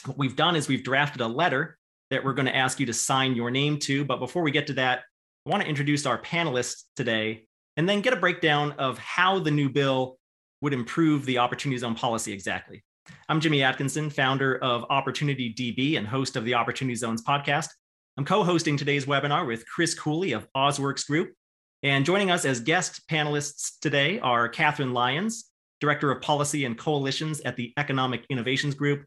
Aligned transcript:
What 0.06 0.18
we've 0.18 0.34
done 0.34 0.56
is 0.56 0.66
we've 0.66 0.82
drafted 0.82 1.20
a 1.20 1.28
letter 1.28 1.78
that 2.10 2.24
we're 2.24 2.34
going 2.34 2.46
to 2.46 2.56
ask 2.56 2.80
you 2.80 2.86
to 2.86 2.92
sign 2.92 3.34
your 3.34 3.50
name 3.50 3.78
to. 3.80 4.04
But 4.04 4.18
before 4.18 4.42
we 4.42 4.50
get 4.50 4.66
to 4.68 4.74
that, 4.74 5.02
I 5.46 5.50
want 5.50 5.62
to 5.62 5.68
introduce 5.68 6.06
our 6.06 6.20
panelists 6.20 6.84
today 6.96 7.46
and 7.76 7.88
then 7.88 8.00
get 8.00 8.12
a 8.12 8.16
breakdown 8.16 8.72
of 8.72 8.98
how 8.98 9.38
the 9.38 9.50
new 9.50 9.68
bill 9.68 10.18
would 10.60 10.72
improve 10.72 11.26
the 11.26 11.38
Opportunity 11.38 11.78
Zone 11.78 11.94
policy 11.94 12.32
exactly. 12.32 12.82
I'm 13.28 13.40
Jimmy 13.40 13.62
Atkinson, 13.62 14.10
founder 14.10 14.56
of 14.58 14.84
Opportunity 14.90 15.52
DB 15.52 15.98
and 15.98 16.06
host 16.06 16.36
of 16.36 16.44
the 16.44 16.54
Opportunity 16.54 16.94
Zones 16.96 17.22
podcast. 17.22 17.68
I'm 18.16 18.24
co 18.24 18.42
hosting 18.42 18.76
today's 18.76 19.06
webinar 19.06 19.46
with 19.46 19.66
Chris 19.68 19.94
Cooley 19.94 20.32
of 20.32 20.48
Ozworks 20.56 21.06
Group. 21.06 21.34
And 21.82 22.04
joining 22.04 22.30
us 22.30 22.44
as 22.44 22.60
guest 22.60 23.02
panelists 23.08 23.78
today 23.80 24.18
are 24.20 24.48
Catherine 24.48 24.94
Lyons, 24.94 25.50
Director 25.80 26.10
of 26.10 26.22
Policy 26.22 26.64
and 26.64 26.76
Coalitions 26.76 27.41
at 27.41 27.56
the 27.56 27.72
Economic 27.76 28.24
Innovations 28.30 28.74
Group, 28.74 29.04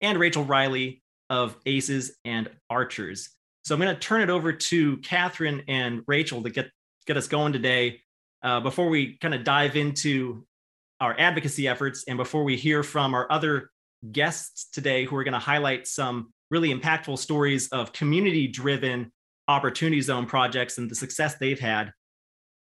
and 0.00 0.18
Rachel 0.18 0.44
Riley, 0.44 1.02
of 1.34 1.56
aces 1.66 2.16
and 2.24 2.48
archers. 2.70 3.30
So 3.64 3.74
I'm 3.74 3.80
going 3.80 3.94
to 3.94 4.00
turn 4.00 4.22
it 4.22 4.30
over 4.30 4.52
to 4.52 4.96
Catherine 4.98 5.62
and 5.66 6.02
Rachel 6.06 6.42
to 6.44 6.50
get 6.50 6.70
get 7.06 7.16
us 7.16 7.26
going 7.26 7.52
today. 7.52 8.00
Uh, 8.42 8.60
before 8.60 8.88
we 8.88 9.16
kind 9.18 9.34
of 9.34 9.42
dive 9.42 9.74
into 9.74 10.46
our 11.00 11.18
advocacy 11.18 11.66
efforts 11.66 12.04
and 12.06 12.16
before 12.16 12.44
we 12.44 12.56
hear 12.56 12.82
from 12.82 13.14
our 13.14 13.30
other 13.32 13.70
guests 14.12 14.68
today 14.70 15.04
who 15.04 15.16
are 15.16 15.24
going 15.24 15.32
to 15.32 15.38
highlight 15.38 15.86
some 15.86 16.32
really 16.50 16.72
impactful 16.72 17.18
stories 17.18 17.68
of 17.68 17.92
community 17.92 18.46
driven 18.46 19.10
opportunity 19.48 20.00
zone 20.00 20.26
projects 20.26 20.78
and 20.78 20.90
the 20.90 20.94
success 20.94 21.36
they've 21.36 21.58
had 21.58 21.90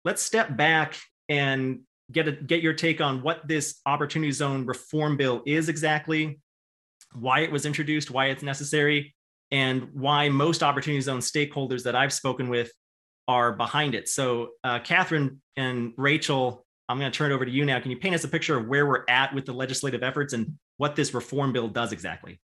let's 0.05 0.23
step 0.23 0.57
back 0.57 0.97
and 1.29 1.81
get 2.11 2.27
a, 2.29 2.33
get 2.33 2.63
your 2.63 2.73
take 2.73 3.01
on 3.01 3.23
what 3.23 3.47
this 3.47 3.81
opportunity 3.85 4.33
zone 4.33 4.65
reform 4.65 5.17
bill 5.17 5.43
is 5.47 5.69
exactly 5.69 6.41
why 7.12 7.41
it 7.41 7.50
was 7.50 7.67
introduced, 7.67 8.11
why 8.11 8.27
it's 8.27 8.43
necessary, 8.43 9.15
and 9.50 9.89
why 9.93 10.28
most 10.28 10.62
Opportunity 10.62 11.00
Zone 11.00 11.21
stakeholders 11.21 11.84
that 11.84 11.94
I've 11.94 12.12
spoken 12.12 12.49
with 12.49 12.71
are 13.28 13.53
behind 13.53 13.94
it. 13.94 14.09
So, 14.09 14.50
uh, 14.65 14.78
Catherine 14.81 15.41
and 15.56 15.93
Rachel, 15.97 16.65
I'm 16.89 16.99
going 16.99 17.11
to 17.11 17.16
turn 17.16 17.33
it 17.33 17.34
over 17.34 17.45
to 17.45 17.50
you 17.50 17.65
now. 17.65 17.81
Can 17.81 17.91
you 17.91 17.97
paint 17.97 18.15
us 18.15 18.25
a 18.25 18.28
picture 18.28 18.56
of 18.56 18.69
where 18.69 18.87
we're 18.87 19.05
at 19.09 19.34
with 19.34 19.47
the 19.47 19.53
legislative 19.53 20.03
efforts 20.03 20.33
and 20.33 20.59
what 20.77 20.95
this 20.95 21.15
reform 21.15 21.53
bill 21.53 21.69
does 21.69 21.93
exactly? 21.93 22.41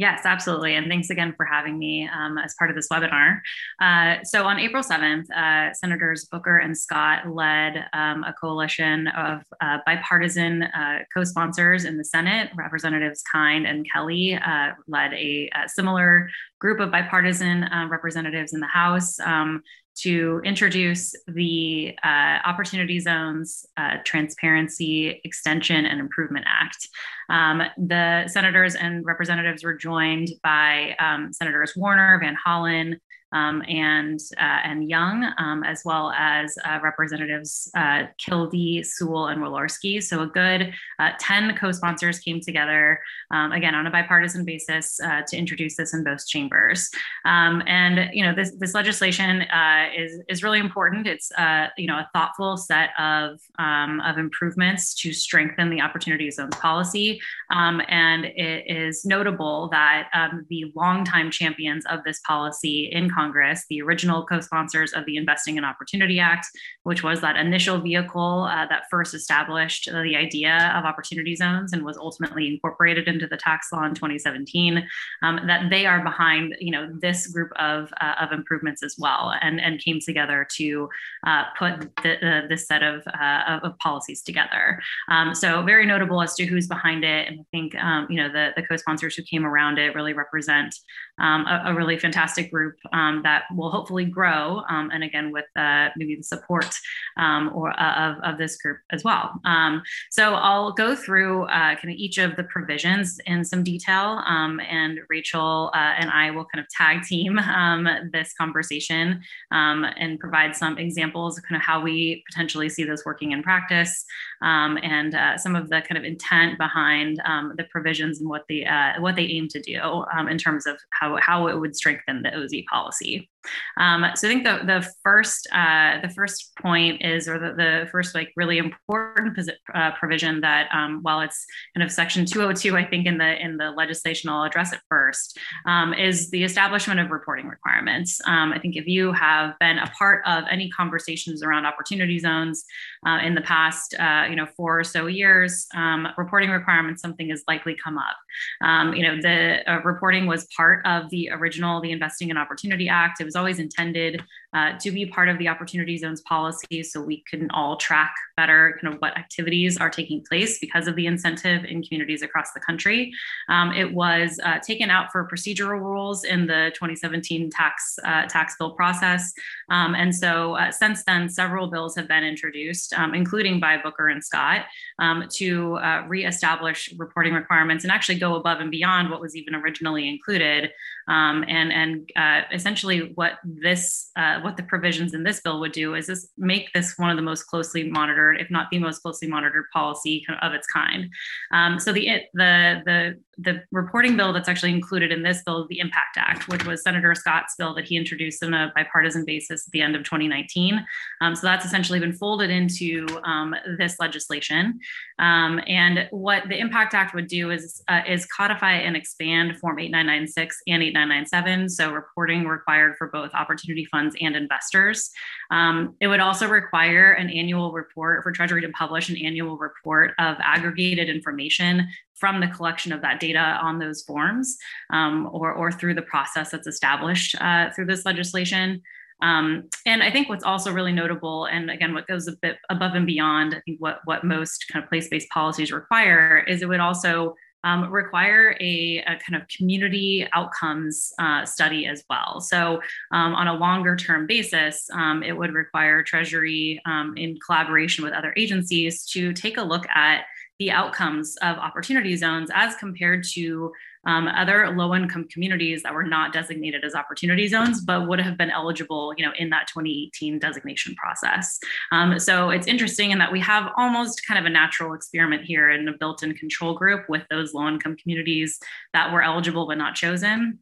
Yes, 0.00 0.22
absolutely. 0.24 0.76
And 0.76 0.88
thanks 0.88 1.10
again 1.10 1.34
for 1.36 1.44
having 1.44 1.78
me 1.78 2.08
um, 2.08 2.38
as 2.38 2.54
part 2.54 2.70
of 2.70 2.74
this 2.74 2.88
webinar. 2.88 3.40
Uh, 3.82 4.24
so, 4.24 4.46
on 4.46 4.58
April 4.58 4.82
7th, 4.82 5.30
uh, 5.30 5.74
Senators 5.74 6.24
Booker 6.24 6.56
and 6.56 6.74
Scott 6.74 7.28
led 7.28 7.84
um, 7.92 8.24
a 8.24 8.32
coalition 8.32 9.08
of 9.08 9.42
uh, 9.60 9.76
bipartisan 9.84 10.62
uh, 10.62 11.00
co 11.12 11.22
sponsors 11.22 11.84
in 11.84 11.98
the 11.98 12.04
Senate. 12.04 12.48
Representatives 12.56 13.22
Kind 13.30 13.66
and 13.66 13.86
Kelly 13.92 14.36
uh, 14.36 14.70
led 14.88 15.12
a, 15.12 15.50
a, 15.54 15.68
similar 15.68 16.30
group 16.60 16.80
of 16.80 16.90
bipartisan 16.90 17.64
uh, 17.64 17.86
representatives 17.90 18.54
in 18.54 18.60
the 18.60 18.68
House. 18.68 19.20
Um, 19.20 19.60
to 20.02 20.40
introduce 20.44 21.14
the 21.26 21.96
uh, 22.04 22.38
Opportunity 22.44 23.00
Zones 23.00 23.66
uh, 23.76 23.96
Transparency 24.04 25.20
Extension 25.24 25.86
and 25.86 26.00
Improvement 26.00 26.46
Act. 26.48 26.88
Um, 27.28 27.62
the 27.76 28.28
senators 28.28 28.74
and 28.74 29.04
representatives 29.04 29.62
were 29.64 29.74
joined 29.74 30.30
by 30.42 30.96
um, 30.98 31.32
Senators 31.32 31.74
Warner, 31.76 32.18
Van 32.20 32.36
Hollen, 32.46 32.96
um, 33.32 33.62
and 33.68 34.18
uh, 34.38 34.60
and 34.64 34.88
Young, 34.88 35.32
um, 35.38 35.62
as 35.62 35.82
well 35.84 36.10
as 36.16 36.56
uh, 36.64 36.78
Representatives 36.82 37.70
uh, 37.76 38.04
Kildee, 38.18 38.82
Sewell, 38.82 39.28
and 39.28 39.40
Walorski. 39.40 40.02
So 40.02 40.22
a 40.22 40.26
good 40.26 40.72
uh, 40.98 41.10
ten 41.20 41.56
co-sponsors 41.56 42.18
came 42.18 42.40
together 42.40 43.00
um, 43.30 43.52
again 43.52 43.74
on 43.74 43.86
a 43.86 43.90
bipartisan 43.90 44.44
basis 44.44 44.98
uh, 45.00 45.22
to 45.28 45.36
introduce 45.36 45.76
this 45.76 45.94
in 45.94 46.02
both 46.02 46.26
chambers. 46.26 46.90
Um, 47.24 47.62
and 47.66 48.10
you 48.12 48.24
know 48.24 48.34
this 48.34 48.52
this 48.58 48.74
legislation 48.74 49.42
uh, 49.42 49.88
is 49.96 50.20
is 50.28 50.42
really 50.42 50.58
important. 50.58 51.06
It's 51.06 51.30
you 51.76 51.86
know 51.86 51.98
a 51.98 52.08
thoughtful 52.12 52.56
set 52.56 52.90
of 52.98 53.40
um, 53.58 54.00
of 54.00 54.18
improvements 54.18 54.94
to 55.02 55.12
strengthen 55.12 55.70
the 55.70 55.80
opportunity 55.80 56.30
zones 56.30 56.56
policy, 56.56 57.20
um, 57.50 57.80
and 57.88 58.24
it 58.24 58.64
is 58.66 59.04
notable 59.04 59.68
that 59.70 60.08
the 60.48 60.72
longtime 60.74 61.30
champions 61.30 61.84
of 61.86 62.02
this 62.04 62.20
policy 62.26 62.90
in 62.90 63.08
Congress, 63.08 63.19
the 63.68 63.82
original 63.82 64.24
co 64.24 64.40
sponsors 64.40 64.92
of 64.92 65.04
the 65.06 65.16
Investing 65.16 65.56
in 65.56 65.64
Opportunity 65.64 66.20
Act, 66.20 66.46
which 66.84 67.02
was 67.02 67.20
that 67.20 67.36
initial 67.36 67.80
vehicle 67.80 68.48
uh, 68.50 68.66
that 68.66 68.84
first 68.90 69.14
established 69.14 69.86
the 69.90 70.16
idea 70.16 70.72
of 70.76 70.84
opportunity 70.84 71.34
zones 71.36 71.72
and 71.72 71.84
was 71.84 71.96
ultimately 71.96 72.46
incorporated 72.46 73.08
into 73.08 73.26
the 73.26 73.36
tax 73.36 73.68
law 73.72 73.84
in 73.84 73.94
2017, 73.94 74.86
um, 75.22 75.40
that 75.46 75.70
they 75.70 75.86
are 75.86 76.02
behind 76.02 76.56
you 76.60 76.70
know, 76.70 76.88
this 77.00 77.26
group 77.28 77.50
of, 77.56 77.92
uh, 78.00 78.14
of 78.20 78.32
improvements 78.32 78.82
as 78.82 78.96
well 78.98 79.34
and, 79.42 79.60
and 79.60 79.80
came 79.80 80.00
together 80.00 80.46
to 80.56 80.88
uh, 81.26 81.44
put 81.58 81.80
the, 82.02 82.46
this 82.48 82.66
set 82.66 82.82
of, 82.82 83.02
uh, 83.08 83.58
of, 83.62 83.78
policies 83.78 84.22
together. 84.22 84.80
Um, 85.08 85.34
so 85.34 85.62
very 85.62 85.86
notable 85.86 86.20
as 86.20 86.34
to 86.34 86.44
who's 86.44 86.66
behind 86.66 87.04
it. 87.04 87.28
And 87.28 87.40
I 87.40 87.44
think 87.50 87.74
um, 87.76 88.06
you 88.10 88.16
know 88.16 88.30
the, 88.30 88.50
the 88.56 88.62
co-sponsors 88.62 89.14
who 89.14 89.22
came 89.22 89.46
around 89.46 89.78
it 89.78 89.94
really 89.94 90.12
represent 90.12 90.74
um, 91.18 91.46
a, 91.46 91.62
a, 91.66 91.74
really 91.74 91.98
fantastic 91.98 92.50
group 92.50 92.76
um, 93.10 93.22
that 93.22 93.44
will 93.54 93.70
hopefully 93.70 94.04
grow. 94.04 94.62
Um, 94.68 94.90
and 94.92 95.02
again, 95.04 95.32
with 95.32 95.46
uh, 95.56 95.88
maybe 95.96 96.16
the 96.16 96.22
support 96.22 96.74
um, 97.16 97.50
or 97.54 97.70
uh, 97.80 98.10
of, 98.10 98.32
of 98.32 98.38
this 98.38 98.56
group 98.56 98.78
as 98.90 99.04
well. 99.04 99.40
Um, 99.44 99.82
so 100.10 100.34
I'll 100.34 100.72
go 100.72 100.94
through 100.94 101.44
uh, 101.44 101.74
kind 101.76 101.90
of 101.90 101.96
each 101.96 102.18
of 102.18 102.36
the 102.36 102.44
provisions 102.44 103.20
in 103.26 103.44
some 103.44 103.62
detail, 103.62 104.22
um, 104.26 104.60
and 104.60 105.00
Rachel 105.08 105.70
uh, 105.74 105.94
and 105.98 106.10
I 106.10 106.30
will 106.30 106.44
kind 106.44 106.62
of 106.62 106.68
tag 106.70 107.02
team 107.02 107.36
this 108.12 108.32
conversation 108.34 109.22
and 109.50 110.18
provide 110.18 110.56
some 110.56 110.78
examples 110.78 111.38
of 111.38 111.44
kind 111.44 111.56
of 111.56 111.62
how 111.62 111.80
we 111.80 112.24
potentially 112.30 112.68
see 112.68 112.84
this 112.84 113.04
working 113.04 113.32
in 113.32 113.42
practice 113.42 114.04
and 114.42 115.14
uh, 115.14 115.36
some 115.36 115.54
of 115.56 115.68
the 115.68 115.82
kind 115.82 115.98
of 115.98 116.04
intent 116.04 116.58
behind 116.58 117.20
the 117.56 117.66
provisions 117.70 118.20
and 118.20 118.28
what 118.28 118.44
the 118.48 118.66
uh, 118.66 119.00
what 119.00 119.16
they 119.16 119.24
aim 119.24 119.48
to 119.48 119.60
do 119.60 120.04
in 120.28 120.38
terms 120.38 120.66
of 120.66 120.78
how 120.90 121.16
how 121.20 121.46
it 121.46 121.58
would 121.58 121.76
strengthen 121.76 122.22
the 122.22 122.34
OZ 122.34 122.52
policy. 122.70 122.99
Kelsey. 123.00 123.30
Um, 123.78 124.04
so 124.14 124.28
I 124.28 124.30
think 124.30 124.44
the 124.44 124.60
the 124.64 124.86
first 125.02 125.48
uh, 125.52 126.00
the 126.00 126.10
first 126.10 126.52
point 126.60 127.02
is, 127.02 127.28
or 127.28 127.38
the, 127.38 127.54
the 127.54 127.88
first 127.90 128.14
like 128.14 128.32
really 128.36 128.58
important 128.58 129.38
uh, 129.74 129.92
provision 129.92 130.40
that 130.40 130.68
um, 130.72 131.00
while 131.02 131.20
it's 131.20 131.44
kind 131.74 131.84
of 131.84 131.92
section 131.92 132.24
202, 132.24 132.76
I 132.76 132.84
think 132.84 133.06
in 133.06 133.18
the 133.18 133.42
in 133.42 133.56
the 133.56 133.70
legislation, 133.70 134.30
I'll 134.30 134.44
address 134.44 134.72
it 134.72 134.80
first, 134.88 135.38
um, 135.66 135.94
is 135.94 136.30
the 136.30 136.44
establishment 136.44 137.00
of 137.00 137.10
reporting 137.10 137.46
requirements. 137.46 138.20
Um, 138.26 138.52
I 138.52 138.58
think 138.58 138.76
if 138.76 138.86
you 138.86 139.12
have 139.12 139.58
been 139.58 139.78
a 139.78 139.90
part 139.98 140.22
of 140.26 140.44
any 140.50 140.70
conversations 140.70 141.42
around 141.42 141.66
opportunity 141.66 142.18
zones 142.18 142.64
uh, 143.06 143.18
in 143.22 143.34
the 143.34 143.40
past, 143.40 143.94
uh, 143.98 144.26
you 144.28 144.36
know, 144.36 144.46
four 144.56 144.80
or 144.80 144.84
so 144.84 145.06
years, 145.06 145.66
um, 145.74 146.08
reporting 146.16 146.50
requirements 146.50 147.02
something 147.02 147.30
has 147.30 147.42
likely 147.48 147.76
come 147.82 147.98
up. 147.98 148.16
Um, 148.60 148.94
you 148.94 149.02
know, 149.02 149.20
the 149.20 149.70
uh, 149.70 149.80
reporting 149.82 150.26
was 150.26 150.46
part 150.56 150.84
of 150.86 151.08
the 151.10 151.30
original 151.30 151.80
the 151.80 151.92
Investing 151.92 152.30
in 152.30 152.36
Opportunity 152.36 152.88
Act. 152.88 153.20
It 153.20 153.24
was 153.30 153.36
always 153.36 153.60
intended 153.60 154.20
uh, 154.52 154.72
to 154.80 154.90
be 154.90 155.06
part 155.06 155.28
of 155.28 155.38
the 155.38 155.48
opportunity 155.48 155.96
zones 155.96 156.20
policy 156.22 156.82
so 156.82 157.00
we 157.00 157.22
can 157.30 157.50
all 157.50 157.76
track 157.76 158.14
better 158.36 158.78
kind 158.80 158.94
of 158.94 159.00
what 159.00 159.16
activities 159.18 159.76
are 159.76 159.90
taking 159.90 160.24
place 160.24 160.58
because 160.58 160.86
of 160.86 160.96
the 160.96 161.06
incentive 161.06 161.64
in 161.64 161.82
communities 161.82 162.22
across 162.22 162.52
the 162.52 162.60
country. 162.60 163.12
Um, 163.48 163.72
it 163.72 163.92
was 163.92 164.40
uh, 164.44 164.58
taken 164.60 164.90
out 164.90 165.12
for 165.12 165.28
procedural 165.28 165.80
rules 165.80 166.24
in 166.24 166.46
the 166.46 166.70
2017 166.74 167.50
tax 167.50 167.98
uh, 168.04 168.26
tax 168.26 168.56
bill 168.58 168.72
process. 168.72 169.32
Um, 169.68 169.94
and 169.94 170.14
so 170.14 170.54
uh, 170.54 170.70
since 170.70 171.04
then, 171.04 171.28
several 171.28 171.68
bills 171.68 171.94
have 171.96 172.08
been 172.08 172.24
introduced, 172.24 172.94
um, 172.94 173.14
including 173.14 173.60
by 173.60 173.76
Booker 173.76 174.08
and 174.08 174.24
Scott, 174.24 174.64
um, 174.98 175.28
to 175.34 175.76
uh, 175.76 176.04
reestablish 176.08 176.92
reporting 176.96 177.34
requirements 177.34 177.84
and 177.84 177.92
actually 177.92 178.18
go 178.18 178.36
above 178.36 178.60
and 178.60 178.70
beyond 178.70 179.10
what 179.10 179.20
was 179.20 179.36
even 179.36 179.54
originally 179.54 180.08
included. 180.08 180.70
Um, 181.08 181.44
and 181.48 181.72
and 181.72 182.10
uh, 182.16 182.42
essentially, 182.52 183.12
what 183.14 183.32
this 183.44 184.10
what 184.42 184.56
the 184.56 184.62
provisions 184.62 185.14
in 185.14 185.22
this 185.22 185.40
bill 185.40 185.60
would 185.60 185.72
do 185.72 185.94
is 185.94 186.06
this 186.06 186.28
make 186.36 186.72
this 186.72 186.94
one 186.96 187.10
of 187.10 187.16
the 187.16 187.22
most 187.22 187.44
closely 187.44 187.84
monitored, 187.84 188.40
if 188.40 188.50
not 188.50 188.68
the 188.70 188.78
most 188.78 189.00
closely 189.00 189.28
monitored 189.28 189.64
policy 189.72 190.24
of 190.42 190.52
its 190.52 190.66
kind. 190.66 191.10
Um, 191.52 191.78
so 191.78 191.92
the 191.92 192.20
the 192.34 192.82
the 192.84 193.20
the 193.42 193.62
reporting 193.70 194.16
bill 194.16 194.32
that's 194.32 194.48
actually 194.48 194.72
included 194.72 195.10
in 195.10 195.22
this 195.22 195.42
bill 195.42 195.62
is 195.62 195.68
the 195.68 195.78
Impact 195.78 196.16
Act, 196.16 196.48
which 196.48 196.66
was 196.66 196.82
Senator 196.82 197.14
Scott's 197.14 197.54
bill 197.56 197.74
that 197.74 197.84
he 197.84 197.96
introduced 197.96 198.42
on 198.44 198.52
a 198.52 198.72
bipartisan 198.74 199.24
basis 199.24 199.66
at 199.66 199.72
the 199.72 199.80
end 199.80 199.96
of 199.96 200.04
2019. 200.04 200.84
Um, 201.20 201.34
so 201.34 201.46
that's 201.46 201.64
essentially 201.64 201.98
been 202.00 202.12
folded 202.12 202.50
into 202.50 203.06
um, 203.24 203.54
this 203.78 203.96
legislation. 203.98 204.78
Um, 205.18 205.60
and 205.66 206.06
what 206.10 206.48
the 206.48 206.58
Impact 206.58 206.94
Act 206.94 207.14
would 207.14 207.28
do 207.28 207.50
is 207.50 207.82
uh, 207.88 208.02
is 208.06 208.26
codify 208.26 208.72
and 208.72 208.96
expand 208.96 209.58
Form 209.58 209.78
8996 209.78 210.62
and 210.66 210.82
8997. 210.82 211.68
So 211.70 211.92
reporting 211.92 212.44
required 212.46 212.96
for 212.96 213.08
both 213.08 213.32
opportunity 213.34 213.86
funds 213.86 214.14
and 214.20 214.36
investors. 214.36 215.10
Um, 215.50 215.94
it 216.00 216.08
would 216.08 216.20
also 216.20 216.48
require 216.48 217.12
an 217.12 217.30
annual 217.30 217.72
report 217.72 218.22
for 218.22 218.32
Treasury 218.32 218.60
to 218.62 218.68
publish 218.70 219.08
an 219.08 219.16
annual 219.16 219.56
report 219.56 220.12
of 220.18 220.36
aggregated 220.40 221.08
information 221.08 221.88
from 222.20 222.40
the 222.40 222.48
collection 222.48 222.92
of 222.92 223.00
that 223.02 223.18
data 223.18 223.58
on 223.62 223.78
those 223.78 224.02
forms 224.02 224.56
um, 224.92 225.28
or, 225.32 225.52
or 225.52 225.72
through 225.72 225.94
the 225.94 226.02
process 226.02 226.50
that's 226.50 226.66
established 226.66 227.34
uh, 227.40 227.70
through 227.74 227.86
this 227.86 228.04
legislation. 228.04 228.82
Um, 229.22 229.68
and 229.84 230.02
I 230.02 230.10
think 230.10 230.28
what's 230.28 230.44
also 230.44 230.72
really 230.72 230.92
notable, 230.92 231.46
and 231.46 231.70
again, 231.70 231.92
what 231.92 232.06
goes 232.06 232.26
a 232.28 232.32
bit 232.40 232.56
above 232.70 232.94
and 232.94 233.06
beyond, 233.06 233.54
I 233.54 233.60
think 233.60 233.80
what, 233.80 234.00
what 234.04 234.24
most 234.24 234.66
kind 234.72 234.82
of 234.82 234.88
place-based 234.88 235.28
policies 235.30 235.72
require 235.72 236.44
is 236.46 236.62
it 236.62 236.68
would 236.68 236.80
also 236.80 237.34
um, 237.62 237.90
require 237.90 238.56
a, 238.60 238.98
a, 239.06 239.18
kind 239.18 239.36
of 239.36 239.46
community 239.48 240.26
outcomes 240.32 241.12
uh, 241.18 241.44
study 241.44 241.86
as 241.86 242.02
well. 242.08 242.40
So, 242.40 242.80
um, 243.12 243.34
on 243.34 243.48
a 243.48 243.54
longer 243.54 243.96
term 243.96 244.26
basis, 244.26 244.88
um, 244.94 245.22
it 245.22 245.36
would 245.36 245.52
require 245.52 246.02
Treasury, 246.02 246.80
um, 246.86 247.14
in 247.18 247.38
collaboration 247.44 248.02
with 248.02 248.14
other 248.14 248.32
agencies, 248.36 249.04
to 249.10 249.34
take 249.34 249.58
a 249.58 249.62
look 249.62 249.86
at 249.94 250.24
the 250.60 250.70
outcomes 250.70 251.36
of 251.36 251.56
opportunity 251.56 252.14
zones 252.14 252.50
as 252.54 252.76
compared 252.76 253.24
to 253.24 253.72
um, 254.06 254.28
other 254.28 254.70
low 254.76 254.94
income 254.94 255.26
communities 255.28 255.82
that 255.82 255.92
were 255.92 256.04
not 256.04 256.32
designated 256.32 256.84
as 256.84 256.94
opportunity 256.94 257.48
zones, 257.48 257.80
but 257.80 258.06
would 258.06 258.20
have 258.20 258.36
been 258.36 258.50
eligible, 258.50 259.12
you 259.16 259.24
know, 259.24 259.32
in 259.38 259.50
that 259.50 259.66
2018 259.68 260.38
designation 260.38 260.94
process. 260.94 261.58
Um, 261.92 262.18
so 262.18 262.50
it's 262.50 262.66
interesting 262.66 263.10
in 263.10 263.18
that 263.18 263.32
we 263.32 263.40
have 263.40 263.72
almost 263.76 264.26
kind 264.26 264.38
of 264.38 264.44
a 264.44 264.50
natural 264.50 264.92
experiment 264.94 265.44
here 265.44 265.70
in 265.70 265.88
a 265.88 265.96
built-in 265.96 266.34
control 266.34 266.74
group 266.74 267.08
with 267.08 267.22
those 267.30 267.54
low 267.54 267.66
income 267.66 267.96
communities 267.96 268.58
that 268.92 269.12
were 269.12 269.22
eligible 269.22 269.66
but 269.66 269.78
not 269.78 269.94
chosen 269.94 270.58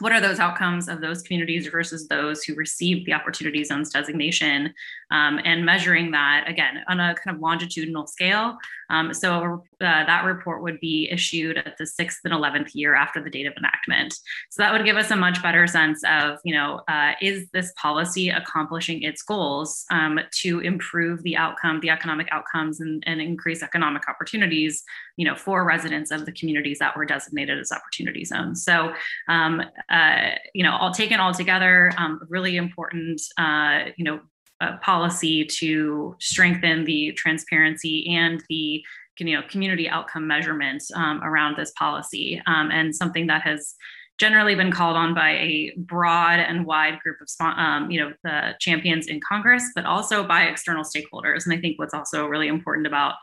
what 0.00 0.12
are 0.12 0.20
those 0.20 0.38
outcomes 0.38 0.88
of 0.88 1.00
those 1.00 1.22
communities 1.22 1.66
versus 1.68 2.08
those 2.08 2.42
who 2.42 2.54
received 2.54 3.06
the 3.06 3.12
opportunity 3.12 3.62
zones 3.64 3.90
designation 3.90 4.72
um, 5.10 5.40
and 5.44 5.64
measuring 5.64 6.10
that 6.10 6.44
again 6.46 6.82
on 6.88 7.00
a 7.00 7.14
kind 7.14 7.36
of 7.36 7.40
longitudinal 7.40 8.06
scale 8.06 8.58
um, 8.90 9.14
so 9.14 9.64
uh, 9.80 10.04
that 10.04 10.24
report 10.24 10.62
would 10.62 10.80
be 10.80 11.08
issued 11.10 11.56
at 11.56 11.78
the 11.78 11.86
sixth 11.86 12.20
and 12.24 12.34
11th 12.34 12.74
year 12.74 12.94
after 12.94 13.22
the 13.22 13.30
date 13.30 13.46
of 13.46 13.54
enactment. 13.56 14.12
So 14.50 14.62
that 14.62 14.72
would 14.72 14.84
give 14.84 14.96
us 14.96 15.10
a 15.10 15.16
much 15.16 15.40
better 15.42 15.66
sense 15.66 16.02
of, 16.04 16.38
you 16.44 16.54
know, 16.54 16.82
uh, 16.88 17.12
is 17.22 17.48
this 17.52 17.72
policy 17.80 18.30
accomplishing 18.30 19.02
its 19.02 19.22
goals 19.22 19.84
um, 19.90 20.18
to 20.40 20.60
improve 20.60 21.22
the 21.22 21.36
outcome, 21.36 21.80
the 21.80 21.90
economic 21.90 22.28
outcomes 22.32 22.80
and, 22.80 23.02
and 23.06 23.20
increase 23.20 23.62
economic 23.62 24.08
opportunities, 24.08 24.82
you 25.20 25.26
know, 25.26 25.34
for 25.34 25.66
residents 25.66 26.10
of 26.10 26.24
the 26.24 26.32
communities 26.32 26.78
that 26.78 26.96
were 26.96 27.04
designated 27.04 27.58
as 27.58 27.70
opportunity 27.70 28.24
zones. 28.24 28.64
So, 28.64 28.94
um, 29.28 29.60
uh, 29.90 30.30
you 30.54 30.64
know, 30.64 30.74
all 30.74 30.94
taken 30.94 31.20
all 31.20 31.34
together, 31.34 31.92
um, 31.98 32.22
really 32.30 32.56
important, 32.56 33.20
uh, 33.36 33.90
you 33.98 34.04
know, 34.04 34.20
uh, 34.62 34.78
policy 34.78 35.44
to 35.44 36.16
strengthen 36.20 36.86
the 36.86 37.12
transparency 37.12 38.08
and 38.16 38.42
the 38.48 38.82
you 39.18 39.36
know 39.36 39.42
community 39.50 39.86
outcome 39.90 40.26
measurement 40.26 40.82
um, 40.94 41.22
around 41.22 41.54
this 41.58 41.72
policy 41.72 42.40
um, 42.46 42.70
and 42.70 42.96
something 42.96 43.26
that 43.26 43.42
has 43.42 43.74
generally 44.18 44.54
been 44.54 44.70
called 44.70 44.96
on 44.96 45.14
by 45.14 45.32
a 45.32 45.74
broad 45.76 46.38
and 46.38 46.64
wide 46.64 46.98
group 47.00 47.18
of 47.20 47.28
um, 47.58 47.90
you 47.90 48.00
know 48.00 48.12
the 48.22 48.54
champions 48.58 49.06
in 49.06 49.20
congress 49.20 49.64
but 49.74 49.84
also 49.84 50.26
by 50.26 50.44
external 50.44 50.84
stakeholders 50.84 51.44
and 51.44 51.52
i 51.52 51.60
think 51.60 51.78
what's 51.78 51.94
also 51.94 52.26
really 52.26 52.48
important 52.48 52.86
about 52.86 53.14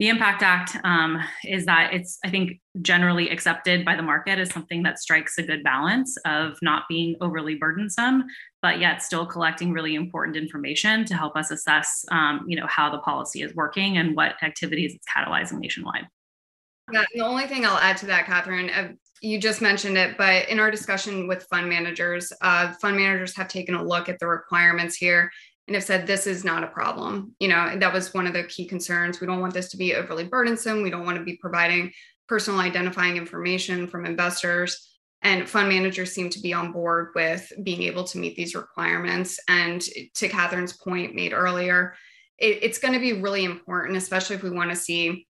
the 0.00 0.08
Impact 0.08 0.42
Act 0.42 0.76
um, 0.82 1.22
is 1.44 1.66
that 1.66 1.94
it's, 1.94 2.18
I 2.24 2.30
think, 2.30 2.60
generally 2.82 3.30
accepted 3.30 3.84
by 3.84 3.94
the 3.94 4.02
market 4.02 4.40
as 4.40 4.50
something 4.50 4.82
that 4.82 4.98
strikes 4.98 5.38
a 5.38 5.42
good 5.42 5.62
balance 5.62 6.16
of 6.26 6.58
not 6.62 6.84
being 6.88 7.14
overly 7.20 7.54
burdensome, 7.54 8.24
but 8.60 8.80
yet 8.80 9.04
still 9.04 9.24
collecting 9.24 9.72
really 9.72 9.94
important 9.94 10.36
information 10.36 11.04
to 11.04 11.14
help 11.14 11.36
us 11.36 11.52
assess, 11.52 12.04
um, 12.10 12.44
you 12.48 12.56
know, 12.56 12.66
how 12.66 12.90
the 12.90 12.98
policy 12.98 13.42
is 13.42 13.54
working 13.54 13.96
and 13.96 14.16
what 14.16 14.34
activities 14.42 14.94
it's 14.94 15.06
catalyzing 15.06 15.60
nationwide. 15.60 16.08
Yeah, 16.92 17.04
the 17.14 17.20
only 17.20 17.46
thing 17.46 17.64
I'll 17.64 17.78
add 17.78 17.96
to 17.98 18.06
that, 18.06 18.26
Catherine, 18.26 18.70
uh, 18.70 18.92
you 19.22 19.38
just 19.40 19.62
mentioned 19.62 19.96
it, 19.96 20.18
but 20.18 20.48
in 20.48 20.58
our 20.58 20.70
discussion 20.72 21.28
with 21.28 21.44
fund 21.44 21.68
managers, 21.68 22.32
uh, 22.42 22.72
fund 22.74 22.96
managers 22.96 23.34
have 23.36 23.48
taken 23.48 23.74
a 23.74 23.82
look 23.82 24.08
at 24.08 24.18
the 24.18 24.26
requirements 24.26 24.96
here 24.96 25.30
and 25.66 25.74
have 25.74 25.84
said 25.84 26.06
this 26.06 26.26
is 26.26 26.44
not 26.44 26.64
a 26.64 26.68
problem. 26.68 27.34
You 27.38 27.48
know, 27.48 27.76
that 27.78 27.92
was 27.92 28.12
one 28.12 28.26
of 28.26 28.34
the 28.34 28.44
key 28.44 28.66
concerns. 28.66 29.20
We 29.20 29.26
don't 29.26 29.40
want 29.40 29.54
this 29.54 29.70
to 29.70 29.76
be 29.76 29.94
overly 29.94 30.24
burdensome. 30.24 30.82
We 30.82 30.90
don't 30.90 31.06
want 31.06 31.18
to 31.18 31.24
be 31.24 31.36
providing 31.36 31.92
personal 32.28 32.60
identifying 32.60 33.16
information 33.16 33.86
from 33.86 34.04
investors. 34.04 34.90
And 35.22 35.48
fund 35.48 35.70
managers 35.70 36.12
seem 36.12 36.28
to 36.30 36.40
be 36.40 36.52
on 36.52 36.72
board 36.72 37.12
with 37.14 37.50
being 37.62 37.82
able 37.82 38.04
to 38.04 38.18
meet 38.18 38.36
these 38.36 38.54
requirements. 38.54 39.40
And 39.48 39.80
to 39.80 40.28
Catherine's 40.28 40.74
point 40.74 41.14
made 41.14 41.32
earlier, 41.32 41.94
it, 42.38 42.58
it's 42.62 42.78
going 42.78 42.92
to 42.92 43.00
be 43.00 43.14
really 43.14 43.44
important, 43.44 43.96
especially 43.96 44.36
if 44.36 44.42
we 44.42 44.50
want 44.50 44.70
to 44.70 44.76
see 44.76 45.26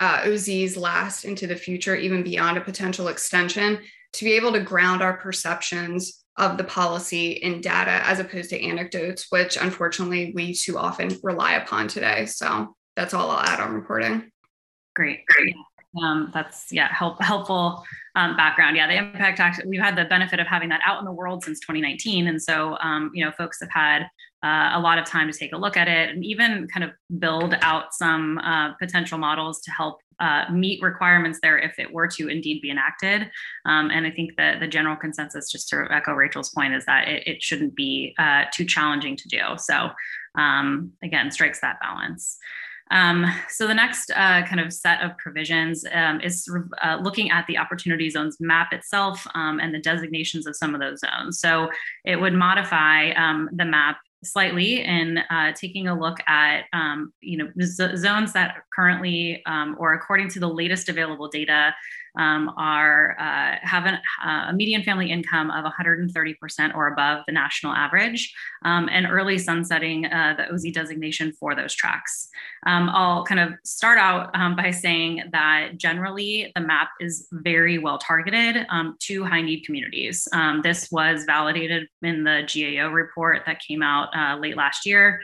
uh, 0.00 0.18
OZs 0.18 0.76
last 0.76 1.24
into 1.24 1.46
the 1.46 1.56
future, 1.56 1.96
even 1.96 2.22
beyond 2.22 2.58
a 2.58 2.62
potential 2.62 3.08
extension, 3.08 3.78
to 4.12 4.24
be 4.24 4.32
able 4.32 4.52
to 4.52 4.60
ground 4.60 5.02
our 5.02 5.16
perceptions 5.16 6.24
of 6.38 6.56
the 6.56 6.64
policy 6.64 7.32
in 7.32 7.60
data 7.60 8.00
as 8.06 8.20
opposed 8.20 8.50
to 8.50 8.62
anecdotes, 8.62 9.26
which 9.30 9.56
unfortunately 9.56 10.32
we 10.34 10.54
too 10.54 10.78
often 10.78 11.10
rely 11.22 11.52
upon 11.52 11.88
today. 11.88 12.26
So 12.26 12.74
that's 12.96 13.12
all 13.12 13.30
I'll 13.30 13.46
add 13.46 13.60
on 13.60 13.74
reporting. 13.74 14.30
Great. 14.94 15.26
Great. 15.26 15.54
Um, 16.02 16.30
that's 16.34 16.70
yeah, 16.70 16.92
help, 16.92 17.20
helpful 17.22 17.84
um, 18.14 18.36
background. 18.36 18.76
Yeah, 18.76 18.86
the 18.86 18.96
impact 18.96 19.40
act. 19.40 19.62
We've 19.66 19.80
had 19.80 19.96
the 19.96 20.04
benefit 20.04 20.38
of 20.38 20.46
having 20.46 20.68
that 20.68 20.80
out 20.84 20.98
in 20.98 21.04
the 21.04 21.12
world 21.12 21.44
since 21.44 21.60
2019, 21.60 22.28
and 22.28 22.40
so 22.40 22.76
um, 22.80 23.10
you 23.14 23.24
know, 23.24 23.32
folks 23.32 23.58
have 23.60 23.70
had 23.70 24.08
uh, 24.44 24.70
a 24.74 24.80
lot 24.80 24.98
of 24.98 25.04
time 25.04 25.30
to 25.30 25.36
take 25.36 25.52
a 25.52 25.56
look 25.56 25.76
at 25.76 25.88
it 25.88 26.10
and 26.10 26.24
even 26.24 26.68
kind 26.68 26.84
of 26.84 26.90
build 27.18 27.56
out 27.62 27.92
some 27.92 28.38
uh, 28.38 28.72
potential 28.74 29.18
models 29.18 29.60
to 29.62 29.70
help 29.70 29.98
uh, 30.20 30.44
meet 30.50 30.82
requirements 30.82 31.38
there 31.42 31.58
if 31.58 31.78
it 31.78 31.92
were 31.92 32.08
to 32.08 32.28
indeed 32.28 32.60
be 32.60 32.70
enacted. 32.70 33.30
Um, 33.66 33.90
and 33.90 34.06
I 34.06 34.10
think 34.10 34.36
that 34.36 34.60
the 34.60 34.66
general 34.66 34.96
consensus, 34.96 35.50
just 35.50 35.68
to 35.70 35.86
echo 35.90 36.12
Rachel's 36.12 36.50
point, 36.50 36.74
is 36.74 36.84
that 36.86 37.08
it, 37.08 37.26
it 37.26 37.42
shouldn't 37.42 37.74
be 37.74 38.14
uh, 38.18 38.44
too 38.52 38.64
challenging 38.64 39.16
to 39.16 39.28
do. 39.28 39.40
So 39.56 39.90
um, 40.36 40.92
again, 41.02 41.30
strikes 41.30 41.60
that 41.60 41.80
balance. 41.80 42.36
Um, 42.90 43.26
so 43.50 43.66
the 43.66 43.74
next 43.74 44.10
uh, 44.12 44.46
kind 44.46 44.60
of 44.60 44.72
set 44.72 45.02
of 45.02 45.16
provisions 45.18 45.84
um, 45.92 46.20
is 46.20 46.44
sort 46.44 46.62
of, 46.62 46.72
uh, 46.82 46.98
looking 47.02 47.30
at 47.30 47.46
the 47.46 47.58
opportunity 47.58 48.08
zones 48.08 48.38
map 48.40 48.72
itself 48.72 49.26
um, 49.34 49.60
and 49.60 49.74
the 49.74 49.78
designations 49.78 50.46
of 50.46 50.56
some 50.56 50.74
of 50.74 50.80
those 50.80 51.00
zones. 51.00 51.38
So 51.38 51.68
it 52.04 52.16
would 52.16 52.32
modify 52.32 53.10
um, 53.10 53.50
the 53.52 53.66
map 53.66 53.98
slightly 54.24 54.82
in 54.82 55.18
uh, 55.18 55.52
taking 55.52 55.88
a 55.88 55.98
look 55.98 56.18
at 56.26 56.64
um, 56.72 57.12
you 57.20 57.38
know 57.38 57.48
z- 57.62 57.96
zones 57.96 58.32
that 58.32 58.56
currently 58.74 59.42
um, 59.46 59.76
or 59.78 59.92
according 59.92 60.28
to 60.28 60.40
the 60.40 60.48
latest 60.48 60.88
available 60.88 61.28
data 61.28 61.74
um, 62.16 62.52
are 62.56 63.16
uh, 63.18 63.56
have 63.62 63.86
an, 63.86 63.94
uh, 64.24 64.46
a 64.48 64.52
median 64.52 64.82
family 64.82 65.10
income 65.10 65.50
of 65.50 65.64
130% 65.64 66.74
or 66.74 66.88
above 66.88 67.24
the 67.26 67.32
national 67.32 67.72
average, 67.72 68.34
um, 68.64 68.88
and 68.90 69.06
early 69.06 69.38
sunsetting 69.38 70.06
uh, 70.06 70.34
the 70.36 70.52
OZ 70.52 70.72
designation 70.72 71.32
for 71.32 71.54
those 71.54 71.74
tracts. 71.74 72.28
Um, 72.66 72.90
I'll 72.92 73.24
kind 73.24 73.40
of 73.40 73.54
start 73.64 73.98
out 73.98 74.30
um, 74.34 74.56
by 74.56 74.70
saying 74.70 75.22
that 75.32 75.76
generally 75.76 76.52
the 76.54 76.60
map 76.60 76.88
is 77.00 77.28
very 77.32 77.78
well 77.78 77.98
targeted 77.98 78.66
um, 78.68 78.96
to 79.00 79.24
high 79.24 79.42
need 79.42 79.64
communities. 79.64 80.26
Um, 80.32 80.60
this 80.62 80.90
was 80.90 81.24
validated 81.24 81.88
in 82.02 82.24
the 82.24 82.42
GAO 82.52 82.88
report 82.88 83.42
that 83.46 83.60
came 83.60 83.82
out 83.82 84.08
uh, 84.16 84.38
late 84.38 84.56
last 84.56 84.86
year 84.86 85.20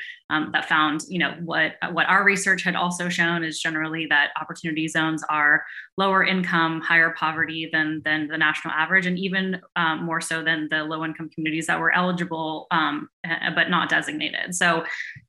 that 0.53 0.69
found, 0.69 1.03
you 1.09 1.19
know, 1.19 1.35
what 1.45 1.75
what 1.93 2.09
our 2.09 2.25
research 2.25 2.64
had 2.64 2.75
also 2.75 3.09
shown 3.09 3.45
is 3.45 3.61
generally 3.61 4.07
that 4.07 4.31
opportunity 4.41 4.88
zones 4.88 5.23
are 5.29 5.64
lower 5.97 6.25
income, 6.25 6.74
higher 6.81 7.14
poverty 7.19 7.69
than, 7.73 8.02
than 8.04 8.28
the 8.28 8.38
national 8.38 8.75
average, 8.75 9.07
and 9.07 9.19
even 9.19 9.61
um, 9.76 10.04
more 10.04 10.21
so 10.21 10.43
than 10.43 10.69
the 10.71 10.85
low 10.85 11.04
income 11.04 11.28
communities 11.31 11.66
that 11.66 11.78
were 11.78 11.93
eligible 11.95 12.66
um, 12.71 13.09
uh, 13.28 13.50
but 13.54 13.71
not 13.71 13.88
designated. 13.88 14.54
So 14.54 14.85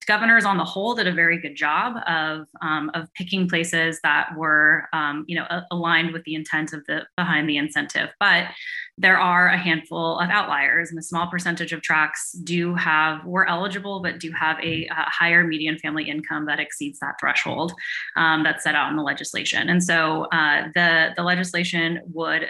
governors 0.08 0.46
on 0.46 0.58
the 0.58 0.66
whole 0.66 0.96
did 0.96 1.08
a 1.08 1.14
very 1.14 1.40
good 1.40 1.56
job 1.56 1.96
of, 2.08 2.48
um, 2.62 2.92
of 2.94 3.12
picking 3.14 3.48
places 3.48 4.00
that 4.04 4.36
were 4.36 4.88
um, 4.94 5.26
you 5.28 5.36
know 5.36 5.46
aligned 5.72 6.12
with 6.12 6.24
the 6.24 6.36
intent 6.36 6.74
of 6.74 6.86
the 6.86 7.06
behind 7.18 7.50
the 7.50 7.58
incentive. 7.58 8.10
But 8.20 8.48
there 8.98 9.20
are 9.20 9.50
a 9.50 9.58
handful 9.58 10.20
of 10.20 10.30
outliers, 10.30 10.90
and 10.90 11.00
a 11.00 11.02
small 11.02 11.28
percentage 11.28 11.74
of 11.74 11.82
tracts 11.82 12.32
do 12.32 12.76
have 12.76 13.26
were 13.26 13.48
eligible 13.48 14.02
but 14.02 14.20
do 14.20 14.32
have 14.32 14.58
a, 14.60 14.86
a 14.88 15.10
higher 15.10 15.44
median 15.46 15.78
family 15.80 16.10
income 16.10 16.46
that 16.46 16.60
exceeds 16.60 17.00
that 17.00 17.16
threshold 17.20 17.74
um, 18.16 18.44
that's 18.44 18.64
set 18.64 18.76
out 18.76 18.90
in 18.90 18.96
the 18.96 19.04
legislation. 19.04 19.70
And 19.70 19.84
so 19.84 20.26
uh, 20.32 20.70
the 20.74 21.14
the 21.16 21.24
legislation 21.24 22.02
would 22.14 22.44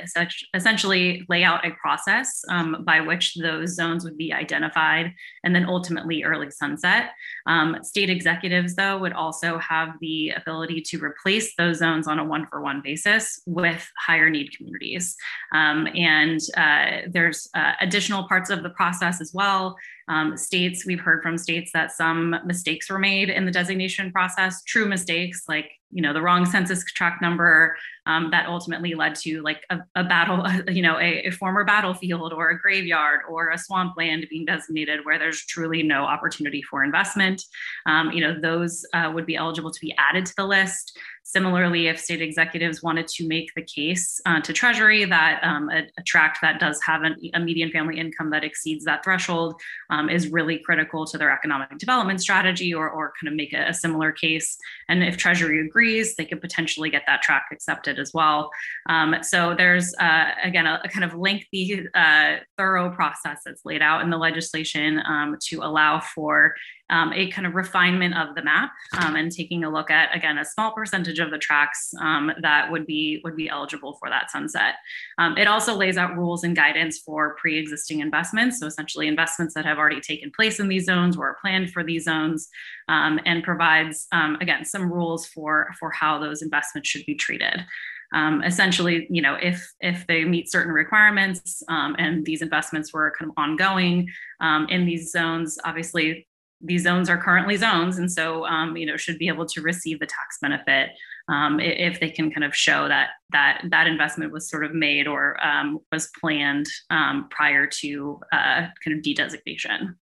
essentially 0.53 1.25
lay 1.29 1.43
out 1.43 1.65
a 1.65 1.71
process 1.71 2.43
um, 2.49 2.83
by 2.85 3.01
which 3.01 3.35
those 3.35 3.75
zones 3.75 4.03
would 4.03 4.17
be 4.17 4.31
identified 4.33 5.13
and 5.43 5.55
then 5.55 5.65
ultimately 5.65 6.23
early 6.23 6.51
sunset. 6.51 7.11
Um, 7.47 7.77
state 7.83 8.09
executives, 8.09 8.75
though, 8.75 8.97
would 8.97 9.13
also 9.13 9.57
have 9.59 9.89
the 10.01 10.31
ability 10.31 10.81
to 10.81 11.03
replace 11.03 11.55
those 11.55 11.77
zones 11.77 12.07
on 12.07 12.19
a 12.19 12.25
one 12.25 12.47
for 12.47 12.61
one 12.61 12.81
basis 12.83 13.41
with 13.45 13.89
higher 13.97 14.29
need 14.29 14.55
communities. 14.55 15.15
Um, 15.53 15.87
and 16.35 17.05
uh, 17.05 17.07
there's 17.09 17.49
uh, 17.53 17.73
additional 17.81 18.27
parts 18.27 18.49
of 18.49 18.63
the 18.63 18.69
process 18.69 19.21
as 19.21 19.31
well. 19.33 19.77
Um, 20.07 20.37
states, 20.37 20.85
we've 20.85 20.99
heard 20.99 21.23
from 21.23 21.37
states 21.37 21.71
that 21.73 21.91
some 21.91 22.35
mistakes 22.45 22.89
were 22.89 22.99
made 22.99 23.29
in 23.29 23.45
the 23.45 23.51
designation 23.51 24.11
process, 24.11 24.61
true 24.63 24.87
mistakes 24.87 25.43
like 25.47 25.71
you 25.95 26.01
know 26.01 26.13
the 26.13 26.21
wrong 26.21 26.45
census 26.45 26.83
tract 26.83 27.21
number 27.21 27.75
um, 28.05 28.29
that 28.31 28.47
ultimately 28.47 28.93
led 28.95 29.15
to 29.15 29.41
like 29.41 29.63
a, 29.69 29.79
a 29.95 30.03
battle 30.03 30.45
you 30.71 30.81
know 30.81 30.99
a, 30.99 31.27
a, 31.27 31.31
former 31.31 31.63
battlefield 31.63 32.33
or 32.33 32.49
a 32.49 32.59
graveyard 32.59 33.21
or 33.29 33.49
a 33.49 33.57
swampland 33.57 34.27
being 34.29 34.45
designated 34.45 35.05
where 35.05 35.17
there's 35.17 35.45
truly 35.45 35.81
no 35.81 36.03
opportunity 36.03 36.61
for 36.61 36.83
investment. 36.83 37.41
Um, 37.85 38.11
you 38.11 38.21
know 38.21 38.39
those 38.39 38.85
uh, 38.93 39.11
would 39.13 39.25
be 39.25 39.35
eligible 39.35 39.71
to 39.71 39.79
be 39.79 39.95
added 39.97 40.25
to 40.27 40.33
the 40.35 40.45
list. 40.45 40.97
Similarly, 41.23 41.87
if 41.87 41.99
state 41.99 42.21
executives 42.21 42.83
wanted 42.83 43.07
to 43.07 43.27
make 43.27 43.51
the 43.55 43.63
case 43.63 44.21
uh, 44.27 44.41
to 44.41 44.53
Treasury 44.53 45.05
that 45.05 45.39
um, 45.43 45.69
a, 45.71 45.87
a, 45.97 46.03
tract 46.03 46.37
that 46.43 46.59
does 46.59 46.79
have 46.85 47.01
an, 47.01 47.15
a 47.33 47.39
median 47.39 47.71
family 47.71 47.99
income 47.99 48.29
that 48.29 48.43
exceeds 48.43 48.85
that 48.85 49.03
threshold 49.03 49.59
um, 49.95 50.09
is 50.09 50.29
really 50.29 50.59
critical 50.59 51.05
to 51.05 51.17
their 51.17 51.31
economic 51.31 51.69
development 51.77 52.21
strategy 52.21 52.73
or, 52.73 52.89
or 52.89 53.13
kind 53.19 53.31
of 53.31 53.35
make 53.35 53.53
a, 53.53 53.69
a, 53.69 53.73
similar 53.73 54.11
case. 54.11 54.57
And 54.89 55.03
if 55.03 55.17
Treasury 55.17 55.65
agrees, 55.65 56.15
they 56.15 56.25
could 56.25 56.41
potentially 56.41 56.89
get 56.89 57.03
that 57.07 57.21
tract 57.21 57.53
accepted 57.53 57.99
as 57.99 58.11
well. 58.13 58.49
Um, 58.89 59.15
so 59.21 59.55
there's, 59.55 59.93
uh, 59.99 60.31
again, 60.43 60.65
a, 60.65 60.81
a, 60.83 60.89
kind 60.89 61.03
of 61.03 61.13
lengthy, 61.13 61.87
uh, 61.93 62.37
thorough 62.57 62.89
process 62.91 63.41
that's 63.45 63.65
laid 63.65 63.81
out 63.81 64.01
in 64.01 64.09
the 64.09 64.17
legislation 64.17 65.01
um, 65.07 65.37
to 65.47 65.59
allow 65.61 65.99
for 65.99 66.55
um, 66.89 67.11
a 67.13 67.29
kind 67.31 67.47
of 67.47 67.55
refinement 67.55 68.15
of 68.17 68.35
the 68.35 68.43
map 68.43 68.71
um, 68.99 69.15
and 69.15 69.31
taking 69.31 69.63
a 69.63 69.69
look 69.69 69.89
at 69.89 70.15
again 70.15 70.37
a 70.37 70.45
small 70.45 70.71
percentage 70.71 71.19
of 71.19 71.31
the 71.31 71.37
tracts 71.37 71.93
um, 71.99 72.31
that 72.41 72.71
would 72.71 72.85
be 72.85 73.21
would 73.23 73.35
be 73.35 73.49
eligible 73.49 73.97
for 73.99 74.09
that 74.09 74.31
sunset. 74.31 74.75
Um, 75.17 75.37
it 75.37 75.47
also 75.47 75.75
lays 75.75 75.97
out 75.97 76.15
rules 76.15 76.43
and 76.43 76.55
guidance 76.55 76.99
for 76.99 77.35
pre-existing 77.35 77.99
investments, 77.99 78.59
so 78.59 78.67
essentially 78.67 79.07
investments 79.07 79.53
that 79.55 79.65
have 79.65 79.77
already 79.77 80.01
taken 80.01 80.31
place 80.35 80.59
in 80.59 80.67
these 80.67 80.85
zones 80.85 81.17
or 81.17 81.29
are 81.29 81.37
planned 81.41 81.71
for 81.71 81.83
these 81.83 82.03
zones, 82.05 82.49
um, 82.87 83.19
and 83.25 83.43
provides 83.43 84.07
um, 84.11 84.37
again 84.41 84.63
some 84.65 84.91
rules 84.91 85.25
for 85.25 85.73
for 85.79 85.91
how 85.91 86.19
those 86.19 86.41
investments 86.41 86.89
should 86.89 87.05
be 87.05 87.15
treated. 87.15 87.65
Um, 88.13 88.43
essentially, 88.43 89.07
you 89.09 89.21
know, 89.21 89.35
if 89.41 89.67
if 89.81 90.05
they 90.07 90.23
meet 90.23 90.51
certain 90.51 90.71
requirements 90.71 91.63
um, 91.67 91.95
and 91.97 92.25
these 92.25 92.41
investments 92.41 92.93
were 92.93 93.13
kind 93.17 93.31
of 93.31 93.37
ongoing 93.37 94.07
um, 94.39 94.67
in 94.69 94.85
these 94.85 95.11
zones, 95.11 95.57
obviously 95.65 96.27
these 96.61 96.83
zones 96.83 97.09
are 97.09 97.21
currently 97.21 97.57
zones, 97.57 97.97
and 97.97 98.11
so 98.11 98.45
um, 98.45 98.75
you 98.77 98.85
know 98.85 98.97
should 98.97 99.17
be 99.17 99.27
able 99.27 99.45
to 99.45 99.61
receive 99.61 99.99
the 99.99 100.05
tax 100.05 100.37
benefit 100.41 100.89
um, 101.27 101.59
if 101.59 101.99
they 101.99 102.09
can 102.09 102.31
kind 102.31 102.43
of 102.43 102.55
show 102.55 102.87
that 102.87 103.09
that 103.31 103.61
that 103.69 103.87
investment 103.87 104.31
was 104.31 104.49
sort 104.49 104.63
of 104.63 104.73
made 104.73 105.07
or 105.07 105.43
um, 105.45 105.79
was 105.91 106.09
planned 106.19 106.67
um, 106.89 107.27
prior 107.29 107.67
to 107.67 108.19
uh, 108.31 108.67
kind 108.83 108.97
of 108.97 109.01
de-designation. 109.01 109.95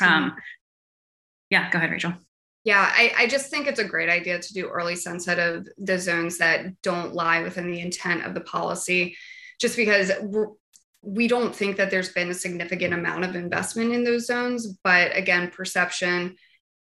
Um, 0.00 0.34
yeah, 1.50 1.70
go 1.70 1.78
ahead, 1.78 1.90
Rachel. 1.90 2.14
Yeah, 2.64 2.90
I, 2.92 3.12
I 3.16 3.26
just 3.26 3.50
think 3.50 3.66
it's 3.66 3.80
a 3.80 3.84
great 3.84 4.10
idea 4.10 4.38
to 4.38 4.52
do 4.52 4.68
early 4.68 4.96
sunset 4.96 5.38
of 5.38 5.66
the 5.78 5.98
zones 5.98 6.38
that 6.38 6.80
don't 6.82 7.14
lie 7.14 7.42
within 7.42 7.70
the 7.70 7.80
intent 7.80 8.26
of 8.26 8.34
the 8.34 8.40
policy, 8.42 9.16
just 9.60 9.76
because 9.76 10.12
we 11.02 11.28
don't 11.28 11.54
think 11.54 11.76
that 11.76 11.90
there's 11.90 12.10
been 12.10 12.30
a 12.30 12.34
significant 12.34 12.92
amount 12.92 13.24
of 13.24 13.36
investment 13.36 13.92
in 13.92 14.04
those 14.04 14.26
zones, 14.26 14.78
but 14.82 15.16
again, 15.16 15.50
perception 15.50 16.36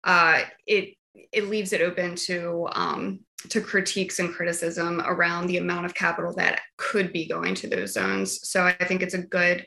uh, 0.04 0.42
it 0.68 0.96
it 1.32 1.50
leaves 1.50 1.74
it 1.74 1.82
open 1.82 2.16
to 2.16 2.68
um, 2.74 3.20
to 3.50 3.62
critiques 3.62 4.20
and 4.20 4.34
criticism 4.34 5.02
around 5.06 5.48
the 5.48 5.58
amount 5.58 5.86
of 5.86 5.94
capital 5.94 6.34
that 6.34 6.62
could 6.78 7.12
be 7.12 7.28
going 7.28 7.56
to 7.56 7.68
those 7.68 7.94
zones. 7.94 8.48
So 8.48 8.64
I 8.64 8.74
think 8.74 9.02
it's 9.02 9.14
a 9.14 9.22
good 9.22 9.66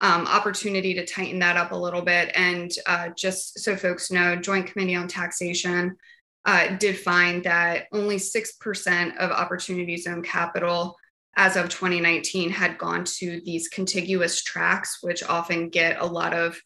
um, 0.00 0.26
opportunity 0.26 0.94
to 0.94 1.06
tighten 1.06 1.38
that 1.40 1.56
up 1.56 1.72
a 1.72 1.76
little 1.76 2.02
bit. 2.02 2.32
And 2.34 2.70
uh, 2.86 3.10
just 3.16 3.60
so 3.60 3.76
folks 3.76 4.10
know, 4.10 4.36
Joint 4.36 4.66
Committee 4.66 4.96
on 4.96 5.06
Taxation 5.06 5.96
uh, 6.44 6.76
did 6.76 6.98
find 6.98 7.44
that 7.44 7.86
only 7.92 8.16
6% 8.16 9.16
of 9.18 9.30
opportunity 9.30 9.96
zone 9.96 10.22
capital 10.22 10.96
as 11.36 11.56
of 11.56 11.68
2019 11.68 12.50
had 12.50 12.78
gone 12.78 13.04
to 13.04 13.40
these 13.44 13.68
contiguous 13.68 14.42
tracts, 14.42 14.98
which 15.00 15.22
often 15.22 15.70
get 15.70 16.00
a 16.00 16.06
lot 16.06 16.34
of, 16.34 16.60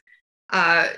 uh, 0.51 0.89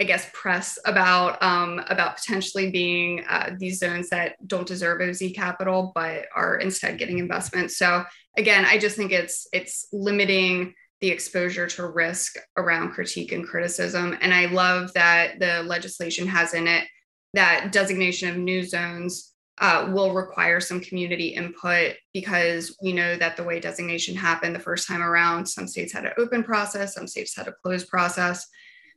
I 0.00 0.04
guess, 0.04 0.28
press 0.32 0.78
about 0.84 1.42
um, 1.42 1.80
about 1.88 2.16
potentially 2.16 2.70
being 2.70 3.24
uh, 3.28 3.54
these 3.58 3.78
zones 3.78 4.10
that 4.10 4.34
don't 4.46 4.66
deserve 4.66 5.00
OZ 5.00 5.22
capital, 5.34 5.92
but 5.94 6.26
are 6.34 6.56
instead 6.56 6.98
getting 6.98 7.18
investment. 7.18 7.70
So 7.70 8.04
again, 8.36 8.64
I 8.64 8.78
just 8.78 8.96
think 8.96 9.12
it's 9.12 9.46
it's 9.52 9.86
limiting 9.92 10.74
the 11.00 11.08
exposure 11.08 11.66
to 11.66 11.86
risk 11.86 12.36
around 12.56 12.92
critique 12.92 13.32
and 13.32 13.46
criticism. 13.46 14.16
And 14.20 14.32
I 14.32 14.46
love 14.46 14.92
that 14.94 15.38
the 15.38 15.62
legislation 15.62 16.26
has 16.26 16.54
in 16.54 16.66
it 16.66 16.86
that 17.34 17.70
designation 17.70 18.30
of 18.30 18.36
new 18.36 18.64
zones 18.64 19.34
uh, 19.58 19.90
will 19.92 20.12
require 20.12 20.60
some 20.60 20.80
community 20.80 21.28
input 21.28 21.94
because 22.12 22.76
we 22.82 22.92
know 22.92 23.16
that 23.16 23.36
the 23.36 23.44
way 23.44 23.58
designation 23.58 24.14
happened 24.14 24.54
the 24.54 24.60
first 24.60 24.86
time 24.86 25.02
around, 25.02 25.46
some 25.46 25.66
states 25.66 25.92
had 25.92 26.04
an 26.04 26.12
open 26.18 26.42
process, 26.42 26.94
some 26.94 27.06
states 27.06 27.34
had 27.34 27.48
a 27.48 27.54
closed 27.62 27.88
process. 27.88 28.46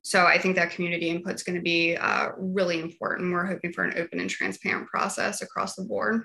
So 0.02 0.26
I 0.26 0.38
think 0.38 0.56
that 0.56 0.72
community 0.72 1.10
input 1.10 1.36
is 1.36 1.44
going 1.44 1.56
to 1.58 1.62
be 1.62 1.96
uh, 1.96 2.30
really 2.38 2.80
important. 2.80 3.32
We're 3.32 3.46
hoping 3.46 3.74
for 3.74 3.84
an 3.84 3.98
open 3.98 4.20
and 4.20 4.30
transparent 4.30 4.88
process 4.88 5.42
across 5.42 5.76
the 5.76 5.84
board. 5.84 6.24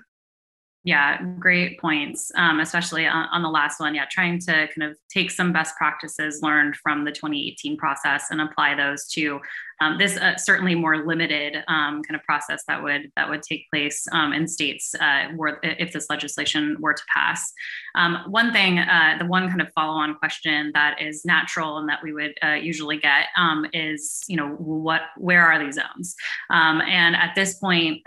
Yeah, 0.85 1.19
great 1.39 1.79
points, 1.79 2.31
um, 2.37 2.59
especially 2.59 3.07
on, 3.07 3.27
on, 3.31 3.41
the 3.41 3.49
last 3.49 3.79
one. 3.79 3.95
Yeah, 3.95 4.05
trying 4.09 4.37
to 4.41 4.67
kind 4.67 4.83
of 4.83 4.95
take 5.09 5.31
some 5.31 5.51
best 5.51 5.75
practices 5.77 6.41
learned 6.43 6.75
from 6.75 7.05
the 7.05 7.11
2018 7.11 7.75
process 7.75 8.27
and 8.29 8.39
apply 8.39 8.75
those 8.75 9.07
to 9.13 9.39
um, 9.81 9.97
this 9.97 10.17
uh, 10.17 10.37
certainly 10.37 10.75
more 10.75 11.05
limited 11.05 11.57
um, 11.67 12.01
kind 12.03 12.15
of 12.15 12.23
process 12.23 12.63
that 12.67 12.81
would 12.81 13.11
that 13.15 13.29
would 13.29 13.43
take 13.43 13.69
place 13.69 14.07
um, 14.11 14.33
in 14.33 14.47
states 14.47 14.95
uh, 14.95 15.27
were, 15.35 15.59
if 15.63 15.91
this 15.91 16.09
legislation 16.09 16.77
were 16.79 16.93
to 16.93 17.03
pass. 17.13 17.51
Um, 17.95 18.19
one 18.27 18.51
thing, 18.51 18.79
uh, 18.79 19.15
the 19.19 19.25
one 19.25 19.47
kind 19.47 19.61
of 19.61 19.71
follow-on 19.73 20.15
question 20.15 20.71
that 20.73 21.01
is 21.01 21.23
natural 21.25 21.77
and 21.77 21.87
that 21.89 21.99
we 22.03 22.13
would 22.13 22.33
uh, 22.43 22.53
usually 22.53 22.97
get 22.97 23.27
um, 23.37 23.65
is, 23.73 24.23
you 24.27 24.35
know, 24.35 24.49
what 24.49 25.01
where 25.17 25.45
are 25.45 25.63
these 25.63 25.75
zones? 25.75 26.15
Um, 26.49 26.81
and 26.81 27.15
at 27.15 27.35
this 27.35 27.55
point, 27.55 28.01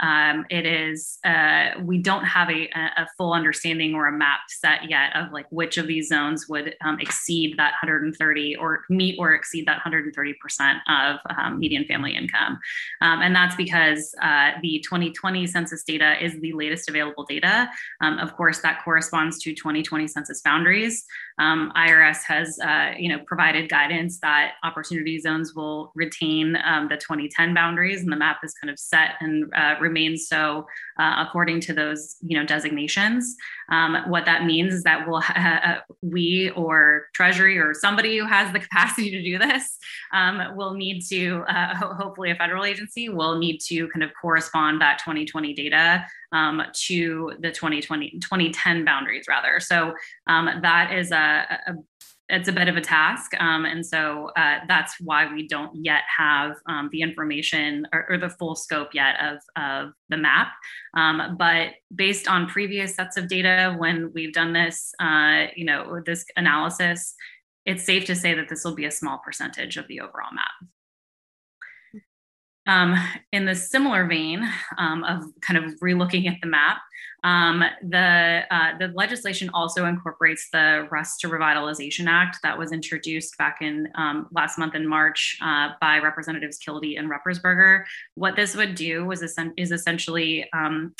it 0.51 0.67
is 0.67 1.19
uh, 1.25 1.71
we 1.83 1.99
don't 1.99 2.25
have 2.25 2.51
a, 2.51 2.69
a, 2.75 3.07
full 3.17 3.33
understanding 3.33 3.95
or 3.95 4.07
a 4.07 4.13
map 4.13 4.41
set 4.49 4.89
yet 4.89 5.15
of 5.17 5.33
like 5.33 5.47
which 5.51 5.79
of 5.79 5.87
these 5.87 6.09
zones 6.09 6.49
would 6.49 6.75
exceed 7.01 7.57
that 7.57 7.73
130 7.83 8.57
or 8.57 8.85
meet 8.89 9.17
or 9.19 9.33
exceed 9.33 9.67
that 9.67 9.77
130 9.79 10.35
percent 10.35 10.79
of 10.89 11.19
median 11.59 11.85
family 11.85 12.15
income. 12.15 12.59
Um, 13.01 13.21
and 13.23 13.35
that's 13.35 13.57
because 13.57 14.15
uh, 14.23 14.53
the 14.63 14.83
2020 14.85 15.47
census 15.47 15.83
data 15.83 16.23
is 16.25 16.39
the 16.41 16.53
latest 16.53 16.89
available 16.89 17.25
data. 17.25 17.69
Um, 18.01 18.19
of 18.19 18.37
course, 18.37 18.61
that 18.61 18.83
corresponds 18.85 19.39
to 19.43 19.55
2020 19.55 20.09
census 20.09 20.41
boundaries. 20.41 21.05
Um, 21.39 21.73
IRS 21.77 22.19
has, 22.27 22.59
uh, 22.61 22.93
you 22.99 23.09
know, 23.09 23.23
provided 23.27 23.69
guidance 23.69 24.19
that 24.21 24.53
opportunity 24.63 25.19
zones 25.19 25.55
will 25.55 25.93
retain 25.95 26.57
um, 26.65 26.89
the 26.89 26.97
2010 26.97 27.55
boundaries, 27.55 28.03
and 28.03 28.13
the 28.13 28.17
map 28.17 28.39
is 28.43 28.55
kind 28.55 28.71
of 28.71 28.79
set 28.79 29.13
and 29.21 29.53
uh, 29.55 29.75
remains 29.81 30.27
so 30.29 30.67
uh, 30.99 31.25
according 31.27 31.61
to 31.61 31.73
those, 31.73 32.17
you 32.23 32.39
know, 32.39 32.45
designations. 32.45 33.37
Um, 33.71 33.97
what 34.09 34.25
that 34.25 34.45
means 34.45 34.75
is 34.75 34.83
that 34.85 35.07
we'll 35.07 35.21
ha- 35.21 35.83
we 36.03 36.51
or 36.57 37.07
Treasury 37.15 37.59
or 37.59 37.75
somebody 37.75 38.19
who 38.19 38.27
has 38.27 38.53
the 38.53 38.61
capacity 38.69 39.11
to 39.11 39.23
do 39.23 39.39
this 39.39 39.79
um, 40.13 40.57
will 40.57 40.75
need 40.75 41.03
to, 41.11 41.45
uh, 41.49 41.75
ho- 41.75 41.95
hopefully, 41.95 42.31
a 42.31 42.37
federal 42.37 42.65
agency 42.65 43.09
will 43.09 43.39
need 43.39 43.59
to 43.69 43.89
kind 43.89 44.03
of 44.03 44.11
correspond 44.21 44.81
that 44.81 44.99
2020 44.99 45.55
data 45.55 46.05
um, 46.33 46.63
to 46.87 47.33
the 47.41 47.51
2020 47.51 48.19
2010 48.21 48.85
boundaries 48.85 49.27
rather. 49.29 49.61
So 49.61 49.95
um, 50.27 50.49
that 50.63 50.93
is 50.93 51.13
a, 51.13 51.61
a 51.67 51.75
it's 52.29 52.49
a 52.49 52.53
bit 52.53 52.69
of 52.69 52.77
a 52.77 52.81
task. 52.81 53.33
Um, 53.41 53.65
and 53.65 53.85
so 53.85 54.31
uh, 54.37 54.59
that's 54.69 55.01
why 55.01 55.33
we 55.33 55.49
don't 55.49 55.75
yet 55.75 56.03
have 56.15 56.57
um, 56.67 56.91
the 56.93 57.01
information 57.01 57.87
or, 57.93 58.07
or, 58.11 58.19
the 58.19 58.29
full 58.29 58.55
scope 58.55 58.93
yet 58.93 59.17
of, 59.23 59.39
of 59.57 59.93
the 60.11 60.19
map. 60.19 60.49
Um, 60.95 61.37
but 61.39 61.71
based 61.95 62.29
on 62.29 62.47
previous 62.47 62.95
sets 62.95 63.17
of 63.17 63.29
data, 63.29 63.75
when 63.79 64.13
we've 64.13 64.35
done 64.35 64.53
this, 64.53 64.93
uh, 65.01 65.47
you 65.57 65.65
know, 65.65 66.03
this 66.05 66.27
analysis, 66.37 67.15
it's 67.65 67.85
safe 67.85 68.05
to 68.07 68.15
say 68.15 68.35
that 68.35 68.49
this 68.49 68.65
will 68.65 68.75
be 68.75 68.85
a 68.85 68.91
small 68.91 69.19
percentage 69.25 69.77
of 69.77 69.89
the 69.89 70.01
overall 70.01 70.33
map. 70.35 70.51
Um, 72.69 72.95
in 73.33 73.47
the 73.47 73.55
similar 73.55 74.07
vein 74.07 74.47
um, 74.77 75.03
of 75.05 75.25
kind 75.41 75.57
of 75.57 75.73
relooking 75.81 76.29
at 76.29 76.37
the 76.43 76.49
map, 76.49 76.79
um, 77.25 77.65
the 77.83 78.43
uh, 78.51 78.79
the 78.79 78.89
legislation 78.89 79.51
also 79.53 79.87
incorporates 79.87 80.49
the 80.53 80.87
Rust 80.91 81.21
to 81.21 81.29
Revitalization 81.29 82.07
Act 82.07 82.39
that 82.43 82.57
was 82.57 82.71
introduced 82.71 83.37
back 83.39 83.59
in 83.61 83.89
um, 83.97 84.29
last 84.31 84.59
month 84.59 84.75
in 84.75 84.87
March 84.87 85.37
uh, 85.43 85.71
by 85.81 85.99
Representatives 85.99 86.59
Kildee 86.59 86.97
and 86.97 87.11
Ruppersberger. 87.11 87.85
What 88.15 88.37
this 88.37 88.55
would 88.55 88.75
do 88.75 89.05
was 89.05 89.23
is 89.23 89.73
essentially 89.73 90.49
um, 90.53 90.95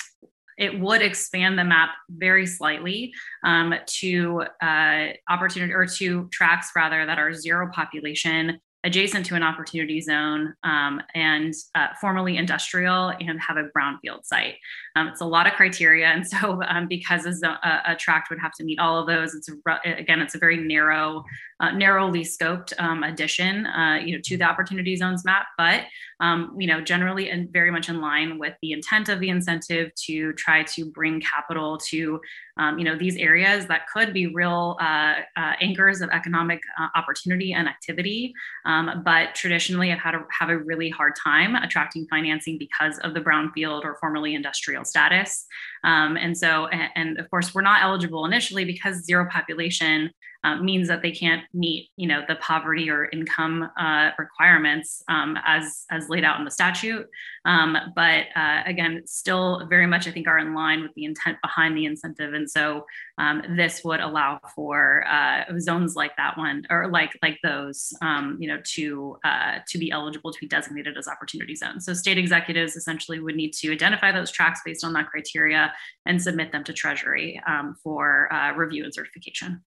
it 0.57 0.81
would 0.81 1.03
expand 1.03 1.57
the 1.57 1.65
map 1.65 1.91
very 2.11 2.47
slightly 2.47 3.13
um, 3.45 3.75
to 3.87 4.43
uh, 4.61 5.09
opportunity 5.29 5.73
or 5.73 5.87
to 5.87 6.29
tracts 6.33 6.73
rather 6.75 7.07
that 7.07 7.19
are 7.19 7.33
zero 7.33 7.71
population 7.73 8.59
adjacent 8.85 9.27
to 9.27 9.35
an 9.35 9.43
opportunity 9.43 10.01
zone 10.01 10.55
um, 10.63 11.03
and 11.15 11.53
uh, 11.75 11.89
formerly 12.01 12.37
industrial 12.37 13.13
and 13.21 13.41
have 13.41 13.57
a 13.57 13.65
brownfield 13.77 14.25
site. 14.25 14.55
Um, 14.95 15.09
it's 15.09 15.21
a 15.21 15.27
lot 15.27 15.47
of 15.47 15.55
criteria. 15.55 16.07
And 16.07 16.27
so 16.27 16.63
um, 16.69 16.87
because 16.87 17.27
a, 17.27 17.83
a, 17.87 17.97
tract 17.97 18.31
would 18.31 18.39
have 18.39 18.53
to 18.53 18.65
meet 18.65 18.79
all 18.79 19.01
of 19.01 19.07
those, 19.07 19.35
it's 19.35 19.49
a, 19.49 19.91
again, 19.99 20.21
it's 20.21 20.37
a 20.37 20.39
very 20.39 20.57
narrow, 20.57 21.25
uh, 21.61 21.71
narrowly 21.73 22.23
scoped 22.23 22.73
um, 22.79 23.03
addition 23.03 23.67
uh, 23.67 23.99
you 24.03 24.15
know, 24.15 24.21
to 24.25 24.37
the 24.37 24.45
opportunity 24.45 24.97
zones 24.97 25.25
map, 25.25 25.47
but 25.57 25.85
um, 26.21 26.55
you 26.59 26.67
know, 26.67 26.81
generally 26.81 27.31
and 27.31 27.53
very 27.53 27.71
much 27.71 27.89
in 27.89 28.01
line 28.01 28.39
with 28.39 28.55
the 28.63 28.73
intent 28.73 29.09
of 29.09 29.21
the 29.21 29.29
incentive 29.29 29.95
to 29.95 30.33
try 30.35 30.63
to 30.65 30.87
bring 30.91 31.21
capital 31.21 31.79
to 31.79 32.21
um, 32.59 32.79
you 32.79 32.85
know, 32.85 32.97
these 32.97 33.17
areas 33.17 33.67
that 33.67 33.87
could 33.93 34.13
be 34.13 34.27
real 34.27 34.77
uh, 34.81 35.15
uh, 35.37 35.53
anchors 35.61 36.01
of 36.01 36.11
economic 36.11 36.61
uh, 36.81 36.89
opportunity 36.97 37.53
and 37.53 37.69
activity, 37.69 38.35
um, 38.65 39.03
but 39.05 39.35
traditionally 39.35 39.89
have 39.91 40.01
had 40.01 40.15
a, 40.15 40.25
have 40.37 40.49
a 40.49 40.59
really 40.59 40.91
hard 40.91 41.15
time 41.15 41.55
attracting 41.55 42.07
financing 42.11 42.59
because 42.59 42.99
of 42.99 43.15
the 43.15 43.21
brownfield 43.21 43.85
or 43.85 43.97
formerly 44.01 44.35
industrial 44.35 44.85
status. 44.85 45.47
Um, 45.85 46.17
and 46.17 46.37
so, 46.37 46.67
and, 46.67 46.91
and, 46.97 47.19
of 47.21 47.31
course, 47.31 47.55
we're 47.55 47.63
not 47.63 47.83
eligible 47.83 48.25
initially 48.25 48.65
because 48.65 49.05
zero 49.05 49.29
population 49.31 50.11
uh, 50.45 50.57
means 50.57 50.87
that 50.89 51.03
they 51.03 51.11
can't 51.11 51.43
meet, 51.53 51.91
you 51.97 52.07
know, 52.07 52.23
the 52.29 52.37
poverty 52.37 52.89
or 52.89 53.09
income 53.13 53.69
uh, 53.79 54.11
requirements 54.19 55.03
um, 55.09 55.37
as 55.45 55.85
as 55.91 56.09
laid 56.09 56.25
out 56.25 56.39
in 56.39 56.45
the 56.45 56.51
statute. 56.51 57.07
Um, 57.45 57.77
but 57.95 58.27
uh, 58.37 58.63
again, 58.65 59.03
still 59.07 59.67
very 59.69 59.87
much, 59.87 60.07
I 60.07 60.13
think, 60.13 60.29
are 60.29 60.39
in 60.39 60.55
line 60.55 60.83
with 60.83 60.95
the 60.95 61.05
intent 61.05 61.39
behind 61.43 61.77
the 61.77 61.87
incentive. 61.87 62.35
And 62.35 62.49
so, 62.49 62.87
um, 63.19 63.43
this 63.57 63.83
would 63.85 64.01
allow 64.01 64.41
for 64.55 65.05
uh, 65.09 65.45
zones 65.59 65.97
like 65.97 66.17
that 66.17 66.39
one 66.39 66.65
or 66.71 66.89
like 66.89 67.19
like 67.21 67.39
those, 67.43 67.93
um, 68.01 68.37
you 68.39 68.49
know, 68.49 68.61
to 68.75 69.17
uh, 69.25 69.59
to 69.69 69.79
be 69.79 69.91
eligible 69.91 70.33
to 70.33 70.39
be 70.41 70.47
designated 70.47 70.97
as 70.97 71.09
opportunity 71.09 71.57
zones. 71.57 71.85
So, 71.85 71.95
state 71.95 72.19
executives 72.19 72.77
essentially 72.77 73.19
would 73.19 73.35
need 73.35 73.55
to 73.55 73.73
identify 73.73 74.13
those 74.13 74.31
tracts 74.31 74.61
based 74.65 74.85
on 74.85 74.93
that 74.93 75.09
criteria 75.09 75.73
and 76.07 76.23
submit 76.23 76.53
them 76.53 76.63
to 76.65 76.73
Treasury 76.73 77.41
um, 77.47 77.75
for 77.83 78.33
uh, 78.33 78.53
review 78.55 78.85
and 78.85 78.95
certification. 78.95 79.65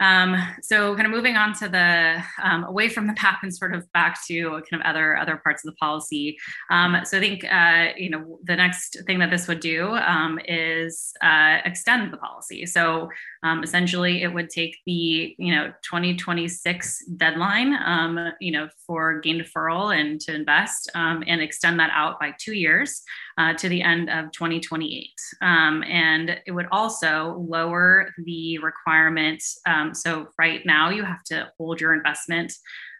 Um, 0.00 0.36
so 0.62 0.94
kind 0.94 1.06
of 1.06 1.12
moving 1.12 1.36
on 1.36 1.54
to 1.54 1.68
the 1.68 2.22
um, 2.42 2.64
away 2.64 2.88
from 2.88 3.06
the 3.06 3.12
map 3.12 3.40
and 3.42 3.54
sort 3.54 3.74
of 3.74 3.90
back 3.92 4.18
to 4.26 4.62
kind 4.70 4.80
of 4.80 4.86
other 4.86 5.16
other 5.16 5.36
parts 5.36 5.64
of 5.64 5.72
the 5.72 5.76
policy. 5.76 6.38
Um, 6.70 6.96
so 7.04 7.18
I 7.18 7.20
think 7.20 7.44
uh, 7.44 7.88
you 7.96 8.10
know 8.10 8.38
the 8.44 8.56
next 8.56 8.96
thing 9.06 9.18
that 9.20 9.30
this 9.30 9.46
would 9.46 9.60
do 9.60 9.94
um, 9.94 10.38
is 10.46 11.12
uh, 11.22 11.58
extend 11.64 12.12
the 12.12 12.16
policy. 12.16 12.66
So 12.66 13.08
um, 13.42 13.62
essentially, 13.62 14.22
it 14.22 14.32
would 14.32 14.50
take 14.50 14.76
the 14.86 15.34
you 15.38 15.54
know 15.54 15.72
2026 15.82 17.06
deadline 17.16 17.74
um, 17.84 18.32
you 18.40 18.52
know 18.52 18.68
for 18.86 19.20
gain 19.20 19.40
deferral 19.40 19.98
and 19.98 20.20
to 20.20 20.34
invest 20.34 20.90
and 20.94 21.40
extend 21.40 21.80
that 21.80 21.90
out 21.94 22.20
by 22.20 22.32
two 22.38 22.52
years 22.52 23.02
uh, 23.38 23.54
to 23.54 23.68
the 23.68 23.82
end 23.82 24.10
of 24.10 24.30
2028. 24.32 25.08
and 25.40 26.40
it 26.46 26.52
would 26.52 26.66
also 26.70 27.44
lower 27.48 28.12
the 28.24 28.58
requirement 28.58 29.42
um, 29.66 29.94
so 29.94 30.28
right 30.38 30.64
now 30.66 30.90
you 30.90 31.04
have 31.04 31.22
to 31.24 31.50
hold 31.58 31.80
your 31.80 31.94
investment 31.94 32.52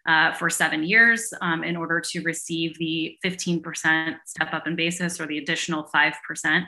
uh, 0.07 0.33
for 0.33 0.49
seven 0.49 0.83
years 0.83 1.33
um, 1.41 1.63
in 1.63 1.75
order 1.75 1.99
to 1.99 2.21
receive 2.21 2.77
the 2.77 3.17
15% 3.23 4.15
step 4.25 4.53
up 4.53 4.67
in 4.67 4.75
basis 4.75 5.19
or 5.19 5.27
the 5.27 5.37
additional 5.37 5.87
5% 5.93 6.65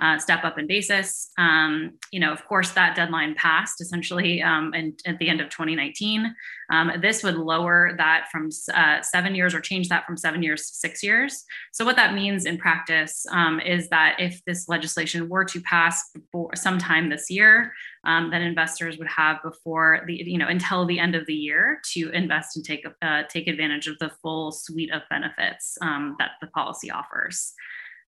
uh, 0.00 0.18
step 0.18 0.44
up 0.44 0.58
in 0.58 0.66
basis. 0.66 1.30
Um, 1.38 1.98
you 2.10 2.20
know, 2.20 2.32
of 2.32 2.44
course, 2.46 2.70
that 2.70 2.96
deadline 2.96 3.34
passed 3.34 3.80
essentially 3.80 4.42
um, 4.42 4.72
and 4.74 4.98
at 5.06 5.18
the 5.18 5.28
end 5.28 5.40
of 5.40 5.48
2019. 5.50 6.34
Um, 6.72 6.92
this 7.02 7.22
would 7.22 7.36
lower 7.36 7.94
that 7.98 8.28
from 8.32 8.48
uh, 8.72 9.02
seven 9.02 9.34
years 9.34 9.54
or 9.54 9.60
change 9.60 9.88
that 9.90 10.06
from 10.06 10.16
seven 10.16 10.42
years 10.42 10.68
to 10.68 10.74
six 10.74 11.02
years. 11.02 11.44
So, 11.72 11.84
what 11.84 11.96
that 11.96 12.14
means 12.14 12.46
in 12.46 12.56
practice 12.56 13.26
um, 13.30 13.60
is 13.60 13.88
that 13.90 14.16
if 14.18 14.42
this 14.46 14.68
legislation 14.68 15.28
were 15.28 15.44
to 15.44 15.60
pass 15.60 16.02
sometime 16.54 17.10
this 17.10 17.30
year, 17.30 17.72
um, 18.04 18.30
that 18.30 18.42
investors 18.42 18.98
would 18.98 19.08
have 19.08 19.42
before 19.42 20.02
the 20.06 20.14
you 20.14 20.38
know 20.38 20.48
until 20.48 20.84
the 20.84 20.98
end 20.98 21.14
of 21.14 21.26
the 21.26 21.34
year 21.34 21.80
to 21.92 22.10
invest 22.10 22.56
and 22.56 22.64
take 22.64 22.84
uh, 23.02 23.22
take 23.28 23.46
advantage 23.46 23.86
of 23.86 23.98
the 23.98 24.10
full 24.22 24.52
suite 24.52 24.92
of 24.92 25.02
benefits 25.10 25.78
um, 25.82 26.16
that 26.18 26.32
the 26.40 26.48
policy 26.48 26.90
offers. 26.90 27.54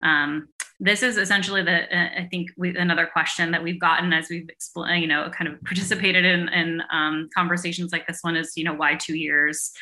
Um, 0.02 0.48
this 0.80 1.02
is 1.02 1.16
essentially 1.16 1.62
the 1.62 1.84
uh, 1.96 2.08
I 2.22 2.28
think 2.30 2.50
we, 2.56 2.76
another 2.76 3.06
question 3.06 3.52
that 3.52 3.62
we've 3.62 3.80
gotten 3.80 4.12
as 4.12 4.28
we've 4.28 4.48
explained, 4.48 5.02
you 5.02 5.08
know, 5.08 5.30
kind 5.30 5.48
of 5.48 5.62
participated 5.64 6.24
in, 6.24 6.48
in 6.48 6.82
um, 6.90 7.28
conversations 7.34 7.92
like 7.92 8.06
this 8.06 8.18
one 8.22 8.36
is, 8.36 8.56
you 8.56 8.64
know, 8.64 8.74
why 8.74 8.96
two 8.96 9.16
years? 9.16 9.72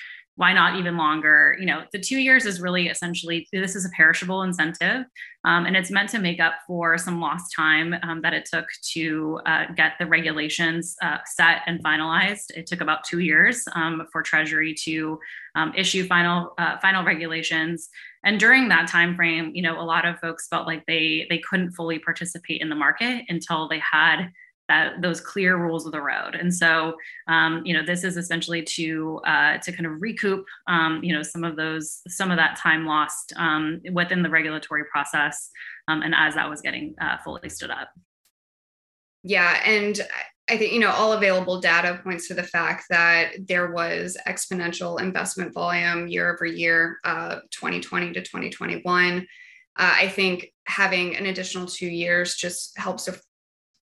Why 0.40 0.54
not 0.54 0.76
even 0.76 0.96
longer? 0.96 1.54
You 1.60 1.66
know 1.66 1.82
the 1.92 1.98
two 1.98 2.16
years 2.16 2.46
is 2.46 2.62
really 2.62 2.88
essentially 2.88 3.46
this 3.52 3.76
is 3.76 3.84
a 3.84 3.90
perishable 3.90 4.42
incentive 4.42 5.04
um, 5.44 5.66
and 5.66 5.76
it's 5.76 5.90
meant 5.90 6.08
to 6.10 6.18
make 6.18 6.40
up 6.40 6.54
for 6.66 6.96
some 6.96 7.20
lost 7.20 7.54
time 7.54 7.94
um, 8.02 8.22
that 8.22 8.32
it 8.32 8.48
took 8.50 8.64
to 8.94 9.38
uh, 9.44 9.66
get 9.76 9.92
the 9.98 10.06
regulations 10.06 10.96
uh, 11.02 11.18
set 11.26 11.60
and 11.66 11.84
finalized. 11.84 12.52
It 12.56 12.66
took 12.66 12.80
about 12.80 13.04
two 13.04 13.18
years 13.18 13.62
um, 13.74 14.06
for 14.10 14.22
treasury 14.22 14.74
to 14.84 15.18
um, 15.56 15.74
issue 15.76 16.06
final 16.06 16.54
uh, 16.56 16.78
final 16.78 17.04
regulations. 17.04 17.90
And 18.24 18.40
during 18.40 18.70
that 18.70 18.88
time 18.88 19.16
frame 19.16 19.52
you 19.54 19.60
know 19.60 19.78
a 19.78 19.84
lot 19.84 20.06
of 20.06 20.18
folks 20.20 20.48
felt 20.48 20.66
like 20.66 20.86
they 20.86 21.26
they 21.28 21.42
couldn't 21.50 21.72
fully 21.72 21.98
participate 21.98 22.62
in 22.62 22.70
the 22.70 22.74
market 22.86 23.26
until 23.28 23.68
they 23.68 23.82
had 23.92 24.30
that 24.70 25.02
those 25.02 25.20
clear 25.20 25.56
rules 25.56 25.84
of 25.84 25.90
the 25.90 26.00
road. 26.00 26.36
And 26.36 26.54
so, 26.54 26.94
um, 27.26 27.62
you 27.64 27.74
know, 27.74 27.84
this 27.84 28.04
is 28.04 28.16
essentially 28.16 28.62
to 28.62 29.20
uh, 29.26 29.58
to 29.58 29.72
kind 29.72 29.84
of 29.84 30.00
recoup, 30.00 30.46
um, 30.68 31.02
you 31.02 31.12
know, 31.12 31.24
some 31.24 31.42
of 31.42 31.56
those 31.56 32.00
some 32.06 32.30
of 32.30 32.36
that 32.36 32.56
time 32.56 32.86
lost 32.86 33.32
um, 33.36 33.80
within 33.92 34.22
the 34.22 34.30
regulatory 34.30 34.84
process, 34.84 35.50
um, 35.88 36.02
and 36.02 36.14
as 36.16 36.36
that 36.36 36.48
was 36.48 36.60
getting 36.60 36.94
uh, 37.00 37.16
fully 37.24 37.48
stood 37.48 37.70
up. 37.70 37.90
Yeah, 39.24 39.60
and 39.66 40.00
I 40.48 40.56
think, 40.56 40.72
you 40.72 40.78
know, 40.78 40.90
all 40.90 41.12
available 41.14 41.60
data 41.60 42.00
points 42.02 42.28
to 42.28 42.34
the 42.34 42.44
fact 42.44 42.84
that 42.90 43.32
there 43.46 43.72
was 43.72 44.16
exponential 44.26 45.00
investment 45.00 45.52
volume 45.52 46.06
year 46.06 46.32
over 46.32 46.46
year, 46.46 46.98
uh, 47.04 47.40
2020 47.50 48.12
to 48.12 48.20
2021. 48.20 49.18
Uh, 49.18 49.24
I 49.76 50.08
think 50.08 50.52
having 50.66 51.16
an 51.16 51.26
additional 51.26 51.66
two 51.66 51.88
years 51.88 52.36
just 52.36 52.78
helps 52.78 53.04
to 53.04 53.20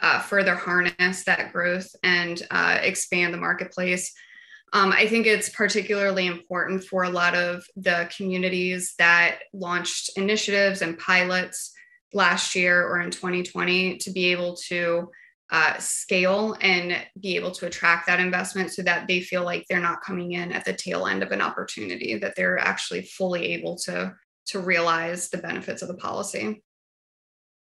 uh, 0.02 0.20
further 0.20 0.56
harness 0.56 1.24
that 1.26 1.52
growth 1.52 1.90
and 2.04 2.42
uh, 2.52 2.80
expand 2.82 3.34
the 3.34 3.38
marketplace. 3.38 4.14
Um, 4.72 4.92
I 4.92 5.08
think 5.08 5.26
it's 5.26 5.50
particularly 5.50 6.28
important 6.28 6.84
for 6.84 7.04
a 7.04 7.10
lot 7.10 7.36
of 7.36 7.64
the 7.76 8.10
communities 8.16 8.94
that 9.00 9.40
launched 9.52 10.12
initiatives 10.16 10.82
and 10.82 10.98
pilots 11.00 11.74
last 12.14 12.56
year 12.56 12.88
or 12.88 13.02
in 13.02 13.12
2020 13.12 13.98
to 13.98 14.12
be 14.12 14.32
able 14.32 14.56
to 14.68 15.10
uh, 15.52 15.78
scale 15.80 16.56
and 16.62 16.96
be 17.20 17.36
able 17.36 17.52
to 17.52 17.66
attract 17.66 18.06
that 18.06 18.20
investment 18.20 18.72
so 18.72 18.84
that 18.84 19.08
they 19.08 19.20
feel 19.20 19.44
like 19.44 19.66
they're 19.68 19.80
not 19.80 20.02
coming 20.02 20.34
in 20.34 20.52
at 20.52 20.64
the 20.64 20.74
tail 20.74 21.08
end 21.08 21.24
of 21.24 21.32
an 21.32 21.42
opportunity 21.42 22.16
that 22.18 22.36
they're 22.36 22.60
actually 22.60 23.02
fully 23.02 23.54
able 23.54 23.76
to 23.76 24.14
to 24.46 24.60
realize 24.60 25.30
the 25.30 25.38
benefits 25.38 25.82
of 25.82 25.88
the 25.88 25.96
policy 25.96 26.62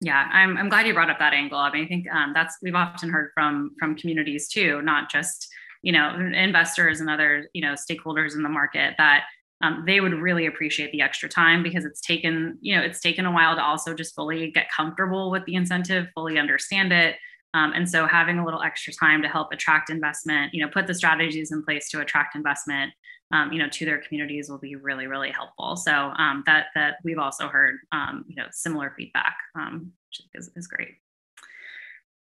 yeah 0.02 0.28
i'm, 0.32 0.58
I'm 0.58 0.68
glad 0.68 0.86
you 0.86 0.94
brought 0.94 1.10
up 1.10 1.18
that 1.18 1.32
angle 1.32 1.58
i 1.58 1.72
mean 1.72 1.84
i 1.84 1.88
think 1.88 2.06
um, 2.10 2.32
that's 2.34 2.58
we've 2.62 2.74
often 2.74 3.08
heard 3.08 3.30
from 3.34 3.70
from 3.78 3.96
communities 3.96 4.48
too 4.48 4.82
not 4.82 5.10
just 5.10 5.48
you 5.82 5.92
know 5.92 6.14
investors 6.34 7.00
and 7.00 7.08
other 7.08 7.48
you 7.54 7.62
know 7.62 7.74
stakeholders 7.74 8.34
in 8.34 8.42
the 8.42 8.48
market 8.48 8.94
that 8.98 9.24
um, 9.62 9.84
they 9.86 10.00
would 10.00 10.14
really 10.14 10.46
appreciate 10.46 10.90
the 10.90 11.00
extra 11.00 11.28
time 11.28 11.62
because 11.62 11.84
it's 11.84 12.00
taken 12.00 12.58
you 12.60 12.76
know 12.76 12.82
it's 12.82 13.00
taken 13.00 13.26
a 13.26 13.32
while 13.32 13.54
to 13.54 13.62
also 13.62 13.94
just 13.94 14.14
fully 14.14 14.50
get 14.50 14.66
comfortable 14.74 15.30
with 15.30 15.44
the 15.46 15.54
incentive 15.54 16.08
fully 16.14 16.38
understand 16.38 16.92
it. 16.92 17.16
Um, 17.54 17.72
and 17.74 17.88
so 17.88 18.06
having 18.06 18.38
a 18.38 18.44
little 18.44 18.62
extra 18.62 18.94
time 18.94 19.20
to 19.22 19.28
help 19.28 19.52
attract 19.52 19.90
investment, 19.90 20.54
you 20.54 20.64
know, 20.64 20.70
put 20.72 20.86
the 20.86 20.94
strategies 20.94 21.52
in 21.52 21.62
place 21.62 21.90
to 21.90 22.00
attract 22.00 22.34
investment, 22.34 22.92
um, 23.32 23.52
you 23.52 23.58
know, 23.58 23.68
to 23.68 23.84
their 23.84 23.98
communities 23.98 24.48
will 24.48 24.58
be 24.58 24.76
really, 24.76 25.06
really 25.06 25.30
helpful. 25.30 25.76
So 25.76 25.92
um, 25.92 26.42
that 26.46 26.66
that 26.74 26.96
we've 27.02 27.18
also 27.18 27.48
heard, 27.48 27.78
um, 27.90 28.24
you 28.28 28.36
know, 28.36 28.46
similar 28.50 28.92
feedback, 28.96 29.36
um, 29.54 29.92
which 30.08 30.22
is, 30.34 30.50
is 30.54 30.66
great. 30.66 30.96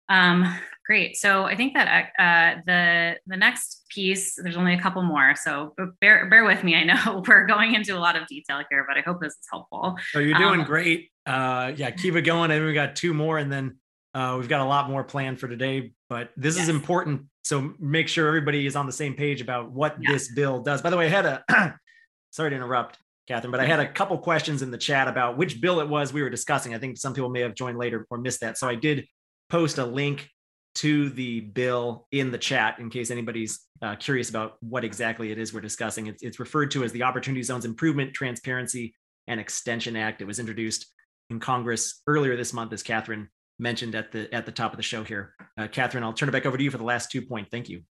Um, 0.08 0.56
great. 0.86 1.16
So 1.16 1.44
I 1.44 1.54
think 1.56 1.74
that 1.74 2.10
uh, 2.18 2.60
the 2.66 3.16
the 3.26 3.36
next 3.36 3.84
piece, 3.90 4.34
there's 4.36 4.56
only 4.56 4.74
a 4.74 4.80
couple 4.80 5.02
more, 5.02 5.34
so 5.36 5.74
bear 6.00 6.28
bear 6.28 6.44
with 6.44 6.62
me. 6.64 6.74
I 6.74 6.84
know 6.84 7.22
we're 7.28 7.46
going 7.46 7.74
into 7.74 7.96
a 7.96 8.00
lot 8.00 8.16
of 8.16 8.26
detail 8.28 8.62
here, 8.70 8.84
but 8.88 8.96
I 8.96 9.00
hope 9.00 9.20
this 9.20 9.32
is 9.32 9.46
helpful. 9.50 9.96
So 10.12 10.18
you're 10.18 10.38
doing 10.38 10.62
great. 10.64 11.10
Uh, 11.26 11.72
yeah, 11.76 11.90
keep 11.90 12.16
it 12.16 12.22
going. 12.22 12.50
And 12.50 12.64
we 12.64 12.72
got 12.72 12.96
two 12.96 13.14
more, 13.14 13.38
and 13.38 13.52
then 13.52 13.78
uh, 14.14 14.36
we've 14.38 14.48
got 14.48 14.60
a 14.60 14.64
lot 14.64 14.90
more 14.90 15.04
planned 15.04 15.38
for 15.38 15.46
today, 15.48 15.92
but 16.08 16.30
this 16.36 16.56
yes. 16.56 16.64
is 16.64 16.68
important. 16.68 17.26
So 17.42 17.74
make 17.78 18.08
sure 18.08 18.28
everybody 18.28 18.66
is 18.66 18.76
on 18.76 18.86
the 18.86 18.92
same 18.92 19.14
page 19.14 19.40
about 19.40 19.70
what 19.70 19.96
yeah. 20.00 20.12
this 20.12 20.32
bill 20.32 20.60
does. 20.60 20.82
By 20.82 20.90
the 20.90 20.96
way, 20.96 21.06
I 21.06 21.08
had 21.08 21.26
a 21.26 21.44
sorry 22.30 22.50
to 22.50 22.56
interrupt, 22.56 22.98
Catherine, 23.26 23.50
but 23.50 23.60
I 23.60 23.66
had 23.66 23.80
a 23.80 23.90
couple 23.90 24.18
questions 24.18 24.62
in 24.62 24.70
the 24.70 24.78
chat 24.78 25.08
about 25.08 25.36
which 25.36 25.60
bill 25.60 25.80
it 25.80 25.88
was 25.88 26.12
we 26.12 26.22
were 26.22 26.30
discussing. 26.30 26.74
I 26.74 26.78
think 26.78 26.98
some 26.98 27.14
people 27.14 27.30
may 27.30 27.40
have 27.40 27.54
joined 27.54 27.78
later 27.78 28.06
or 28.10 28.18
missed 28.18 28.40
that. 28.40 28.58
So 28.58 28.68
I 28.68 28.74
did 28.74 29.06
post 29.48 29.78
a 29.78 29.84
link 29.84 30.28
to 30.76 31.10
the 31.10 31.40
bill 31.40 32.06
in 32.12 32.30
the 32.30 32.38
chat 32.38 32.78
in 32.78 32.90
case 32.90 33.10
anybody's 33.10 33.60
uh, 33.82 33.96
curious 33.96 34.30
about 34.30 34.56
what 34.60 34.84
exactly 34.84 35.32
it 35.32 35.38
is 35.38 35.52
we're 35.52 35.60
discussing. 35.60 36.06
It's, 36.06 36.22
it's 36.22 36.38
referred 36.38 36.70
to 36.72 36.84
as 36.84 36.92
the 36.92 37.02
Opportunity 37.02 37.42
Zones 37.42 37.64
Improvement, 37.64 38.14
Transparency, 38.14 38.94
and 39.26 39.40
Extension 39.40 39.96
Act. 39.96 40.22
It 40.22 40.26
was 40.26 40.38
introduced 40.38 40.86
in 41.28 41.40
Congress 41.40 42.02
earlier 42.06 42.36
this 42.36 42.52
month, 42.52 42.72
as 42.72 42.82
Catherine 42.82 43.28
mentioned 43.60 43.94
at 43.94 44.10
the 44.12 44.32
at 44.34 44.46
the 44.46 44.52
top 44.52 44.72
of 44.72 44.76
the 44.76 44.82
show 44.82 45.04
here. 45.04 45.34
Uh, 45.58 45.68
Catherine, 45.68 46.02
I'll 46.02 46.12
turn 46.12 46.28
it 46.28 46.32
back 46.32 46.46
over 46.46 46.56
to 46.56 46.64
you 46.64 46.70
for 46.70 46.78
the 46.78 46.84
last 46.84 47.10
two 47.10 47.22
points. 47.22 47.50
Thank 47.50 47.68
you. 47.68 47.82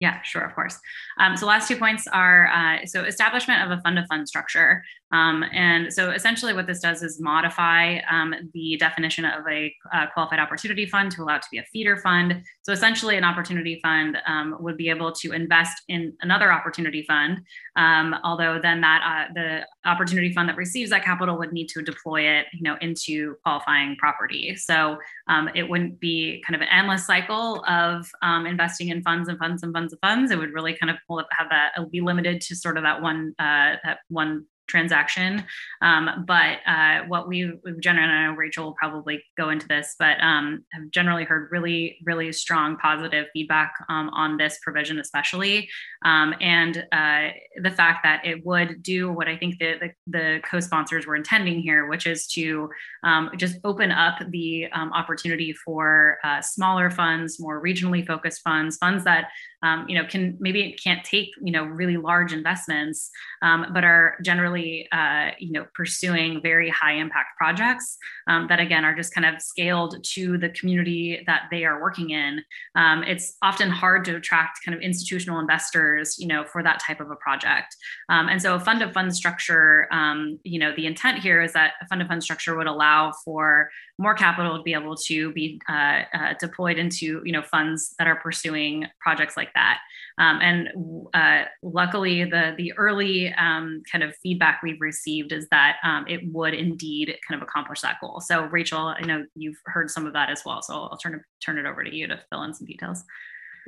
Yeah, 0.00 0.20
sure, 0.22 0.42
of 0.42 0.54
course. 0.54 0.78
Um, 1.18 1.36
so 1.36 1.46
last 1.46 1.68
two 1.68 1.76
points 1.76 2.06
are 2.06 2.48
uh, 2.48 2.84
so 2.86 3.04
establishment 3.04 3.62
of 3.62 3.78
a 3.78 3.80
fund 3.80 3.98
of 3.98 4.06
fund 4.06 4.28
structure. 4.28 4.82
Um, 5.12 5.44
and 5.52 5.92
so 5.92 6.10
essentially 6.10 6.52
what 6.52 6.66
this 6.66 6.80
does 6.80 7.02
is 7.02 7.20
modify 7.20 7.98
um, 8.10 8.34
the 8.52 8.76
definition 8.78 9.24
of 9.24 9.46
a 9.48 9.72
uh, 9.94 10.06
qualified 10.12 10.40
opportunity 10.40 10.86
fund 10.86 11.12
to 11.12 11.22
allow 11.22 11.36
it 11.36 11.42
to 11.42 11.48
be 11.50 11.58
a 11.58 11.64
feeder 11.64 11.96
fund. 11.96 12.42
So 12.62 12.72
essentially 12.72 13.16
an 13.16 13.24
opportunity 13.24 13.78
fund 13.82 14.18
um, 14.26 14.56
would 14.58 14.76
be 14.76 14.90
able 14.90 15.12
to 15.12 15.32
invest 15.32 15.82
in 15.88 16.12
another 16.22 16.52
opportunity 16.52 17.04
fund, 17.04 17.40
um, 17.76 18.16
although 18.24 18.58
then 18.60 18.80
that 18.80 19.28
uh, 19.30 19.32
the 19.34 19.88
opportunity 19.88 20.32
fund 20.32 20.48
that 20.48 20.56
receives 20.56 20.90
that 20.90 21.04
capital 21.04 21.38
would 21.38 21.52
need 21.52 21.68
to 21.68 21.82
deploy 21.82 22.22
it 22.22 22.46
you 22.52 22.62
know, 22.62 22.76
into 22.80 23.36
qualifying 23.44 23.96
property. 23.96 24.56
So 24.56 24.96
um, 25.28 25.48
it 25.54 25.68
wouldn't 25.68 26.00
be 26.00 26.42
kind 26.46 26.56
of 26.56 26.62
an 26.62 26.68
endless 26.72 27.06
cycle 27.06 27.64
of 27.68 28.10
investing 28.46 28.88
in 28.88 29.02
funds 29.02 29.28
and 29.28 29.38
funds 29.38 29.62
and 29.62 29.72
funds 29.72 29.92
of 29.92 30.00
funds. 30.00 30.30
It 30.30 30.38
would 30.38 30.52
really 30.52 30.76
kind 30.76 30.90
of 30.90 30.96
have 31.30 31.48
that, 31.50 31.72
it 31.76 31.80
would 31.80 31.92
be 31.92 32.00
limited 32.00 32.40
to 32.42 32.56
sort 32.56 32.76
of 32.76 32.82
that 32.82 33.00
one, 33.00 33.34
uh, 33.38 33.76
that 33.84 33.98
one 34.08 34.46
transaction. 34.66 35.44
Um, 35.82 36.24
but 36.26 36.58
uh, 36.66 37.00
what 37.06 37.28
we, 37.28 37.52
we've 37.64 37.80
generally, 37.80 38.08
I 38.08 38.26
know 38.26 38.32
Rachel 38.32 38.66
will 38.66 38.74
probably 38.74 39.22
go 39.36 39.50
into 39.50 39.68
this, 39.68 39.94
but 39.98 40.20
um, 40.20 40.64
have 40.72 40.90
generally 40.90 41.24
heard 41.24 41.50
really, 41.50 41.98
really 42.04 42.32
strong 42.32 42.76
positive 42.76 43.26
feedback 43.32 43.72
um, 43.88 44.08
on 44.10 44.36
this 44.36 44.58
provision, 44.62 44.98
especially. 44.98 45.68
Um, 46.04 46.34
and 46.40 46.84
uh, 46.92 47.28
the 47.62 47.70
fact 47.70 48.00
that 48.04 48.24
it 48.24 48.44
would 48.44 48.82
do 48.82 49.12
what 49.12 49.28
I 49.28 49.36
think 49.36 49.58
the, 49.58 49.74
the, 49.80 49.90
the 50.06 50.40
co-sponsors 50.48 51.06
were 51.06 51.16
intending 51.16 51.60
here, 51.60 51.86
which 51.86 52.06
is 52.06 52.26
to 52.28 52.68
um, 53.04 53.30
just 53.36 53.58
open 53.64 53.92
up 53.92 54.18
the 54.30 54.66
um, 54.72 54.92
opportunity 54.92 55.52
for 55.52 56.18
uh, 56.24 56.40
smaller 56.40 56.90
funds, 56.90 57.40
more 57.40 57.62
regionally 57.62 58.06
focused 58.06 58.42
funds, 58.42 58.76
funds 58.76 59.04
that 59.04 59.28
um, 59.62 59.86
you 59.88 59.96
know, 59.96 60.06
can 60.06 60.36
maybe 60.40 60.62
it 60.62 60.82
can't 60.82 61.04
take 61.04 61.30
you 61.42 61.52
know 61.52 61.64
really 61.64 61.96
large 61.96 62.32
investments, 62.32 63.10
um, 63.42 63.66
but 63.72 63.84
are 63.84 64.16
generally 64.22 64.88
uh, 64.92 65.30
you 65.38 65.52
know 65.52 65.66
pursuing 65.74 66.40
very 66.42 66.70
high 66.70 66.94
impact 66.94 67.36
projects 67.38 67.96
um, 68.28 68.46
that 68.48 68.60
again 68.60 68.84
are 68.84 68.94
just 68.94 69.14
kind 69.14 69.26
of 69.26 69.40
scaled 69.40 70.02
to 70.04 70.38
the 70.38 70.50
community 70.50 71.22
that 71.26 71.42
they 71.50 71.64
are 71.64 71.80
working 71.80 72.10
in. 72.10 72.42
Um, 72.74 73.02
it's 73.02 73.36
often 73.42 73.70
hard 73.70 74.04
to 74.06 74.16
attract 74.16 74.60
kind 74.64 74.74
of 74.74 74.82
institutional 74.82 75.38
investors, 75.38 76.16
you 76.18 76.26
know, 76.26 76.44
for 76.44 76.62
that 76.62 76.80
type 76.80 77.00
of 77.00 77.10
a 77.10 77.16
project. 77.16 77.76
Um, 78.08 78.28
and 78.28 78.40
so 78.40 78.54
a 78.54 78.60
fund 78.60 78.82
of 78.82 78.92
fund 78.92 79.14
structure, 79.14 79.88
um, 79.90 80.38
you 80.44 80.58
know, 80.58 80.74
the 80.74 80.86
intent 80.86 81.18
here 81.18 81.42
is 81.42 81.52
that 81.52 81.74
a 81.80 81.86
fund 81.86 82.02
of 82.02 82.08
fund 82.08 82.22
structure 82.22 82.56
would 82.56 82.66
allow 82.66 83.12
for 83.24 83.70
more 83.98 84.14
capital 84.14 84.56
to 84.56 84.62
be 84.62 84.74
able 84.74 84.94
to 84.94 85.32
be 85.32 85.60
uh, 85.68 86.02
uh, 86.12 86.34
deployed 86.38 86.78
into 86.78 87.22
you 87.24 87.32
know 87.32 87.42
funds 87.42 87.94
that 87.98 88.06
are 88.06 88.16
pursuing 88.16 88.86
projects 89.00 89.36
like 89.36 89.45
that. 89.54 89.78
Um, 90.18 90.40
and 90.40 90.68
uh, 91.12 91.44
luckily, 91.62 92.24
the 92.24 92.54
the 92.56 92.72
early 92.74 93.32
um, 93.34 93.82
kind 93.90 94.02
of 94.02 94.14
feedback 94.16 94.60
we've 94.62 94.80
received 94.80 95.32
is 95.32 95.46
that 95.50 95.76
um, 95.84 96.06
it 96.08 96.20
would 96.32 96.54
indeed 96.54 97.16
kind 97.28 97.40
of 97.40 97.46
accomplish 97.46 97.82
that 97.82 97.96
goal. 98.00 98.20
So, 98.20 98.44
Rachel, 98.44 98.94
I 98.98 99.02
know 99.02 99.24
you've 99.34 99.60
heard 99.66 99.90
some 99.90 100.06
of 100.06 100.12
that 100.14 100.30
as 100.30 100.42
well. 100.44 100.62
So, 100.62 100.74
I'll 100.74 100.96
turn 100.96 101.22
turn 101.44 101.58
it 101.58 101.66
over 101.66 101.84
to 101.84 101.94
you 101.94 102.06
to 102.06 102.20
fill 102.30 102.44
in 102.44 102.54
some 102.54 102.66
details. 102.66 103.04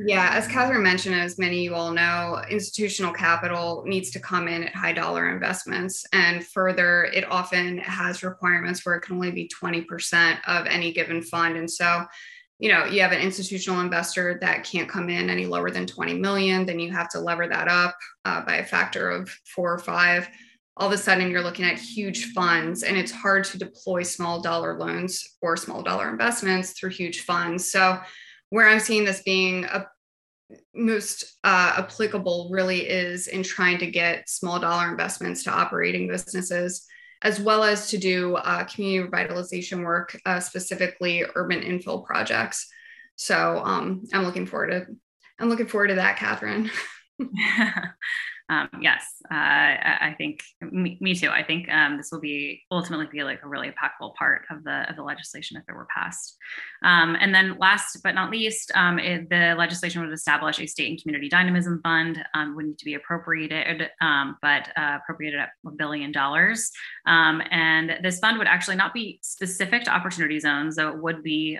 Yeah, 0.01 0.31
as 0.33 0.47
Catherine 0.47 0.85
mentioned, 0.85 1.17
as 1.17 1.38
many 1.38 1.59
of 1.59 1.62
you 1.64 1.75
all 1.75 1.91
know, 1.91 2.41
institutional 2.49 3.12
capital 3.12 3.83
needs 3.85 4.11
to 4.12 4.21
come 4.21 4.47
in 4.47 4.62
at 4.62 4.75
high 4.75 4.93
dollar 4.93 5.29
investments. 5.29 6.07
And 6.12 6.47
further, 6.47 7.05
it 7.07 7.29
often 7.29 7.79
has 7.79 8.23
requirements 8.23 8.87
where 8.87 8.95
it 8.95 9.01
can 9.01 9.17
only 9.17 9.33
be 9.33 9.51
20% 9.61 10.38
of 10.47 10.67
any 10.67 10.93
given 10.93 11.21
fund. 11.21 11.57
And 11.57 11.69
so, 11.69 12.05
you 12.59 12.68
know, 12.68 12.85
you 12.85 13.01
have 13.01 13.12
an 13.12 13.21
institutional 13.21 13.81
investor 13.81 14.38
that 14.40 14.64
can't 14.64 14.88
come 14.88 15.09
in 15.09 15.31
any 15.31 15.47
lower 15.47 15.71
than 15.71 15.87
20 15.87 16.14
million, 16.14 16.66
then 16.66 16.81
you 16.81 16.90
have 16.90 17.09
to 17.11 17.21
lever 17.21 17.47
that 17.47 17.68
up 17.68 17.97
uh, 18.25 18.40
by 18.44 18.57
a 18.57 18.64
factor 18.64 19.11
of 19.11 19.31
four 19.55 19.73
or 19.73 19.79
five. 19.79 20.29
All 20.77 20.88
of 20.88 20.92
a 20.92 20.99
sudden, 20.99 21.31
you're 21.31 21.42
looking 21.42 21.64
at 21.64 21.79
huge 21.79 22.27
funds, 22.33 22.83
and 22.83 22.97
it's 22.97 23.12
hard 23.12 23.44
to 23.44 23.59
deploy 23.59 24.03
small 24.03 24.40
dollar 24.40 24.79
loans 24.79 25.37
or 25.40 25.57
small 25.57 25.83
dollar 25.83 26.09
investments 26.09 26.73
through 26.73 26.90
huge 26.90 27.23
funds. 27.23 27.71
So, 27.71 27.99
where 28.51 28.68
I'm 28.68 28.81
seeing 28.81 29.05
this 29.05 29.23
being 29.23 29.64
a 29.64 29.87
most 30.75 31.38
uh, 31.44 31.75
applicable 31.79 32.49
really 32.51 32.88
is 32.88 33.27
in 33.27 33.42
trying 33.42 33.79
to 33.79 33.87
get 33.87 34.29
small 34.29 34.59
dollar 34.59 34.90
investments 34.90 35.44
to 35.44 35.51
operating 35.51 36.09
businesses, 36.09 36.87
as 37.23 37.41
well 37.41 37.65
as 37.65 37.91
to 37.91 37.99
do 37.99 38.37
uh, 38.37 38.65
community 38.65 39.09
revitalization 39.09 39.85
work, 39.85 40.19
uh, 40.25 40.41
specifically 40.41 41.25
urban 41.35 41.61
infill 41.61 42.05
projects. 42.05 42.69
So 43.17 43.63
um, 43.65 44.05
I'm 44.13 44.25
looking 44.25 44.47
forward 44.47 44.71
to 44.71 44.87
I'm 45.41 45.49
looking 45.49 45.69
forward 45.69 45.89
to 45.89 45.95
that, 45.97 46.17
Catherine. 46.17 46.71
um, 48.51 48.69
yes, 48.81 49.05
uh, 49.31 49.35
I 49.35 50.15
think 50.17 50.43
me, 50.61 50.97
me, 51.01 51.15
too. 51.15 51.29
I 51.29 51.43
think 51.43 51.69
um, 51.69 51.99
this 51.99 52.09
will 52.11 52.21
be 52.21 52.63
ultimately 52.71 53.07
be 53.13 53.23
like 53.23 53.41
a 53.43 53.49
really 53.49 53.69
impactful 53.69 54.15
part 54.15 54.47
of 54.51 54.65
the 54.65 54.89
of 54.89 54.97
the 54.97 55.03
legislation 55.03 55.59
if 55.59 55.65
it 55.69 55.75
were 55.75 55.87
passed. 55.95 56.37
Um, 56.83 57.17
and 57.21 57.35
then 57.35 57.59
last 57.59 57.99
but 58.03 58.15
not 58.15 58.31
least, 58.31 58.73
um, 58.75 58.99
it, 58.99 59.29
the 59.29 59.55
legislation 59.59 60.01
would 60.01 60.13
establish 60.13 60.61
a 60.61 60.67
state 60.67 60.89
and 60.89 61.01
community 61.01 61.29
dynamism 61.29 61.81
fund. 61.83 62.25
Um, 62.35 62.57
would 62.57 62.67
need 62.67 62.79
to 62.79 62.85
be 62.87 62.95
appropriated, 62.95 63.91
um, 64.01 64.37
but 64.41 64.71
uh, 64.77 64.99
appropriated 65.03 65.41
at 65.41 65.51
a 65.67 65.71
billion 65.71 66.11
dollars. 66.11 66.71
And 67.07 67.99
this 68.03 68.19
fund 68.19 68.39
would 68.39 68.47
actually 68.47 68.77
not 68.77 68.95
be 68.95 69.19
specific 69.23 69.85
to 69.85 69.91
opportunity 69.91 70.41
zones, 70.41 70.77
though 70.77 70.89
it 70.89 71.03
would 71.03 71.23
be 71.23 71.59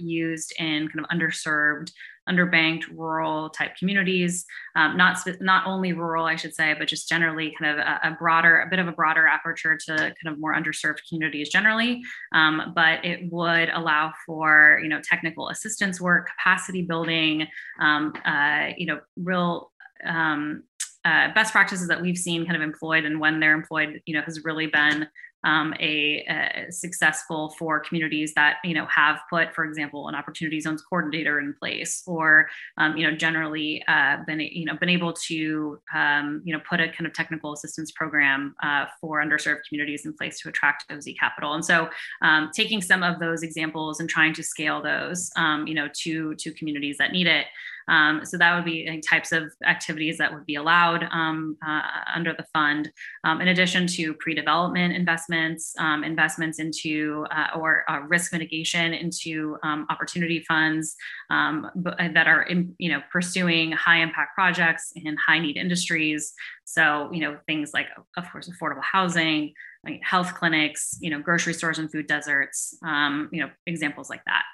used 0.00 0.52
in 0.58 0.88
kind 0.88 1.00
of 1.00 1.16
underserved 1.16 1.92
underbanked 2.28 2.84
rural 2.94 3.50
type 3.50 3.76
communities, 3.76 4.44
um, 4.76 4.96
not 4.96 5.18
not 5.40 5.66
only 5.66 5.92
rural, 5.92 6.24
I 6.24 6.36
should 6.36 6.54
say, 6.54 6.74
but 6.78 6.88
just 6.88 7.08
generally 7.08 7.54
kind 7.58 7.78
of 7.78 7.86
a, 7.86 8.08
a, 8.08 8.16
broader, 8.18 8.60
a 8.60 8.68
bit 8.68 8.78
of 8.78 8.88
a 8.88 8.92
broader 8.92 9.26
aperture 9.26 9.76
to 9.86 9.96
kind 9.96 10.14
of 10.26 10.38
more 10.38 10.54
underserved 10.54 10.98
communities 11.08 11.48
generally. 11.48 12.02
Um, 12.32 12.72
but 12.74 13.04
it 13.04 13.30
would 13.30 13.68
allow 13.70 14.12
for 14.26 14.80
you 14.82 14.88
know 14.88 15.00
technical 15.02 15.48
assistance 15.50 16.00
work, 16.00 16.28
capacity 16.28 16.82
building, 16.82 17.46
um, 17.80 18.12
uh, 18.24 18.70
you 18.76 18.86
know, 18.86 19.00
real 19.16 19.70
um, 20.04 20.64
uh, 21.04 21.32
best 21.34 21.52
practices 21.52 21.88
that 21.88 22.00
we've 22.00 22.16
seen 22.16 22.46
kind 22.46 22.56
of 22.56 22.62
employed 22.62 23.04
and 23.04 23.20
when 23.20 23.38
they're 23.38 23.54
employed, 23.54 24.00
you 24.06 24.14
know, 24.14 24.22
has 24.22 24.42
really 24.44 24.66
been 24.66 25.06
um, 25.44 25.74
a, 25.78 26.24
a, 26.28 26.72
successful 26.72 27.50
for 27.58 27.80
communities 27.80 28.34
that 28.34 28.56
you 28.64 28.74
know 28.74 28.86
have 28.86 29.20
put, 29.30 29.54
for 29.54 29.64
example, 29.64 30.08
an 30.08 30.14
opportunity 30.14 30.60
zones 30.60 30.82
coordinator 30.82 31.38
in 31.38 31.54
place, 31.54 32.02
or 32.06 32.48
um, 32.78 32.96
you 32.96 33.08
know 33.08 33.16
generally 33.16 33.84
uh, 33.86 34.18
been 34.26 34.40
you 34.40 34.64
know 34.64 34.76
been 34.76 34.88
able 34.88 35.12
to 35.12 35.80
um, 35.94 36.42
you 36.44 36.52
know 36.54 36.60
put 36.68 36.80
a 36.80 36.88
kind 36.88 37.06
of 37.06 37.12
technical 37.12 37.52
assistance 37.52 37.92
program 37.92 38.54
uh, 38.62 38.86
for 39.00 39.22
underserved 39.22 39.60
communities 39.68 40.04
in 40.04 40.12
place 40.14 40.40
to 40.40 40.48
attract 40.48 40.84
OZ 40.90 41.08
capital. 41.18 41.54
And 41.54 41.64
so, 41.64 41.88
um, 42.22 42.50
taking 42.54 42.80
some 42.80 43.02
of 43.02 43.20
those 43.20 43.42
examples 43.42 44.00
and 44.00 44.08
trying 44.08 44.32
to 44.34 44.42
scale 44.42 44.82
those, 44.82 45.30
um, 45.36 45.66
you 45.66 45.74
know, 45.74 45.88
to 46.02 46.34
to 46.36 46.52
communities 46.52 46.96
that 46.98 47.12
need 47.12 47.26
it. 47.26 47.46
Um, 47.88 48.24
so 48.24 48.38
that 48.38 48.54
would 48.54 48.64
be 48.64 49.00
types 49.00 49.32
of 49.32 49.52
activities 49.64 50.18
that 50.18 50.32
would 50.32 50.46
be 50.46 50.54
allowed 50.54 51.06
um, 51.10 51.56
uh, 51.66 51.82
under 52.14 52.32
the 52.32 52.44
fund, 52.52 52.90
um, 53.24 53.40
in 53.40 53.48
addition 53.48 53.86
to 53.88 54.14
pre-development 54.14 54.94
investments, 54.94 55.74
um, 55.78 56.04
investments 56.04 56.58
into 56.58 57.26
uh, 57.30 57.58
or 57.58 57.84
uh, 57.90 58.00
risk 58.00 58.32
mitigation 58.32 58.94
into 58.94 59.56
um, 59.62 59.86
opportunity 59.90 60.44
funds 60.46 60.96
um, 61.30 61.70
that 61.74 62.26
are 62.26 62.42
in, 62.42 62.74
you 62.78 62.90
know 62.90 63.00
pursuing 63.10 63.72
high 63.72 63.98
impact 63.98 64.34
projects 64.34 64.92
in 64.96 65.16
high 65.16 65.38
need 65.38 65.56
industries. 65.56 66.32
So 66.64 67.10
you 67.12 67.20
know 67.20 67.38
things 67.46 67.72
like 67.74 67.86
of 68.16 68.30
course 68.30 68.48
affordable 68.48 68.82
housing. 68.82 69.52
Health 70.00 70.32
clinics, 70.32 70.96
you 71.02 71.10
know, 71.10 71.20
grocery 71.20 71.52
stores 71.52 71.78
and 71.78 71.92
food 71.92 72.06
deserts, 72.06 72.74
you 72.82 73.40
know, 73.42 73.50
examples 73.66 74.08
like 74.08 74.24
that. 74.24 74.44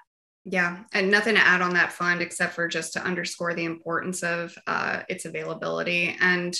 Yeah, 0.45 0.85
and 0.93 1.11
nothing 1.11 1.35
to 1.35 1.41
add 1.41 1.61
on 1.61 1.75
that 1.75 1.93
fund 1.93 2.23
except 2.23 2.55
for 2.55 2.67
just 2.67 2.95
to 2.95 3.03
underscore 3.03 3.55
the 3.55 3.65
importance 3.65 4.23
of 4.23 4.57
uh, 4.67 5.03
its 5.09 5.27
availability. 5.27 6.17
And 6.21 6.57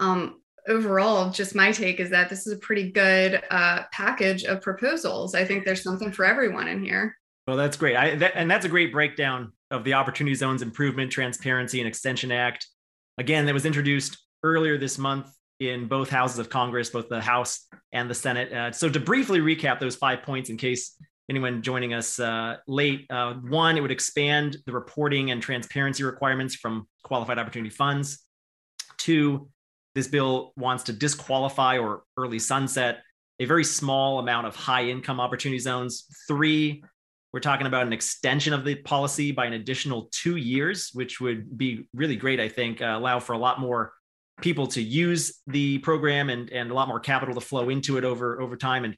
um, 0.00 0.40
overall, 0.66 1.30
just 1.30 1.54
my 1.54 1.70
take 1.72 2.00
is 2.00 2.10
that 2.10 2.28
this 2.28 2.46
is 2.46 2.52
a 2.52 2.58
pretty 2.58 2.90
good 2.90 3.42
uh, 3.50 3.84
package 3.92 4.44
of 4.44 4.60
proposals. 4.60 5.34
I 5.34 5.44
think 5.44 5.64
there's 5.64 5.82
something 5.82 6.10
for 6.10 6.24
everyone 6.24 6.66
in 6.66 6.84
here. 6.84 7.16
Well, 7.46 7.56
that's 7.56 7.76
great. 7.76 7.96
I, 7.96 8.16
that, 8.16 8.32
and 8.34 8.50
that's 8.50 8.64
a 8.64 8.68
great 8.68 8.92
breakdown 8.92 9.52
of 9.70 9.84
the 9.84 9.94
Opportunity 9.94 10.34
Zones 10.34 10.62
Improvement, 10.62 11.10
Transparency, 11.10 11.80
and 11.80 11.88
Extension 11.88 12.30
Act. 12.30 12.66
Again, 13.18 13.46
that 13.46 13.54
was 13.54 13.66
introduced 13.66 14.18
earlier 14.42 14.78
this 14.78 14.98
month 14.98 15.32
in 15.60 15.86
both 15.86 16.08
houses 16.08 16.38
of 16.38 16.48
Congress, 16.48 16.90
both 16.90 17.08
the 17.08 17.20
House 17.20 17.66
and 17.92 18.08
the 18.08 18.14
Senate. 18.14 18.52
Uh, 18.52 18.72
so, 18.72 18.88
to 18.88 19.00
briefly 19.00 19.40
recap 19.40 19.80
those 19.80 19.96
five 19.96 20.22
points 20.22 20.50
in 20.50 20.56
case 20.56 20.96
anyone 21.30 21.62
joining 21.62 21.94
us 21.94 22.18
uh, 22.18 22.56
late. 22.66 23.06
Uh, 23.10 23.34
one, 23.34 23.76
it 23.76 23.80
would 23.80 23.90
expand 23.90 24.56
the 24.66 24.72
reporting 24.72 25.30
and 25.30 25.42
transparency 25.42 26.04
requirements 26.04 26.54
from 26.54 26.86
qualified 27.04 27.38
opportunity 27.38 27.70
funds. 27.70 28.26
Two, 28.98 29.48
this 29.94 30.08
bill 30.08 30.52
wants 30.56 30.84
to 30.84 30.92
disqualify 30.92 31.78
or 31.78 32.02
early 32.16 32.38
sunset 32.38 33.02
a 33.40 33.44
very 33.44 33.64
small 33.64 34.18
amount 34.18 34.46
of 34.46 34.54
high 34.54 34.84
income 34.84 35.20
opportunity 35.20 35.58
zones. 35.58 36.06
Three, 36.28 36.84
we're 37.32 37.40
talking 37.40 37.66
about 37.66 37.86
an 37.86 37.92
extension 37.92 38.52
of 38.52 38.64
the 38.64 38.74
policy 38.76 39.32
by 39.32 39.46
an 39.46 39.54
additional 39.54 40.08
two 40.12 40.36
years, 40.36 40.90
which 40.92 41.20
would 41.20 41.56
be 41.56 41.88
really 41.94 42.16
great, 42.16 42.40
I 42.40 42.48
think, 42.48 42.82
uh, 42.82 42.94
allow 42.96 43.20
for 43.20 43.32
a 43.32 43.38
lot 43.38 43.58
more 43.58 43.92
people 44.40 44.66
to 44.68 44.82
use 44.82 45.40
the 45.46 45.78
program 45.78 46.30
and, 46.30 46.50
and 46.50 46.70
a 46.70 46.74
lot 46.74 46.88
more 46.88 47.00
capital 47.00 47.34
to 47.34 47.40
flow 47.40 47.68
into 47.68 47.96
it 47.96 48.04
over, 48.04 48.40
over 48.40 48.56
time. 48.56 48.84
And 48.84 48.96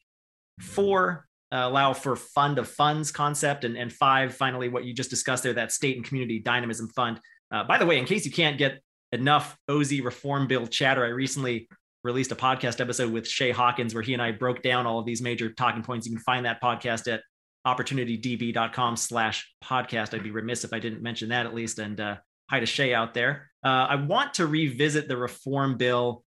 four, 0.61 1.27
allow 1.59 1.93
for 1.93 2.17
fund 2.17 2.59
of 2.59 2.69
funds 2.69 3.11
concept, 3.13 3.65
and, 3.65 3.77
and 3.77 3.93
five, 3.93 4.35
finally, 4.35 4.69
what 4.69 4.85
you 4.85 4.93
just 4.93 5.11
discussed 5.11 5.43
there, 5.43 5.53
that 5.53 5.73
state 5.73 5.97
and 5.97 6.05
community 6.05 6.39
dynamism 6.39 6.89
fund. 6.89 7.21
Uh, 7.51 7.65
by 7.65 7.79
the 7.79 7.87
way, 7.87 7.99
in 7.99 8.05
case 8.05 8.25
you 8.25 8.33
can't 8.33 8.59
get 8.59 8.81
enough 9.13 9.57
OZ 9.69 10.01
reform 10.01 10.47
bill 10.47 10.67
chatter, 10.67 11.05
I 11.05 11.09
recently 11.09 11.69
released 12.03 12.33
a 12.33 12.37
podcast 12.37 12.81
episode 12.81 13.13
with 13.13 13.27
Shay 13.27 13.51
Hawkins 13.51 13.95
where 13.95 14.03
he 14.03 14.13
and 14.13 14.23
I 14.23 14.33
broke 14.33 14.63
down 14.63 14.87
all 14.87 14.99
of 14.99 15.07
these 15.07 15.23
major 15.23 15.51
talking 15.51 15.83
points. 15.83 16.07
You 16.07 16.13
can 16.13 16.23
find 16.23 16.45
that 16.45 16.61
podcast 16.61 17.13
at 17.13 17.23
opportunitydb.com 17.67 18.97
slash 18.97 19.51
podcast. 19.63 20.15
I'd 20.15 20.23
be 20.23 20.31
remiss 20.31 20.65
if 20.65 20.73
I 20.73 20.79
didn't 20.79 21.03
mention 21.03 21.31
that 21.31 21.47
at 21.47 21.55
least. 21.55 21.79
And 21.79 21.99
uh, 21.99 22.17
hi 22.51 22.61
to 22.61 22.67
Shay 22.67 22.93
out 22.93 23.15
there. 23.15 23.51
Uh, 23.65 23.87
I 23.89 23.95
want 23.95 24.35
to 24.35 24.47
revisit 24.47 25.09
the 25.09 25.17
reform 25.17 25.79
bill, 25.79 26.25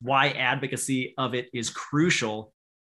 why 0.00 0.30
advocacy 0.30 1.14
of 1.16 1.34
it 1.34 1.48
is 1.52 1.70
crucial 1.70 2.52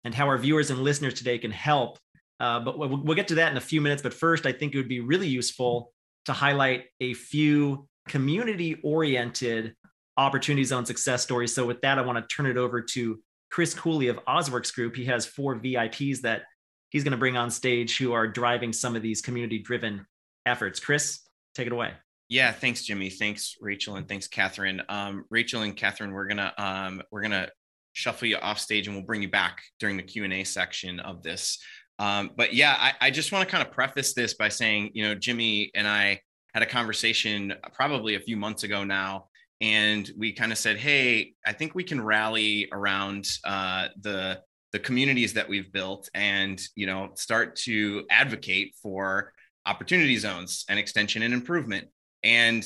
and 0.05 0.15
how 0.15 0.27
our 0.27 0.39
viewers 0.39 0.71
and 0.71 0.81
listeners 0.81 1.15
today 1.15 1.39
can 1.39 1.51
help. 1.51 1.99
Uh, 2.39 2.61
but 2.61 2.79
we'll, 2.79 2.89
we'll 2.89 3.17
get 3.17 3.29
to 3.29 3.35
that 3.37 3.51
in 3.51 3.59
a 3.59 3.61
few 3.61 3.81
minutes. 3.81 4.03
But 4.03 4.15
first, 4.15 4.47
I 4.47 4.53
think 4.53 4.75
it 4.75 4.79
would 4.79 4.89
be 4.89 5.01
really 5.01 5.29
useful 5.29 5.93
to 6.25 6.33
highlight 6.33 6.85
a 7.01 7.15
few 7.15 7.87
community 8.09 8.81
oriented 8.83 9.75
opportunity 10.17 10.65
zone 10.65 10.87
success 10.87 11.23
stories. 11.23 11.55
So, 11.55 11.67
with 11.67 11.81
that, 11.83 11.99
I 11.99 12.03
want 12.03 12.17
to 12.19 12.35
turn 12.35 12.47
it 12.47 12.57
over 12.57 12.81
to 12.81 13.21
Chris 13.51 13.75
Cooley 13.75 14.09
of 14.09 14.19
Ozworks 14.27 14.73
Group. 14.75 14.97
He 14.97 15.05
has 15.07 15.27
four 15.27 15.57
VIPs 15.57 16.21
that 16.23 16.43
he's 16.91 17.05
going 17.05 17.13
to 17.13 17.19
bring 17.19 17.37
on 17.37 17.51
stage 17.51 17.99
who 17.99 18.13
are 18.13 18.27
driving 18.27 18.73
some 18.73 18.97
of 18.97 19.03
these 19.03 19.21
community 19.21 19.59
driven 19.59 20.07
efforts. 20.47 20.81
Chris, 20.81 21.21
take 21.55 21.67
it 21.67 21.73
away. 21.73 21.93
Yeah, 22.29 22.53
thanks, 22.53 22.85
Jimmy. 22.85 23.11
Thanks, 23.11 23.57
Rachel, 23.61 23.97
and 23.97 24.09
thanks, 24.09 24.29
Catherine. 24.29 24.83
Um, 24.89 25.25
Rachel 25.31 25.63
and 25.63 25.77
Catherine, 25.77 26.13
we're 26.13 26.29
gonna 26.29 26.53
um, 26.57 27.03
we're 27.11 27.23
gonna 27.23 27.49
shuffle 27.92 28.29
you 28.29 28.37
off 28.37 28.59
stage 28.59 28.87
and 28.87 28.96
we'll 28.96 29.05
bring 29.05 29.22
you 29.22 29.29
back 29.29 29.62
during 29.79 29.96
the 29.96 30.03
q&a 30.03 30.44
section 30.44 31.00
of 31.00 31.22
this. 31.22 31.59
Um, 31.98 32.31
but 32.37 32.55
yeah 32.55 32.76
I, 32.79 33.07
I 33.07 33.11
just 33.11 33.33
want 33.33 33.46
to 33.46 33.50
kind 33.50 33.66
of 33.66 33.72
preface 33.72 34.14
this 34.14 34.35
by 34.35 34.48
saying 34.48 34.90
you 34.94 35.07
know 35.07 35.14
jimmy 35.14 35.70
and 35.74 35.87
i 35.87 36.20
had 36.55 36.62
a 36.62 36.66
conversation 36.66 37.53
probably 37.74 38.14
a 38.14 38.20
few 38.20 38.37
months 38.37 38.62
ago 38.62 38.85
now 38.85 39.26
and 39.61 40.11
we 40.16 40.33
kind 40.33 40.50
of 40.50 40.57
said 40.57 40.79
hey 40.79 41.35
i 41.46 41.53
think 41.53 41.74
we 41.74 41.85
can 41.85 42.00
rally 42.00 42.68
around 42.72 43.29
uh, 43.44 43.88
the 44.00 44.40
the 44.72 44.79
communities 44.79 45.35
that 45.35 45.48
we've 45.48 45.70
built 45.72 46.09
and 46.14 46.62
you 46.74 46.87
know 46.87 47.11
start 47.16 47.55
to 47.57 48.05
advocate 48.11 48.74
for 48.81 49.33
opportunity 49.66 50.16
zones 50.16 50.64
and 50.68 50.79
extension 50.79 51.22
and 51.22 51.35
improvement. 51.35 51.88
And 52.22 52.64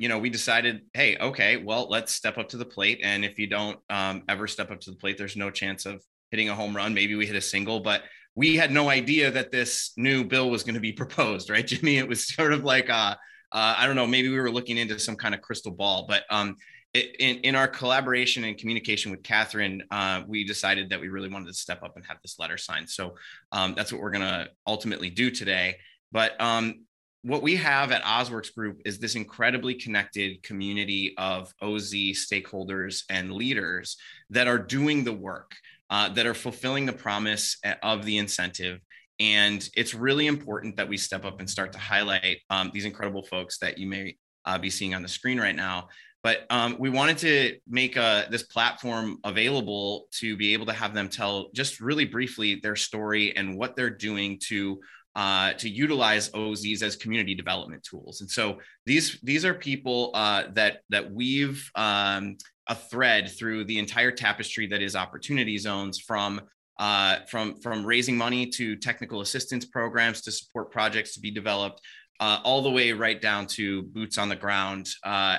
you 0.00 0.08
know, 0.08 0.18
we 0.18 0.30
decided, 0.30 0.80
hey, 0.94 1.18
okay, 1.18 1.58
well, 1.58 1.86
let's 1.90 2.14
step 2.14 2.38
up 2.38 2.48
to 2.48 2.56
the 2.56 2.64
plate. 2.64 3.00
And 3.02 3.22
if 3.22 3.38
you 3.38 3.46
don't 3.46 3.78
um, 3.90 4.22
ever 4.30 4.46
step 4.46 4.70
up 4.70 4.80
to 4.80 4.90
the 4.90 4.96
plate, 4.96 5.18
there's 5.18 5.36
no 5.36 5.50
chance 5.50 5.84
of 5.84 6.02
hitting 6.30 6.48
a 6.48 6.54
home 6.54 6.74
run. 6.74 6.94
Maybe 6.94 7.16
we 7.16 7.26
hit 7.26 7.36
a 7.36 7.40
single, 7.42 7.80
but 7.80 8.04
we 8.34 8.56
had 8.56 8.72
no 8.72 8.88
idea 8.88 9.30
that 9.30 9.52
this 9.52 9.92
new 9.98 10.24
bill 10.24 10.48
was 10.48 10.62
going 10.62 10.74
to 10.74 10.80
be 10.80 10.92
proposed, 11.04 11.50
right, 11.50 11.66
Jimmy? 11.66 11.98
It 11.98 12.08
was 12.08 12.26
sort 12.26 12.54
of 12.54 12.64
like, 12.64 12.88
uh, 12.88 13.14
uh, 13.52 13.74
I 13.76 13.86
don't 13.86 13.94
know, 13.94 14.06
maybe 14.06 14.30
we 14.30 14.40
were 14.40 14.50
looking 14.50 14.78
into 14.78 14.98
some 14.98 15.16
kind 15.16 15.34
of 15.34 15.42
crystal 15.42 15.72
ball, 15.72 16.06
but 16.08 16.22
um, 16.30 16.56
it, 16.94 17.16
in, 17.20 17.36
in 17.40 17.54
our 17.54 17.68
collaboration 17.68 18.44
and 18.44 18.56
communication 18.56 19.10
with 19.10 19.22
Catherine, 19.22 19.82
uh, 19.90 20.22
we 20.26 20.44
decided 20.44 20.88
that 20.88 21.00
we 21.02 21.08
really 21.08 21.28
wanted 21.28 21.48
to 21.48 21.54
step 21.54 21.82
up 21.82 21.96
and 21.96 22.06
have 22.06 22.16
this 22.22 22.38
letter 22.38 22.56
signed. 22.56 22.88
So 22.88 23.16
um, 23.52 23.74
that's 23.76 23.92
what 23.92 24.00
we're 24.00 24.12
going 24.12 24.26
to 24.26 24.48
ultimately 24.66 25.10
do 25.10 25.30
today. 25.30 25.76
But 26.10 26.40
um, 26.40 26.86
what 27.22 27.42
we 27.42 27.56
have 27.56 27.92
at 27.92 28.02
Ozworks 28.02 28.54
Group 28.54 28.80
is 28.84 28.98
this 28.98 29.14
incredibly 29.14 29.74
connected 29.74 30.42
community 30.42 31.14
of 31.18 31.52
OZ 31.60 31.92
stakeholders 31.92 33.02
and 33.10 33.32
leaders 33.32 33.96
that 34.30 34.48
are 34.48 34.58
doing 34.58 35.04
the 35.04 35.12
work, 35.12 35.52
uh, 35.90 36.08
that 36.10 36.26
are 36.26 36.34
fulfilling 36.34 36.86
the 36.86 36.92
promise 36.92 37.58
of 37.82 38.04
the 38.04 38.16
incentive. 38.16 38.80
And 39.18 39.68
it's 39.76 39.92
really 39.92 40.28
important 40.28 40.76
that 40.76 40.88
we 40.88 40.96
step 40.96 41.26
up 41.26 41.40
and 41.40 41.50
start 41.50 41.72
to 41.72 41.78
highlight 41.78 42.38
um, 42.48 42.70
these 42.72 42.86
incredible 42.86 43.22
folks 43.22 43.58
that 43.58 43.76
you 43.76 43.86
may 43.86 44.16
uh, 44.46 44.56
be 44.56 44.70
seeing 44.70 44.94
on 44.94 45.02
the 45.02 45.08
screen 45.08 45.38
right 45.38 45.54
now. 45.54 45.88
But 46.22 46.46
um, 46.50 46.76
we 46.78 46.90
wanted 46.90 47.18
to 47.18 47.56
make 47.68 47.96
uh, 47.96 48.24
this 48.30 48.42
platform 48.42 49.18
available 49.24 50.06
to 50.20 50.36
be 50.36 50.52
able 50.52 50.66
to 50.66 50.72
have 50.72 50.94
them 50.94 51.08
tell 51.08 51.50
just 51.54 51.80
really 51.80 52.04
briefly 52.04 52.56
their 52.56 52.76
story 52.76 53.34
and 53.36 53.56
what 53.56 53.74
they're 53.74 53.90
doing 53.90 54.38
to 54.48 54.80
uh, 55.16 55.52
to 55.54 55.68
utilize 55.68 56.30
OZs 56.30 56.82
as 56.82 56.96
community 56.96 57.34
development 57.34 57.82
tools. 57.82 58.20
And 58.20 58.30
so 58.30 58.58
these 58.86 59.18
these 59.22 59.44
are 59.44 59.54
people 59.54 60.10
uh, 60.14 60.44
that 60.52 60.82
that 60.90 61.10
we've 61.12 61.70
um, 61.74 62.36
a 62.68 62.74
thread 62.74 63.30
through 63.30 63.64
the 63.64 63.78
entire 63.78 64.12
tapestry 64.12 64.66
that 64.68 64.80
is 64.80 64.94
opportunity 64.94 65.58
zones 65.58 65.98
from 65.98 66.40
uh, 66.78 67.18
from 67.28 67.60
from 67.60 67.84
raising 67.84 68.16
money 68.16 68.46
to 68.46 68.76
technical 68.76 69.20
assistance 69.20 69.66
programs 69.66 70.22
to 70.22 70.32
support 70.32 70.70
projects 70.70 71.12
to 71.14 71.20
be 71.20 71.30
developed, 71.30 71.80
uh, 72.20 72.38
all 72.44 72.62
the 72.62 72.70
way 72.70 72.92
right 72.92 73.20
down 73.20 73.46
to 73.46 73.82
boots 73.82 74.16
on 74.16 74.28
the 74.28 74.36
ground, 74.36 74.88
uh, 75.04 75.38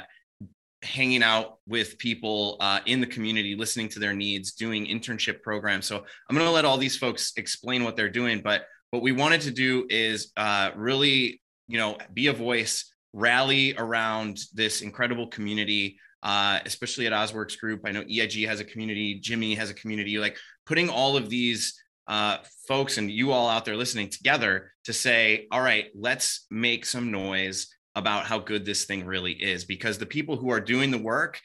hanging 0.83 1.23
out 1.23 1.57
with 1.67 1.97
people 1.97 2.57
uh, 2.59 2.79
in 2.85 2.99
the 3.01 3.07
community, 3.07 3.55
listening 3.55 3.87
to 3.87 3.99
their 3.99 4.13
needs, 4.13 4.51
doing 4.51 4.85
internship 4.85 5.41
programs. 5.41 5.85
So 5.85 5.97
I'm 5.97 6.35
going 6.35 6.45
to 6.45 6.51
let 6.51 6.65
all 6.65 6.77
these 6.77 6.97
folks 6.97 7.33
explain 7.37 7.83
what 7.83 7.95
they're 7.95 8.09
doing, 8.09 8.41
but 8.43 8.65
what 8.91 9.01
we 9.01 9.11
wanted 9.11 9.41
to 9.41 9.51
do 9.51 9.85
is 9.89 10.31
uh, 10.37 10.71
really, 10.75 11.41
you 11.67 11.77
know, 11.77 11.97
be 12.13 12.27
a 12.27 12.33
voice, 12.33 12.93
rally 13.13 13.75
around 13.77 14.39
this 14.53 14.81
incredible 14.81 15.27
community 15.27 15.97
uh, 16.23 16.59
especially 16.65 17.07
at 17.07 17.13
Ozworks 17.13 17.59
Group. 17.59 17.81
I 17.85 17.91
know 17.91 18.03
EIG 18.03 18.45
has 18.47 18.59
a 18.59 18.65
community, 18.65 19.15
Jimmy 19.15 19.55
has 19.55 19.69
a 19.69 19.73
community, 19.73 20.19
like 20.19 20.37
putting 20.65 20.89
all 20.89 21.17
of 21.17 21.29
these 21.29 21.81
uh, 22.07 22.37
folks 22.67 22.97
and 22.97 23.09
you 23.09 23.31
all 23.31 23.49
out 23.49 23.65
there 23.65 23.75
listening 23.75 24.09
together 24.09 24.71
to 24.85 24.93
say, 24.93 25.47
all 25.51 25.61
right, 25.61 25.87
let's 25.95 26.45
make 26.51 26.85
some 26.85 27.11
noise 27.11 27.67
about 27.95 28.25
how 28.25 28.39
good 28.39 28.65
this 28.65 28.85
thing 28.85 29.05
really 29.05 29.33
is. 29.33 29.65
Because 29.65 29.97
the 29.97 30.05
people 30.05 30.37
who 30.37 30.49
are 30.51 30.59
doing 30.59 30.91
the 30.91 30.97
work 30.97 31.39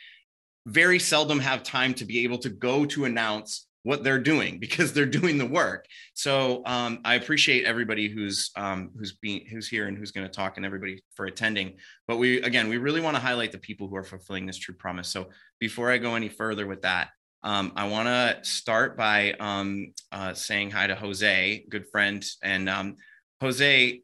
very 0.66 0.98
seldom 0.98 1.38
have 1.38 1.62
time 1.62 1.94
to 1.94 2.04
be 2.04 2.24
able 2.24 2.38
to 2.38 2.50
go 2.50 2.84
to 2.86 3.04
announce 3.04 3.65
what 3.86 4.02
they're 4.02 4.18
doing 4.18 4.58
because 4.66 4.92
they're 4.92 5.06
doing 5.06 5.38
the 5.38 5.46
work. 5.46 5.86
So 6.14 6.62
um, 6.66 6.98
I 7.04 7.14
appreciate 7.14 7.64
everybody 7.64 8.08
who's 8.08 8.50
um, 8.56 8.90
who's 8.98 9.12
being 9.12 9.46
who's 9.46 9.68
here 9.68 9.86
and 9.86 9.96
who's 9.96 10.10
going 10.10 10.26
to 10.26 10.32
talk 10.32 10.56
and 10.56 10.66
everybody 10.66 11.04
for 11.14 11.26
attending. 11.26 11.74
But 12.08 12.16
we 12.16 12.42
again, 12.42 12.68
we 12.68 12.78
really 12.78 13.00
want 13.00 13.14
to 13.14 13.22
highlight 13.22 13.52
the 13.52 13.58
people 13.58 13.86
who 13.86 13.94
are 13.94 14.02
fulfilling 14.02 14.44
this 14.44 14.58
true 14.58 14.74
promise. 14.74 15.08
So 15.08 15.28
before 15.60 15.92
I 15.92 15.98
go 15.98 16.16
any 16.16 16.28
further 16.28 16.66
with 16.66 16.82
that, 16.82 17.10
um, 17.44 17.72
I 17.76 17.86
want 17.86 18.08
to 18.08 18.38
start 18.42 18.96
by 18.96 19.34
um, 19.38 19.92
uh, 20.10 20.34
saying 20.34 20.72
hi 20.72 20.88
to 20.88 20.96
Jose, 20.96 21.64
good 21.70 21.86
friend, 21.88 22.26
and 22.42 22.68
um, 22.68 22.96
Jose. 23.40 24.02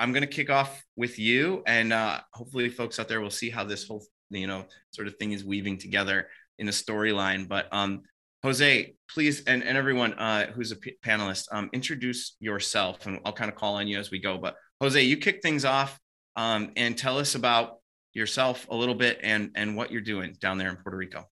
I'm 0.00 0.12
going 0.12 0.22
to 0.22 0.28
kick 0.28 0.48
off 0.50 0.84
with 0.96 1.18
you, 1.18 1.62
and 1.66 1.92
uh, 1.92 2.20
hopefully, 2.34 2.68
folks 2.68 3.00
out 3.00 3.08
there 3.08 3.22
will 3.22 3.30
see 3.30 3.48
how 3.48 3.64
this 3.64 3.88
whole 3.88 4.04
you 4.28 4.46
know 4.46 4.66
sort 4.90 5.08
of 5.08 5.16
thing 5.16 5.32
is 5.32 5.46
weaving 5.46 5.78
together 5.78 6.28
in 6.58 6.68
a 6.68 6.72
storyline. 6.72 7.48
But 7.48 7.72
um, 7.72 8.02
Jose, 8.44 8.94
please, 9.10 9.42
and, 9.44 9.64
and 9.64 9.76
everyone 9.76 10.14
uh, 10.14 10.46
who's 10.52 10.70
a 10.70 10.76
p- 10.76 10.96
panelist, 11.04 11.48
um, 11.50 11.68
introduce 11.72 12.36
yourself, 12.38 13.06
and 13.06 13.18
I'll 13.24 13.32
kind 13.32 13.50
of 13.50 13.56
call 13.56 13.74
on 13.74 13.88
you 13.88 13.98
as 13.98 14.10
we 14.10 14.20
go. 14.20 14.38
But 14.38 14.54
Jose, 14.80 15.02
you 15.02 15.16
kick 15.16 15.42
things 15.42 15.64
off 15.64 15.98
um, 16.36 16.70
and 16.76 16.96
tell 16.96 17.18
us 17.18 17.34
about 17.34 17.78
yourself 18.14 18.66
a 18.70 18.76
little 18.76 18.94
bit 18.94 19.18
and 19.22 19.50
and 19.54 19.76
what 19.76 19.90
you're 19.90 20.00
doing 20.00 20.36
down 20.40 20.56
there 20.56 20.70
in 20.70 20.76
Puerto 20.76 20.96
Rico. 20.96 21.28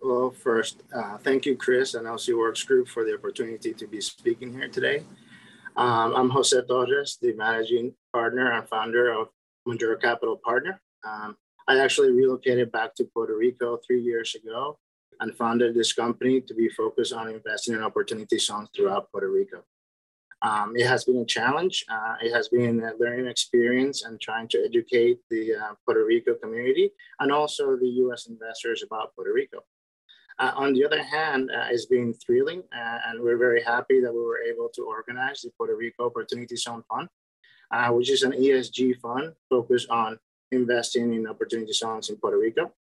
Well, 0.00 0.30
first, 0.30 0.82
uh, 0.94 1.18
thank 1.18 1.44
you, 1.44 1.54
Chris 1.54 1.94
and 1.94 2.06
Ozworks 2.06 2.66
Group 2.66 2.88
for 2.88 3.04
the 3.04 3.14
opportunity 3.14 3.74
to 3.74 3.86
be 3.86 4.00
speaking 4.00 4.54
here 4.54 4.68
today. 4.68 5.02
Um, 5.76 6.14
I'm 6.16 6.30
Jose 6.30 6.58
Torres, 6.66 7.18
the 7.20 7.34
managing 7.34 7.94
partner 8.10 8.52
and 8.52 8.66
founder 8.68 9.12
of 9.12 9.28
Monduro 9.68 10.00
Capital 10.00 10.40
Partner. 10.42 10.80
Um, 11.04 11.36
I 11.68 11.78
actually 11.78 12.10
relocated 12.10 12.72
back 12.72 12.94
to 12.96 13.04
Puerto 13.04 13.36
Rico 13.36 13.78
three 13.86 14.00
years 14.00 14.34
ago 14.34 14.78
and 15.20 15.34
founded 15.36 15.74
this 15.74 15.92
company 15.92 16.40
to 16.40 16.54
be 16.54 16.68
focused 16.68 17.12
on 17.12 17.28
investing 17.28 17.74
in 17.74 17.82
opportunity 17.82 18.38
zones 18.38 18.68
throughout 18.74 19.10
Puerto 19.10 19.30
Rico. 19.30 19.64
Um, 20.42 20.72
it 20.76 20.86
has 20.86 21.04
been 21.04 21.18
a 21.18 21.24
challenge. 21.24 21.84
Uh, 21.88 22.16
it 22.20 22.32
has 22.32 22.48
been 22.48 22.82
a 22.82 22.92
learning 22.98 23.28
experience 23.28 24.04
and 24.04 24.20
trying 24.20 24.48
to 24.48 24.64
educate 24.64 25.20
the 25.30 25.54
uh, 25.54 25.74
Puerto 25.84 26.04
Rico 26.04 26.34
community 26.34 26.90
and 27.20 27.30
also 27.30 27.76
the 27.76 27.88
US 28.04 28.26
investors 28.26 28.82
about 28.82 29.14
Puerto 29.14 29.32
Rico. 29.32 29.60
Uh, 30.40 30.52
on 30.56 30.72
the 30.72 30.84
other 30.84 31.02
hand, 31.02 31.50
uh, 31.54 31.66
it's 31.70 31.86
been 31.86 32.12
thrilling, 32.14 32.62
uh, 32.74 32.98
and 33.06 33.22
we're 33.22 33.36
very 33.36 33.62
happy 33.62 34.00
that 34.00 34.12
we 34.12 34.18
were 34.18 34.42
able 34.42 34.68
to 34.74 34.82
organize 34.82 35.42
the 35.42 35.50
Puerto 35.56 35.76
Rico 35.76 36.06
Opportunity 36.06 36.56
Zone 36.56 36.82
Fund, 36.90 37.08
uh, 37.70 37.90
which 37.90 38.10
is 38.10 38.24
an 38.24 38.32
ESG 38.32 38.98
fund 39.00 39.34
focused 39.48 39.88
on 39.90 40.18
investing 40.50 41.14
in 41.14 41.28
opportunity 41.28 41.72
zones 41.72 42.10
in 42.10 42.16
Puerto 42.16 42.38
Rico 42.38 42.72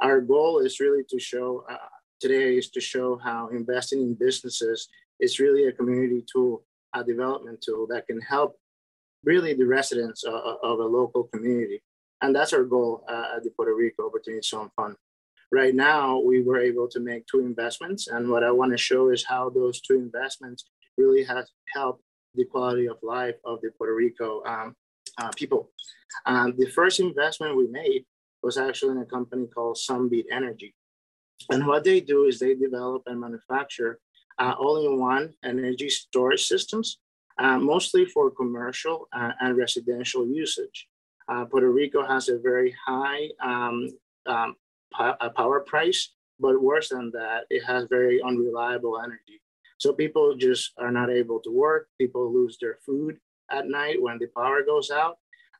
our 0.00 0.20
goal 0.20 0.58
is 0.58 0.80
really 0.80 1.04
to 1.10 1.18
show 1.18 1.64
uh, 1.70 1.76
today 2.20 2.56
is 2.56 2.70
to 2.70 2.80
show 2.80 3.16
how 3.16 3.48
investing 3.48 4.00
in 4.00 4.14
businesses 4.14 4.88
is 5.20 5.38
really 5.38 5.66
a 5.66 5.72
community 5.72 6.24
tool, 6.30 6.64
a 6.94 7.04
development 7.04 7.62
tool 7.62 7.86
that 7.88 8.06
can 8.06 8.20
help 8.20 8.56
really 9.24 9.54
the 9.54 9.66
residents 9.66 10.24
uh 10.24 10.54
of 10.62 10.78
a 10.78 10.84
local 10.84 11.24
community. 11.24 11.82
And 12.22 12.34
that's 12.34 12.52
our 12.52 12.64
goal 12.64 13.04
uh, 13.08 13.36
at 13.36 13.44
the 13.44 13.50
Puerto 13.50 13.74
Rico 13.74 14.06
Opportunity 14.06 14.42
Zone 14.42 14.70
Fund. 14.76 14.96
Right 15.52 15.74
now, 15.74 16.18
we 16.18 16.42
were 16.42 16.58
able 16.58 16.88
to 16.88 17.00
make 17.00 17.26
two 17.26 17.40
investments. 17.40 18.08
And 18.08 18.30
what 18.30 18.42
I 18.42 18.50
want 18.50 18.72
to 18.72 18.78
show 18.78 19.10
is 19.10 19.24
how 19.24 19.50
those 19.50 19.80
two 19.80 19.94
investments 19.94 20.64
really 20.96 21.24
have 21.24 21.46
helped 21.74 22.02
the 22.34 22.44
quality 22.44 22.88
of 22.88 22.96
life 23.02 23.36
of 23.44 23.60
the 23.60 23.70
Puerto 23.76 23.94
Rico 23.94 24.42
um, 24.44 24.74
uh, 25.18 25.30
people. 25.36 25.70
Um, 26.24 26.54
the 26.56 26.70
first 26.70 27.00
investment 27.00 27.56
we 27.56 27.66
made 27.68 28.04
was 28.46 28.56
actually 28.66 28.92
in 28.96 29.06
a 29.06 29.12
company 29.16 29.46
called 29.54 29.76
Sunbeat 29.86 30.26
Energy. 30.40 30.70
And 31.52 31.66
what 31.70 31.82
they 31.88 31.98
do 32.12 32.18
is 32.28 32.34
they 32.38 32.54
develop 32.54 33.02
and 33.06 33.18
manufacture 33.26 33.92
uh, 34.42 34.54
all-in-one 34.62 35.24
energy 35.52 35.88
storage 35.88 36.44
systems, 36.52 36.88
uh, 37.42 37.58
mostly 37.58 38.04
for 38.14 38.24
commercial 38.30 38.96
uh, 39.18 39.32
and 39.42 39.56
residential 39.64 40.24
usage. 40.44 40.78
Uh, 41.30 41.44
Puerto 41.50 41.70
Rico 41.80 42.00
has 42.12 42.24
a 42.28 42.38
very 42.50 42.72
high 42.86 43.22
um, 43.50 43.76
um, 44.26 44.50
power 45.40 45.60
price, 45.72 46.00
but 46.38 46.62
worse 46.70 46.88
than 46.90 47.10
that, 47.18 47.40
it 47.56 47.62
has 47.70 47.94
very 47.98 48.16
unreliable 48.28 48.94
energy. 49.06 49.36
So 49.82 49.88
people 50.02 50.26
just 50.36 50.64
are 50.78 50.92
not 50.98 51.10
able 51.10 51.40
to 51.40 51.50
work. 51.50 51.82
People 52.02 52.32
lose 52.38 52.56
their 52.60 52.76
food 52.86 53.12
at 53.50 53.64
night 53.80 53.96
when 54.04 54.16
the 54.20 54.28
power 54.38 54.60
goes 54.72 54.88
out. 55.02 55.14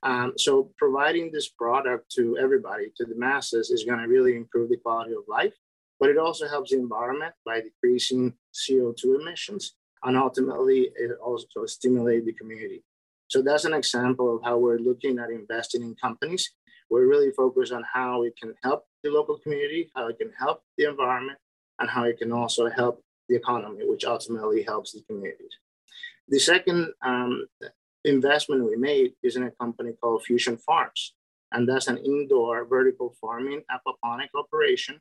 Um, 0.06 0.34
so 0.36 0.70
providing 0.78 1.32
this 1.32 1.48
product 1.48 2.12
to 2.12 2.38
everybody, 2.38 2.92
to 2.96 3.04
the 3.04 3.16
masses, 3.16 3.70
is 3.70 3.82
going 3.82 3.98
to 3.98 4.06
really 4.06 4.36
improve 4.36 4.68
the 4.68 4.76
quality 4.76 5.12
of 5.14 5.24
life, 5.26 5.54
but 5.98 6.08
it 6.08 6.16
also 6.16 6.46
helps 6.46 6.70
the 6.70 6.78
environment 6.78 7.34
by 7.44 7.60
decreasing 7.60 8.32
CO2 8.54 9.20
emissions, 9.20 9.74
and 10.04 10.16
ultimately 10.16 10.92
it 10.94 11.10
also 11.20 11.66
stimulates 11.66 12.24
the 12.24 12.32
community. 12.34 12.84
So 13.26 13.42
that's 13.42 13.64
an 13.64 13.74
example 13.74 14.36
of 14.36 14.44
how 14.44 14.58
we're 14.58 14.78
looking 14.78 15.18
at 15.18 15.30
investing 15.30 15.82
in 15.82 15.96
companies. 15.96 16.52
We're 16.88 17.08
really 17.08 17.32
focused 17.32 17.72
on 17.72 17.82
how 17.92 18.22
it 18.22 18.34
can 18.40 18.54
help 18.62 18.84
the 19.02 19.10
local 19.10 19.38
community, 19.38 19.90
how 19.96 20.06
it 20.06 20.18
can 20.18 20.30
help 20.38 20.62
the 20.78 20.88
environment, 20.88 21.38
and 21.80 21.90
how 21.90 22.04
it 22.04 22.18
can 22.18 22.30
also 22.30 22.70
help 22.70 23.02
the 23.28 23.34
economy, 23.34 23.80
which 23.82 24.04
ultimately 24.04 24.62
helps 24.62 24.92
the 24.92 25.02
communities. 25.08 25.50
The 26.28 26.38
second 26.38 26.92
um, 27.02 27.46
investment 28.06 28.64
we 28.64 28.76
made 28.76 29.12
is 29.22 29.36
in 29.36 29.42
a 29.44 29.50
company 29.50 29.92
called 30.00 30.24
Fusion 30.24 30.56
Farms. 30.56 31.14
And 31.52 31.68
that's 31.68 31.88
an 31.88 31.98
indoor 31.98 32.64
vertical 32.64 33.14
farming 33.20 33.62
aquaponic 33.70 34.28
operation. 34.34 35.00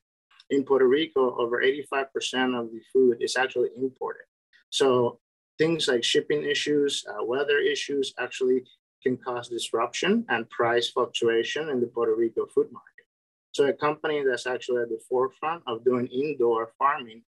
In 0.50 0.64
Puerto 0.64 0.88
Rico, 0.88 1.36
over 1.40 1.62
85% 1.62 2.60
of 2.60 2.72
the 2.72 2.82
food 2.94 3.18
is 3.20 3.36
actually 3.36 3.70
imported. 3.78 4.26
So 4.70 5.20
things 5.58 5.88
like 5.88 6.04
shipping 6.04 6.44
issues, 6.44 7.04
uh, 7.10 7.24
weather 7.24 7.58
issues 7.58 8.14
actually 8.20 8.64
can 9.02 9.18
cause 9.18 9.50
disruption 9.50 10.26
and 10.30 10.50
price 10.50 10.90
fluctuation 10.90 11.70
in 11.70 11.80
the 11.80 11.88
Puerto 11.88 12.16
Rico 12.16 12.46
food 12.48 12.72
market. 12.72 13.06
So 13.54 13.66
a 13.66 13.74
company 13.74 14.24
that's 14.24 14.46
actually 14.48 14.82
at 14.82 14.90
the 14.90 15.00
forefront 15.10 15.64
of 15.66 15.86
doing 15.86 16.08
indoor 16.08 16.74
farming 16.78 17.24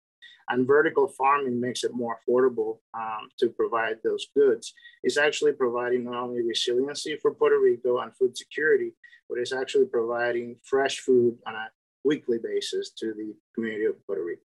and 0.50 0.68
vertical 0.68 1.08
farming 1.08 1.60
makes 1.60 1.84
it 1.84 1.94
more 1.94 2.18
affordable 2.18 2.80
um, 2.94 3.30
to 3.40 3.50
provide 3.50 3.98
those 4.04 4.28
goods. 4.36 4.74
It's 5.04 5.18
actually 5.18 5.54
providing 5.54 6.06
not 6.06 6.24
only 6.24 6.42
resiliency 6.42 7.18
for 7.22 7.34
Puerto 7.34 7.60
Rico 7.60 8.00
and 8.00 8.16
food 8.16 8.38
security, 8.38 8.94
but 9.30 9.40
it's 9.40 9.54
actually 9.54 9.86
providing 9.86 10.56
fresh 10.64 11.00
food 11.00 11.38
on 11.46 11.56
a 11.56 11.70
weekly 12.06 12.38
basis 12.42 12.92
to 12.92 13.14
the 13.14 13.36
community 13.54 13.86
of 13.86 14.06
Puerto 14.06 14.24
Rico. 14.24 14.42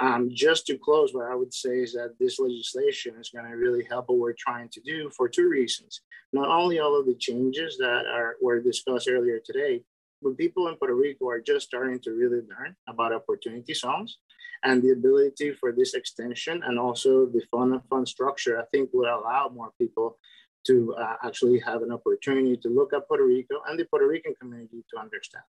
Um, 0.00 0.30
just 0.32 0.66
to 0.66 0.78
close, 0.78 1.12
what 1.12 1.28
I 1.28 1.34
would 1.34 1.52
say 1.52 1.80
is 1.80 1.92
that 1.94 2.14
this 2.20 2.38
legislation 2.38 3.16
is 3.18 3.30
going 3.30 3.50
to 3.50 3.56
really 3.56 3.82
help 3.82 4.08
what 4.08 4.18
we're 4.18 4.34
trying 4.38 4.68
to 4.68 4.80
do 4.80 5.10
for 5.10 5.28
two 5.28 5.48
reasons. 5.48 6.02
Not 6.32 6.48
only 6.48 6.78
all 6.78 6.98
of 6.98 7.06
the 7.06 7.16
changes 7.16 7.76
that 7.78 8.04
are 8.06 8.36
were 8.40 8.60
discussed 8.60 9.08
earlier 9.10 9.40
today, 9.44 9.82
but 10.22 10.38
people 10.38 10.68
in 10.68 10.76
Puerto 10.76 10.94
Rico 10.94 11.28
are 11.28 11.40
just 11.40 11.66
starting 11.66 11.98
to 12.00 12.12
really 12.12 12.42
learn 12.48 12.76
about 12.88 13.12
opportunity 13.12 13.74
zones 13.74 14.18
and 14.64 14.82
the 14.82 14.90
ability 14.90 15.52
for 15.52 15.72
this 15.72 15.94
extension 15.94 16.62
and 16.64 16.78
also 16.78 17.26
the 17.26 17.42
fund 17.50 17.80
fund 17.90 18.08
structure, 18.08 18.60
I 18.60 18.64
think 18.72 18.90
would 18.92 19.08
allow 19.08 19.48
more 19.48 19.72
people 19.78 20.18
to 20.66 20.94
uh, 20.94 21.16
actually 21.22 21.58
have 21.60 21.82
an 21.82 21.92
opportunity 21.92 22.56
to 22.56 22.68
look 22.68 22.92
at 22.92 23.06
Puerto 23.08 23.24
Rico 23.24 23.56
and 23.68 23.78
the 23.78 23.84
Puerto 23.84 24.06
Rican 24.06 24.34
community 24.40 24.84
to 24.92 25.00
understand. 25.00 25.44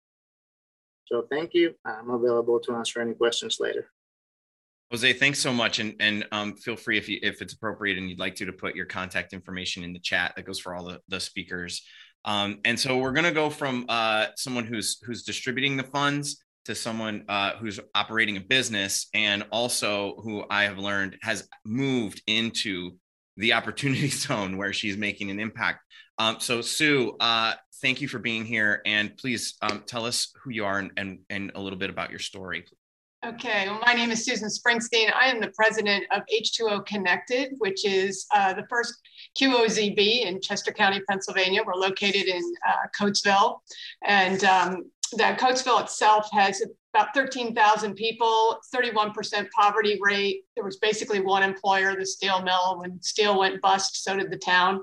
So 1.06 1.26
thank 1.30 1.54
you. 1.54 1.74
I'm 1.84 2.10
available 2.10 2.60
to 2.60 2.74
answer 2.74 3.00
any 3.00 3.14
questions 3.14 3.58
later. 3.58 3.90
Jose, 4.90 5.12
thanks 5.14 5.38
so 5.38 5.52
much, 5.52 5.78
and 5.78 5.94
and 6.00 6.26
um, 6.32 6.56
feel 6.56 6.76
free 6.76 6.98
if 6.98 7.08
you 7.08 7.18
if 7.22 7.42
it's 7.42 7.52
appropriate 7.52 7.96
and 7.96 8.08
you'd 8.08 8.18
like 8.18 8.34
to 8.36 8.46
to 8.46 8.52
put 8.52 8.74
your 8.74 8.86
contact 8.86 9.32
information 9.32 9.84
in 9.84 9.92
the 9.92 10.00
chat. 10.00 10.32
That 10.34 10.46
goes 10.46 10.58
for 10.58 10.74
all 10.74 10.84
the 10.84 11.00
the 11.08 11.20
speakers. 11.20 11.82
Um, 12.24 12.58
and 12.64 12.78
so 12.78 12.98
we're 12.98 13.12
going 13.12 13.24
to 13.24 13.32
go 13.32 13.48
from 13.48 13.86
uh, 13.88 14.26
someone 14.36 14.64
who's 14.64 14.98
who's 15.04 15.22
distributing 15.22 15.76
the 15.76 15.84
funds 15.84 16.42
to 16.70 16.74
someone 16.74 17.24
uh, 17.28 17.52
who's 17.56 17.80
operating 17.94 18.36
a 18.36 18.40
business 18.40 19.08
and 19.12 19.44
also 19.50 20.14
who 20.22 20.44
I 20.48 20.64
have 20.64 20.78
learned 20.78 21.18
has 21.22 21.48
moved 21.64 22.22
into 22.26 22.92
the 23.36 23.52
opportunity 23.54 24.08
zone 24.08 24.56
where 24.56 24.72
she's 24.72 24.96
making 24.96 25.30
an 25.30 25.40
impact. 25.40 25.80
Um, 26.18 26.36
so, 26.38 26.60
Sue, 26.60 27.16
uh, 27.18 27.54
thank 27.82 28.00
you 28.00 28.08
for 28.08 28.18
being 28.18 28.44
here. 28.44 28.82
And 28.86 29.16
please 29.16 29.56
um, 29.62 29.82
tell 29.86 30.06
us 30.06 30.32
who 30.42 30.50
you 30.50 30.64
are 30.64 30.78
and, 30.78 30.92
and, 30.96 31.18
and 31.28 31.52
a 31.54 31.60
little 31.60 31.78
bit 31.78 31.90
about 31.90 32.10
your 32.10 32.18
story. 32.20 32.64
Okay, 33.26 33.66
well, 33.68 33.82
my 33.84 33.92
name 33.92 34.10
is 34.10 34.24
Susan 34.24 34.48
Springsteen. 34.48 35.12
I 35.14 35.26
am 35.26 35.40
the 35.40 35.50
president 35.50 36.04
of 36.10 36.22
H2O 36.32 36.86
Connected, 36.86 37.54
which 37.58 37.84
is 37.84 38.26
uh, 38.34 38.54
the 38.54 38.64
first 38.70 38.94
QOZB 39.38 40.24
in 40.24 40.40
Chester 40.40 40.72
County, 40.72 41.00
Pennsylvania. 41.08 41.62
We're 41.66 41.74
located 41.74 42.28
in 42.28 42.42
uh, 42.66 42.86
Coatesville. 42.98 43.58
And 44.06 44.42
um, 44.44 44.90
that 45.16 45.38
Coatesville 45.38 45.80
itself 45.82 46.28
has 46.32 46.62
about 46.94 47.14
13,000 47.14 47.94
people, 47.94 48.58
31% 48.74 49.48
poverty 49.50 49.98
rate. 50.02 50.42
There 50.54 50.64
was 50.64 50.78
basically 50.78 51.20
one 51.20 51.42
employer, 51.42 51.94
the 51.96 52.06
steel 52.06 52.42
mill. 52.42 52.78
When 52.80 53.00
steel 53.02 53.38
went 53.38 53.60
bust, 53.60 54.02
so 54.02 54.16
did 54.16 54.30
the 54.30 54.38
town 54.38 54.80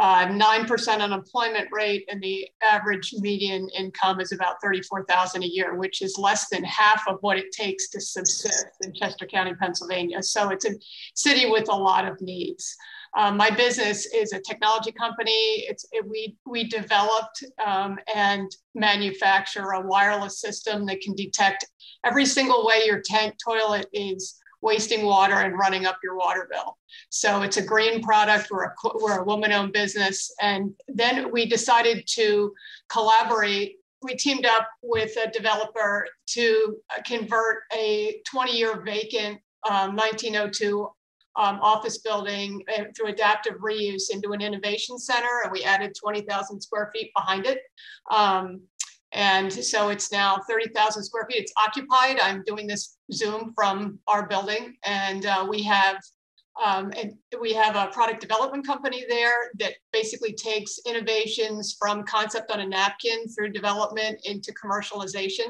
uh, 0.00 0.26
9% 0.26 1.00
unemployment 1.00 1.68
rate, 1.70 2.06
and 2.08 2.22
the 2.22 2.48
average 2.62 3.12
median 3.18 3.68
income 3.76 4.18
is 4.18 4.32
about 4.32 4.56
34,000 4.62 5.42
a 5.42 5.46
year, 5.46 5.74
which 5.74 6.00
is 6.00 6.16
less 6.16 6.48
than 6.48 6.64
half 6.64 7.02
of 7.06 7.18
what 7.20 7.36
it 7.36 7.52
takes 7.52 7.90
to 7.90 8.00
subsist 8.00 8.66
in 8.82 8.94
Chester 8.94 9.26
County, 9.26 9.52
Pennsylvania. 9.54 10.22
So 10.22 10.48
it's 10.48 10.64
a 10.64 10.74
city 11.14 11.50
with 11.50 11.68
a 11.68 11.76
lot 11.76 12.06
of 12.06 12.20
needs. 12.22 12.76
Um, 13.16 13.36
my 13.36 13.50
business 13.50 14.06
is 14.14 14.32
a 14.32 14.40
technology 14.40 14.92
company. 14.92 15.64
It's 15.68 15.84
it, 15.92 16.08
we 16.08 16.36
we 16.46 16.68
developed 16.68 17.44
um, 17.64 17.98
and 18.14 18.50
manufacture 18.74 19.72
a 19.72 19.80
wireless 19.80 20.40
system 20.40 20.86
that 20.86 21.00
can 21.00 21.14
detect 21.14 21.66
every 22.04 22.24
single 22.24 22.64
way 22.64 22.82
your 22.84 23.02
tank 23.04 23.36
toilet 23.44 23.86
is 23.92 24.40
wasting 24.62 25.04
water 25.06 25.34
and 25.34 25.58
running 25.58 25.86
up 25.86 25.98
your 26.02 26.16
water 26.16 26.46
bill. 26.50 26.76
So 27.08 27.42
it's 27.42 27.56
a 27.56 27.62
green 27.62 28.02
product. 28.02 28.50
We're 28.50 28.64
a, 28.64 28.74
we're 28.94 29.20
a 29.20 29.24
woman 29.24 29.52
owned 29.52 29.72
business. 29.72 30.32
And 30.40 30.74
then 30.88 31.30
we 31.30 31.46
decided 31.46 32.06
to 32.14 32.52
collaborate. 32.88 33.76
We 34.02 34.16
teamed 34.16 34.46
up 34.46 34.68
with 34.82 35.16
a 35.16 35.30
developer 35.30 36.06
to 36.28 36.76
uh, 36.90 37.02
convert 37.06 37.62
a 37.74 38.20
20 38.30 38.56
year 38.56 38.82
vacant 38.82 39.40
um, 39.68 39.96
1902 39.96 40.88
um, 41.36 41.60
office 41.60 41.98
building 41.98 42.62
uh, 42.76 42.84
through 42.96 43.08
adaptive 43.08 43.54
reuse 43.54 44.10
into 44.12 44.32
an 44.32 44.40
innovation 44.40 44.98
center. 44.98 45.42
And 45.42 45.52
we 45.52 45.64
added 45.64 45.94
20,000 45.94 46.60
square 46.60 46.90
feet 46.94 47.10
behind 47.14 47.46
it. 47.46 47.60
Um, 48.10 48.62
and 49.12 49.52
so 49.52 49.88
it's 49.88 50.12
now 50.12 50.38
30,000 50.48 51.02
square 51.02 51.26
feet. 51.28 51.42
It's 51.42 51.52
occupied. 51.58 52.20
I'm 52.20 52.42
doing 52.44 52.66
this 52.66 52.96
Zoom 53.12 53.52
from 53.56 53.98
our 54.06 54.26
building, 54.26 54.76
and 54.84 55.26
uh, 55.26 55.46
we 55.48 55.62
have 55.64 55.96
um, 56.62 56.92
and 56.96 57.14
we 57.40 57.52
have 57.54 57.76
a 57.76 57.90
product 57.92 58.20
development 58.20 58.66
company 58.66 59.04
there 59.08 59.50
that 59.58 59.74
basically 59.92 60.32
takes 60.32 60.78
innovations 60.86 61.76
from 61.78 62.04
concept 62.04 62.50
on 62.50 62.60
a 62.60 62.66
napkin 62.66 63.26
through 63.28 63.52
development 63.52 64.20
into 64.24 64.52
commercialization. 64.52 65.46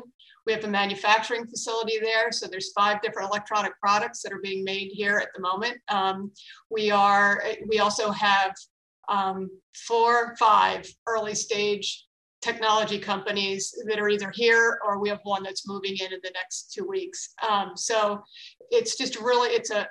We 0.51 0.55
have 0.55 0.65
a 0.65 0.69
manufacturing 0.69 1.47
facility 1.47 2.01
there, 2.01 2.33
so 2.33 2.49
there's 2.49 2.73
five 2.73 3.01
different 3.03 3.29
electronic 3.29 3.79
products 3.79 4.21
that 4.23 4.33
are 4.33 4.41
being 4.43 4.65
made 4.65 4.89
here 4.91 5.19
at 5.19 5.29
the 5.33 5.41
moment. 5.41 5.79
Um, 5.89 6.33
we 6.71 6.91
are 6.91 7.41
we 7.69 7.79
also 7.79 8.11
have 8.11 8.53
um, 9.09 9.49
four, 9.87 10.35
five 10.41 10.93
early 11.07 11.37
stage 11.37 12.05
technology 12.43 12.99
companies 12.99 13.73
that 13.87 14.01
are 14.01 14.09
either 14.09 14.33
here 14.35 14.81
or 14.85 14.99
we 14.99 15.09
have 15.09 15.21
one 15.23 15.45
that's 15.45 15.69
moving 15.69 15.95
in 16.01 16.13
in 16.13 16.19
the 16.21 16.33
next 16.35 16.73
two 16.75 16.85
weeks. 16.85 17.33
Um, 17.49 17.77
so 17.77 18.21
it's 18.73 18.99
just 18.99 19.21
really 19.21 19.51
it's 19.51 19.71
a 19.71 19.83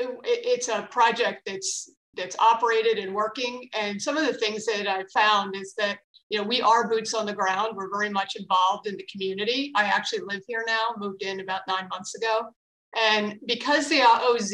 it, 0.00 0.10
it's 0.24 0.66
a 0.66 0.88
project 0.90 1.42
that's 1.46 1.88
that's 2.16 2.36
operated 2.40 2.98
and 2.98 3.14
working. 3.14 3.68
And 3.78 4.02
some 4.02 4.16
of 4.16 4.26
the 4.26 4.34
things 4.34 4.66
that 4.66 4.88
I've 4.88 5.12
found 5.12 5.54
is 5.54 5.72
that 5.78 5.98
you 6.34 6.40
know 6.40 6.48
we 6.48 6.60
are 6.60 6.88
boots 6.88 7.14
on 7.14 7.26
the 7.26 7.32
ground. 7.32 7.76
We're 7.76 7.96
very 7.96 8.10
much 8.10 8.34
involved 8.34 8.88
in 8.88 8.96
the 8.96 9.06
community. 9.10 9.70
I 9.76 9.84
actually 9.84 10.22
live 10.26 10.42
here 10.48 10.64
now. 10.66 10.88
Moved 10.98 11.22
in 11.22 11.38
about 11.38 11.60
nine 11.68 11.86
months 11.88 12.16
ago. 12.16 12.40
And 13.00 13.38
because 13.46 13.88
the 13.88 14.02
OZ 14.02 14.52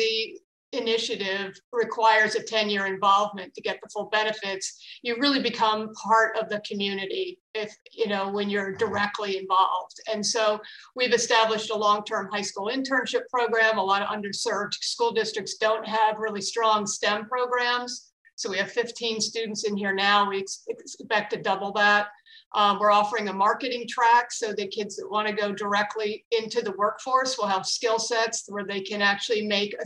initiative 0.72 1.58
requires 1.72 2.34
a 2.34 2.42
10 2.42 2.68
year 2.68 2.84
involvement 2.84 3.54
to 3.54 3.62
get 3.62 3.78
the 3.82 3.88
full 3.88 4.10
benefits, 4.10 4.78
you 5.02 5.16
really 5.18 5.42
become 5.42 5.90
part 5.94 6.36
of 6.36 6.50
the 6.50 6.60
community 6.68 7.38
if, 7.54 7.74
you 7.92 8.08
know, 8.08 8.30
when 8.30 8.50
you're 8.50 8.76
directly 8.76 9.38
involved. 9.38 9.96
And 10.12 10.24
so 10.24 10.60
we've 10.94 11.14
established 11.14 11.70
a 11.70 11.76
long 11.76 12.04
term 12.04 12.28
high 12.30 12.42
school 12.42 12.70
internship 12.70 13.22
program. 13.32 13.78
A 13.78 13.82
lot 13.82 14.02
of 14.02 14.08
underserved 14.08 14.74
school 14.74 15.12
districts 15.12 15.56
don't 15.56 15.88
have 15.88 16.18
really 16.18 16.42
strong 16.42 16.86
STEM 16.86 17.24
programs. 17.24 18.09
So 18.40 18.48
we 18.48 18.56
have 18.56 18.72
15 18.72 19.20
students 19.20 19.64
in 19.64 19.76
here 19.76 19.94
now. 19.94 20.26
We 20.26 20.38
expect 20.38 21.30
to 21.32 21.42
double 21.42 21.72
that. 21.72 22.06
Um, 22.54 22.78
we're 22.78 22.90
offering 22.90 23.28
a 23.28 23.34
marketing 23.34 23.86
track 23.86 24.32
so 24.32 24.54
the 24.54 24.66
kids 24.66 24.96
that 24.96 25.10
want 25.10 25.28
to 25.28 25.34
go 25.34 25.52
directly 25.52 26.24
into 26.30 26.62
the 26.62 26.72
workforce 26.72 27.36
will 27.36 27.46
have 27.46 27.66
skill 27.66 27.98
sets 27.98 28.46
where 28.48 28.64
they 28.64 28.80
can 28.80 29.02
actually 29.02 29.46
make 29.46 29.74
a, 29.74 29.84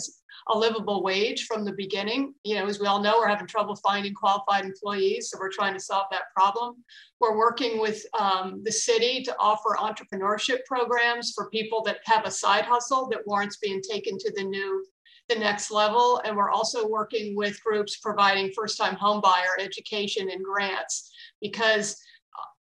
a 0.55 0.57
livable 0.57 1.03
wage 1.03 1.47
from 1.47 1.65
the 1.65 1.73
beginning. 1.73 2.33
You 2.45 2.55
know, 2.55 2.67
as 2.67 2.79
we 2.79 2.87
all 2.87 3.03
know, 3.03 3.19
we're 3.19 3.27
having 3.27 3.49
trouble 3.49 3.75
finding 3.75 4.15
qualified 4.15 4.65
employees, 4.65 5.31
so 5.31 5.39
we're 5.41 5.51
trying 5.51 5.75
to 5.75 5.81
solve 5.81 6.07
that 6.13 6.33
problem. 6.33 6.77
We're 7.19 7.37
working 7.37 7.81
with 7.81 8.07
um, 8.19 8.63
the 8.65 8.73
city 8.73 9.25
to 9.25 9.37
offer 9.41 9.77
entrepreneurship 9.81 10.65
programs 10.65 11.33
for 11.35 11.51
people 11.51 11.83
that 11.87 11.99
have 12.05 12.25
a 12.25 12.31
side 12.31 12.67
hustle 12.67 13.09
that 13.09 13.27
warrants 13.27 13.57
being 13.57 13.83
taken 13.83 14.17
to 14.17 14.33
the 14.37 14.45
new 14.45 14.87
the 15.29 15.37
next 15.37 15.71
level. 15.71 16.21
And 16.25 16.37
we're 16.37 16.51
also 16.51 16.87
working 16.87 17.35
with 17.37 17.63
groups 17.63 17.97
providing 17.97 18.53
first-time 18.53 18.97
homebuyer 18.97 19.59
education 19.59 20.31
and 20.31 20.45
grants 20.45 21.11
because 21.41 21.97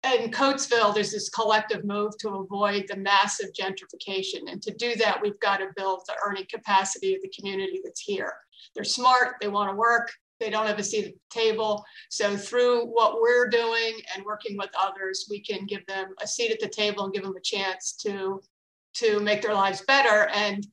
uh, 0.04 0.16
in 0.16 0.30
Coatesville, 0.30 0.94
there's 0.94 1.12
this 1.12 1.30
collective 1.30 1.84
move 1.84 2.12
to 2.18 2.30
avoid 2.30 2.86
the 2.88 2.96
massive 2.96 3.50
gentrification. 3.58 4.50
And 4.50 4.61
to 4.62 4.74
do 4.74 4.94
that, 4.96 5.20
we've 5.22 5.40
got 5.40 5.58
to 5.58 5.68
build 5.76 6.02
the 6.06 6.14
earning 6.26 6.46
capacity 6.52 7.14
of 7.14 7.22
the 7.22 7.32
community 7.38 7.80
that's 7.82 8.00
here. 8.00 8.34
They're 8.74 8.84
smart, 8.84 9.36
they 9.40 9.48
want 9.48 9.70
to 9.70 9.76
work, 9.76 10.11
they 10.38 10.50
don't 10.50 10.66
have 10.66 10.78
a 10.78 10.82
seat 10.82 11.06
at 11.06 11.12
the 11.12 11.40
table. 11.40 11.84
So 12.08 12.36
through 12.36 12.86
what 12.86 13.20
we're 13.20 13.48
doing 13.48 14.00
and 14.14 14.24
working 14.24 14.56
with 14.56 14.70
others, 14.78 15.26
we 15.30 15.40
can 15.40 15.66
give 15.66 15.86
them 15.86 16.14
a 16.22 16.26
seat 16.26 16.50
at 16.50 16.61
the 16.61 16.68
table 16.68 17.04
and 17.04 17.12
give 17.12 17.22
them 17.22 17.36
a 17.36 17.42
chance 17.42 17.92
to, 18.02 18.40
to 18.94 19.20
make 19.20 19.42
their 19.42 19.54
lives 19.54 19.82
better. 19.82 20.28
And 20.34 20.66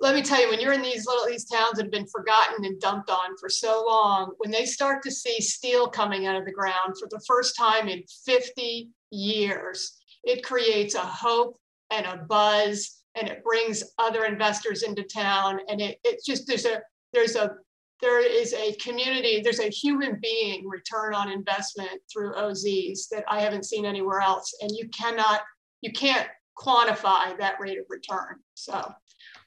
let 0.00 0.14
me 0.14 0.22
tell 0.22 0.40
you, 0.40 0.48
when 0.48 0.60
you're 0.60 0.72
in 0.72 0.82
these 0.82 1.06
little 1.06 1.26
these 1.26 1.44
towns 1.44 1.76
that 1.76 1.84
have 1.84 1.92
been 1.92 2.06
forgotten 2.06 2.64
and 2.64 2.80
dumped 2.80 3.10
on 3.10 3.36
for 3.38 3.48
so 3.48 3.84
long, 3.86 4.32
when 4.38 4.50
they 4.50 4.66
start 4.66 5.02
to 5.04 5.10
see 5.10 5.40
steel 5.40 5.88
coming 5.88 6.26
out 6.26 6.36
of 6.36 6.44
the 6.44 6.52
ground 6.52 6.94
for 6.98 7.08
the 7.10 7.22
first 7.26 7.56
time 7.56 7.88
in 7.88 8.02
50 8.26 8.90
years, 9.10 9.96
it 10.24 10.44
creates 10.44 10.94
a 10.94 11.00
hope 11.00 11.56
and 11.90 12.06
a 12.06 12.24
buzz, 12.28 13.02
and 13.14 13.28
it 13.28 13.44
brings 13.44 13.84
other 13.98 14.24
investors 14.24 14.82
into 14.82 15.04
town. 15.04 15.60
And 15.68 15.80
it, 15.80 15.98
it's 16.04 16.26
just 16.26 16.46
there's 16.46 16.66
a 16.66 16.80
there's 17.12 17.36
a 17.36 17.54
there 18.00 18.20
is 18.20 18.52
a 18.52 18.74
community, 18.74 19.40
there's 19.40 19.60
a 19.60 19.70
human 19.70 20.18
being 20.20 20.68
return 20.68 21.14
on 21.14 21.30
investment 21.30 22.00
through 22.12 22.34
OZs 22.34 23.08
that 23.10 23.24
I 23.28 23.40
haven't 23.40 23.64
seen 23.64 23.86
anywhere 23.86 24.20
else. 24.20 24.54
And 24.60 24.70
you 24.72 24.88
cannot, 24.88 25.40
you 25.80 25.90
can't 25.92 26.28
quantify 26.58 27.36
that 27.38 27.56
rate 27.60 27.78
of 27.78 27.86
return. 27.88 28.40
So 28.52 28.92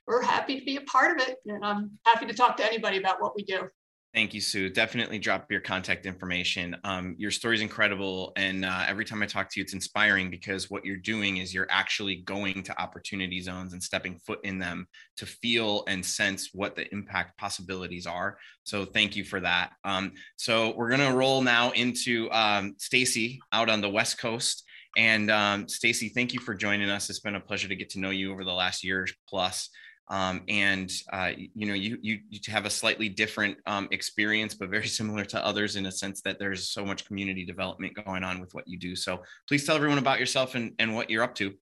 we're 0.07 0.23
happy 0.23 0.59
to 0.59 0.65
be 0.65 0.77
a 0.77 0.81
part 0.81 1.19
of 1.19 1.27
it. 1.27 1.37
And 1.45 1.63
I'm 1.63 1.91
happy 2.05 2.25
to 2.25 2.33
talk 2.33 2.57
to 2.57 2.65
anybody 2.65 2.97
about 2.97 3.21
what 3.21 3.35
we 3.35 3.43
do. 3.43 3.69
Thank 4.13 4.33
you, 4.33 4.41
Sue. 4.41 4.69
Definitely 4.69 5.19
drop 5.19 5.51
your 5.51 5.59
contact 5.59 6.05
information. 6.07 6.75
Um, 6.85 7.13
your 7.19 7.29
story 7.29 7.55
is 7.55 7.61
incredible. 7.61 8.31
And 8.35 8.65
uh, 8.65 8.85
every 8.87 9.05
time 9.05 9.21
I 9.21 9.27
talk 9.27 9.49
to 9.51 9.59
you, 9.59 9.63
it's 9.63 9.73
inspiring 9.73 10.31
because 10.31 10.71
what 10.71 10.85
you're 10.85 10.97
doing 10.97 11.37
is 11.37 11.53
you're 11.53 11.67
actually 11.69 12.15
going 12.21 12.63
to 12.63 12.81
opportunity 12.81 13.41
zones 13.41 13.73
and 13.73 13.83
stepping 13.83 14.17
foot 14.17 14.39
in 14.43 14.57
them 14.57 14.87
to 15.17 15.25
feel 15.27 15.83
and 15.87 16.03
sense 16.03 16.49
what 16.53 16.75
the 16.75 16.91
impact 16.91 17.37
possibilities 17.37 18.07
are. 18.07 18.39
So 18.63 18.85
thank 18.85 19.15
you 19.15 19.23
for 19.23 19.41
that. 19.41 19.73
Um, 19.83 20.13
so 20.37 20.73
we're 20.75 20.89
going 20.89 21.07
to 21.07 21.15
roll 21.15 21.41
now 21.41 21.71
into 21.71 22.31
um, 22.31 22.75
Stacy 22.79 23.39
out 23.51 23.69
on 23.69 23.81
the 23.81 23.89
West 23.89 24.17
Coast. 24.17 24.63
And 24.95 25.29
um, 25.29 25.67
Stacy, 25.67 26.09
thank 26.09 26.33
you 26.33 26.39
for 26.39 26.55
joining 26.55 26.89
us. 26.89 27.09
It's 27.11 27.19
been 27.19 27.35
a 27.35 27.39
pleasure 27.39 27.67
to 27.67 27.75
get 27.75 27.91
to 27.91 27.99
know 27.99 28.09
you 28.09 28.31
over 28.31 28.43
the 28.43 28.51
last 28.51 28.83
year 28.83 29.05
plus. 29.29 29.69
Um, 30.09 30.43
and 30.47 30.91
uh, 31.11 31.31
you 31.35 31.67
know 31.67 31.73
you, 31.73 31.97
you, 32.01 32.19
you 32.29 32.39
have 32.47 32.65
a 32.65 32.69
slightly 32.69 33.09
different 33.09 33.57
um, 33.65 33.87
experience 33.91 34.53
but 34.53 34.69
very 34.69 34.87
similar 34.99 35.25
to 35.25 35.45
others 35.45 35.75
in 35.75 35.85
a 35.85 35.91
sense 35.91 36.21
that 36.21 36.39
there's 36.39 36.69
so 36.69 36.85
much 36.85 37.05
community 37.05 37.43
development 37.43 37.93
going 38.05 38.23
on 38.23 38.39
with 38.39 38.53
what 38.53 38.67
you 38.67 38.77
do 38.77 38.95
so 38.95 39.21
please 39.49 39.65
tell 39.65 39.75
everyone 39.75 39.97
about 39.97 40.19
yourself 40.19 40.55
and, 40.55 40.73
and 40.79 40.95
what 40.95 41.09
you're 41.09 41.23
up 41.23 41.35
to 41.35 41.53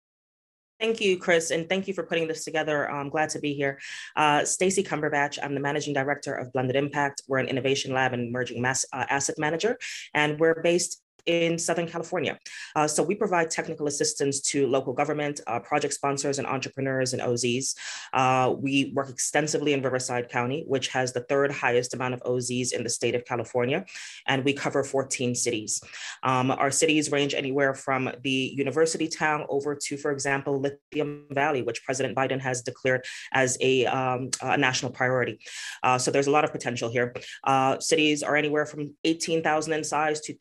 Thank 0.80 1.00
you, 1.00 1.18
Chris, 1.18 1.52
and 1.52 1.70
thank 1.70 1.88
you 1.88 1.93
for 1.93 2.04
putting 2.04 2.28
this 2.28 2.43
together. 2.43 2.91
I'm 2.91 3.08
glad 3.08 3.30
to 3.30 3.39
be 3.39 3.54
here. 3.54 3.80
Uh, 4.18 4.43
Stacy 4.43 4.84
Cumberbatch, 4.84 5.39
I'm 5.41 5.54
the 5.54 5.62
managing 5.62 5.93
director 5.93 6.34
of 6.34 6.52
Blended 6.52 6.76
Impact. 6.76 7.24
We're 7.30 7.38
an 7.38 7.48
innovation 7.48 7.93
lab 7.93 8.12
and 8.12 8.28
emerging 8.28 8.62
mass, 8.62 8.86
uh, 8.91 9.06
asset 9.10 9.36
manager, 9.38 9.78
and 10.14 10.38
we're 10.38 10.62
based 10.62 11.02
in 11.26 11.57
Southern 11.57 11.88
California. 11.88 12.38
Uh, 12.76 12.88
so 12.88 13.03
we 13.03 13.15
provide 13.15 13.49
technical 13.49 13.88
assistance 13.88 14.39
to 14.41 14.67
local 14.67 14.93
government, 14.93 15.41
uh, 15.47 15.59
project 15.59 15.93
sponsors, 15.93 16.39
and 16.39 16.47
entrepreneurs 16.47 17.13
and 17.13 17.21
OZs. 17.21 17.76
Uh, 18.13 18.53
we 18.57 18.91
work 18.95 19.09
extensively 19.09 19.73
in 19.73 19.82
Riverside 19.82 20.30
County, 20.30 20.63
which 20.67 20.89
has 20.89 21.13
the 21.13 21.21
third 21.21 21.51
highest 21.51 21.93
amount 21.93 22.13
of 22.13 22.21
OZs 22.23 22.73
in 22.73 22.84
the 22.84 22.89
state 22.89 23.15
of 23.15 23.26
California, 23.26 23.86
and 24.28 24.43
we 24.43 24.53
cover 24.53 24.84
14 24.84 25.36
cities. 25.36 25.82
Um, 26.23 26.51
our 26.51 26.71
cities 26.71 27.11
range 27.11 27.34
anywhere 27.34 27.73
from 27.73 28.11
the 28.23 28.53
university 28.55 29.07
town 29.07 29.45
over 29.49 29.76
to, 29.76 29.97
for 29.97 30.11
example, 30.11 30.59
Lithium 30.59 31.26
Valley, 31.32 31.61
which 31.61 31.84
President 31.84 32.15
Biden 32.15 32.39
has 32.39 32.61
declared 32.61 33.03
as 33.34 33.57
a, 33.61 33.86
um, 33.86 34.30
a 34.41 34.57
national 34.57 34.91
priority. 34.91 35.39
Uh, 35.84 35.97
so 35.97 36.11
there's 36.11 36.28
a 36.28 36.32
lot 36.32 36.43
of 36.43 36.51
potential 36.51 36.89
here. 36.89 37.13
Uh, 37.43 37.80
cities 37.80 38.23
are 38.23 38.36
anywhere 38.36 38.65
from 38.65 38.93
18,000 39.03 39.73
in 39.73 39.84
size 39.84 40.19
to 40.21 40.34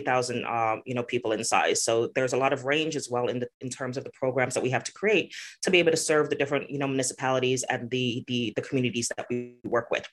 330,000, 0.00 0.44
uh, 0.44 0.80
you 0.84 0.94
know, 0.94 1.02
people 1.02 1.32
in 1.32 1.44
size. 1.44 1.82
So 1.82 2.10
there's 2.14 2.32
a 2.32 2.36
lot 2.36 2.52
of 2.52 2.64
range 2.64 2.96
as 2.96 3.08
well 3.10 3.28
in 3.28 3.40
the, 3.40 3.48
in 3.60 3.68
terms 3.68 3.96
of 3.96 4.04
the 4.04 4.10
programs 4.10 4.54
that 4.54 4.62
we 4.62 4.70
have 4.70 4.84
to 4.84 4.92
create 4.92 5.34
to 5.62 5.70
be 5.70 5.78
able 5.78 5.90
to 5.90 5.96
serve 5.96 6.30
the 6.30 6.36
different, 6.36 6.70
you 6.70 6.78
know, 6.78 6.86
municipalities 6.86 7.64
and 7.64 7.90
the 7.90 8.24
the, 8.26 8.52
the 8.56 8.62
communities 8.62 9.10
that 9.16 9.26
we 9.30 9.54
work 9.64 9.90
with. 9.90 10.06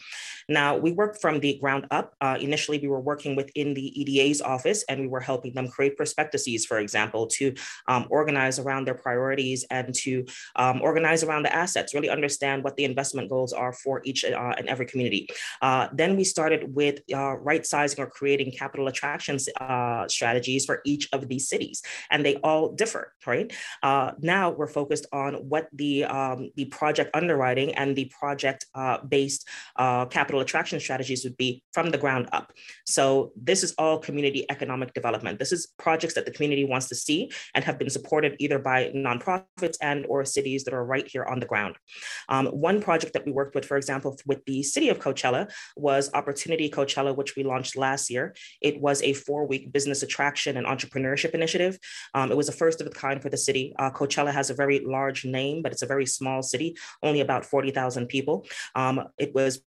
Now 0.47 0.77
we 0.77 0.91
work 0.91 1.19
from 1.19 1.39
the 1.39 1.57
ground 1.59 1.87
up. 1.91 2.13
Uh, 2.21 2.37
initially, 2.39 2.79
we 2.79 2.87
were 2.87 2.99
working 2.99 3.35
within 3.35 3.73
the 3.73 3.99
EDA's 3.99 4.41
office, 4.41 4.83
and 4.89 5.01
we 5.01 5.07
were 5.07 5.19
helping 5.19 5.53
them 5.53 5.67
create 5.67 5.97
prospectuses, 5.97 6.65
for 6.65 6.79
example, 6.79 7.27
to 7.27 7.53
um, 7.87 8.05
organize 8.09 8.59
around 8.59 8.85
their 8.85 8.95
priorities 8.95 9.65
and 9.69 9.93
to 9.93 10.25
um, 10.55 10.81
organize 10.81 11.23
around 11.23 11.43
the 11.43 11.53
assets. 11.53 11.93
Really 11.93 12.09
understand 12.09 12.63
what 12.63 12.75
the 12.75 12.85
investment 12.85 13.29
goals 13.29 13.53
are 13.53 13.73
for 13.73 14.01
each 14.03 14.23
uh, 14.23 14.53
and 14.57 14.67
every 14.67 14.85
community. 14.85 15.27
Uh, 15.61 15.87
then 15.93 16.15
we 16.15 16.23
started 16.23 16.75
with 16.75 16.99
uh, 17.13 17.37
right 17.37 17.65
sizing 17.65 18.03
or 18.03 18.07
creating 18.07 18.51
capital 18.51 18.87
attractions 18.87 19.49
uh, 19.75 20.03
strategies 20.17 20.63
for 20.69 20.77
each 20.91 21.05
of 21.15 21.21
these 21.31 21.45
cities, 21.53 21.77
and 22.11 22.19
they 22.25 22.35
all 22.47 22.63
differ, 22.81 23.03
right? 23.31 23.47
Uh, 23.89 24.07
now 24.33 24.45
we're 24.57 24.73
focused 24.79 25.05
on 25.23 25.31
what 25.51 25.65
the 25.81 25.93
um, 26.17 26.39
the 26.59 26.65
project 26.79 27.09
underwriting 27.19 27.69
and 27.81 27.89
the 27.99 28.07
project 28.19 28.61
uh, 28.81 28.97
based 29.15 29.41
uh, 29.83 30.03
capital 30.17 30.41
attraction 30.45 30.79
strategies 30.79 31.21
would 31.25 31.37
be 31.45 31.49
from 31.75 31.87
the 31.93 32.01
ground 32.03 32.25
up. 32.37 32.45
So 32.85 33.31
this 33.49 33.63
is 33.65 33.71
all 33.81 33.95
community 34.07 34.41
economic 34.55 34.89
development. 34.99 35.35
This 35.39 35.53
is 35.57 35.61
projects 35.85 36.15
that 36.15 36.25
the 36.25 36.35
community 36.37 36.65
wants 36.73 36.87
to 36.91 36.95
see 37.05 37.19
and 37.53 37.61
have 37.67 37.77
been 37.81 37.89
supported 37.97 38.31
either 38.43 38.59
by 38.71 38.77
nonprofits 39.07 39.77
and 39.81 39.99
or 40.11 40.19
cities 40.37 40.63
that 40.65 40.73
are 40.73 40.85
right 40.93 41.07
here 41.13 41.25
on 41.31 41.39
the 41.39 41.49
ground. 41.53 41.75
Um, 42.33 42.45
one 42.47 42.77
project 42.87 43.11
that 43.13 43.25
we 43.25 43.31
worked 43.39 43.55
with, 43.55 43.65
for 43.65 43.77
example, 43.81 44.11
with 44.25 44.41
the 44.45 44.59
city 44.63 44.89
of 44.89 44.99
Coachella 45.05 45.41
was 45.87 46.03
Opportunity 46.13 46.67
Coachella, 46.77 47.11
which 47.19 47.35
we 47.35 47.43
launched 47.43 47.75
last 47.87 48.09
year. 48.13 48.25
It 48.61 48.75
was 48.85 48.97
a 49.01 49.13
business 49.71 50.03
attraction 50.03 50.57
and 50.57 50.65
entrepreneurship 50.65 51.31
initiative. 51.31 51.79
Um, 52.13 52.31
it 52.31 52.37
was 52.37 52.49
a 52.49 52.51
first 52.51 52.81
of 52.81 52.87
its 52.87 52.97
kind 52.97 53.21
for 53.21 53.29
the 53.29 53.37
city. 53.37 53.73
Uh, 53.77 53.91
Coachella 53.91 54.31
has 54.31 54.49
a 54.49 54.53
very 54.53 54.79
large 54.79 55.25
name, 55.25 55.61
but 55.61 55.71
it's 55.71 55.81
a 55.81 55.87
very 55.87 56.05
small 56.05 56.41
city, 56.41 56.77
only 57.03 57.21
about 57.21 57.45
40,000 57.45 58.07
people. 58.07 58.45
Um, 58.75 59.07
it 59.17 59.33
was 59.33 59.61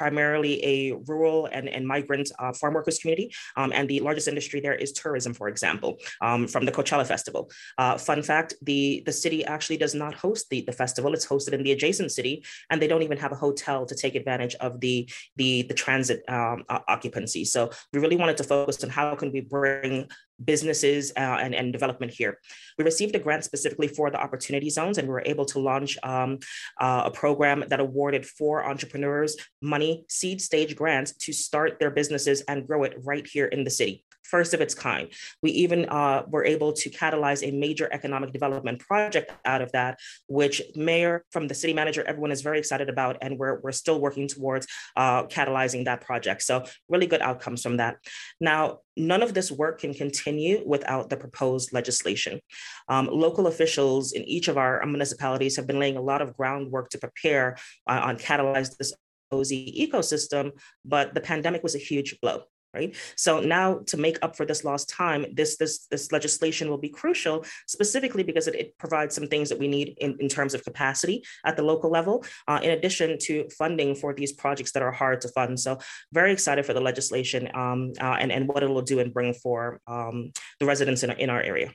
primarily 0.00 0.54
a 0.72 0.76
rural 1.10 1.40
and, 1.56 1.66
and 1.68 1.82
migrant 1.86 2.28
uh, 2.38 2.52
farm 2.60 2.74
workers 2.74 2.98
community. 3.00 3.26
Um, 3.56 3.70
and 3.76 3.84
the 3.88 4.00
largest 4.00 4.28
industry 4.28 4.60
there 4.60 4.74
is 4.84 4.92
tourism, 4.92 5.32
for 5.40 5.48
example, 5.48 5.90
um, 6.20 6.46
from 6.52 6.64
the 6.66 6.72
Coachella 6.76 7.06
Festival. 7.14 7.42
Uh, 7.78 7.96
fun 8.08 8.22
fact, 8.22 8.54
the, 8.70 9.02
the 9.06 9.16
city 9.24 9.40
actually 9.54 9.78
does 9.84 9.94
not 9.94 10.12
host 10.14 10.50
the, 10.50 10.60
the 10.68 10.76
festival. 10.82 11.14
It's 11.14 11.26
hosted 11.26 11.52
in 11.56 11.62
the 11.62 11.72
adjacent 11.72 12.10
city, 12.18 12.34
and 12.68 12.76
they 12.80 12.88
don't 12.90 13.02
even 13.08 13.18
have 13.24 13.32
a 13.32 13.40
hotel 13.46 13.86
to 13.86 13.94
take 13.94 14.14
advantage 14.14 14.54
of 14.66 14.80
the, 14.84 14.96
the, 15.36 15.62
the 15.62 15.74
transit 15.74 16.20
um, 16.28 16.64
occupancy. 16.68 17.44
So 17.44 17.70
we 17.92 18.00
really 18.00 18.16
wanted 18.16 18.36
to 18.38 18.44
focus 18.44 18.84
on 18.84 18.90
how 18.90 19.14
can 19.14 19.32
we 19.32 19.40
bring 19.40 20.08
businesses 20.44 21.12
uh, 21.16 21.38
and, 21.40 21.54
and 21.54 21.72
development 21.72 22.12
here. 22.12 22.38
We 22.78 22.84
received 22.84 23.14
a 23.16 23.18
grant 23.18 23.44
specifically 23.44 23.88
for 23.88 24.10
the 24.10 24.20
opportunity 24.20 24.70
zones, 24.70 24.98
and 24.98 25.08
we 25.08 25.12
were 25.12 25.22
able 25.26 25.44
to 25.46 25.58
launch 25.58 25.98
um, 26.02 26.38
uh, 26.80 27.02
a 27.06 27.10
program 27.10 27.64
that 27.68 27.80
awarded 27.80 28.26
four 28.26 28.64
entrepreneurs 28.64 29.36
money, 29.60 30.04
seed 30.08 30.40
stage 30.40 30.76
grants 30.76 31.12
to 31.16 31.32
start 31.32 31.78
their 31.78 31.90
businesses 31.90 32.42
and 32.42 32.66
grow 32.66 32.84
it 32.84 32.94
right 33.04 33.26
here 33.26 33.46
in 33.46 33.64
the 33.64 33.70
city 33.70 34.04
first 34.30 34.54
of 34.54 34.60
its 34.60 34.74
kind. 34.74 35.08
We 35.42 35.50
even 35.52 35.86
uh, 35.86 36.24
were 36.28 36.44
able 36.44 36.72
to 36.72 36.90
catalyze 36.90 37.46
a 37.46 37.52
major 37.52 37.88
economic 37.92 38.32
development 38.32 38.80
project 38.80 39.32
out 39.44 39.62
of 39.62 39.72
that, 39.72 39.98
which 40.28 40.62
mayor 40.74 41.24
from 41.30 41.48
the 41.48 41.54
city 41.54 41.72
manager, 41.72 42.02
everyone 42.06 42.32
is 42.32 42.42
very 42.42 42.58
excited 42.58 42.88
about, 42.88 43.18
and 43.22 43.38
we're, 43.38 43.60
we're 43.60 43.72
still 43.72 44.00
working 44.00 44.28
towards 44.28 44.66
uh, 44.96 45.24
catalyzing 45.24 45.84
that 45.84 46.00
project. 46.00 46.42
So 46.42 46.64
really 46.88 47.06
good 47.06 47.22
outcomes 47.22 47.62
from 47.62 47.76
that. 47.78 47.96
Now, 48.40 48.80
none 48.96 49.22
of 49.22 49.34
this 49.34 49.52
work 49.52 49.80
can 49.80 49.94
continue 49.94 50.62
without 50.66 51.10
the 51.10 51.16
proposed 51.16 51.72
legislation. 51.72 52.40
Um, 52.88 53.08
local 53.12 53.46
officials 53.46 54.12
in 54.12 54.22
each 54.24 54.48
of 54.48 54.56
our 54.56 54.84
municipalities 54.86 55.56
have 55.56 55.66
been 55.66 55.78
laying 55.78 55.96
a 55.96 56.02
lot 56.02 56.22
of 56.22 56.36
groundwork 56.36 56.88
to 56.90 56.98
prepare 56.98 57.56
uh, 57.86 58.00
on 58.04 58.16
catalyze 58.16 58.76
this 58.76 58.94
OZ 59.32 59.50
ecosystem, 59.52 60.52
but 60.84 61.14
the 61.14 61.20
pandemic 61.20 61.62
was 61.62 61.74
a 61.74 61.78
huge 61.78 62.18
blow 62.20 62.44
right? 62.76 62.90
So 63.16 63.40
now 63.40 63.66
to 63.90 63.96
make 64.06 64.18
up 64.24 64.32
for 64.36 64.46
this 64.46 64.62
lost 64.68 64.86
time, 65.02 65.22
this 65.38 65.56
this 65.60 65.74
this 65.92 66.04
legislation 66.16 66.68
will 66.70 66.82
be 66.86 66.92
crucial, 67.00 67.36
specifically 67.76 68.24
because 68.30 68.46
it, 68.50 68.56
it 68.62 68.68
provides 68.82 69.12
some 69.16 69.26
things 69.32 69.48
that 69.50 69.60
we 69.62 69.68
need 69.76 69.88
in, 70.04 70.10
in 70.24 70.28
terms 70.36 70.52
of 70.54 70.60
capacity 70.70 71.16
at 71.48 71.54
the 71.56 71.66
local 71.72 71.90
level, 71.98 72.16
uh, 72.50 72.60
in 72.62 72.70
addition 72.76 73.08
to 73.26 73.32
funding 73.60 73.90
for 74.00 74.10
these 74.18 74.32
projects 74.42 74.72
that 74.72 74.82
are 74.86 74.96
hard 75.02 75.18
to 75.22 75.28
fund. 75.36 75.52
So 75.66 75.78
very 76.12 76.32
excited 76.36 76.64
for 76.66 76.74
the 76.74 76.84
legislation 76.90 77.42
um, 77.62 77.80
uh, 78.06 78.16
and, 78.20 78.30
and 78.36 78.42
what 78.48 78.62
it 78.62 78.70
will 78.74 78.86
do 78.92 78.96
and 79.02 79.12
bring 79.16 79.32
for 79.44 79.80
um, 79.86 80.32
the 80.60 80.66
residents 80.66 81.02
in, 81.04 81.10
in 81.24 81.30
our 81.30 81.42
area. 81.52 81.68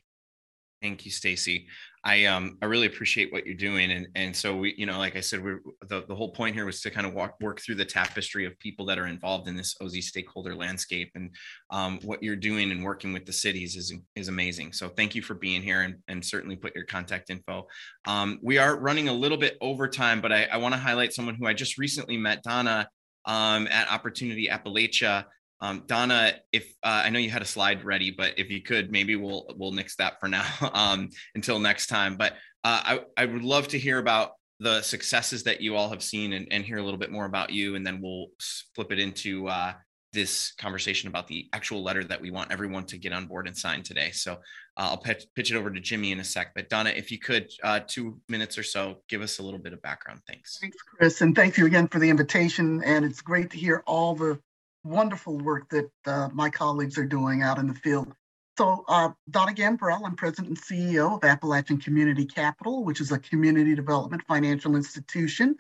Thank 0.82 1.06
you, 1.06 1.12
Stacy. 1.12 1.68
I 2.04 2.26
um 2.26 2.58
I 2.62 2.66
really 2.66 2.88
appreciate 2.88 3.32
what 3.32 3.46
you're 3.46 3.54
doing, 3.54 3.92
and 3.92 4.08
and 4.16 4.36
so 4.36 4.56
we 4.56 4.74
you 4.76 4.88
know 4.88 4.98
like 4.98 5.16
I 5.16 5.20
said 5.20 5.44
we 5.44 5.54
the 5.88 6.04
the 6.08 6.16
whole 6.16 6.32
point 6.32 6.56
here 6.56 6.66
was 6.66 6.82
to 6.82 6.90
kind 6.90 7.06
of 7.06 7.14
walk 7.14 7.36
work 7.42 7.62
through 7.62 7.76
the 7.76 7.86
tapestry 7.86 8.46
of 8.46 8.58
people 8.58 8.86
that 8.88 8.98
are 8.98 9.06
involved 9.06 9.48
in 9.48 9.56
this 9.56 9.76
OZ 9.82 10.08
stakeholder 10.08 10.56
landscape, 10.56 11.12
and 11.14 11.30
um, 11.70 12.00
what 12.04 12.24
you're 12.24 12.36
doing 12.36 12.72
and 12.72 12.84
working 12.84 13.14
with 13.14 13.26
the 13.26 13.34
cities 13.34 13.76
is 13.76 13.94
is 14.16 14.30
amazing. 14.30 14.74
So 14.74 14.90
thank 14.90 15.14
you 15.14 15.22
for 15.22 15.36
being 15.36 15.62
here, 15.62 15.82
and 15.82 15.98
and 16.08 16.26
certainly 16.26 16.56
put 16.56 16.76
your 16.76 16.86
contact 16.86 17.30
info. 17.30 17.68
Um, 18.08 18.40
we 18.42 18.58
are 18.58 18.80
running 18.80 19.08
a 19.08 19.14
little 19.14 19.38
bit 19.38 19.58
over 19.62 19.88
time, 19.88 20.22
but 20.22 20.32
I, 20.32 20.46
I 20.46 20.58
want 20.58 20.74
to 20.74 20.80
highlight 20.80 21.14
someone 21.14 21.36
who 21.36 21.46
I 21.46 21.54
just 21.54 21.78
recently 21.78 22.18
met, 22.18 22.42
Donna, 22.42 22.90
um, 23.26 23.68
at 23.68 23.92
Opportunity 23.92 24.48
Appalachia. 24.48 25.26
Um, 25.62 25.84
Donna, 25.86 26.34
if 26.52 26.74
uh, 26.84 27.04
I 27.06 27.10
know 27.10 27.20
you 27.20 27.30
had 27.30 27.44
a 27.44 27.46
slide 27.46 27.86
ready, 27.86 28.12
but 28.12 28.34
if 28.38 28.50
you 28.50 28.62
could, 28.62 28.92
maybe 28.92 29.16
we'll 29.16 29.46
we'll 29.58 29.72
nix 29.72 29.96
that 29.98 30.20
for 30.20 30.28
now 30.28 30.46
um, 30.74 31.10
until 31.36 31.60
next 31.60 31.88
time. 31.88 32.18
But 32.18 32.34
uh, 32.64 32.82
I 32.84 33.00
I 33.18 33.26
would 33.26 33.44
love 33.44 33.68
to 33.70 33.80
hear 33.80 34.00
about 34.00 34.32
the 34.60 34.82
successes 34.82 35.44
that 35.44 35.60
you 35.62 35.76
all 35.76 35.90
have 35.90 36.04
seen 36.04 36.34
and, 36.34 36.48
and 36.52 36.64
hear 36.64 36.78
a 36.78 36.84
little 36.84 37.00
bit 37.00 37.12
more 37.12 37.26
about 37.26 37.52
you, 37.52 37.76
and 37.76 37.86
then 37.86 38.00
we'll 38.02 38.28
flip 38.76 38.92
it 38.92 39.00
into 39.00 39.48
uh, 39.48 39.74
this 40.14 40.52
conversation 40.54 41.08
about 41.08 41.28
the 41.28 41.48
actual 41.54 41.84
letter 41.84 42.04
that 42.04 42.22
we 42.22 42.32
want 42.32 42.52
everyone 42.52 42.86
to 42.86 42.98
get 42.98 43.14
on 43.14 43.26
board 43.26 43.48
and 43.48 43.58
sign 43.58 43.82
today. 43.82 44.12
So 44.12 44.34
uh, 44.34 44.36
I'll 44.78 44.98
pitch, 44.98 45.26
pitch, 45.36 45.52
it 45.52 45.58
over 45.58 45.72
to 45.72 45.80
Jimmy 45.80 46.12
in 46.12 46.20
a 46.20 46.24
sec. 46.24 46.54
But 46.54 46.70
Donna, 46.70 46.92
if 46.92 47.12
you 47.12 47.18
could, 47.18 47.50
uh, 47.64 47.80
two 47.88 48.20
minutes 48.30 48.58
or 48.58 48.64
so, 48.64 49.02
give 49.08 49.22
us 49.22 49.40
a 49.40 49.44
little 49.44 49.60
bit 49.60 49.74
of 49.74 49.82
background. 49.82 50.20
Thanks. 50.28 50.60
Thanks, 50.60 50.78
Chris, 50.84 51.22
and 51.22 51.36
thank 51.36 51.58
you 51.58 51.66
again 51.66 51.88
for 51.88 52.00
the 52.00 52.10
invitation. 52.10 52.84
And 52.84 53.06
it's 53.06 53.22
great 53.22 53.50
to 53.52 53.58
hear 53.58 53.84
all 53.88 54.16
the 54.16 54.40
wonderful 54.84 55.38
work 55.38 55.70
that 55.70 55.92
uh, 56.06 56.30
my 56.34 56.50
colleagues 56.50 56.98
are 56.98 57.06
doing 57.06 57.42
out 57.42 57.60
in 57.60 57.68
the 57.68 57.74
field. 57.74 58.14
So, 58.58 58.84
uh, 58.88 59.10
Donna 59.30 59.54
Gambrell, 59.54 60.06
I'm 60.06 60.16
president 60.16 60.50
and 60.50 60.62
CEO 60.62 61.16
of 61.16 61.24
Appalachian 61.24 61.80
Community 61.80 62.26
Capital, 62.26 62.84
which 62.84 63.00
is 63.00 63.12
a 63.12 63.20
community 63.20 63.76
development 63.76 64.24
financial 64.28 64.76
institution. 64.76 65.56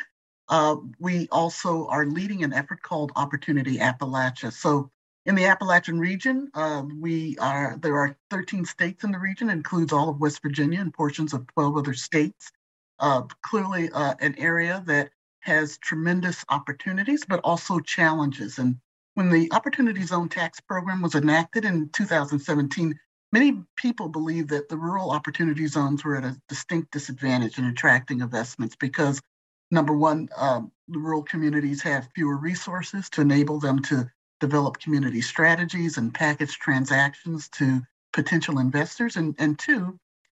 Uh, 0.49 0.75
we 0.99 1.27
also 1.31 1.87
are 1.87 2.05
leading 2.05 2.43
an 2.43 2.51
effort 2.51 2.81
called 2.81 3.11
Opportunity 3.15 3.77
Appalachia. 3.77 4.51
So, 4.51 4.91
in 5.25 5.35
the 5.35 5.45
Appalachian 5.45 5.99
region, 5.99 6.49
uh, 6.53 6.83
we 6.99 7.37
are 7.37 7.77
there 7.79 7.95
are 7.95 8.17
13 8.31 8.65
states 8.65 9.03
in 9.03 9.11
the 9.11 9.19
region, 9.19 9.49
includes 9.49 9.93
all 9.93 10.09
of 10.09 10.19
West 10.19 10.41
Virginia 10.41 10.81
and 10.81 10.93
portions 10.93 11.33
of 11.33 11.47
12 11.47 11.77
other 11.77 11.93
states. 11.93 12.51
Uh, 12.99 13.23
clearly, 13.43 13.89
uh, 13.91 14.15
an 14.19 14.35
area 14.37 14.83
that 14.85 15.11
has 15.39 15.77
tremendous 15.77 16.43
opportunities, 16.49 17.23
but 17.27 17.39
also 17.43 17.79
challenges. 17.79 18.59
And 18.59 18.77
when 19.15 19.29
the 19.29 19.51
Opportunity 19.51 20.03
Zone 20.03 20.29
Tax 20.29 20.59
Program 20.59 21.01
was 21.01 21.15
enacted 21.15 21.65
in 21.65 21.89
2017, 21.89 22.97
many 23.31 23.61
people 23.75 24.07
believe 24.07 24.47
that 24.49 24.69
the 24.69 24.77
rural 24.77 25.11
opportunity 25.11 25.67
zones 25.67 26.03
were 26.03 26.17
at 26.17 26.23
a 26.23 26.39
distinct 26.47 26.91
disadvantage 26.91 27.57
in 27.57 27.65
attracting 27.65 28.21
investments 28.21 28.75
because, 28.75 29.21
number 29.69 29.93
one, 29.93 30.29
um, 30.37 30.71
the 30.87 30.99
rural 30.99 31.23
communities 31.23 31.81
have 31.81 32.09
fewer 32.15 32.37
resources 32.37 33.09
to 33.09 33.21
enable 33.21 33.59
them 33.59 33.81
to 33.83 34.09
develop 34.39 34.79
community 34.79 35.21
strategies 35.21 35.97
and 35.97 36.13
package 36.13 36.57
transactions 36.57 37.49
to 37.49 37.81
potential 38.13 38.59
investors. 38.59 39.15
And, 39.15 39.35
and 39.37 39.59
two, 39.59 39.97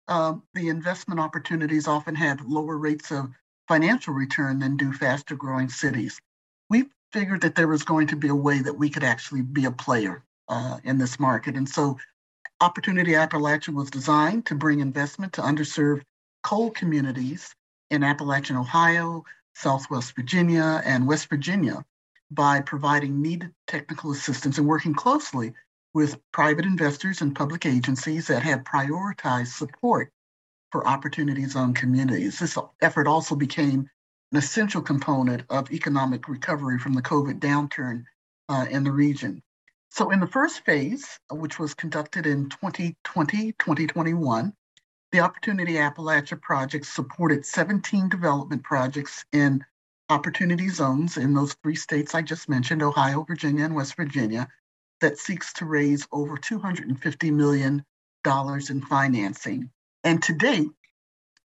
um, 0.07 0.43
the 0.53 0.69
investment 0.69 1.19
opportunities 1.19 1.88
often 1.88 2.15
have 2.15 2.41
lower 2.45 2.78
rates 2.78 3.11
of 3.11 3.30
financial 3.67 4.13
return 4.13 4.59
than 4.59 4.76
do 4.76 4.91
faster 4.91 5.36
growing 5.36 5.69
cities. 5.69 6.19
Figured 7.14 7.41
that 7.41 7.55
there 7.55 7.68
was 7.68 7.84
going 7.84 8.07
to 8.07 8.16
be 8.16 8.30
a 8.30 8.36
way 8.36 8.59
that 8.59 8.78
we 8.78 8.89
could 8.89 9.03
actually 9.03 9.41
be 9.41 9.66
a 9.66 9.72
player 9.72 10.24
uh, 10.47 10.80
in 10.84 10.97
this 10.97 11.20
market. 11.20 11.55
And 11.55 11.68
so 11.68 11.97
Opportunity 12.62 13.14
Appalachia 13.14 13.74
was 13.74 13.89
designed 13.89 14.45
to 14.45 14.55
bring 14.55 14.80
investment 14.80 15.34
to 15.34 15.41
underserved 15.41 16.03
coal 16.43 16.70
communities 16.70 17.55
in 17.89 18.03
Appalachian 18.03 18.55
Ohio, 18.55 19.24
Southwest 19.55 20.16
Virginia, 20.16 20.82
and 20.86 21.07
West 21.07 21.28
Virginia 21.28 21.84
by 22.30 22.62
providing 22.62 23.22
needed 23.22 23.51
technical 23.68 24.12
assistance 24.12 24.57
and 24.57 24.68
working 24.68 24.93
closely 24.93 25.53
with 25.93 26.20
private 26.32 26.66
investors 26.66 27.22
and 27.22 27.36
public 27.36 27.66
agencies 27.66 28.28
that 28.28 28.43
have 28.43 28.64
prioritized 28.64 29.47
support 29.47 30.12
for 30.72 30.88
opportunity 30.88 31.45
zone 31.45 31.74
communities. 31.74 32.39
This 32.39 32.57
effort 32.82 33.07
also 33.07 33.36
became 33.36 33.89
an 34.32 34.38
essential 34.38 34.82
component 34.82 35.44
of 35.50 35.72
economic 35.72 36.28
recovery 36.28 36.80
from 36.80 36.94
the 36.94 37.02
COVID 37.02 37.40
downturn 37.40 38.06
uh, 38.50 38.66
in 38.70 38.84
the 38.84 38.92
region. 38.92 39.42
So, 39.90 40.12
in 40.12 40.22
the 40.22 40.28
first 40.28 40.64
phase, 40.66 41.20
which 41.30 41.60
was 41.60 41.74
conducted 41.74 42.26
in 42.26 42.50
2020 42.50 43.52
2021, 43.54 44.54
the 45.12 45.20
Opportunity 45.20 45.74
Appalachia 45.74 46.42
Project 46.42 46.86
supported 46.86 47.46
17 47.46 48.08
development 48.08 48.64
projects 48.64 49.26
in 49.34 49.66
opportunity 50.10 50.70
zones 50.70 51.18
in 51.18 51.34
those 51.34 51.54
three 51.62 51.76
states 51.76 52.16
I 52.16 52.22
just 52.22 52.48
mentioned 52.48 52.82
Ohio, 52.82 53.24
Virginia, 53.24 53.66
and 53.66 53.76
West 53.76 53.96
Virginia 53.96 54.48
that 55.02 55.18
seeks 55.18 55.52
to 55.54 55.66
raise 55.66 56.08
over 56.12 56.38
$250 56.38 57.34
million 57.34 57.84
in 58.70 58.82
financing. 58.82 59.70
And 60.04 60.24
to 60.24 60.34
date, 60.34 60.70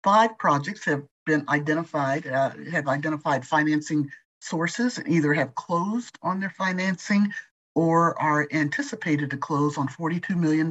five 0.04 0.38
projects 0.38 0.86
have 0.86 1.04
been 1.28 1.46
identified, 1.50 2.26
uh, 2.26 2.52
have 2.72 2.88
identified 2.88 3.46
financing 3.46 4.10
sources 4.40 4.98
and 4.98 5.08
either 5.08 5.34
have 5.34 5.54
closed 5.54 6.18
on 6.24 6.40
their 6.40 6.50
financing 6.50 7.32
or 7.76 8.20
are 8.20 8.48
anticipated 8.52 9.30
to 9.30 9.38
close 9.38 9.78
on 9.78 9.88
$42 9.88 10.36
million 10.36 10.68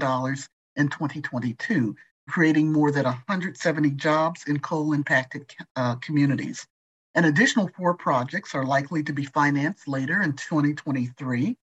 in 0.76 0.88
2022, 0.88 1.94
creating 2.28 2.72
more 2.72 2.90
than 2.90 3.04
170 3.04 3.90
jobs 3.90 4.44
in 4.48 4.58
coal 4.58 4.92
impacted 4.92 5.54
uh, 5.76 5.94
communities. 5.96 6.66
An 7.14 7.26
additional 7.26 7.70
four 7.76 7.94
projects 7.94 8.54
are 8.54 8.64
likely 8.64 9.02
to 9.04 9.12
be 9.12 9.24
financed 9.24 9.86
later 9.86 10.22
in 10.22 10.32
2023 10.32 11.56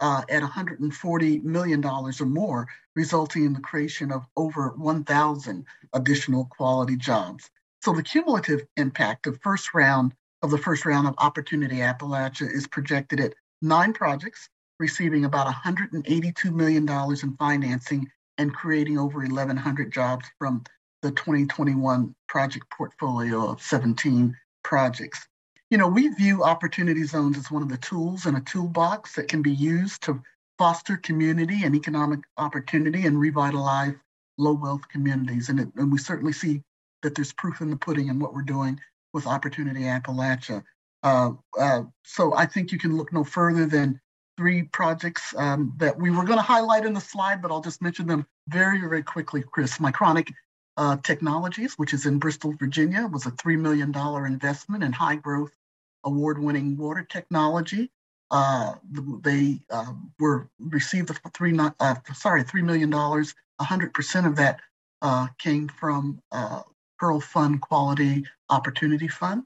uh, 0.00 0.22
at 0.28 0.42
$140 0.42 1.42
million 1.42 1.84
or 1.84 2.12
more, 2.26 2.68
resulting 2.94 3.44
in 3.44 3.52
the 3.52 3.60
creation 3.60 4.12
of 4.12 4.24
over 4.36 4.74
1,000 4.76 5.64
additional 5.92 6.46
quality 6.46 6.96
jobs. 6.96 7.50
So 7.84 7.92
the 7.92 8.02
cumulative 8.02 8.66
impact 8.78 9.26
of 9.26 9.38
first 9.42 9.74
round 9.74 10.14
of 10.40 10.50
the 10.50 10.56
first 10.56 10.86
round 10.86 11.06
of 11.06 11.14
Opportunity 11.18 11.76
Appalachia 11.76 12.50
is 12.50 12.66
projected 12.66 13.20
at 13.20 13.34
nine 13.60 13.92
projects, 13.92 14.48
receiving 14.80 15.26
about 15.26 15.54
$182 15.54 16.50
million 16.50 16.88
in 16.88 17.36
financing 17.36 18.10
and 18.38 18.54
creating 18.54 18.98
over 18.98 19.18
1,100 19.18 19.92
jobs 19.92 20.24
from 20.38 20.64
the 21.02 21.10
2021 21.10 22.14
project 22.26 22.64
portfolio 22.70 23.50
of 23.50 23.60
17 23.60 24.34
projects. 24.62 25.28
You 25.68 25.76
know, 25.76 25.88
we 25.88 26.08
view 26.08 26.42
opportunity 26.42 27.04
zones 27.04 27.36
as 27.36 27.50
one 27.50 27.62
of 27.62 27.68
the 27.68 27.76
tools 27.76 28.24
in 28.24 28.34
a 28.34 28.40
toolbox 28.40 29.14
that 29.16 29.28
can 29.28 29.42
be 29.42 29.52
used 29.52 30.02
to 30.04 30.22
foster 30.56 30.96
community 30.96 31.64
and 31.64 31.76
economic 31.76 32.20
opportunity 32.38 33.04
and 33.04 33.20
revitalize 33.20 33.92
low 34.38 34.54
wealth 34.54 34.88
communities. 34.88 35.50
And, 35.50 35.60
it, 35.60 35.68
and 35.76 35.92
we 35.92 35.98
certainly 35.98 36.32
see 36.32 36.62
that 37.04 37.14
there's 37.14 37.32
proof 37.32 37.60
in 37.60 37.70
the 37.70 37.76
pudding 37.76 38.08
in 38.08 38.18
what 38.18 38.34
we're 38.34 38.42
doing 38.42 38.80
with 39.12 39.26
Opportunity 39.26 39.82
Appalachia. 39.82 40.64
Uh, 41.04 41.32
uh, 41.58 41.82
so 42.02 42.34
I 42.34 42.46
think 42.46 42.72
you 42.72 42.78
can 42.78 42.96
look 42.96 43.12
no 43.12 43.22
further 43.22 43.66
than 43.66 44.00
three 44.36 44.64
projects 44.64 45.34
um, 45.36 45.72
that 45.76 45.96
we 45.98 46.10
were 46.10 46.24
going 46.24 46.38
to 46.38 46.42
highlight 46.42 46.84
in 46.84 46.94
the 46.94 47.00
slide, 47.00 47.40
but 47.40 47.50
I'll 47.50 47.60
just 47.60 47.82
mention 47.82 48.06
them 48.06 48.26
very, 48.48 48.80
very 48.80 49.02
quickly, 49.02 49.44
Chris. 49.52 49.78
Micronic 49.78 50.32
uh, 50.76 50.96
Technologies, 51.04 51.74
which 51.74 51.94
is 51.94 52.06
in 52.06 52.18
Bristol, 52.18 52.54
Virginia, 52.58 53.06
was 53.06 53.26
a 53.26 53.30
$3 53.30 53.58
million 53.58 53.94
investment 54.26 54.82
in 54.82 54.92
high 54.92 55.16
growth, 55.16 55.52
award 56.02 56.42
winning 56.42 56.76
water 56.76 57.06
technology. 57.08 57.90
Uh, 58.30 58.74
they 59.20 59.60
uh, 59.70 59.92
were 60.18 60.48
received 60.58 61.08
the 61.08 61.16
three, 61.32 61.56
uh, 61.58 61.94
sorry, 62.14 62.42
$3 62.42 62.64
million. 62.64 62.90
100% 62.90 64.26
of 64.26 64.36
that 64.36 64.58
uh, 65.02 65.28
came 65.38 65.68
from 65.68 66.20
Pearl 67.04 67.20
Fund 67.20 67.60
Quality 67.60 68.24
Opportunity 68.48 69.08
Fund. 69.08 69.42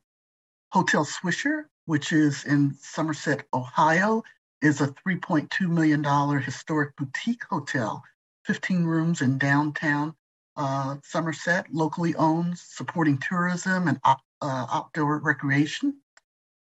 Hotel 0.70 1.04
Swisher, 1.04 1.64
which 1.86 2.12
is 2.12 2.44
in 2.44 2.72
Somerset, 2.80 3.46
Ohio, 3.52 4.22
is 4.62 4.80
a 4.80 4.86
$3.2 4.86 5.68
million 5.68 6.04
historic 6.40 6.94
boutique 6.94 7.42
hotel, 7.50 8.04
15 8.44 8.84
rooms 8.84 9.22
in 9.22 9.38
downtown 9.38 10.14
uh, 10.56 10.98
Somerset, 11.02 11.66
locally 11.72 12.14
owned, 12.14 12.56
supporting 12.56 13.18
tourism 13.18 13.88
and 13.88 13.98
uh, 14.04 14.14
outdoor 14.40 15.18
recreation. 15.18 16.00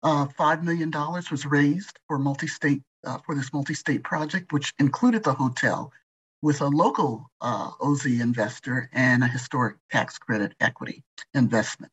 Uh, 0.03 0.27
$5 0.27 0.65
million 0.65 0.91
was 1.31 1.47
raised 1.47 2.01
for 2.09 2.19
multi-state 2.19 2.83
uh, 3.07 3.19
for 3.25 3.37
this 3.37 3.53
multi-state 3.53 4.03
project, 4.03 4.53
which 4.53 4.73
included 4.81 5.23
the 5.23 5.35
hotel 5.35 5.93
with 6.43 6.61
a 6.61 6.69
local 6.69 7.31
uh, 7.41 7.71
OZ 7.81 8.07
investor 8.07 8.89
and 8.93 9.23
a 9.23 9.29
historic 9.29 9.77
tax 9.91 10.19
credit 10.19 10.55
equity 10.61 11.03
investment. 11.35 11.93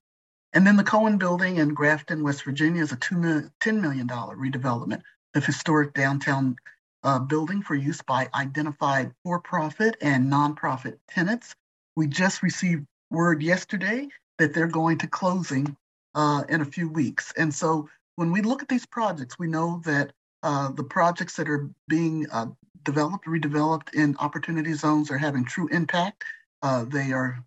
And 0.54 0.66
then 0.66 0.78
the 0.78 0.84
Cohen 0.84 1.18
Building 1.18 1.58
in 1.58 1.74
Grafton, 1.74 2.24
West 2.24 2.43
Virginia 2.43 2.82
is 2.82 2.91
a 2.91 2.98
$10 2.98 3.52
million 3.82 4.08
redevelopment 4.08 5.02
of 5.36 5.45
historic 5.45 5.93
downtown 5.93 6.56
uh, 7.04 7.20
building 7.20 7.62
for 7.62 7.76
use 7.76 8.02
by 8.02 8.28
identified 8.34 9.12
for-profit 9.24 9.98
and 10.02 10.32
nonprofit 10.32 10.98
tenants 11.10 11.54
we 11.98 12.08
just 12.08 12.43
received 12.43 12.86
word 13.10 13.41
yesterday 13.41 14.08
that 14.38 14.54
they're 14.54 14.68
going 14.68 15.00
to 15.00 15.08
closing 15.08 15.76
uh, 16.14 16.43
in 16.48 16.62
a 16.62 16.66
few 16.66 16.88
weeks. 16.88 17.34
And 17.36 17.54
so 17.54 17.89
when 18.16 18.32
we 18.32 18.41
look 18.41 18.62
at 18.62 18.70
these 18.70 18.86
projects, 18.86 19.39
we 19.39 19.48
know 19.48 19.82
that 19.84 20.14
uh, 20.43 20.72
the 20.72 20.84
projects 20.84 21.36
that 21.38 21.50
are 21.50 21.68
being 21.89 22.28
uh, 22.32 22.45
developed, 22.88 23.26
redeveloped 23.26 23.94
in 23.94 24.16
opportunity 24.18 24.72
zones 24.72 25.12
are 25.12 25.18
having 25.18 25.44
true 25.44 25.68
impact. 25.68 26.24
Uh, 26.64 26.86
they 26.88 27.12
are 27.12 27.38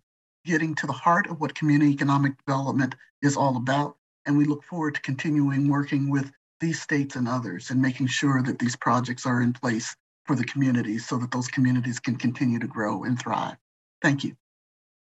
getting 0.45 0.75
to 0.75 0.85
the 0.85 0.93
heart 0.93 1.27
of 1.29 1.41
what 1.41 1.55
community 1.55 1.91
economic 1.91 2.37
development 2.45 2.93
is 3.23 3.35
all 3.35 3.57
about. 3.57 3.97
And 4.25 4.37
we 4.37 4.45
look 4.45 4.63
forward 4.63 4.93
to 4.95 5.01
continuing 5.01 5.67
working 5.67 6.11
with 6.11 6.31
these 6.59 6.79
states 6.79 7.15
and 7.15 7.27
others 7.27 7.71
and 7.71 7.81
making 7.81 8.05
sure 8.05 8.43
that 8.43 8.59
these 8.59 8.75
projects 8.75 9.25
are 9.25 9.41
in 9.41 9.51
place 9.51 9.95
for 10.25 10.35
the 10.35 10.45
communities 10.45 11.07
so 11.07 11.17
that 11.17 11.31
those 11.31 11.47
communities 11.47 11.99
can 11.99 12.15
continue 12.15 12.59
to 12.59 12.67
grow 12.67 13.03
and 13.03 13.19
thrive. 13.19 13.57
Thank 14.03 14.23
you. 14.23 14.35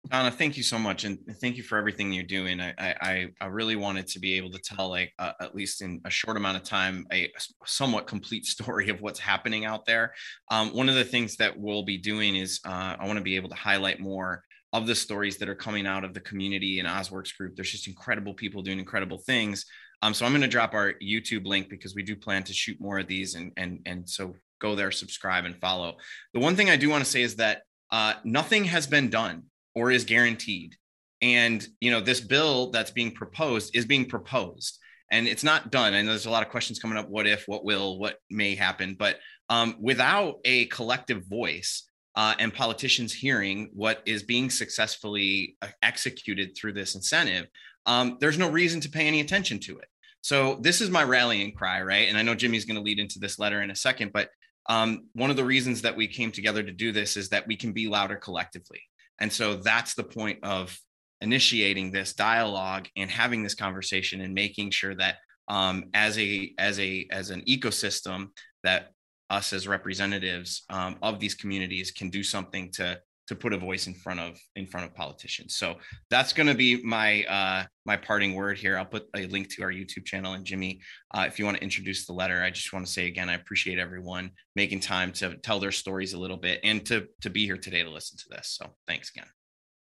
Donna, 0.10 0.32
thank 0.32 0.58
you 0.58 0.64
so 0.64 0.80
much, 0.80 1.04
and 1.04 1.20
thank 1.40 1.58
you 1.58 1.64
for 1.64 1.78
everything 1.78 2.12
you're 2.12 2.24
doing. 2.24 2.60
I 2.60 2.74
I, 2.80 3.28
I 3.40 3.46
really 3.46 3.76
wanted 3.76 4.08
to 4.08 4.20
be 4.20 4.34
able 4.34 4.50
to 4.52 4.60
tell, 4.60 4.90
like 4.90 5.14
uh, 5.20 5.34
at 5.40 5.54
least 5.54 5.82
in 5.82 6.02
a 6.06 6.10
short 6.10 6.38
amount 6.38 6.58
of 6.58 6.64
time, 6.64 7.06
a 7.14 7.32
somewhat 7.66 8.08
complete 8.08 8.46
story 8.46 8.90
of 8.90 9.02
what's 9.02 9.20
happening 9.20 9.66
out 9.66 9.86
there. 9.86 10.14
Um, 10.50 10.70
one 10.74 10.90
of 10.90 10.96
the 10.96 11.06
things 11.06 11.36
that 11.38 11.58
we'll 11.58 11.84
be 11.84 11.98
doing 11.98 12.36
is 12.36 12.60
uh, 12.66 12.96
I 13.00 13.06
want 13.06 13.18
to 13.18 13.24
be 13.24 13.36
able 13.36 13.50
to 13.50 13.56
highlight 13.56 14.00
more 14.00 14.44
of 14.74 14.88
the 14.88 14.96
stories 14.96 15.38
that 15.38 15.50
are 15.50 15.56
coming 15.56 15.86
out 15.86 16.04
of 16.04 16.14
the 16.14 16.20
community 16.22 16.80
and 16.80 16.88
Ozworks 16.88 17.38
group. 17.38 17.56
There's 17.56 17.72
just 17.72 17.88
incredible 17.88 18.34
people 18.34 18.64
doing 18.64 18.80
incredible 18.80 19.20
things. 19.20 19.66
Um, 20.02 20.14
so 20.16 20.26
I'm 20.26 20.32
going 20.32 20.42
to 20.42 20.48
drop 20.48 20.74
our 20.74 20.94
YouTube 21.02 21.46
link 21.46 21.70
because 21.70 21.94
we 21.94 22.02
do 22.02 22.16
plan 22.16 22.44
to 22.46 22.54
shoot 22.54 22.82
more 22.82 22.98
of 23.00 23.08
these, 23.08 23.36
and 23.36 23.52
and 23.56 23.80
and 23.86 24.10
so 24.10 24.34
go 24.60 24.76
there, 24.76 24.92
subscribe, 24.92 25.46
and 25.46 25.56
follow. 25.58 25.98
The 26.34 26.40
one 26.40 26.56
thing 26.56 26.72
I 26.72 26.76
do 26.76 26.90
want 26.90 27.04
to 27.04 27.10
say 27.10 27.22
is 27.22 27.36
that 27.36 27.62
uh, 27.92 28.16
nothing 28.24 28.64
has 28.66 28.88
been 28.88 29.10
done 29.10 29.44
or 29.76 29.92
is 29.92 30.04
guaranteed. 30.04 30.76
And 31.22 31.66
you 31.80 31.92
know, 31.92 32.02
this 32.02 32.20
bill 32.20 32.72
that's 32.72 32.92
being 32.92 33.12
proposed 33.12 33.76
is 33.76 33.86
being 33.86 34.06
proposed, 34.06 34.80
and 35.12 35.28
it's 35.28 35.44
not 35.44 35.72
done. 35.72 35.94
And 35.94 36.08
there's 36.08 36.26
a 36.26 36.32
lot 36.32 36.44
of 36.44 36.50
questions 36.50 36.80
coming 36.80 36.98
up: 36.98 37.10
what 37.10 37.28
if, 37.28 37.48
what 37.48 37.64
will, 37.64 38.00
what 38.00 38.18
may 38.30 38.56
happen? 38.56 38.96
But 38.98 39.18
um, 39.50 39.76
without 39.80 40.40
a 40.46 40.66
collective 40.68 41.26
voice 41.26 41.84
uh, 42.16 42.36
and 42.40 42.54
politicians 42.54 43.14
hearing 43.14 43.70
what 43.74 44.02
is 44.06 44.24
being 44.24 44.50
successfully 44.50 45.58
uh, 45.62 45.68
executed 45.84 46.56
through 46.56 46.74
this 46.74 46.96
incentive, 46.96 47.48
um, 47.86 48.18
there's 48.20 48.38
no 48.38 48.50
reason 48.50 48.82
to 48.82 48.90
pay 48.90 49.08
any 49.08 49.20
attention 49.20 49.60
to 49.60 49.78
it. 49.78 49.88
So 50.22 50.60
this 50.62 50.82
is 50.82 50.90
my 50.90 51.04
rallying 51.04 51.52
cry, 51.52 51.82
right? 51.82 52.08
And 52.08 52.18
I 52.18 52.22
know 52.22 52.36
Jimmy's 52.36 52.66
going 52.66 52.76
to 52.76 52.82
lead 52.82 53.00
into 53.00 53.20
this 53.20 53.40
letter 53.40 53.62
in 53.62 53.72
a 53.72 53.76
second, 53.76 54.14
but 54.14 54.30
um, 54.70 55.08
one 55.14 55.32
of 55.32 55.36
the 55.36 55.44
reasons 55.44 55.82
that 55.82 55.96
we 55.96 56.08
came 56.08 56.32
together 56.32 56.62
to 56.62 56.72
do 56.72 56.92
this 56.92 57.18
is 57.18 57.30
that 57.30 57.48
we 57.48 57.56
can 57.56 57.74
be 57.74 57.88
louder 57.88 58.16
collectively. 58.16 58.82
And 59.20 59.32
so 59.32 59.56
that's 59.56 59.94
the 59.94 60.04
point 60.04 60.40
of 60.44 60.78
initiating 61.22 61.92
this 61.92 62.14
dialogue 62.14 62.88
and 62.98 63.10
having 63.10 63.44
this 63.44 63.56
conversation 63.56 64.22
and 64.22 64.34
making 64.34 64.72
sure 64.72 64.96
that 64.96 65.18
um, 65.48 65.86
as 65.94 66.18
a 66.18 66.54
as 66.58 66.80
a 66.80 67.08
as 67.12 67.30
an 67.30 67.42
ecosystem 67.42 68.30
that 68.64 68.92
us 69.30 69.54
as 69.54 69.68
representatives 69.68 70.64
um, 70.70 70.98
of 71.02 71.20
these 71.20 71.36
communities 71.36 71.92
can 71.92 72.10
do 72.10 72.24
something 72.24 72.72
to 72.72 73.00
to 73.32 73.36
put 73.38 73.54
a 73.54 73.58
voice 73.58 73.88
in 73.88 73.94
front 73.94 74.20
of 74.20 74.38
in 74.58 74.68
front 74.68 74.86
of 74.86 74.94
politicians. 74.94 75.56
So 75.56 75.78
that's 76.10 76.34
going 76.34 76.48
to 76.48 76.54
be 76.54 76.84
my 76.84 77.24
uh, 77.24 77.64
my 77.86 77.96
parting 77.96 78.36
word 78.36 78.58
here. 78.58 78.78
I'll 78.78 78.86
put 78.86 79.06
a 79.16 79.26
link 79.28 79.50
to 79.56 79.64
our 79.64 79.72
YouTube 79.72 80.04
channel 80.04 80.34
and 80.34 80.44
Jimmy, 80.44 80.82
uh, 81.14 81.24
if 81.28 81.40
you 81.40 81.46
want 81.46 81.56
to 81.56 81.64
introduce 81.64 82.06
the 82.06 82.12
letter. 82.12 82.44
I 82.44 82.50
just 82.50 82.74
want 82.74 82.86
to 82.86 82.92
say 82.92 83.08
again, 83.08 83.30
I 83.30 83.36
appreciate 83.36 83.80
everyone 83.80 84.32
making 84.58 84.82
time 84.82 85.14
to 85.14 85.38
tell 85.38 85.62
their 85.62 85.72
stories 85.72 86.12
a 86.12 86.20
little 86.20 86.36
bit 86.36 86.60
and 86.66 86.86
to 86.88 87.08
to 87.22 87.30
be 87.30 87.46
here 87.46 87.56
today 87.56 87.84
to 87.84 87.90
listen 87.90 88.18
to 88.18 88.26
this. 88.30 88.58
So 88.60 88.70
thanks 88.86 89.12
again. 89.16 89.28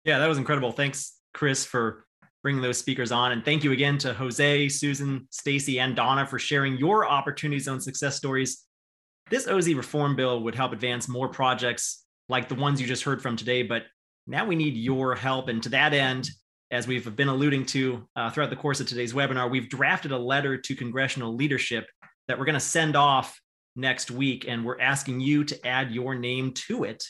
Yeah, 0.05 0.19
that 0.19 0.27
was 0.27 0.37
incredible. 0.37 0.71
Thanks, 0.71 1.17
Chris, 1.33 1.65
for 1.65 2.05
bringing 2.43 2.61
those 2.61 2.77
speakers 2.77 3.11
on, 3.11 3.33
and 3.33 3.43
thank 3.43 3.65
you 3.65 3.73
again 3.73 3.97
to 3.99 4.13
Jose, 4.13 4.69
Susan, 4.69 5.27
Stacy, 5.29 5.79
and 5.81 5.93
Donna 5.93 6.25
for 6.25 6.39
sharing 6.39 6.77
your 6.77 7.05
opportunity 7.05 7.59
zone 7.59 7.81
success 7.81 8.15
stories. 8.15 8.65
This 9.29 9.47
OZ 9.47 9.73
reform 9.73 10.15
bill 10.15 10.41
would 10.43 10.55
help 10.55 10.71
advance 10.71 11.09
more 11.09 11.27
projects 11.27 12.01
like 12.31 12.47
the 12.47 12.55
ones 12.55 12.81
you 12.81 12.87
just 12.87 13.03
heard 13.03 13.21
from 13.21 13.35
today. 13.35 13.61
But 13.61 13.83
now 14.25 14.45
we 14.45 14.55
need 14.55 14.75
your 14.75 15.13
help. 15.13 15.49
And 15.49 15.61
to 15.63 15.69
that 15.69 15.93
end, 15.93 16.29
as 16.71 16.87
we've 16.87 17.15
been 17.15 17.27
alluding 17.27 17.65
to 17.67 18.07
uh, 18.15 18.31
throughout 18.31 18.49
the 18.49 18.55
course 18.55 18.79
of 18.79 18.87
today's 18.87 19.13
webinar, 19.13 19.51
we've 19.51 19.69
drafted 19.69 20.13
a 20.13 20.17
letter 20.17 20.57
to 20.57 20.73
congressional 20.73 21.35
leadership 21.35 21.85
that 22.27 22.39
we're 22.39 22.45
going 22.45 22.53
to 22.53 22.59
send 22.59 22.95
off 22.95 23.39
next 23.75 24.09
week. 24.09 24.45
And 24.47 24.65
we're 24.65 24.79
asking 24.79 25.19
you 25.19 25.43
to 25.43 25.67
add 25.67 25.91
your 25.91 26.15
name 26.15 26.53
to 26.67 26.85
it. 26.85 27.03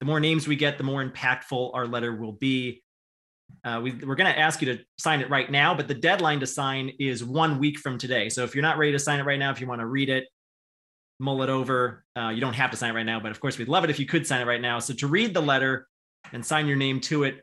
The 0.00 0.06
more 0.06 0.20
names 0.20 0.48
we 0.48 0.56
get, 0.56 0.76
the 0.76 0.84
more 0.84 1.02
impactful 1.02 1.72
our 1.72 1.86
letter 1.86 2.14
will 2.14 2.32
be. 2.32 2.82
Uh, 3.64 3.80
we, 3.80 3.92
are 3.92 4.16
going 4.16 4.32
to 4.32 4.38
ask 4.38 4.60
you 4.60 4.74
to 4.74 4.82
sign 4.98 5.20
it 5.20 5.30
right 5.30 5.50
now, 5.52 5.72
but 5.72 5.86
the 5.86 5.94
deadline 5.94 6.40
to 6.40 6.46
sign 6.46 6.90
is 6.98 7.24
one 7.24 7.60
week 7.60 7.78
from 7.78 7.96
today. 7.96 8.28
So 8.28 8.42
if 8.42 8.54
you're 8.54 8.62
not 8.62 8.76
ready 8.76 8.92
to 8.92 8.98
sign 8.98 9.20
it 9.20 9.22
right 9.22 9.38
now, 9.38 9.52
if 9.52 9.60
you 9.60 9.68
want 9.68 9.80
to 9.80 9.86
read 9.86 10.08
it, 10.08 10.26
mull 11.18 11.42
it 11.42 11.48
over. 11.48 12.04
Uh, 12.16 12.28
you 12.28 12.40
don't 12.40 12.54
have 12.54 12.70
to 12.70 12.76
sign 12.76 12.90
it 12.90 12.94
right 12.94 13.06
now, 13.06 13.20
but 13.20 13.30
of 13.30 13.40
course, 13.40 13.58
we'd 13.58 13.68
love 13.68 13.84
it 13.84 13.90
if 13.90 13.98
you 13.98 14.06
could 14.06 14.26
sign 14.26 14.40
it 14.40 14.46
right 14.46 14.60
now. 14.60 14.78
So 14.78 14.94
to 14.94 15.06
read 15.06 15.34
the 15.34 15.40
letter 15.40 15.86
and 16.32 16.44
sign 16.44 16.66
your 16.66 16.76
name 16.76 17.00
to 17.02 17.24
it, 17.24 17.42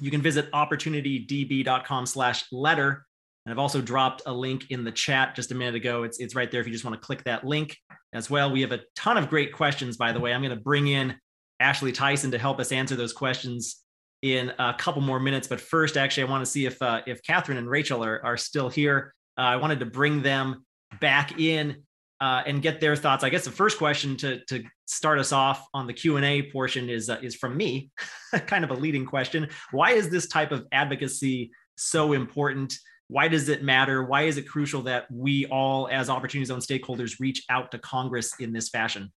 you 0.00 0.10
can 0.10 0.20
visit 0.20 0.50
opportunitydb.com 0.52 2.06
slash 2.06 2.44
letter. 2.52 3.06
And 3.46 3.52
I've 3.52 3.58
also 3.58 3.80
dropped 3.80 4.22
a 4.26 4.32
link 4.32 4.70
in 4.70 4.84
the 4.84 4.92
chat 4.92 5.34
just 5.34 5.52
a 5.52 5.54
minute 5.54 5.74
ago. 5.74 6.02
It's, 6.02 6.18
it's 6.18 6.34
right 6.34 6.50
there 6.50 6.60
if 6.60 6.66
you 6.66 6.72
just 6.72 6.84
want 6.84 7.00
to 7.00 7.04
click 7.04 7.24
that 7.24 7.44
link 7.44 7.76
as 8.12 8.28
well. 8.28 8.50
We 8.50 8.60
have 8.60 8.72
a 8.72 8.80
ton 8.94 9.16
of 9.16 9.30
great 9.30 9.52
questions, 9.52 9.96
by 9.96 10.12
the 10.12 10.20
way. 10.20 10.32
I'm 10.32 10.42
going 10.42 10.54
to 10.54 10.62
bring 10.62 10.88
in 10.88 11.16
Ashley 11.60 11.92
Tyson 11.92 12.30
to 12.32 12.38
help 12.38 12.60
us 12.60 12.72
answer 12.72 12.96
those 12.96 13.12
questions 13.12 13.82
in 14.22 14.52
a 14.58 14.74
couple 14.74 15.00
more 15.00 15.20
minutes. 15.20 15.48
But 15.48 15.60
first, 15.60 15.96
actually, 15.96 16.24
I 16.24 16.30
want 16.30 16.44
to 16.44 16.50
see 16.50 16.66
if 16.66 16.80
uh, 16.82 17.02
if 17.06 17.22
Catherine 17.22 17.58
and 17.58 17.68
Rachel 17.68 18.04
are, 18.04 18.24
are 18.24 18.36
still 18.36 18.68
here. 18.68 19.14
Uh, 19.36 19.42
I 19.42 19.56
wanted 19.56 19.80
to 19.80 19.86
bring 19.86 20.22
them 20.22 20.64
back 21.00 21.38
in 21.40 21.84
uh, 22.20 22.42
and 22.46 22.62
get 22.62 22.80
their 22.80 22.96
thoughts. 22.96 23.24
I 23.24 23.30
guess 23.30 23.44
the 23.44 23.50
first 23.50 23.78
question 23.78 24.16
to 24.18 24.44
to 24.46 24.64
start 24.86 25.18
us 25.18 25.32
off 25.32 25.66
on 25.74 25.86
the 25.86 25.92
Q 25.92 26.16
and 26.16 26.24
A 26.24 26.50
portion 26.50 26.88
is 26.88 27.08
uh, 27.08 27.18
is 27.22 27.34
from 27.34 27.56
me, 27.56 27.90
kind 28.46 28.64
of 28.64 28.70
a 28.70 28.74
leading 28.74 29.06
question. 29.06 29.48
Why 29.70 29.92
is 29.92 30.08
this 30.08 30.28
type 30.28 30.52
of 30.52 30.66
advocacy 30.72 31.50
so 31.76 32.12
important? 32.12 32.74
Why 33.08 33.28
does 33.28 33.48
it 33.48 33.62
matter? 33.62 34.04
Why 34.04 34.22
is 34.22 34.36
it 34.36 34.42
crucial 34.42 34.82
that 34.82 35.10
we 35.10 35.46
all, 35.46 35.88
as 35.90 36.10
opportunity 36.10 36.44
zone 36.44 36.60
stakeholders, 36.60 37.18
reach 37.18 37.42
out 37.48 37.70
to 37.70 37.78
Congress 37.78 38.34
in 38.38 38.52
this 38.52 38.68
fashion? 38.68 39.12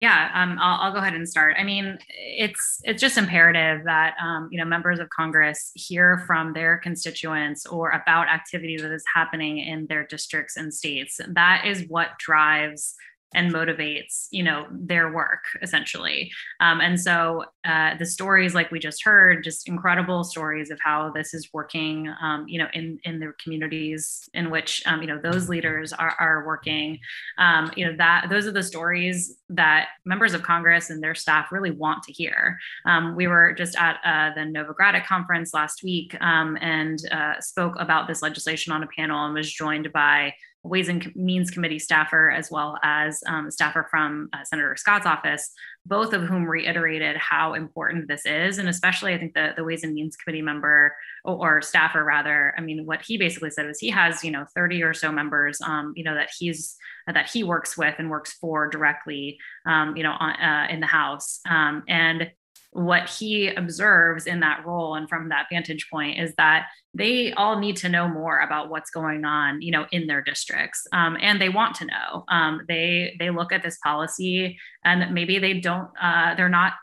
Yeah, 0.00 0.30
um, 0.34 0.58
I'll, 0.60 0.80
I'll, 0.82 0.92
go 0.92 0.98
ahead 0.98 1.14
and 1.14 1.26
start. 1.26 1.56
I 1.58 1.64
mean, 1.64 1.96
it's 2.18 2.80
it's 2.84 3.00
just 3.00 3.16
imperative 3.16 3.84
that 3.84 4.14
um, 4.22 4.48
you 4.52 4.58
know 4.58 4.66
members 4.66 4.98
of 4.98 5.08
Congress 5.08 5.70
hear 5.74 6.22
from 6.26 6.52
their 6.52 6.76
constituents 6.76 7.64
or 7.64 7.90
about 7.90 8.28
activity 8.28 8.76
that 8.76 8.92
is 8.92 9.04
happening 9.14 9.56
in 9.56 9.86
their 9.86 10.06
districts 10.06 10.58
and 10.58 10.72
states. 10.72 11.18
That 11.26 11.64
is 11.64 11.86
what 11.88 12.10
drives 12.18 12.94
and 13.36 13.52
motivates 13.52 14.26
you 14.30 14.42
know 14.42 14.66
their 14.72 15.12
work 15.12 15.44
essentially. 15.62 16.30
Um, 16.60 16.80
and 16.80 17.00
so 17.00 17.44
uh, 17.64 17.96
the 17.98 18.06
stories 18.06 18.54
like 18.54 18.70
we 18.70 18.78
just 18.78 19.04
heard 19.04 19.44
just 19.44 19.68
incredible 19.68 20.24
stories 20.24 20.70
of 20.70 20.78
how 20.82 21.12
this 21.14 21.34
is 21.34 21.50
working 21.52 22.12
um, 22.20 22.48
you 22.48 22.58
know 22.58 22.68
in 22.72 22.98
in 23.04 23.20
the 23.20 23.32
communities 23.42 24.28
in 24.34 24.50
which 24.50 24.82
um, 24.86 25.00
you 25.02 25.06
know 25.06 25.20
those 25.22 25.48
leaders 25.48 25.92
are, 25.92 26.16
are 26.18 26.44
working. 26.46 26.98
Um, 27.38 27.70
you 27.76 27.86
know 27.86 27.96
that 27.98 28.26
those 28.30 28.46
are 28.46 28.52
the 28.52 28.62
stories 28.62 29.36
that 29.50 29.88
members 30.04 30.34
of 30.34 30.42
congress 30.42 30.90
and 30.90 31.02
their 31.02 31.14
staff 31.14 31.52
really 31.52 31.70
want 31.70 32.02
to 32.04 32.12
hear. 32.12 32.58
Um, 32.86 33.14
we 33.14 33.26
were 33.26 33.52
just 33.52 33.76
at 33.76 33.98
uh, 34.04 34.34
the 34.34 34.40
novogradac 34.40 35.06
conference 35.06 35.52
last 35.52 35.82
week 35.82 36.16
um, 36.20 36.56
and 36.60 36.98
uh, 37.12 37.40
spoke 37.40 37.74
about 37.78 38.08
this 38.08 38.22
legislation 38.22 38.72
on 38.72 38.82
a 38.82 38.86
panel 38.86 39.24
and 39.24 39.34
was 39.34 39.52
joined 39.52 39.92
by 39.92 40.32
Ways 40.66 40.88
and 40.88 41.14
Means 41.14 41.50
Committee 41.50 41.78
staffer, 41.78 42.30
as 42.30 42.50
well 42.50 42.78
as 42.82 43.22
um, 43.26 43.50
staffer 43.50 43.86
from 43.90 44.28
uh, 44.32 44.44
Senator 44.44 44.76
Scott's 44.76 45.06
office, 45.06 45.50
both 45.84 46.12
of 46.12 46.22
whom 46.22 46.44
reiterated 46.44 47.16
how 47.16 47.54
important 47.54 48.08
this 48.08 48.26
is. 48.26 48.58
And 48.58 48.68
especially, 48.68 49.14
I 49.14 49.18
think 49.18 49.34
the, 49.34 49.52
the 49.56 49.64
Ways 49.64 49.84
and 49.84 49.94
Means 49.94 50.16
Committee 50.16 50.42
member 50.42 50.94
or, 51.24 51.56
or 51.56 51.62
staffer, 51.62 52.04
rather, 52.04 52.54
I 52.58 52.60
mean, 52.60 52.86
what 52.86 53.02
he 53.02 53.16
basically 53.16 53.50
said 53.50 53.66
was 53.66 53.78
he 53.78 53.90
has, 53.90 54.24
you 54.24 54.30
know, 54.30 54.44
30 54.54 54.82
or 54.82 54.94
so 54.94 55.12
members, 55.12 55.60
um, 55.60 55.92
you 55.96 56.04
know, 56.04 56.14
that 56.14 56.30
he's 56.36 56.76
that 57.06 57.30
he 57.30 57.44
works 57.44 57.78
with 57.78 57.94
and 57.98 58.10
works 58.10 58.32
for 58.32 58.68
directly, 58.68 59.38
um, 59.64 59.96
you 59.96 60.02
know, 60.02 60.14
on, 60.18 60.30
uh, 60.34 60.66
in 60.68 60.80
the 60.80 60.86
House. 60.86 61.40
Um, 61.48 61.84
and 61.88 62.30
what 62.76 63.08
he 63.08 63.48
observes 63.48 64.26
in 64.26 64.40
that 64.40 64.64
role 64.66 64.94
and 64.96 65.08
from 65.08 65.30
that 65.30 65.46
vantage 65.50 65.88
point 65.90 66.18
is 66.18 66.34
that 66.36 66.66
they 66.92 67.32
all 67.32 67.58
need 67.58 67.76
to 67.76 67.88
know 67.88 68.06
more 68.06 68.40
about 68.40 68.68
what's 68.68 68.90
going 68.90 69.24
on 69.24 69.60
you 69.62 69.70
know 69.70 69.86
in 69.92 70.06
their 70.06 70.22
districts 70.22 70.86
um, 70.92 71.16
and 71.20 71.40
they 71.40 71.48
want 71.48 71.74
to 71.76 71.86
know. 71.86 72.24
Um, 72.28 72.62
they 72.68 73.16
they 73.18 73.30
look 73.30 73.52
at 73.52 73.62
this 73.62 73.78
policy 73.78 74.58
and 74.84 75.12
maybe 75.12 75.38
they 75.38 75.54
don't 75.54 75.88
uh, 76.00 76.34
they're 76.34 76.48
not 76.48 76.74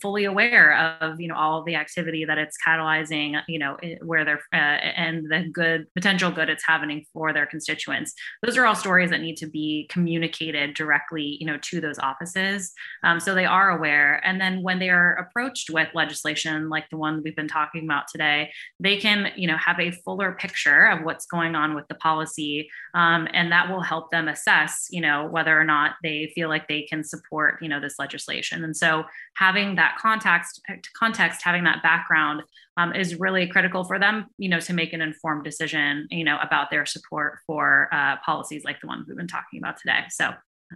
fully 0.00 0.24
aware 0.24 0.96
of 1.00 1.20
you 1.20 1.28
know 1.28 1.34
all 1.34 1.62
the 1.64 1.74
activity 1.74 2.24
that 2.24 2.38
it's 2.38 2.56
catalyzing 2.66 3.40
you 3.48 3.58
know 3.58 3.76
where 4.02 4.24
they're 4.24 4.42
uh, 4.52 4.56
and 4.56 5.30
the 5.30 5.48
good 5.52 5.86
potential 5.94 6.30
good 6.30 6.48
it's 6.48 6.64
happening 6.66 7.04
for 7.12 7.32
their 7.32 7.46
constituents. 7.46 8.12
Those 8.42 8.56
are 8.56 8.66
all 8.66 8.74
stories 8.74 9.10
that 9.10 9.20
need 9.20 9.36
to 9.38 9.46
be 9.46 9.86
communicated 9.90 10.74
directly 10.74 11.36
you 11.40 11.46
know 11.46 11.58
to 11.58 11.80
those 11.80 11.98
offices 11.98 12.72
um, 13.02 13.20
so 13.20 13.34
they 13.34 13.44
are 13.44 13.70
aware. 13.70 14.20
And 14.24 14.40
then 14.40 14.62
when 14.62 14.78
they 14.78 14.90
are 14.90 15.14
approached 15.14 15.70
with 15.70 15.88
legislation 15.94 16.68
like 16.68 16.88
the 16.90 16.96
one 16.96 17.22
we've 17.22 17.36
been 17.36 17.48
talking 17.48 17.84
about 17.84 18.04
today 18.10 18.50
they 18.80 18.96
can 18.96 19.32
you 19.36 19.46
know 19.46 19.56
have 19.56 19.78
a 19.80 19.90
fuller 20.04 20.32
picture 20.32 20.86
of 20.86 21.04
what's 21.04 21.26
going 21.26 21.54
on 21.54 21.74
with 21.74 21.86
the 21.88 21.94
policy 21.94 22.68
um, 22.94 23.28
and 23.32 23.52
that 23.52 23.70
will 23.70 23.80
help 23.80 24.10
them 24.10 24.28
assess 24.28 24.86
you 24.90 25.00
know 25.00 25.26
whether 25.26 25.58
or 25.58 25.64
not 25.64 25.92
they 26.02 26.32
feel 26.34 26.48
like 26.48 26.68
they 26.68 26.82
can 26.82 27.04
support 27.04 27.58
you 27.60 27.68
know 27.68 27.80
this 27.80 27.98
legislation. 27.98 28.64
And 28.64 28.76
so 28.76 29.04
having 29.36 29.76
that 29.76 29.96
context 29.98 30.60
context 30.98 31.42
having 31.42 31.64
that 31.64 31.82
background 31.82 32.42
um, 32.76 32.94
is 32.94 33.18
really 33.18 33.46
critical 33.46 33.84
for 33.84 33.98
them 33.98 34.26
you 34.38 34.48
know 34.48 34.60
to 34.60 34.72
make 34.72 34.92
an 34.92 35.00
informed 35.00 35.44
decision 35.44 36.06
you 36.10 36.24
know 36.24 36.38
about 36.42 36.70
their 36.70 36.86
support 36.86 37.38
for 37.46 37.88
uh, 37.92 38.16
policies 38.24 38.62
like 38.64 38.80
the 38.80 38.86
ones 38.86 39.06
we've 39.08 39.16
been 39.16 39.26
talking 39.26 39.58
about 39.58 39.76
today 39.78 40.00
so 40.10 40.30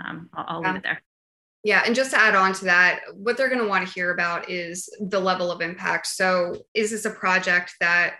um, 0.04 0.28
I'll, 0.34 0.44
I'll 0.48 0.62
yeah. 0.62 0.68
leave 0.68 0.76
it 0.76 0.82
there 0.82 1.02
yeah, 1.66 1.82
and 1.84 1.96
just 1.96 2.12
to 2.12 2.20
add 2.20 2.36
on 2.36 2.52
to 2.52 2.64
that, 2.66 3.00
what 3.14 3.36
they're 3.36 3.48
going 3.48 3.60
to 3.60 3.66
want 3.66 3.84
to 3.84 3.92
hear 3.92 4.12
about 4.12 4.48
is 4.48 4.88
the 5.00 5.18
level 5.18 5.50
of 5.50 5.60
impact. 5.60 6.06
So, 6.06 6.54
is 6.74 6.92
this 6.92 7.06
a 7.06 7.10
project 7.10 7.74
that 7.80 8.18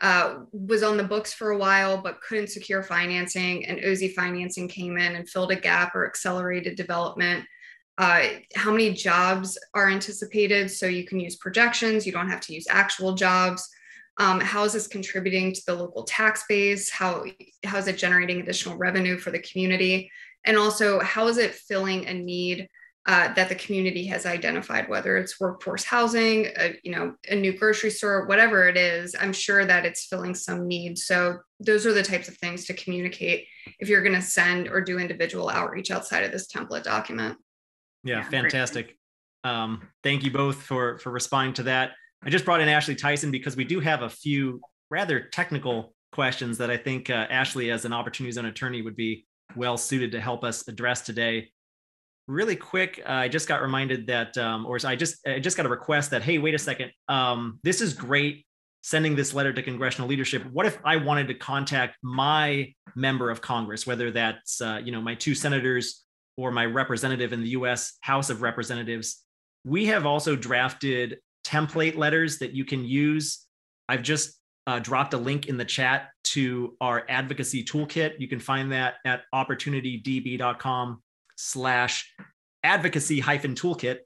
uh, 0.00 0.40
was 0.52 0.82
on 0.82 0.96
the 0.96 1.04
books 1.04 1.32
for 1.32 1.50
a 1.50 1.58
while 1.58 2.02
but 2.02 2.20
couldn't 2.20 2.48
secure 2.48 2.82
financing, 2.82 3.66
and 3.66 3.84
OZ 3.84 4.12
financing 4.14 4.66
came 4.66 4.98
in 4.98 5.14
and 5.14 5.28
filled 5.28 5.52
a 5.52 5.56
gap 5.56 5.94
or 5.94 6.06
accelerated 6.06 6.76
development. 6.76 7.44
Uh, 7.98 8.28
how 8.54 8.70
many 8.70 8.92
jobs 8.94 9.58
are 9.74 9.90
anticipated? 9.90 10.70
So 10.70 10.86
you 10.86 11.04
can 11.04 11.18
use 11.18 11.36
projections, 11.36 12.06
you 12.06 12.12
don't 12.12 12.30
have 12.30 12.40
to 12.42 12.54
use 12.54 12.66
actual 12.70 13.14
jobs. 13.14 13.68
Um, 14.18 14.40
how 14.40 14.64
is 14.64 14.72
this 14.72 14.86
contributing 14.86 15.52
to 15.52 15.60
the 15.66 15.74
local 15.74 16.04
tax 16.04 16.44
base? 16.48 16.90
How, 16.90 17.24
how 17.64 17.78
is 17.78 17.88
it 17.88 17.98
generating 17.98 18.40
additional 18.40 18.76
revenue 18.76 19.18
for 19.18 19.30
the 19.30 19.40
community? 19.40 20.10
And 20.44 20.56
also, 20.56 21.00
how 21.00 21.26
is 21.26 21.38
it 21.38 21.54
filling 21.54 22.06
a 22.06 22.14
need 22.14 22.68
uh, 23.06 23.32
that 23.32 23.48
the 23.48 23.54
community 23.54 24.04
has 24.06 24.26
identified, 24.26 24.88
whether 24.88 25.16
it's 25.16 25.40
workforce 25.40 25.82
housing, 25.82 26.46
a, 26.58 26.78
you 26.84 26.92
know, 26.92 27.14
a 27.28 27.34
new 27.34 27.56
grocery 27.56 27.90
store, 27.90 28.26
whatever 28.26 28.68
it 28.68 28.76
is, 28.76 29.16
I'm 29.18 29.32
sure 29.32 29.64
that 29.64 29.86
it's 29.86 30.06
filling 30.06 30.34
some 30.34 30.68
need. 30.68 30.98
So 30.98 31.38
those 31.58 31.86
are 31.86 31.94
the 31.94 32.02
types 32.02 32.28
of 32.28 32.36
things 32.36 32.66
to 32.66 32.74
communicate 32.74 33.46
if 33.80 33.88
you're 33.88 34.02
going 34.02 34.14
to 34.14 34.20
send 34.22 34.68
or 34.68 34.82
do 34.82 34.98
individual 34.98 35.48
outreach 35.48 35.90
outside 35.90 36.24
of 36.24 36.32
this 36.32 36.48
template 36.48 36.82
document. 36.82 37.38
Yeah, 38.04 38.18
yeah 38.18 38.28
fantastic. 38.28 38.96
Um, 39.44 39.88
thank 40.02 40.24
you 40.24 40.30
both 40.30 40.62
for 40.62 40.98
for 40.98 41.10
responding 41.10 41.54
to 41.54 41.62
that. 41.64 41.92
I 42.22 42.30
just 42.30 42.44
brought 42.44 42.60
in 42.60 42.68
Ashley 42.68 42.96
Tyson 42.96 43.30
because 43.30 43.56
we 43.56 43.64
do 43.64 43.80
have 43.80 44.02
a 44.02 44.08
few 44.08 44.60
rather 44.90 45.20
technical 45.20 45.94
questions 46.12 46.58
that 46.58 46.70
I 46.70 46.76
think 46.76 47.10
uh, 47.10 47.26
Ashley, 47.30 47.70
as 47.70 47.84
an 47.84 47.92
opportunity 47.92 48.32
zone 48.32 48.46
attorney, 48.46 48.82
would 48.82 48.96
be 48.96 49.26
well 49.56 49.76
suited 49.76 50.12
to 50.12 50.20
help 50.20 50.44
us 50.44 50.66
address 50.68 51.02
today 51.02 51.50
really 52.28 52.54
quick 52.54 53.02
uh, 53.08 53.12
i 53.12 53.28
just 53.28 53.48
got 53.48 53.62
reminded 53.62 54.06
that 54.06 54.36
um, 54.38 54.66
or 54.66 54.78
i 54.84 54.94
just 54.94 55.26
i 55.26 55.38
just 55.38 55.56
got 55.56 55.66
a 55.66 55.68
request 55.68 56.10
that 56.10 56.22
hey 56.22 56.38
wait 56.38 56.54
a 56.54 56.58
second 56.58 56.92
um, 57.08 57.58
this 57.64 57.80
is 57.80 57.94
great 57.94 58.44
sending 58.82 59.16
this 59.16 59.34
letter 59.34 59.52
to 59.52 59.62
congressional 59.62 60.06
leadership 60.06 60.44
what 60.52 60.66
if 60.66 60.78
i 60.84 60.96
wanted 60.96 61.26
to 61.26 61.34
contact 61.34 61.96
my 62.02 62.72
member 62.94 63.30
of 63.30 63.40
congress 63.40 63.86
whether 63.86 64.10
that's 64.10 64.60
uh, 64.60 64.78
you 64.84 64.92
know 64.92 65.00
my 65.00 65.14
two 65.14 65.34
senators 65.34 66.04
or 66.38 66.50
my 66.50 66.64
representative 66.64 67.34
in 67.34 67.42
the 67.42 67.50
us 67.50 67.98
house 68.00 68.30
of 68.30 68.40
representatives 68.40 69.24
we 69.64 69.86
have 69.86 70.06
also 70.06 70.36
drafted 70.36 71.18
template 71.44 71.96
letters 71.96 72.38
that 72.38 72.52
you 72.52 72.64
can 72.64 72.84
use. 72.84 73.44
I've 73.88 74.02
just 74.02 74.38
uh, 74.66 74.78
dropped 74.78 75.14
a 75.14 75.18
link 75.18 75.46
in 75.46 75.56
the 75.56 75.64
chat 75.64 76.08
to 76.24 76.76
our 76.80 77.04
advocacy 77.08 77.64
toolkit. 77.64 78.14
You 78.18 78.28
can 78.28 78.40
find 78.40 78.72
that 78.72 78.94
at 79.04 79.22
opportunitydb.com 79.34 81.02
slash 81.36 82.14
advocacy 82.62 83.20
hyphen 83.20 83.54
toolkit. 83.54 83.98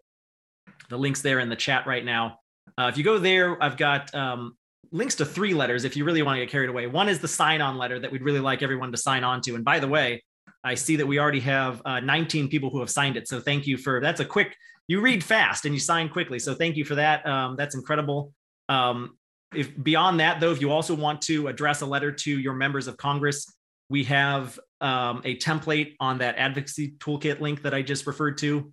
The 0.88 0.98
link's 0.98 1.22
there 1.22 1.40
in 1.40 1.48
the 1.48 1.56
chat 1.56 1.86
right 1.86 2.04
now. 2.04 2.38
Uh, 2.78 2.88
if 2.92 2.96
you 2.96 3.04
go 3.04 3.18
there, 3.18 3.60
I've 3.62 3.76
got 3.76 4.14
um, 4.14 4.56
links 4.92 5.16
to 5.16 5.24
three 5.24 5.54
letters 5.54 5.84
if 5.84 5.96
you 5.96 6.04
really 6.04 6.22
want 6.22 6.36
to 6.36 6.40
get 6.44 6.50
carried 6.50 6.70
away. 6.70 6.86
One 6.86 7.08
is 7.08 7.18
the 7.18 7.28
sign 7.28 7.60
on 7.60 7.76
letter 7.76 7.98
that 7.98 8.10
we'd 8.10 8.22
really 8.22 8.40
like 8.40 8.62
everyone 8.62 8.92
to 8.92 8.98
sign 8.98 9.24
on 9.24 9.40
to. 9.42 9.54
And 9.54 9.64
by 9.64 9.80
the 9.80 9.88
way, 9.88 10.22
I 10.64 10.74
see 10.74 10.96
that 10.96 11.06
we 11.06 11.18
already 11.18 11.40
have 11.40 11.82
uh, 11.84 12.00
19 12.00 12.48
people 12.48 12.70
who 12.70 12.80
have 12.80 12.90
signed 12.90 13.16
it. 13.16 13.28
So 13.28 13.40
thank 13.40 13.66
you 13.66 13.76
for 13.76 14.00
that's 14.00 14.20
a 14.20 14.24
quick, 14.24 14.56
you 14.88 15.00
read 15.00 15.22
fast 15.24 15.64
and 15.64 15.74
you 15.74 15.80
sign 15.80 16.08
quickly. 16.08 16.38
So 16.38 16.54
thank 16.54 16.76
you 16.76 16.84
for 16.84 16.94
that. 16.96 17.26
Um, 17.26 17.56
that's 17.56 17.74
incredible. 17.74 18.32
Um, 18.68 19.16
if 19.54 19.70
beyond 19.82 20.20
that, 20.20 20.40
though, 20.40 20.52
if 20.52 20.60
you 20.60 20.70
also 20.70 20.94
want 20.94 21.20
to 21.22 21.48
address 21.48 21.82
a 21.82 21.86
letter 21.86 22.10
to 22.10 22.38
your 22.38 22.54
members 22.54 22.86
of 22.86 22.96
Congress, 22.96 23.52
we 23.88 24.04
have 24.04 24.58
um, 24.80 25.20
a 25.24 25.36
template 25.36 25.96
on 26.00 26.18
that 26.18 26.36
advocacy 26.36 26.92
toolkit 26.98 27.40
link 27.40 27.62
that 27.62 27.74
I 27.74 27.82
just 27.82 28.06
referred 28.06 28.38
to. 28.38 28.72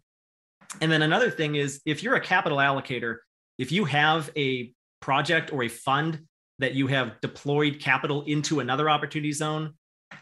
And 0.82 0.92
then 0.92 1.02
another 1.02 1.30
thing 1.30 1.56
is 1.56 1.82
if 1.86 2.04
you're 2.04 2.16
a 2.16 2.22
capital 2.22 2.60
allocator, 2.60 3.18
if 3.58 3.72
you 3.72 3.86
have 3.86 4.32
a 4.38 4.74
project 5.02 5.52
or 5.52 5.64
a 5.64 5.68
fund 5.68 6.22
that 6.60 6.74
you 6.74 6.88
have 6.88 7.20
deployed 7.22 7.80
capital 7.80 8.22
into 8.24 8.60
another 8.60 8.90
opportunity 8.90 9.32
zone, 9.32 9.74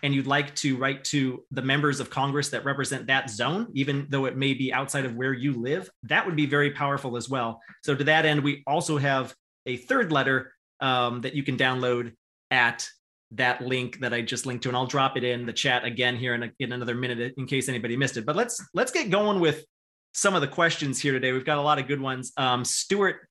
and 0.03 0.13
you'd 0.13 0.27
like 0.27 0.53
to 0.55 0.77
write 0.77 1.03
to 1.05 1.43
the 1.51 1.61
members 1.61 1.99
of 1.99 2.09
Congress 2.09 2.49
that 2.49 2.65
represent 2.65 3.07
that 3.07 3.29
zone, 3.29 3.67
even 3.73 4.07
though 4.09 4.25
it 4.25 4.38
may 4.38 4.53
be 4.53 4.71
outside 4.73 5.05
of 5.05 5.15
where 5.15 5.33
you 5.33 5.53
live, 5.53 5.89
that 6.03 6.25
would 6.25 6.35
be 6.35 6.45
very 6.45 6.71
powerful 6.71 7.17
as 7.17 7.29
well. 7.29 7.61
So, 7.83 7.95
to 7.95 8.03
that 8.05 8.25
end, 8.25 8.43
we 8.43 8.63
also 8.67 8.97
have 8.97 9.33
a 9.65 9.77
third 9.77 10.11
letter 10.11 10.53
um, 10.79 11.21
that 11.21 11.33
you 11.33 11.43
can 11.43 11.57
download 11.57 12.13
at 12.51 12.88
that 13.31 13.61
link 13.61 13.99
that 13.99 14.13
I 14.13 14.21
just 14.21 14.45
linked 14.45 14.63
to, 14.63 14.69
and 14.69 14.77
I'll 14.77 14.85
drop 14.85 15.17
it 15.17 15.23
in 15.23 15.45
the 15.45 15.53
chat 15.53 15.83
again 15.83 16.15
here 16.15 16.33
in, 16.33 16.43
a, 16.43 16.51
in 16.59 16.71
another 16.71 16.95
minute 16.95 17.33
in 17.38 17.45
case 17.45 17.67
anybody 17.67 17.97
missed 17.97 18.17
it. 18.17 18.25
But 18.25 18.35
let's 18.35 18.63
let's 18.73 18.91
get 18.91 19.09
going 19.09 19.39
with 19.39 19.65
some 20.13 20.35
of 20.35 20.41
the 20.41 20.47
questions 20.47 20.99
here 20.99 21.13
today. 21.13 21.31
We've 21.31 21.45
got 21.45 21.57
a 21.57 21.61
lot 21.61 21.79
of 21.79 21.88
good 21.88 22.01
ones. 22.01 22.31
Um, 22.38 22.63
Stuart 22.63 23.27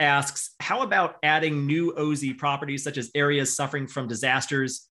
asks, 0.00 0.54
how 0.60 0.82
about 0.82 1.16
adding 1.22 1.66
new 1.66 1.94
OZ 1.96 2.24
properties 2.36 2.84
such 2.84 2.98
as 2.98 3.10
areas 3.14 3.56
suffering 3.56 3.86
from 3.86 4.08
disasters 4.08 4.88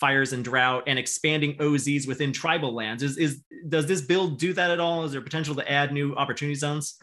fires 0.00 0.32
and 0.32 0.44
drought 0.44 0.84
and 0.86 0.98
expanding 0.98 1.56
OZs 1.56 2.06
within 2.06 2.32
tribal 2.32 2.74
lands. 2.74 3.02
Is, 3.02 3.16
is 3.18 3.42
does 3.68 3.86
this 3.86 4.00
bill 4.00 4.28
do 4.28 4.52
that 4.52 4.70
at 4.70 4.80
all? 4.80 5.04
Is 5.04 5.12
there 5.12 5.20
potential 5.20 5.54
to 5.56 5.70
add 5.70 5.92
new 5.92 6.14
opportunity 6.14 6.54
zones? 6.54 6.96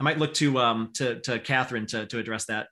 I 0.00 0.04
might 0.04 0.18
look 0.18 0.34
to 0.34 0.58
um, 0.58 0.90
to 0.94 1.20
to 1.20 1.38
Catherine 1.38 1.86
to 1.86 2.06
to 2.06 2.18
address 2.18 2.46
that. 2.46 2.68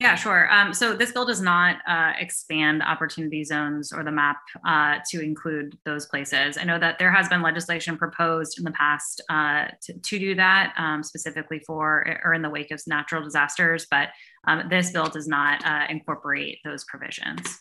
Yeah, 0.00 0.14
sure. 0.14 0.50
Um, 0.50 0.72
so 0.72 0.94
this 0.94 1.12
bill 1.12 1.26
does 1.26 1.42
not 1.42 1.76
uh, 1.86 2.14
expand 2.18 2.82
opportunity 2.82 3.44
zones 3.44 3.92
or 3.92 4.02
the 4.02 4.10
map 4.10 4.38
uh, 4.66 4.96
to 5.10 5.20
include 5.20 5.76
those 5.84 6.06
places. 6.06 6.56
I 6.56 6.64
know 6.64 6.78
that 6.78 6.98
there 6.98 7.12
has 7.12 7.28
been 7.28 7.42
legislation 7.42 7.98
proposed 7.98 8.56
in 8.56 8.64
the 8.64 8.70
past 8.70 9.20
uh, 9.28 9.66
to, 9.82 9.92
to, 9.92 10.18
do 10.18 10.34
that, 10.36 10.72
um, 10.78 11.02
specifically 11.02 11.60
for 11.66 12.18
or 12.24 12.32
in 12.32 12.40
the 12.40 12.48
wake 12.48 12.70
of 12.70 12.80
natural 12.86 13.22
disasters, 13.22 13.86
but 13.90 14.08
um, 14.48 14.68
this 14.70 14.90
bill 14.90 15.04
does 15.04 15.28
not 15.28 15.62
uh, 15.66 15.84
incorporate 15.90 16.60
those 16.64 16.82
provisions. 16.84 17.60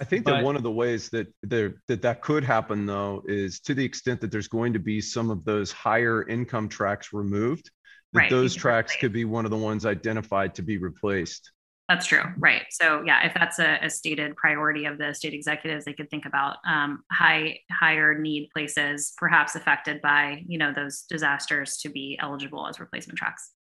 I 0.00 0.04
think 0.04 0.24
but, 0.24 0.36
that 0.36 0.44
one 0.44 0.56
of 0.56 0.62
the 0.62 0.70
ways 0.70 1.08
that 1.10 1.26
there 1.42 1.74
that 1.88 2.02
that 2.02 2.22
could 2.22 2.44
happen 2.44 2.86
though 2.86 3.22
is 3.26 3.60
to 3.60 3.74
the 3.74 3.84
extent 3.84 4.20
that 4.20 4.30
there's 4.30 4.48
going 4.48 4.72
to 4.72 4.78
be 4.78 5.00
some 5.00 5.30
of 5.30 5.44
those 5.44 5.72
higher 5.72 6.26
income 6.28 6.68
tracts 6.68 7.12
removed, 7.12 7.70
that 8.12 8.20
right, 8.20 8.30
those 8.30 8.54
tracts 8.54 8.96
could 8.96 9.12
be 9.12 9.24
one 9.24 9.44
of 9.44 9.50
the 9.50 9.56
ones 9.56 9.84
identified 9.86 10.54
to 10.54 10.62
be 10.62 10.78
replaced. 10.78 11.52
That's 11.88 12.04
true, 12.04 12.22
right? 12.36 12.64
So 12.70 13.02
yeah, 13.06 13.26
if 13.26 13.32
that's 13.32 13.58
a, 13.58 13.78
a 13.82 13.88
stated 13.88 14.36
priority 14.36 14.84
of 14.84 14.98
the 14.98 15.14
state 15.14 15.32
executives, 15.32 15.86
they 15.86 15.94
could 15.94 16.10
think 16.10 16.26
about 16.26 16.56
um, 16.66 17.02
high 17.10 17.60
higher 17.70 18.18
need 18.18 18.50
places, 18.52 19.14
perhaps 19.16 19.54
affected 19.54 20.02
by 20.02 20.44
you 20.46 20.58
know 20.58 20.72
those 20.72 21.04
disasters, 21.08 21.78
to 21.78 21.88
be 21.88 22.18
eligible 22.20 22.66
as 22.68 22.78
replacement 22.78 23.18
tracts. 23.18 23.52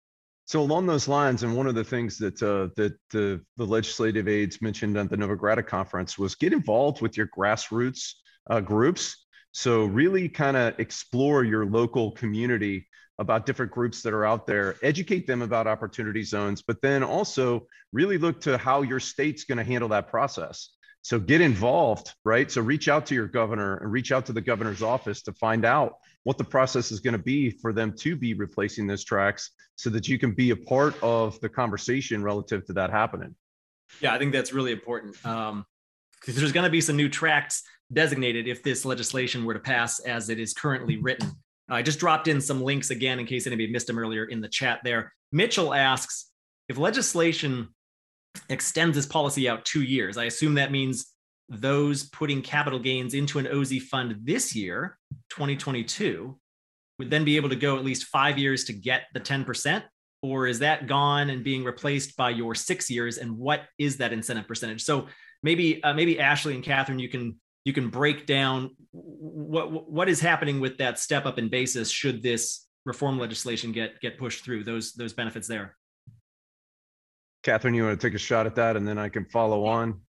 So 0.48 0.62
along 0.62 0.86
those 0.86 1.10
lines, 1.10 1.44
and 1.44 1.58
one 1.58 1.68
of 1.68 1.76
the 1.76 1.84
things 1.84 2.18
that 2.20 2.42
uh, 2.42 2.70
that 2.78 2.98
the, 3.12 3.42
the 3.58 3.66
legislative 3.66 4.30
aides 4.30 4.62
mentioned 4.62 4.96
at 4.98 5.10
the 5.10 5.18
Novogradac 5.18 5.68
conference 5.68 6.18
was 6.18 6.36
get 6.36 6.54
involved 6.54 7.02
with 7.02 7.18
your 7.18 7.28
grassroots 7.28 8.14
uh, 8.50 8.62
groups. 8.62 9.26
So 9.52 9.84
really 9.84 10.30
kind 10.30 10.56
of 10.56 10.80
explore 10.80 11.44
your 11.44 11.66
local 11.66 12.12
community 12.12 12.88
about 13.20 13.46
different 13.46 13.74
groups 13.74 14.02
that 14.04 14.14
are 14.14 14.26
out 14.26 14.48
there, 14.48 14.76
educate 14.84 15.28
them 15.28 15.42
about 15.42 15.68
opportunity 15.68 16.24
zones, 16.24 16.62
but 16.62 16.82
then 16.82 17.04
also 17.04 17.68
really 17.92 18.18
look 18.18 18.40
to 18.42 18.58
how 18.58 18.84
your 18.84 19.02
state's 19.02 19.44
going 19.44 19.58
to 19.58 19.66
handle 19.66 19.90
that 19.90 20.08
process. 20.08 20.70
So 21.02 21.20
get 21.20 21.42
involved, 21.42 22.14
right? 22.24 22.50
So 22.50 22.62
reach 22.62 22.88
out 22.88 23.06
to 23.08 23.16
your 23.16 23.28
governor 23.28 23.78
and 23.78 23.92
reach 23.92 24.14
out 24.14 24.26
to 24.28 24.34
the 24.34 24.42
governor's 24.42 24.82
office 24.82 25.24
to 25.24 25.34
find 25.34 25.66
out 25.66 25.96
what 26.28 26.38
the 26.38 26.44
process 26.44 26.92
is 26.92 27.00
going 27.00 27.14
to 27.14 27.18
be 27.18 27.50
for 27.50 27.72
them 27.72 27.94
to 27.94 28.14
be 28.14 28.34
replacing 28.34 28.86
those 28.86 29.02
tracts 29.02 29.52
so 29.78 29.90
that 29.90 30.10
you 30.10 30.20
can 30.20 30.34
be 30.34 30.50
a 30.50 30.56
part 30.58 30.94
of 31.02 31.40
the 31.40 31.48
conversation 31.48 32.22
relative 32.22 32.66
to 32.66 32.74
that 32.74 32.90
happening. 32.90 33.34
Yeah, 34.02 34.14
I 34.14 34.18
think 34.18 34.34
that's 34.34 34.52
really 34.52 34.74
important. 34.74 35.26
Um, 35.26 35.66
because 36.20 36.36
there's 36.36 36.52
going 36.52 36.66
to 36.66 36.70
be 36.70 36.82
some 36.82 36.98
new 36.98 37.08
tracts 37.08 37.64
designated 37.94 38.46
if 38.46 38.62
this 38.62 38.84
legislation 38.84 39.46
were 39.46 39.54
to 39.54 39.60
pass 39.62 40.00
as 40.00 40.30
it 40.30 40.38
is 40.38 40.54
currently 40.54 40.98
written. 40.98 41.32
I 41.70 41.82
just 41.82 41.98
dropped 41.98 42.28
in 42.28 42.42
some 42.42 42.62
links 42.62 42.90
again 42.90 43.22
in 43.22 43.26
case 43.26 43.48
anybody 43.48 43.72
missed 43.72 43.88
them 43.88 43.98
earlier 43.98 44.26
in 44.26 44.42
the 44.42 44.50
chat 44.50 44.82
there. 44.84 45.14
Mitchell 45.32 45.74
asks 45.74 46.30
if 46.68 46.78
legislation 46.78 47.70
extends 48.50 48.98
this 48.98 49.06
policy 49.06 49.48
out 49.48 49.64
two 49.64 49.82
years, 49.82 50.18
I 50.18 50.26
assume 50.26 50.56
that 50.56 50.74
means 50.74 51.14
those 51.50 52.04
putting 52.10 52.42
capital 52.42 52.80
gains 52.80 53.14
into 53.14 53.40
an 53.40 53.48
OZ 53.48 53.78
fund 53.84 54.16
this 54.24 54.56
year, 54.56 54.98
2022, 55.30 56.38
would 57.00 57.10
then 57.10 57.24
be 57.24 57.38
able 57.38 57.50
to 57.50 57.56
go 57.56 57.78
at 57.78 57.86
least 57.86 58.06
five 58.06 58.38
years 58.38 58.66
to 58.66 58.74
get 58.74 59.04
the 59.14 59.20
10%? 59.20 59.84
Or 60.24 60.48
is 60.48 60.60
that 60.60 60.88
gone 60.88 61.30
and 61.30 61.44
being 61.44 61.64
replaced 61.64 62.18
by 62.18 62.32
your 62.32 62.56
six 62.56 62.90
years? 62.90 63.18
And 63.18 63.38
what 63.38 63.62
is 63.78 63.98
that 63.98 64.12
incentive 64.12 64.48
percentage? 64.48 64.84
So 64.84 65.08
maybe 65.44 65.82
uh, 65.84 65.94
maybe 65.94 66.20
Ashley 66.20 66.56
and 66.56 66.64
Catherine, 66.64 67.00
you 67.00 67.08
can 67.08 67.40
you 67.66 67.74
can 67.74 67.90
break 67.90 68.26
down 68.26 68.76
what 68.92 69.92
what 69.92 70.10
is 70.10 70.20
happening 70.20 70.60
with 70.60 70.78
that 70.80 70.98
step 70.98 71.26
up 71.26 71.38
in 71.38 71.50
basis 71.50 71.92
should 71.92 72.24
this 72.24 72.66
reform 72.86 73.20
legislation 73.20 73.72
get 73.72 74.00
get 74.02 74.18
pushed 74.18 74.44
through 74.44 74.64
those 74.64 74.94
those 74.94 75.14
benefits 75.14 75.48
there. 75.48 75.76
Catherine, 77.44 77.76
you 77.76 77.84
want 77.84 78.00
to 78.00 78.08
take 78.08 78.16
a 78.16 78.20
shot 78.20 78.48
at 78.48 78.56
that, 78.56 78.76
and 78.76 78.88
then 78.88 78.98
I 78.98 79.10
can 79.10 79.26
follow 79.26 79.66
on. 79.66 80.02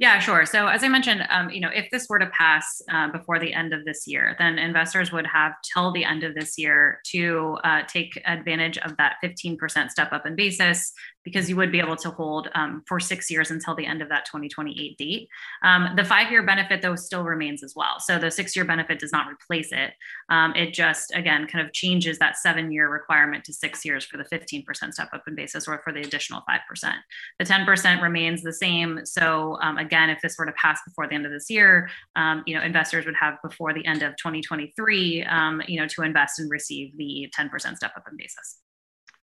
Yeah, 0.00 0.20
sure. 0.20 0.46
So 0.46 0.68
as 0.68 0.84
I 0.84 0.88
mentioned, 0.88 1.26
um, 1.28 1.50
you 1.50 1.58
know, 1.60 1.70
if 1.74 1.90
this 1.90 2.06
were 2.08 2.20
to 2.20 2.28
pass 2.28 2.80
uh, 2.88 3.10
before 3.10 3.40
the 3.40 3.52
end 3.52 3.72
of 3.72 3.84
this 3.84 4.06
year, 4.06 4.36
then 4.38 4.56
investors 4.56 5.10
would 5.10 5.26
have 5.26 5.54
till 5.74 5.90
the 5.90 6.04
end 6.04 6.22
of 6.22 6.36
this 6.36 6.56
year 6.56 7.00
to 7.06 7.58
uh, 7.64 7.82
take 7.88 8.20
advantage 8.24 8.78
of 8.78 8.96
that 8.98 9.16
15% 9.24 9.90
step 9.90 10.12
up 10.12 10.24
in 10.24 10.36
basis 10.36 10.92
because 11.28 11.48
you 11.50 11.56
would 11.56 11.70
be 11.70 11.78
able 11.78 11.96
to 11.96 12.10
hold 12.10 12.48
um, 12.54 12.82
for 12.88 12.98
six 12.98 13.30
years 13.30 13.50
until 13.50 13.74
the 13.74 13.84
end 13.84 14.00
of 14.00 14.08
that 14.08 14.24
2028 14.24 14.96
date. 14.96 15.28
Um, 15.62 15.90
the 15.94 16.04
five-year 16.04 16.42
benefit, 16.42 16.80
though, 16.80 16.96
still 16.96 17.22
remains 17.22 17.62
as 17.62 17.74
well. 17.76 18.00
So 18.00 18.18
the 18.18 18.30
six-year 18.30 18.64
benefit 18.64 18.98
does 18.98 19.12
not 19.12 19.26
replace 19.30 19.70
it. 19.72 19.92
Um, 20.30 20.54
it 20.56 20.72
just, 20.72 21.14
again, 21.14 21.46
kind 21.46 21.64
of 21.64 21.72
changes 21.74 22.18
that 22.18 22.38
seven-year 22.38 22.88
requirement 22.88 23.44
to 23.44 23.52
six 23.52 23.84
years 23.84 24.06
for 24.06 24.16
the 24.16 24.24
15% 24.24 24.64
step 24.94 25.08
up 25.12 25.24
in 25.26 25.34
basis 25.34 25.68
or 25.68 25.80
for 25.84 25.92
the 25.92 26.00
additional 26.00 26.42
5%. 26.48 26.92
The 27.38 27.44
10% 27.44 28.02
remains 28.02 28.42
the 28.42 28.52
same. 28.52 29.04
So 29.04 29.58
um, 29.60 29.76
again, 29.76 30.08
if 30.08 30.22
this 30.22 30.38
were 30.38 30.46
to 30.46 30.52
pass 30.52 30.80
before 30.86 31.06
the 31.06 31.14
end 31.14 31.26
of 31.26 31.32
this 31.32 31.50
year, 31.50 31.90
um, 32.16 32.42
you 32.46 32.54
know, 32.54 32.62
investors 32.62 33.04
would 33.04 33.16
have 33.20 33.34
before 33.42 33.74
the 33.74 33.84
end 33.84 34.02
of 34.02 34.16
2023, 34.16 35.24
um, 35.24 35.62
you 35.68 35.78
know, 35.78 35.86
to 35.88 36.02
invest 36.02 36.38
and 36.38 36.50
receive 36.50 36.96
the 36.96 37.30
10% 37.38 37.76
step 37.76 37.92
up 37.96 38.06
in 38.10 38.16
basis. 38.16 38.60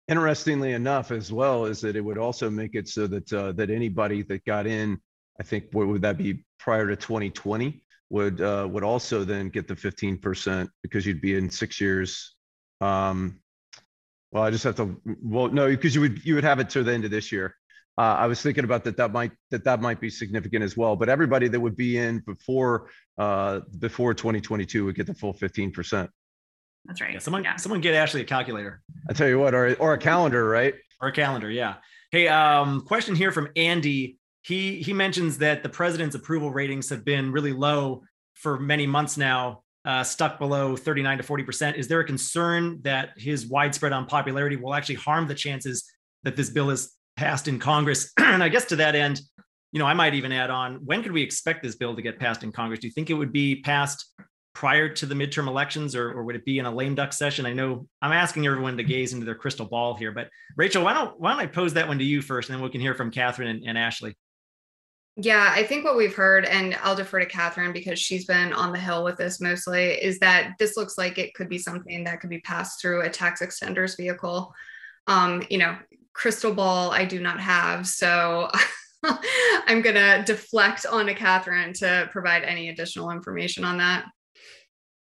Interestingly 0.08 0.72
enough, 0.72 1.10
as 1.10 1.32
well, 1.32 1.66
is 1.66 1.80
that 1.82 1.94
it 1.94 2.00
would 2.00 2.18
also 2.18 2.50
make 2.50 2.74
it 2.74 2.88
so 2.88 3.06
that 3.06 3.32
uh, 3.32 3.52
that 3.52 3.70
anybody 3.70 4.22
that 4.22 4.44
got 4.44 4.66
in, 4.66 4.98
I 5.38 5.44
think, 5.44 5.66
what 5.72 5.86
would 5.86 6.02
that 6.02 6.18
be 6.18 6.44
prior 6.58 6.88
to 6.88 6.96
2020, 6.96 7.82
would 8.10 8.40
uh, 8.40 8.68
would 8.70 8.82
also 8.82 9.24
then 9.24 9.48
get 9.48 9.68
the 9.68 9.74
15% 9.74 10.68
because 10.82 11.06
you'd 11.06 11.20
be 11.20 11.36
in 11.36 11.50
six 11.50 11.80
years. 11.80 12.34
Um, 12.80 13.40
well, 14.32 14.42
I 14.42 14.50
just 14.50 14.64
have 14.64 14.76
to. 14.76 15.00
Well, 15.22 15.48
no, 15.48 15.68
because 15.68 15.94
you 15.94 16.00
would 16.00 16.24
you 16.24 16.34
would 16.34 16.44
have 16.44 16.58
it 16.58 16.70
to 16.70 16.82
the 16.82 16.92
end 16.92 17.04
of 17.04 17.10
this 17.10 17.30
year. 17.30 17.54
Uh, 17.96 18.16
I 18.18 18.26
was 18.26 18.40
thinking 18.40 18.64
about 18.64 18.84
that. 18.84 18.96
That 18.96 19.12
might 19.12 19.32
that 19.50 19.64
that 19.64 19.80
might 19.80 20.00
be 20.00 20.10
significant 20.10 20.64
as 20.64 20.76
well. 20.76 20.96
But 20.96 21.10
everybody 21.10 21.48
that 21.48 21.60
would 21.60 21.76
be 21.76 21.98
in 21.98 22.20
before 22.20 22.88
uh, 23.18 23.60
before 23.78 24.14
2022 24.14 24.86
would 24.86 24.94
get 24.94 25.06
the 25.06 25.14
full 25.14 25.32
15 25.32 25.72
percent. 25.72 26.10
That's 26.84 27.00
right. 27.00 27.12
Yeah, 27.12 27.18
someone, 27.20 27.44
yeah. 27.44 27.56
someone 27.56 27.80
get 27.80 27.94
Ashley 27.94 28.20
a 28.20 28.24
calculator. 28.24 28.82
I 29.08 29.12
tell 29.12 29.28
you 29.28 29.38
what, 29.38 29.54
or 29.54 29.74
or 29.76 29.94
a 29.94 29.98
calendar, 29.98 30.48
right? 30.48 30.74
Or 31.00 31.08
a 31.08 31.12
calendar, 31.12 31.50
yeah. 31.50 31.76
Hey, 32.10 32.28
um, 32.28 32.80
question 32.82 33.14
here 33.14 33.32
from 33.32 33.48
Andy. 33.56 34.18
He 34.42 34.82
he 34.82 34.92
mentions 34.92 35.38
that 35.38 35.62
the 35.62 35.68
president's 35.68 36.14
approval 36.14 36.50
ratings 36.50 36.88
have 36.90 37.04
been 37.04 37.30
really 37.32 37.52
low 37.52 38.02
for 38.34 38.58
many 38.58 38.86
months 38.86 39.16
now. 39.16 39.62
uh, 39.84 40.04
stuck 40.04 40.38
below 40.38 40.76
39 40.76 41.18
to 41.18 41.24
40%. 41.24 41.74
Is 41.76 41.88
there 41.88 42.00
a 42.00 42.04
concern 42.04 42.80
that 42.82 43.10
his 43.16 43.46
widespread 43.46 43.92
unpopularity 43.92 44.56
will 44.56 44.74
actually 44.74 44.94
harm 44.96 45.26
the 45.26 45.34
chances 45.34 45.84
that 46.22 46.36
this 46.36 46.50
bill 46.50 46.70
is 46.70 46.92
passed 47.16 47.48
in 47.48 47.58
Congress? 47.58 48.12
and 48.18 48.42
I 48.42 48.48
guess 48.48 48.66
to 48.66 48.76
that 48.76 48.94
end, 48.94 49.20
you 49.72 49.78
know, 49.78 49.86
I 49.86 49.94
might 49.94 50.14
even 50.14 50.32
add 50.32 50.50
on 50.50 50.76
when 50.84 51.02
could 51.02 51.12
we 51.12 51.22
expect 51.22 51.62
this 51.62 51.74
bill 51.74 51.96
to 51.96 52.02
get 52.02 52.18
passed 52.18 52.42
in 52.42 52.52
Congress? 52.52 52.80
Do 52.80 52.86
you 52.86 52.92
think 52.92 53.10
it 53.10 53.14
would 53.14 53.32
be 53.32 53.56
passed 53.62 54.08
prior 54.54 54.88
to 54.88 55.06
the 55.06 55.14
midterm 55.14 55.46
elections 55.46 55.96
or, 55.96 56.12
or 56.12 56.24
would 56.24 56.36
it 56.36 56.44
be 56.44 56.58
in 56.58 56.66
a 56.66 56.70
lame 56.74 56.94
duck 56.94 57.12
session? 57.12 57.46
I 57.46 57.52
know 57.52 57.86
I'm 58.00 58.12
asking 58.12 58.46
everyone 58.46 58.76
to 58.76 58.82
gaze 58.82 59.12
into 59.12 59.24
their 59.24 59.34
crystal 59.34 59.66
ball 59.66 59.94
here, 59.94 60.12
but 60.12 60.28
Rachel, 60.56 60.84
why 60.84 60.94
don't, 60.94 61.18
why 61.18 61.32
don't 61.32 61.40
I 61.40 61.46
pose 61.46 61.74
that 61.74 61.88
one 61.88 61.98
to 61.98 62.04
you 62.04 62.22
first 62.22 62.48
and 62.48 62.56
then 62.56 62.62
we 62.62 62.70
can 62.70 62.80
hear 62.80 62.94
from 62.94 63.10
Catherine 63.10 63.48
and, 63.48 63.64
and 63.66 63.78
Ashley. 63.78 64.16
Yeah, 65.16 65.52
I 65.54 65.64
think 65.64 65.84
what 65.84 65.96
we've 65.96 66.14
heard, 66.14 66.46
and 66.46 66.74
I'll 66.82 66.96
defer 66.96 67.20
to 67.20 67.26
Catherine 67.26 67.74
because 67.74 67.98
she's 67.98 68.24
been 68.24 68.54
on 68.54 68.72
the 68.72 68.78
Hill 68.78 69.04
with 69.04 69.18
this 69.18 69.42
mostly, 69.42 69.92
is 69.92 70.18
that 70.20 70.54
this 70.58 70.74
looks 70.76 70.96
like 70.96 71.18
it 71.18 71.34
could 71.34 71.50
be 71.50 71.58
something 71.58 72.04
that 72.04 72.20
could 72.20 72.30
be 72.30 72.40
passed 72.40 72.80
through 72.80 73.02
a 73.02 73.10
tax 73.10 73.42
extenders 73.42 73.94
vehicle. 73.94 74.54
Um, 75.06 75.42
you 75.50 75.58
know, 75.58 75.76
crystal 76.14 76.54
ball 76.54 76.92
I 76.92 77.04
do 77.04 77.20
not 77.20 77.40
have, 77.40 77.86
so 77.86 78.48
I'm 79.66 79.82
gonna 79.82 80.24
deflect 80.24 80.86
onto 80.86 81.14
Catherine 81.14 81.74
to 81.74 82.08
provide 82.10 82.44
any 82.44 82.70
additional 82.70 83.10
information 83.10 83.64
on 83.64 83.76
that. 83.78 84.06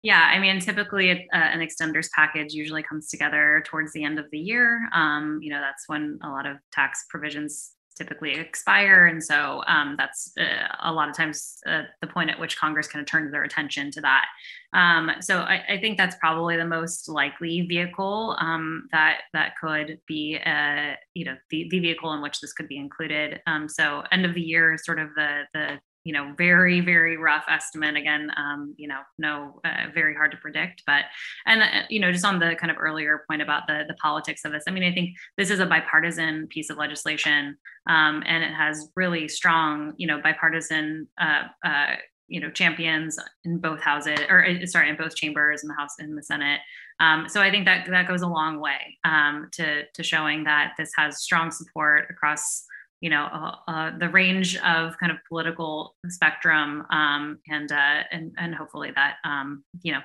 Yeah, 0.02 0.32
I 0.34 0.40
mean, 0.40 0.60
typically 0.62 1.12
uh, 1.12 1.16
an 1.34 1.60
extenders 1.60 2.10
package 2.16 2.54
usually 2.54 2.84
comes 2.84 3.10
together 3.10 3.64
towards 3.66 3.92
the 3.92 4.04
end 4.04 4.18
of 4.18 4.26
the 4.32 4.40
year. 4.40 4.88
Um, 4.94 5.40
you 5.42 5.50
know, 5.52 5.60
that's 5.60 5.90
when 5.90 6.20
a 6.24 6.30
lot 6.30 6.46
of 6.46 6.58
tax 6.72 7.06
provisions 7.10 7.74
typically 8.00 8.32
expire. 8.32 9.08
And 9.08 9.22
so 9.22 9.62
um, 9.68 9.96
that's 9.98 10.32
uh, 10.40 10.68
a 10.84 10.94
lot 10.94 11.10
of 11.10 11.18
times 11.18 11.58
uh, 11.68 11.82
the 12.00 12.08
point 12.08 12.30
at 12.30 12.40
which 12.40 12.58
Congress 12.58 12.88
kind 12.88 13.02
of 13.02 13.08
turns 13.08 13.32
their 13.32 13.44
attention 13.44 13.92
to 13.92 14.02
that. 14.02 14.26
Um, 14.74 15.12
so 15.20 15.40
I, 15.40 15.64
I, 15.68 15.82
think 15.82 15.98
that's 15.98 16.16
probably 16.16 16.56
the 16.56 16.66
most 16.66 17.10
likely 17.10 17.62
vehicle 17.62 18.38
um, 18.40 18.88
that 18.94 19.22
that 19.34 19.54
could 19.62 20.00
be, 20.08 20.40
uh, 20.46 20.94
you 21.14 21.26
know, 21.26 21.36
the, 21.50 21.68
the 21.70 21.80
vehicle 21.80 22.14
in 22.14 22.22
which 22.22 22.40
this 22.40 22.54
could 22.54 22.70
be 22.70 22.78
included. 22.78 23.42
Um, 23.48 23.68
so 23.68 24.04
end 24.12 24.26
of 24.26 24.34
the 24.34 24.42
year, 24.42 24.78
sort 24.82 25.00
of 25.00 25.10
the 25.16 25.42
the 25.54 25.80
you 26.04 26.14
know 26.14 26.34
very 26.38 26.80
very 26.82 27.18
rough 27.18 27.46
estimate. 27.50 27.96
Again 27.96 28.32
um, 28.38 28.74
you 28.78 28.88
know 28.88 29.00
no 29.18 29.60
uh, 29.66 29.92
very 29.94 30.16
hard 30.16 30.32
to 30.32 30.38
predict 30.38 30.84
but 30.86 31.06
and 31.46 31.62
uh, 31.62 31.86
you 31.90 32.00
know 32.00 32.12
just 32.12 32.26
on 32.26 32.40
the 32.40 32.56
kind 32.56 32.72
of 32.72 32.78
earlier 32.80 33.24
point 33.28 33.42
about 33.42 33.68
the 33.68 33.84
the 33.88 33.96
politics 33.96 34.46
of 34.46 34.52
this 34.52 34.64
i 34.68 34.72
mean 34.72 34.84
i 34.84 34.94
think 34.94 35.16
this 35.38 35.50
is 35.50 35.60
a 35.60 35.66
bipartisan 35.66 36.48
piece 36.48 36.70
of 36.70 36.78
legislation 36.78 37.58
um, 37.88 38.24
and 38.26 38.44
it 38.44 38.54
has 38.54 38.90
really 38.96 39.28
strong 39.28 39.94
you 39.98 40.08
know 40.08 40.20
bipartisan 40.22 41.08
uh, 41.20 41.44
uh 41.66 41.96
you 42.30 42.40
know 42.40 42.50
champions 42.52 43.20
in 43.44 43.58
both 43.58 43.82
houses 43.82 44.20
or 44.30 44.46
uh, 44.46 44.66
sorry 44.66 44.90
in 44.90 44.96
both 44.96 45.16
chambers 45.16 45.64
in 45.64 45.68
the 45.68 45.74
house 45.74 45.96
and 46.00 46.18
the 46.18 46.24
senate. 46.24 46.62
Um, 47.00 47.28
so 47.28 47.42
i 47.42 47.50
think 47.50 47.66
that 47.66 47.88
that 47.90 48.08
goes 48.08 48.22
a 48.22 48.28
long 48.28 48.60
way 48.60 48.98
um, 49.04 49.50
to 49.54 49.84
to 49.94 50.04
showing 50.04 50.44
that 50.46 50.74
this 50.78 50.92
has 50.96 51.22
strong 51.22 51.52
support 51.52 52.08
across 52.10 52.66
you 53.02 53.10
know 53.10 53.26
uh, 53.26 53.56
uh, 53.68 53.98
the 53.98 54.10
range 54.10 54.58
of 54.58 54.98
kind 54.98 55.12
of 55.12 55.18
political 55.28 55.96
spectrum 56.08 56.86
um, 56.90 57.40
and, 57.50 57.72
uh, 57.72 58.04
and 58.12 58.32
and 58.38 58.56
hopefully 58.56 58.92
that 58.96 59.16
um, 59.24 59.64
you 59.82 59.92
know 59.94 60.02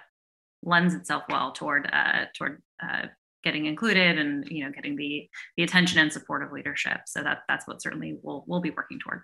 lends 0.63 0.95
itself 0.95 1.25
well 1.29 1.53
toward 1.53 1.89
uh, 1.93 2.27
toward 2.37 2.63
uh, 2.83 3.07
getting 3.43 3.67
included 3.67 4.19
and 4.19 4.49
you 4.49 4.65
know 4.65 4.71
getting 4.71 4.97
the 4.97 5.29
the 5.57 5.63
attention 5.63 5.99
and 5.99 6.13
support 6.13 6.43
of 6.43 6.53
leadership. 6.53 7.01
So 7.07 7.23
that 7.23 7.43
that's 7.49 7.67
what 7.67 7.83
certainly 7.83 8.19
we'll 8.23 8.45
we'll 8.47 8.61
be 8.61 8.71
working 8.71 8.99
toward 8.99 9.23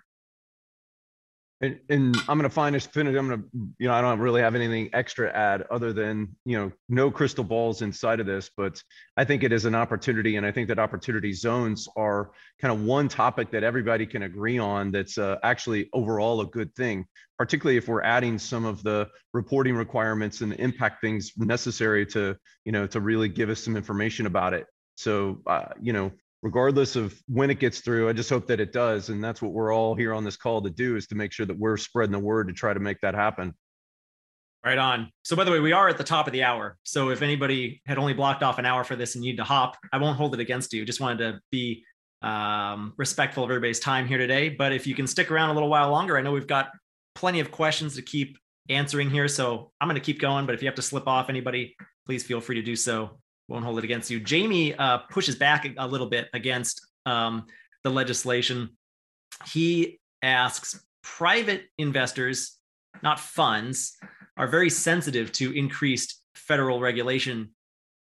and, 1.61 1.79
and 1.89 2.15
I'm 2.27 2.37
going 2.37 2.49
to 2.49 2.49
find 2.49 2.75
this 2.75 2.87
finish. 2.87 3.15
I'm 3.15 3.27
going 3.27 3.41
to, 3.41 3.47
you 3.77 3.87
know, 3.87 3.93
I 3.93 4.01
don't 4.01 4.19
really 4.19 4.41
have 4.41 4.55
anything 4.55 4.89
extra 4.93 5.31
add 5.31 5.63
other 5.69 5.93
than, 5.93 6.35
you 6.43 6.57
know, 6.57 6.71
no 6.89 7.11
crystal 7.11 7.43
balls 7.43 7.81
inside 7.81 8.19
of 8.19 8.25
this, 8.25 8.49
but 8.57 8.81
I 9.15 9.25
think 9.25 9.43
it 9.43 9.51
is 9.51 9.65
an 9.65 9.75
opportunity. 9.75 10.37
And 10.37 10.45
I 10.45 10.51
think 10.51 10.67
that 10.69 10.79
opportunity 10.79 11.33
zones 11.33 11.87
are 11.95 12.31
kind 12.59 12.73
of 12.73 12.83
one 12.83 13.07
topic 13.07 13.51
that 13.51 13.63
everybody 13.63 14.05
can 14.05 14.23
agree 14.23 14.57
on 14.57 14.91
that's 14.91 15.17
uh, 15.17 15.37
actually 15.43 15.89
overall 15.93 16.41
a 16.41 16.47
good 16.47 16.73
thing, 16.75 17.05
particularly 17.37 17.77
if 17.77 17.87
we're 17.87 18.03
adding 18.03 18.39
some 18.39 18.65
of 18.65 18.81
the 18.83 19.07
reporting 19.33 19.75
requirements 19.75 20.41
and 20.41 20.53
impact 20.53 21.01
things 21.01 21.33
necessary 21.37 22.05
to, 22.07 22.35
you 22.65 22.71
know, 22.71 22.87
to 22.87 22.99
really 22.99 23.29
give 23.29 23.49
us 23.49 23.63
some 23.63 23.77
information 23.77 24.25
about 24.25 24.53
it. 24.53 24.65
So, 24.95 25.41
uh, 25.47 25.69
you 25.81 25.93
know, 25.93 26.11
regardless 26.41 26.95
of 26.95 27.19
when 27.27 27.49
it 27.49 27.59
gets 27.59 27.79
through. 27.79 28.09
I 28.09 28.13
just 28.13 28.29
hope 28.29 28.47
that 28.47 28.59
it 28.59 28.73
does. 28.73 29.09
And 29.09 29.23
that's 29.23 29.41
what 29.41 29.51
we're 29.51 29.73
all 29.73 29.95
here 29.95 30.13
on 30.13 30.23
this 30.23 30.37
call 30.37 30.61
to 30.61 30.69
do 30.69 30.95
is 30.95 31.07
to 31.07 31.15
make 31.15 31.31
sure 31.31 31.45
that 31.45 31.57
we're 31.57 31.77
spreading 31.77 32.11
the 32.11 32.19
word 32.19 32.47
to 32.47 32.53
try 32.53 32.73
to 32.73 32.79
make 32.79 32.99
that 33.01 33.13
happen. 33.13 33.53
Right 34.63 34.77
on. 34.77 35.11
So, 35.23 35.35
by 35.35 35.43
the 35.43 35.51
way, 35.51 35.59
we 35.59 35.71
are 35.71 35.89
at 35.89 35.97
the 35.97 36.03
top 36.03 36.27
of 36.27 36.33
the 36.33 36.43
hour. 36.43 36.77
So, 36.83 37.09
if 37.09 37.23
anybody 37.23 37.81
had 37.87 37.97
only 37.97 38.13
blocked 38.13 38.43
off 38.43 38.59
an 38.59 38.65
hour 38.65 38.83
for 38.83 38.95
this 38.95 39.15
and 39.15 39.23
need 39.23 39.37
to 39.37 39.43
hop, 39.43 39.75
I 39.91 39.97
won't 39.97 40.17
hold 40.17 40.35
it 40.35 40.39
against 40.39 40.71
you. 40.71 40.85
Just 40.85 41.01
wanted 41.01 41.17
to 41.17 41.39
be 41.51 41.83
um, 42.21 42.93
respectful 42.95 43.43
of 43.43 43.49
everybody's 43.49 43.79
time 43.79 44.07
here 44.07 44.19
today. 44.19 44.49
But 44.49 44.71
if 44.71 44.85
you 44.85 44.93
can 44.93 45.07
stick 45.07 45.31
around 45.31 45.49
a 45.49 45.53
little 45.53 45.69
while 45.69 45.89
longer, 45.89 46.15
I 46.15 46.21
know 46.21 46.31
we've 46.31 46.45
got 46.45 46.69
plenty 47.15 47.39
of 47.39 47.49
questions 47.49 47.95
to 47.95 48.03
keep 48.03 48.37
answering 48.69 49.09
here. 49.09 49.27
So, 49.27 49.71
I'm 49.81 49.87
going 49.87 49.99
to 49.99 50.05
keep 50.05 50.19
going. 50.19 50.45
But 50.45 50.53
if 50.53 50.61
you 50.61 50.67
have 50.67 50.75
to 50.75 50.83
slip 50.83 51.07
off 51.07 51.29
anybody, 51.29 51.75
please 52.05 52.23
feel 52.23 52.39
free 52.39 52.57
to 52.57 52.61
do 52.61 52.75
so 52.75 53.17
won't 53.51 53.65
hold 53.65 53.77
it 53.77 53.83
against 53.83 54.09
you. 54.09 54.19
Jamie 54.19 54.73
uh, 54.73 54.99
pushes 55.09 55.35
back 55.35 55.67
a, 55.77 55.87
little 55.87 56.07
bit 56.07 56.29
against 56.33 56.87
um, 57.05 57.45
the 57.83 57.89
legislation. 57.89 58.69
He 59.45 59.99
asks 60.21 60.83
private 61.03 61.65
investors, 61.77 62.57
not 63.03 63.19
funds, 63.19 63.97
are 64.37 64.47
very 64.47 64.69
sensitive 64.69 65.31
to 65.33 65.51
increased 65.51 66.21
federal 66.35 66.79
regulation. 66.79 67.49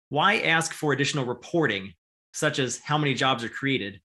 Why 0.08 0.38
ask 0.38 0.72
for 0.72 0.92
additional 0.92 1.24
reporting, 1.24 1.92
such 2.34 2.58
as 2.58 2.78
how 2.78 2.98
many 2.98 3.14
jobs 3.14 3.44
are 3.44 3.48
created, 3.48 4.00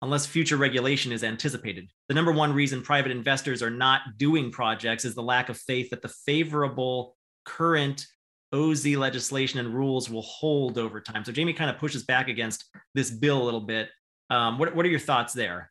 unless 0.00 0.26
future 0.26 0.56
regulation 0.56 1.10
is 1.10 1.24
anticipated? 1.24 1.90
The 2.08 2.14
number 2.14 2.32
one 2.32 2.52
reason 2.52 2.82
private 2.82 3.10
investors 3.10 3.62
are 3.62 3.70
not 3.70 4.02
doing 4.16 4.50
projects 4.52 5.04
is 5.04 5.14
the 5.14 5.22
lack 5.22 5.48
of 5.48 5.56
faith 5.56 5.90
that 5.90 6.02
the 6.02 6.08
favorable 6.08 7.16
current 7.44 8.06
OZ 8.54 8.86
legislation 8.86 9.58
and 9.58 9.74
rules 9.74 10.08
will 10.08 10.22
hold 10.22 10.78
over 10.78 11.00
time. 11.00 11.24
So 11.24 11.32
Jamie 11.32 11.52
kind 11.52 11.70
of 11.70 11.78
pushes 11.78 12.04
back 12.04 12.28
against 12.28 12.64
this 12.94 13.10
bill 13.10 13.42
a 13.42 13.44
little 13.44 13.60
bit. 13.60 13.88
Um, 14.30 14.58
what, 14.58 14.74
what 14.74 14.86
are 14.86 14.88
your 14.88 15.00
thoughts 15.00 15.34
there? 15.34 15.70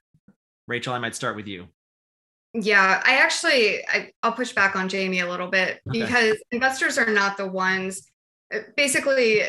Rachel, 0.67 0.93
I 0.93 0.99
might 0.99 1.15
start 1.15 1.36
with 1.36 1.47
you. 1.47 1.67
Yeah, 2.53 3.01
I 3.03 3.15
actually 3.15 3.86
I, 3.88 4.11
will 4.23 4.34
push 4.34 4.51
back 4.51 4.75
on 4.75 4.88
Jamie 4.88 5.21
a 5.21 5.29
little 5.29 5.47
bit 5.47 5.79
okay. 5.89 6.01
because 6.01 6.38
investors 6.51 6.97
are 6.97 7.09
not 7.09 7.36
the 7.36 7.47
ones. 7.47 8.03
Uh, 8.53 8.59
basically, 8.77 9.41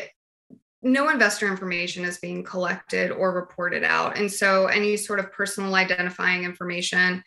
no 0.81 1.09
investor 1.09 1.47
information 1.47 2.03
is 2.03 2.17
being 2.17 2.43
collected 2.43 3.11
or 3.11 3.31
reported 3.31 3.83
out, 3.83 4.17
and 4.17 4.31
so 4.31 4.65
any 4.67 4.97
sort 4.97 5.19
of 5.19 5.31
personal 5.31 5.75
identifying 5.75 6.43
information 6.43 7.23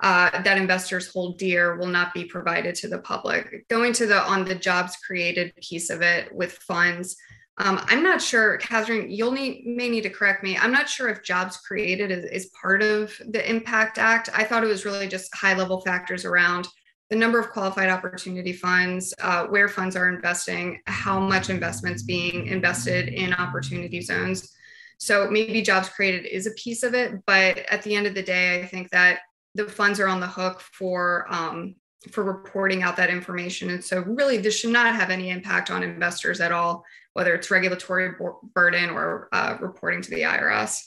uh, 0.00 0.42
that 0.42 0.58
investors 0.58 1.08
hold 1.08 1.38
dear 1.38 1.76
will 1.76 1.88
not 1.88 2.14
be 2.14 2.24
provided 2.24 2.74
to 2.76 2.88
the 2.88 2.98
public. 2.98 3.66
Going 3.68 3.92
to 3.94 4.06
the 4.06 4.20
on 4.20 4.44
the 4.44 4.54
jobs 4.54 4.96
created 5.06 5.54
piece 5.56 5.90
of 5.90 6.02
it 6.02 6.32
with 6.34 6.52
funds, 6.52 7.16
um, 7.60 7.80
I'm 7.86 8.04
not 8.04 8.22
sure, 8.22 8.56
Catherine, 8.58 9.10
you'll 9.10 9.32
need 9.32 9.64
may 9.66 9.88
need 9.88 10.02
to 10.02 10.10
correct 10.10 10.44
me. 10.44 10.56
I'm 10.56 10.70
not 10.70 10.88
sure 10.88 11.08
if 11.08 11.24
jobs 11.24 11.56
created 11.56 12.12
is, 12.12 12.24
is 12.24 12.50
part 12.60 12.82
of 12.82 13.12
the 13.30 13.48
Impact 13.48 13.98
Act. 13.98 14.30
I 14.32 14.44
thought 14.44 14.62
it 14.62 14.68
was 14.68 14.84
really 14.84 15.08
just 15.08 15.34
high 15.34 15.54
level 15.54 15.80
factors 15.80 16.24
around 16.24 16.68
the 17.10 17.16
number 17.16 17.40
of 17.40 17.50
qualified 17.50 17.88
opportunity 17.88 18.52
funds, 18.52 19.12
uh, 19.20 19.46
where 19.46 19.66
funds 19.66 19.96
are 19.96 20.08
investing, 20.08 20.80
how 20.86 21.18
much 21.18 21.50
investments 21.50 22.02
being 22.02 22.46
invested 22.46 23.08
in 23.08 23.32
opportunity 23.32 24.02
zones. 24.02 24.54
So 24.98 25.28
maybe 25.30 25.62
jobs 25.62 25.88
created 25.88 26.26
is 26.26 26.46
a 26.46 26.52
piece 26.52 26.82
of 26.82 26.94
it, 26.94 27.14
but 27.26 27.58
at 27.70 27.82
the 27.82 27.94
end 27.94 28.06
of 28.06 28.14
the 28.14 28.22
day, 28.22 28.60
I 28.60 28.66
think 28.66 28.90
that 28.90 29.20
the 29.58 29.64
funds 29.68 29.98
are 29.98 30.06
on 30.06 30.20
the 30.20 30.26
hook 30.26 30.60
for 30.60 31.26
um, 31.28 31.74
for 32.12 32.22
reporting 32.22 32.84
out 32.84 32.96
that 32.96 33.10
information. 33.10 33.70
And 33.70 33.84
so, 33.84 34.00
really, 34.00 34.38
this 34.38 34.58
should 34.58 34.70
not 34.70 34.94
have 34.94 35.10
any 35.10 35.30
impact 35.30 35.70
on 35.70 35.82
investors 35.82 36.40
at 36.40 36.52
all, 36.52 36.84
whether 37.14 37.34
it's 37.34 37.50
regulatory 37.50 38.12
burden 38.54 38.90
or 38.90 39.28
uh, 39.32 39.56
reporting 39.60 40.00
to 40.02 40.10
the 40.10 40.22
IRS. 40.22 40.80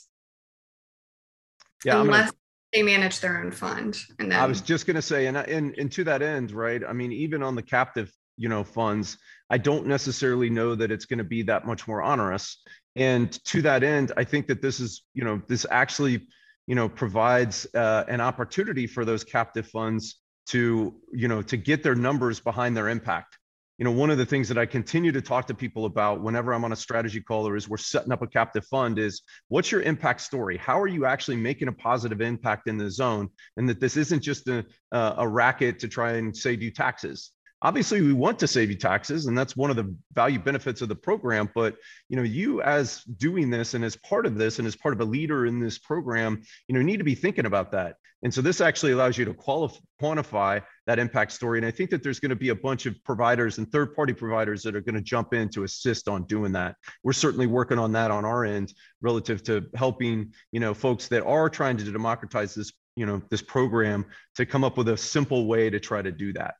Yeah, 1.84 2.00
unless 2.00 2.30
gonna, 2.30 2.38
they 2.72 2.82
manage 2.82 3.20
their 3.20 3.44
own 3.44 3.50
fund. 3.50 3.98
And 4.18 4.32
then 4.32 4.40
I 4.40 4.46
was 4.46 4.62
just 4.62 4.86
going 4.86 4.96
to 4.96 5.02
say, 5.02 5.26
and, 5.26 5.36
and 5.36 5.74
and 5.76 5.92
to 5.92 6.04
that 6.04 6.22
end, 6.22 6.52
right? 6.52 6.82
I 6.88 6.94
mean, 6.94 7.12
even 7.12 7.42
on 7.42 7.54
the 7.54 7.62
captive, 7.62 8.10
you 8.38 8.48
know, 8.48 8.64
funds, 8.64 9.18
I 9.50 9.58
don't 9.58 9.86
necessarily 9.86 10.48
know 10.48 10.74
that 10.76 10.90
it's 10.90 11.04
going 11.04 11.18
to 11.18 11.24
be 11.24 11.42
that 11.42 11.66
much 11.66 11.86
more 11.86 12.02
onerous. 12.02 12.62
And 12.96 13.32
to 13.44 13.60
that 13.62 13.82
end, 13.82 14.12
I 14.16 14.24
think 14.24 14.46
that 14.46 14.62
this 14.62 14.80
is, 14.80 15.02
you 15.12 15.24
know, 15.24 15.42
this 15.46 15.66
actually 15.70 16.26
you 16.72 16.76
know 16.76 16.88
provides 16.88 17.66
uh, 17.74 18.02
an 18.08 18.22
opportunity 18.22 18.86
for 18.86 19.04
those 19.04 19.24
captive 19.24 19.66
funds 19.66 20.22
to 20.46 20.94
you 21.12 21.28
know 21.28 21.42
to 21.42 21.58
get 21.58 21.82
their 21.82 21.94
numbers 21.94 22.40
behind 22.40 22.74
their 22.74 22.88
impact. 22.88 23.36
You 23.76 23.84
know 23.84 23.90
one 23.90 24.08
of 24.08 24.16
the 24.16 24.24
things 24.24 24.48
that 24.48 24.56
i 24.56 24.64
continue 24.64 25.12
to 25.12 25.20
talk 25.20 25.48
to 25.48 25.54
people 25.54 25.84
about 25.84 26.22
whenever 26.22 26.54
i'm 26.54 26.64
on 26.64 26.72
a 26.72 26.76
strategy 26.76 27.20
call 27.20 27.46
or 27.46 27.56
is 27.56 27.68
we're 27.68 27.76
setting 27.76 28.10
up 28.10 28.22
a 28.22 28.26
captive 28.26 28.64
fund 28.64 28.98
is 28.98 29.20
what's 29.48 29.70
your 29.70 29.82
impact 29.82 30.22
story? 30.22 30.56
How 30.56 30.80
are 30.80 30.86
you 30.86 31.04
actually 31.04 31.36
making 31.36 31.68
a 31.68 31.72
positive 31.72 32.22
impact 32.22 32.66
in 32.70 32.78
the 32.78 32.90
zone? 32.90 33.28
And 33.58 33.68
that 33.68 33.78
this 33.78 33.98
isn't 33.98 34.22
just 34.22 34.48
a, 34.48 34.64
a 34.92 35.28
racket 35.28 35.80
to 35.80 35.88
try 35.88 36.12
and 36.12 36.34
say 36.34 36.56
do 36.56 36.70
taxes 36.70 37.32
obviously 37.62 38.02
we 38.02 38.12
want 38.12 38.38
to 38.38 38.46
save 38.46 38.70
you 38.70 38.76
taxes 38.76 39.26
and 39.26 39.38
that's 39.38 39.56
one 39.56 39.70
of 39.70 39.76
the 39.76 39.94
value 40.12 40.38
benefits 40.38 40.82
of 40.82 40.88
the 40.88 40.94
program 40.94 41.48
but 41.54 41.76
you 42.08 42.16
know 42.16 42.22
you 42.22 42.60
as 42.62 43.02
doing 43.04 43.48
this 43.48 43.74
and 43.74 43.84
as 43.84 43.96
part 43.96 44.26
of 44.26 44.36
this 44.36 44.58
and 44.58 44.66
as 44.66 44.76
part 44.76 44.92
of 44.92 45.00
a 45.00 45.04
leader 45.04 45.46
in 45.46 45.60
this 45.60 45.78
program 45.78 46.42
you 46.68 46.74
know 46.74 46.82
need 46.82 46.98
to 46.98 47.04
be 47.04 47.14
thinking 47.14 47.46
about 47.46 47.72
that. 47.72 47.96
And 48.24 48.32
so 48.32 48.40
this 48.40 48.60
actually 48.60 48.92
allows 48.92 49.18
you 49.18 49.24
to 49.24 49.34
qualify 49.34 49.78
quantify 50.00 50.62
that 50.86 50.98
impact 50.98 51.30
story 51.30 51.58
and 51.58 51.66
i 51.66 51.70
think 51.70 51.88
that 51.90 52.02
there's 52.02 52.18
going 52.18 52.30
to 52.30 52.36
be 52.36 52.48
a 52.48 52.54
bunch 52.54 52.86
of 52.86 52.96
providers 53.04 53.58
and 53.58 53.70
third 53.70 53.94
party 53.94 54.12
providers 54.12 54.62
that 54.62 54.74
are 54.74 54.80
going 54.80 54.96
to 54.96 55.00
jump 55.00 55.32
in 55.32 55.48
to 55.48 55.62
assist 55.62 56.08
on 56.08 56.24
doing 56.24 56.52
that. 56.52 56.74
We're 57.04 57.12
certainly 57.12 57.46
working 57.46 57.78
on 57.78 57.92
that 57.92 58.10
on 58.10 58.24
our 58.24 58.44
end 58.44 58.74
relative 59.00 59.44
to 59.44 59.66
helping 59.74 60.32
you 60.50 60.60
know 60.60 60.74
folks 60.74 61.08
that 61.08 61.24
are 61.24 61.48
trying 61.48 61.76
to 61.76 61.84
democratize 61.84 62.54
this 62.54 62.72
you 62.96 63.06
know 63.06 63.22
this 63.30 63.42
program 63.42 64.06
to 64.36 64.44
come 64.44 64.64
up 64.64 64.76
with 64.76 64.88
a 64.88 64.96
simple 64.96 65.46
way 65.46 65.70
to 65.70 65.80
try 65.80 66.02
to 66.02 66.12
do 66.12 66.32
that 66.32 66.54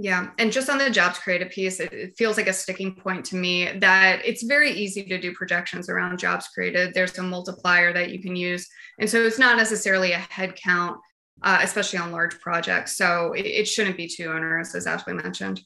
yeah. 0.00 0.30
And 0.38 0.52
just 0.52 0.70
on 0.70 0.78
the 0.78 0.90
jobs 0.90 1.18
created 1.18 1.50
piece, 1.50 1.80
it, 1.80 2.16
feels 2.16 2.36
like 2.36 2.46
a 2.46 2.52
sticking 2.52 2.94
point 2.94 3.24
to 3.26 3.36
me 3.36 3.72
that 3.80 4.24
it's 4.24 4.44
very 4.44 4.70
easy 4.70 5.02
to 5.02 5.18
do 5.18 5.34
projections 5.34 5.88
around 5.88 6.18
jobs 6.18 6.46
created. 6.48 6.94
There's 6.94 7.18
a 7.18 7.22
multiplier 7.22 7.92
that 7.92 8.10
you 8.10 8.22
can 8.22 8.36
use. 8.36 8.68
And 9.00 9.10
so 9.10 9.20
it's 9.24 9.40
not 9.40 9.56
necessarily 9.56 10.12
a 10.12 10.18
head 10.18 10.54
count, 10.54 11.00
uh, 11.42 11.58
especially 11.62 11.98
on 11.98 12.12
large 12.12 12.38
projects. 12.38 12.96
So 12.96 13.32
it, 13.32 13.44
it 13.44 13.66
shouldn't 13.66 13.96
be 13.96 14.06
too 14.06 14.30
onerous, 14.30 14.76
as 14.76 14.86
Ashley 14.86 15.14
mentioned. 15.14 15.60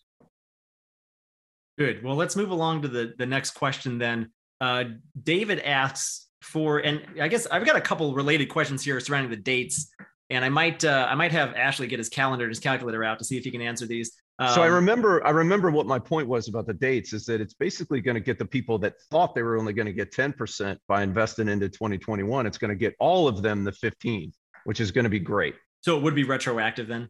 Good. 1.79 2.03
Well, 2.03 2.17
let's 2.17 2.35
move 2.35 2.51
along 2.51 2.83
to 2.83 2.89
the, 2.89 3.13
the 3.19 3.27
next 3.27 3.51
question 3.51 3.99
then. 3.99 4.31
Uh, 4.63 4.85
David 5.23 5.61
asks 5.61 6.29
for, 6.41 6.79
and 6.79 7.03
I 7.21 7.29
guess 7.29 7.47
I've 7.47 7.67
got 7.67 7.77
a 7.77 7.81
couple 7.83 8.15
related 8.15 8.47
questions 8.47 8.83
here 8.83 8.99
surrounding 8.99 9.31
the 9.31 9.37
dates 9.37 9.93
and 10.33 10.45
I 10.45 10.49
might 10.49 10.83
uh, 10.85 11.07
I 11.09 11.15
might 11.15 11.33
have 11.33 11.55
Ashley 11.55 11.87
get 11.87 11.99
his 11.99 12.09
calendar, 12.09 12.47
and 12.47 12.51
his 12.51 12.59
calculator 12.59 13.05
out 13.05 13.19
to 13.19 13.25
see 13.25 13.37
if 13.37 13.45
he 13.45 13.51
can 13.51 13.61
answer 13.61 13.87
these. 13.87 14.13
Um, 14.39 14.55
so 14.55 14.63
I 14.63 14.69
um, 14.69 14.75
remember 14.75 15.25
I 15.27 15.31
remember 15.31 15.71
what 15.71 15.87
my 15.87 15.99
point 15.99 16.27
was 16.27 16.49
about 16.49 16.67
the 16.67 16.75
dates 16.75 17.13
is 17.13 17.27
that 17.27 17.41
it's 17.41 17.55
basically 17.55 18.01
going 18.01 18.15
to 18.15 18.21
get 18.21 18.39
the 18.39 18.47
people 18.47 18.79
that 18.79 18.95
thought 19.11 19.35
they 19.35 19.43
were 19.43 19.59
only 19.59 19.73
going 19.73 19.87
to 19.87 19.93
get 19.93 20.13
10% 20.13 20.79
by 20.89 21.03
investing 21.03 21.49
into 21.49 21.69
2021. 21.69 22.47
It's 22.47 22.59
going 22.59 22.71
to 22.71 22.77
get 22.77 22.95
all 22.99 23.29
of 23.29 23.43
them 23.43 23.63
the 23.63 23.73
15, 23.73 24.33
which 24.65 24.81
is 24.81 24.91
going 24.91 25.05
to 25.05 25.11
be 25.11 25.21
great. 25.21 25.55
So 25.83 25.97
it 25.97 26.03
would 26.03 26.15
be 26.15 26.25
retroactive 26.25 26.89
then? 26.89 27.09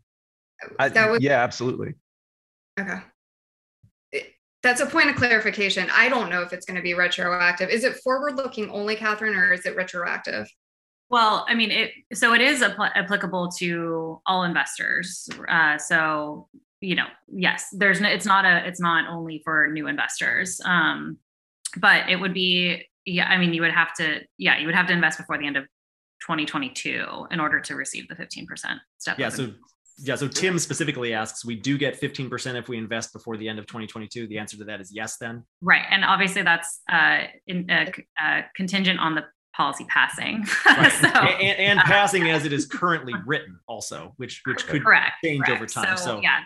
I, 0.78 1.10
would, 1.10 1.22
yeah, 1.22 1.42
absolutely. 1.42 1.94
Okay. 2.78 3.00
That's 4.62 4.80
a 4.80 4.86
point 4.86 5.10
of 5.10 5.16
clarification. 5.16 5.88
I 5.92 6.08
don't 6.08 6.30
know 6.30 6.42
if 6.42 6.52
it's 6.52 6.64
going 6.64 6.76
to 6.76 6.82
be 6.82 6.94
retroactive. 6.94 7.68
Is 7.68 7.82
it 7.82 7.96
forward 7.96 8.36
looking 8.36 8.70
only, 8.70 8.94
Catherine, 8.94 9.34
or 9.34 9.52
is 9.52 9.66
it 9.66 9.74
retroactive? 9.74 10.48
Well, 11.10 11.44
I 11.48 11.54
mean, 11.54 11.70
it 11.70 11.90
so 12.14 12.32
it 12.32 12.40
is 12.40 12.62
apl- 12.62 12.92
applicable 12.94 13.50
to 13.58 14.20
all 14.24 14.44
investors. 14.44 15.28
Uh, 15.48 15.76
so 15.78 16.48
you 16.82 16.96
know, 16.96 17.06
yes, 17.28 17.68
there's 17.72 18.00
no, 18.00 18.08
it's 18.08 18.26
not 18.26 18.44
a, 18.44 18.66
it's 18.66 18.80
not 18.80 19.08
only 19.08 19.40
for 19.44 19.68
new 19.68 19.86
investors. 19.86 20.60
Um, 20.64 21.18
but 21.76 22.08
it 22.10 22.16
would 22.16 22.34
be, 22.34 22.86
yeah, 23.06 23.26
I 23.26 23.38
mean, 23.38 23.54
you 23.54 23.62
would 23.62 23.72
have 23.72 23.94
to, 23.94 24.20
yeah, 24.36 24.58
you 24.58 24.66
would 24.66 24.74
have 24.74 24.88
to 24.88 24.92
invest 24.92 25.18
before 25.18 25.38
the 25.38 25.46
end 25.46 25.56
of 25.56 25.64
2022 26.22 27.28
in 27.30 27.40
order 27.40 27.60
to 27.60 27.74
receive 27.74 28.08
the 28.08 28.14
15% 28.14 28.46
step. 28.98 29.18
Yeah. 29.18 29.28
So 29.30 29.52
yeah. 29.98 30.16
So 30.16 30.28
Tim 30.28 30.58
specifically 30.58 31.14
asks, 31.14 31.44
we 31.44 31.54
do 31.54 31.78
get 31.78 32.00
15% 32.00 32.56
if 32.56 32.68
we 32.68 32.78
invest 32.78 33.12
before 33.12 33.36
the 33.36 33.48
end 33.48 33.58
of 33.58 33.66
2022. 33.66 34.26
The 34.26 34.38
answer 34.38 34.56
to 34.58 34.64
that 34.64 34.80
is 34.80 34.92
yes, 34.92 35.16
then. 35.16 35.44
Right. 35.60 35.84
And 35.90 36.04
obviously 36.04 36.42
that's 36.42 36.80
uh, 36.90 37.24
in, 37.46 37.70
uh, 37.70 37.90
uh, 38.22 38.42
contingent 38.54 38.98
on 39.00 39.14
the 39.14 39.24
policy 39.54 39.84
passing. 39.88 40.44
Right. 40.66 40.92
so, 40.92 41.08
and, 41.08 41.58
and 41.58 41.78
uh, 41.78 41.84
passing 41.84 42.30
as 42.30 42.44
it 42.46 42.52
is 42.52 42.66
currently 42.66 43.14
written 43.26 43.58
also, 43.68 44.14
which 44.16 44.40
which 44.46 44.66
could 44.66 44.82
correct, 44.82 45.12
change 45.22 45.44
correct. 45.44 45.60
over 45.60 45.66
time. 45.66 45.96
So, 45.98 46.04
so, 46.04 46.20
yeah, 46.22 46.40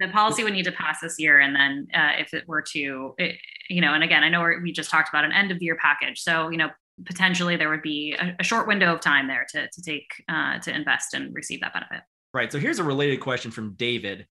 the 0.00 0.08
policy 0.08 0.42
would 0.42 0.54
need 0.54 0.64
to 0.64 0.72
pass 0.72 1.00
this 1.00 1.16
year. 1.18 1.38
And 1.38 1.54
then 1.54 1.86
uh, 1.94 2.12
if 2.18 2.32
it 2.32 2.48
were 2.48 2.62
to, 2.72 3.14
it, 3.18 3.36
you 3.68 3.82
know, 3.82 3.92
and 3.92 4.02
again, 4.02 4.24
I 4.24 4.30
know 4.30 4.42
we 4.62 4.72
just 4.72 4.90
talked 4.90 5.10
about 5.10 5.24
an 5.24 5.32
end 5.32 5.52
of 5.52 5.58
the 5.58 5.66
year 5.66 5.76
package. 5.80 6.20
So, 6.20 6.48
you 6.48 6.56
know, 6.56 6.70
potentially 7.04 7.56
there 7.56 7.68
would 7.68 7.82
be 7.82 8.16
a, 8.18 8.34
a 8.40 8.42
short 8.44 8.66
window 8.66 8.92
of 8.94 9.00
time 9.00 9.28
there 9.28 9.46
to, 9.50 9.68
to 9.68 9.82
take, 9.82 10.06
uh, 10.28 10.58
to 10.60 10.74
invest 10.74 11.14
and 11.14 11.34
receive 11.34 11.60
that 11.60 11.74
benefit. 11.74 12.00
Right. 12.32 12.50
So 12.50 12.58
here's 12.58 12.78
a 12.78 12.84
related 12.84 13.20
question 13.20 13.50
from 13.50 13.74
David. 13.74 14.26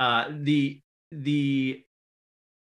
Uh, 0.00 0.30
the, 0.30 0.80
the, 1.12 1.84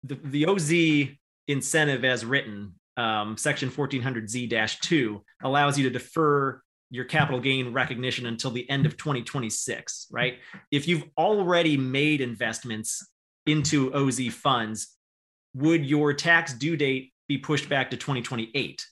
the, 0.05 0.15
the 0.23 0.47
OZ 0.47 1.17
incentive 1.49 2.05
as 2.05 2.25
written 2.25 2.75
um, 2.97 3.37
section 3.37 3.71
1400Z-2 3.71 5.21
allows 5.43 5.77
you 5.77 5.85
to 5.85 5.91
defer 5.91 6.63
your 6.91 7.05
capital 7.05 7.41
gain 7.41 7.73
recognition 7.73 8.27
until 8.27 8.51
the 8.51 8.69
end 8.71 8.87
of 8.87 8.97
2026, 8.97 10.09
right? 10.11 10.39
If 10.71 10.87
you've 10.87 11.05
already 11.19 11.77
made 11.77 12.21
investments 12.21 13.07
into 13.47 13.93
OZ 13.95 14.29
funds, 14.29 14.97
would 15.55 15.85
your 15.85 16.13
tax 16.13 16.53
due 16.53 16.77
date 16.77 17.13
be 17.29 17.39
pushed 17.39 17.69
back 17.69 17.91
to 17.91 17.97
2028? 17.97 18.85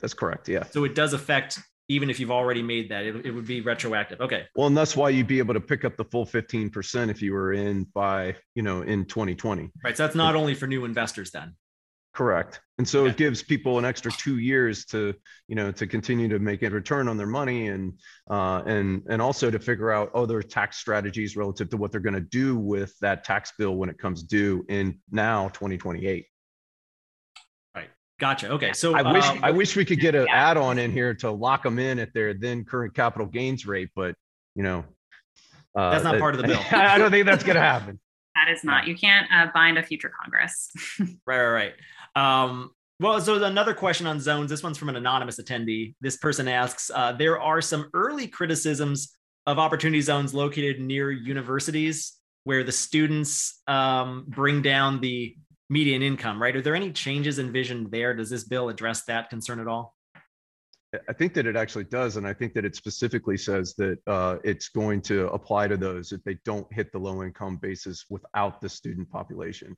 That's 0.00 0.14
correct. 0.14 0.48
Yeah. 0.48 0.64
So 0.64 0.84
it 0.84 0.94
does 0.94 1.12
affect 1.12 1.58
even 1.88 2.08
if 2.08 2.18
you've 2.18 2.30
already 2.30 2.62
made 2.62 2.88
that, 2.90 3.04
it, 3.04 3.26
it 3.26 3.30
would 3.30 3.46
be 3.46 3.60
retroactive. 3.60 4.20
Okay. 4.20 4.46
Well, 4.54 4.66
and 4.66 4.76
that's 4.76 4.96
why 4.96 5.10
you'd 5.10 5.26
be 5.26 5.38
able 5.38 5.54
to 5.54 5.60
pick 5.60 5.84
up 5.84 5.96
the 5.96 6.04
full 6.04 6.24
15% 6.24 7.10
if 7.10 7.20
you 7.20 7.32
were 7.32 7.52
in 7.52 7.84
by, 7.94 8.36
you 8.54 8.62
know, 8.62 8.82
in 8.82 9.04
2020. 9.04 9.70
Right. 9.84 9.96
So 9.96 10.04
that's 10.04 10.16
not 10.16 10.34
only 10.34 10.54
for 10.54 10.66
new 10.66 10.84
investors 10.84 11.30
then. 11.32 11.54
Correct. 12.14 12.60
And 12.76 12.86
so 12.86 13.06
it 13.06 13.16
gives 13.16 13.42
people 13.42 13.78
an 13.78 13.86
extra 13.86 14.12
two 14.12 14.38
years 14.38 14.84
to, 14.86 15.14
you 15.48 15.54
know, 15.54 15.72
to 15.72 15.86
continue 15.86 16.28
to 16.28 16.38
make 16.38 16.62
a 16.62 16.68
return 16.68 17.08
on 17.08 17.16
their 17.16 17.26
money 17.26 17.68
and 17.68 17.94
uh, 18.30 18.62
and 18.66 19.02
and 19.08 19.22
also 19.22 19.50
to 19.50 19.58
figure 19.58 19.90
out 19.90 20.14
other 20.14 20.42
tax 20.42 20.76
strategies 20.76 21.36
relative 21.36 21.70
to 21.70 21.76
what 21.78 21.90
they're 21.90 22.00
going 22.00 22.14
to 22.14 22.20
do 22.20 22.56
with 22.56 22.98
that 23.00 23.24
tax 23.24 23.52
bill 23.56 23.76
when 23.76 23.88
it 23.88 23.98
comes 23.98 24.22
due 24.22 24.64
in 24.68 24.98
now 25.10 25.48
2028. 25.48 26.26
Right. 27.74 27.88
Gotcha. 28.18 28.50
Okay. 28.50 28.74
So 28.74 28.94
I 28.94 29.10
wish 29.10 29.24
um, 29.24 29.40
I 29.42 29.50
wish 29.52 29.74
we 29.74 29.86
could 29.86 30.00
get 30.00 30.14
an 30.14 30.26
yeah. 30.28 30.50
add-on 30.50 30.78
in 30.78 30.92
here 30.92 31.14
to 31.14 31.30
lock 31.30 31.62
them 31.62 31.78
in 31.78 31.98
at 31.98 32.12
their 32.12 32.34
then 32.34 32.64
current 32.64 32.94
capital 32.94 33.26
gains 33.26 33.64
rate, 33.64 33.88
but 33.96 34.16
you 34.54 34.62
know, 34.62 34.84
uh, 35.74 35.92
that's 35.92 36.04
not 36.04 36.18
part 36.18 36.34
of 36.34 36.42
the 36.42 36.48
bill. 36.48 36.60
I 36.72 36.98
don't 36.98 37.10
think 37.10 37.24
that's 37.24 37.44
going 37.44 37.56
to 37.56 37.62
happen. 37.62 37.98
That 38.34 38.50
is 38.50 38.64
not. 38.64 38.86
You 38.86 38.96
can't 38.96 39.26
uh, 39.32 39.48
bind 39.54 39.78
a 39.78 39.82
future 39.82 40.10
Congress. 40.22 40.70
right. 40.98 41.08
Right. 41.26 41.52
Right. 41.52 41.74
Um, 42.14 42.70
well, 43.00 43.20
so 43.20 43.42
another 43.42 43.74
question 43.74 44.06
on 44.06 44.20
zones. 44.20 44.50
This 44.50 44.62
one's 44.62 44.78
from 44.78 44.88
an 44.88 44.96
anonymous 44.96 45.40
attendee. 45.40 45.94
This 46.00 46.16
person 46.16 46.46
asks 46.46 46.90
uh, 46.94 47.12
There 47.12 47.40
are 47.40 47.60
some 47.60 47.90
early 47.94 48.28
criticisms 48.28 49.16
of 49.46 49.58
opportunity 49.58 50.00
zones 50.00 50.32
located 50.32 50.80
near 50.80 51.10
universities 51.10 52.18
where 52.44 52.62
the 52.62 52.72
students 52.72 53.60
um, 53.66 54.24
bring 54.28 54.62
down 54.62 55.00
the 55.00 55.34
median 55.68 56.02
income, 56.02 56.40
right? 56.40 56.54
Are 56.54 56.62
there 56.62 56.74
any 56.74 56.92
changes 56.92 57.38
envisioned 57.38 57.90
there? 57.90 58.14
Does 58.14 58.30
this 58.30 58.44
bill 58.44 58.68
address 58.68 59.04
that 59.04 59.30
concern 59.30 59.58
at 59.58 59.66
all? 59.66 59.94
I 61.08 61.12
think 61.14 61.32
that 61.34 61.46
it 61.46 61.56
actually 61.56 61.84
does. 61.84 62.16
And 62.16 62.26
I 62.26 62.34
think 62.34 62.52
that 62.54 62.64
it 62.64 62.76
specifically 62.76 63.38
says 63.38 63.74
that 63.78 63.98
uh, 64.06 64.36
it's 64.44 64.68
going 64.68 65.00
to 65.02 65.28
apply 65.30 65.68
to 65.68 65.76
those 65.76 66.12
if 66.12 66.22
they 66.24 66.38
don't 66.44 66.70
hit 66.72 66.92
the 66.92 66.98
low 66.98 67.22
income 67.22 67.56
basis 67.56 68.04
without 68.10 68.60
the 68.60 68.68
student 68.68 69.10
population. 69.10 69.74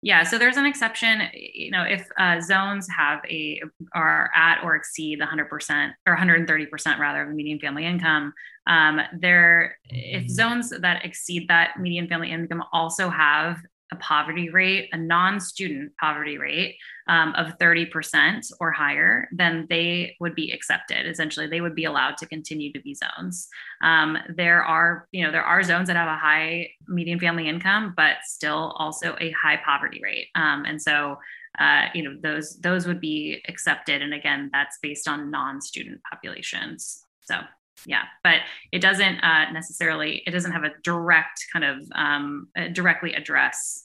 Yeah, 0.00 0.22
so 0.22 0.38
there's 0.38 0.56
an 0.56 0.64
exception. 0.64 1.22
You 1.34 1.72
know, 1.72 1.82
if 1.82 2.08
uh, 2.18 2.40
zones 2.40 2.88
have 2.88 3.20
a 3.28 3.60
are 3.94 4.30
at 4.34 4.62
or 4.62 4.76
exceed 4.76 5.20
the 5.20 5.24
100% 5.24 5.92
or 6.06 6.16
130% 6.16 6.98
rather 6.98 7.22
of 7.22 7.28
the 7.28 7.34
median 7.34 7.58
family 7.58 7.84
income, 7.84 8.32
um, 8.68 9.00
there 9.18 9.76
if 9.88 10.28
zones 10.28 10.70
that 10.70 11.04
exceed 11.04 11.48
that 11.48 11.80
median 11.80 12.06
family 12.06 12.30
income 12.30 12.62
also 12.72 13.08
have 13.08 13.58
a 13.92 13.96
poverty 13.96 14.50
rate, 14.50 14.88
a 14.92 14.98
non-student 14.98 15.92
poverty 15.98 16.38
rate 16.38 16.76
um, 17.08 17.32
of 17.36 17.58
30% 17.58 18.52
or 18.60 18.70
higher, 18.70 19.28
then 19.32 19.66
they 19.70 20.14
would 20.20 20.34
be 20.34 20.52
accepted. 20.52 21.06
Essentially, 21.06 21.46
they 21.46 21.60
would 21.60 21.74
be 21.74 21.86
allowed 21.86 22.16
to 22.18 22.26
continue 22.26 22.72
to 22.72 22.80
be 22.80 22.94
zones. 22.94 23.48
Um, 23.82 24.18
there 24.28 24.62
are, 24.62 25.08
you 25.12 25.24
know, 25.24 25.32
there 25.32 25.42
are 25.42 25.62
zones 25.62 25.88
that 25.88 25.96
have 25.96 26.08
a 26.08 26.18
high 26.18 26.68
median 26.86 27.18
family 27.18 27.48
income, 27.48 27.94
but 27.96 28.16
still 28.24 28.74
also 28.78 29.16
a 29.20 29.30
high 29.32 29.58
poverty 29.64 30.00
rate. 30.02 30.28
Um, 30.34 30.64
and 30.66 30.80
so, 30.80 31.18
uh, 31.58 31.86
you 31.94 32.02
know, 32.02 32.16
those 32.22 32.58
those 32.60 32.86
would 32.86 33.00
be 33.00 33.42
accepted. 33.48 34.02
And 34.02 34.12
again, 34.12 34.50
that's 34.52 34.78
based 34.82 35.08
on 35.08 35.30
non-student 35.30 36.00
populations. 36.08 37.04
So 37.22 37.40
yeah 37.86 38.04
but 38.22 38.40
it 38.72 38.80
doesn't 38.80 39.18
uh, 39.20 39.50
necessarily 39.52 40.22
it 40.26 40.30
doesn't 40.30 40.52
have 40.52 40.64
a 40.64 40.72
direct 40.82 41.44
kind 41.52 41.64
of 41.64 41.78
um, 41.94 42.48
uh, 42.56 42.68
directly 42.68 43.14
address 43.14 43.84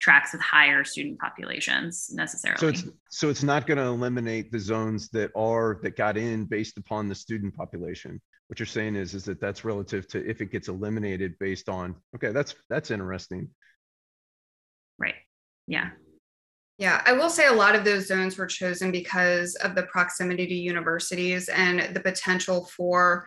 tracts 0.00 0.32
with 0.32 0.40
higher 0.40 0.84
student 0.84 1.18
populations 1.18 2.10
necessarily. 2.12 2.60
so 2.60 2.68
it's 2.68 2.84
so 3.10 3.28
it's 3.28 3.42
not 3.42 3.66
going 3.66 3.78
to 3.78 3.84
eliminate 3.84 4.52
the 4.52 4.58
zones 4.58 5.08
that 5.08 5.30
are 5.34 5.80
that 5.82 5.96
got 5.96 6.16
in 6.16 6.44
based 6.44 6.78
upon 6.78 7.08
the 7.08 7.14
student 7.14 7.54
population. 7.56 8.20
What 8.46 8.58
you're 8.58 8.66
saying 8.66 8.94
is 8.96 9.14
is 9.14 9.24
that 9.24 9.40
that's 9.40 9.64
relative 9.64 10.06
to 10.08 10.24
if 10.28 10.40
it 10.40 10.52
gets 10.52 10.68
eliminated 10.68 11.34
based 11.38 11.68
on 11.68 11.96
okay 12.14 12.32
that's 12.32 12.54
that's 12.70 12.90
interesting. 12.90 13.48
Right. 14.98 15.16
Yeah 15.66 15.90
yeah, 16.78 17.02
I 17.04 17.12
will 17.12 17.28
say 17.28 17.48
a 17.48 17.52
lot 17.52 17.74
of 17.74 17.84
those 17.84 18.06
zones 18.06 18.38
were 18.38 18.46
chosen 18.46 18.92
because 18.92 19.56
of 19.56 19.74
the 19.74 19.82
proximity 19.84 20.46
to 20.46 20.54
universities 20.54 21.48
and 21.48 21.92
the 21.94 22.00
potential 22.00 22.66
for 22.66 23.26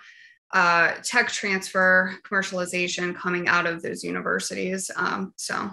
uh, 0.53 0.93
tech 1.03 1.27
transfer, 1.27 2.15
commercialization 2.23 3.13
coming 3.13 3.49
out 3.49 3.67
of 3.67 3.81
those 3.81 4.05
universities. 4.05 4.89
Um, 4.95 5.33
so, 5.35 5.69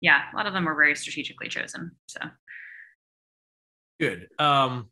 yeah, 0.00 0.22
a 0.32 0.36
lot 0.36 0.46
of 0.46 0.52
them 0.52 0.64
were 0.64 0.74
very 0.74 0.94
strategically 0.94 1.48
chosen. 1.48 1.92
So, 2.06 2.20
good. 3.98 4.28
Um, 4.38 4.90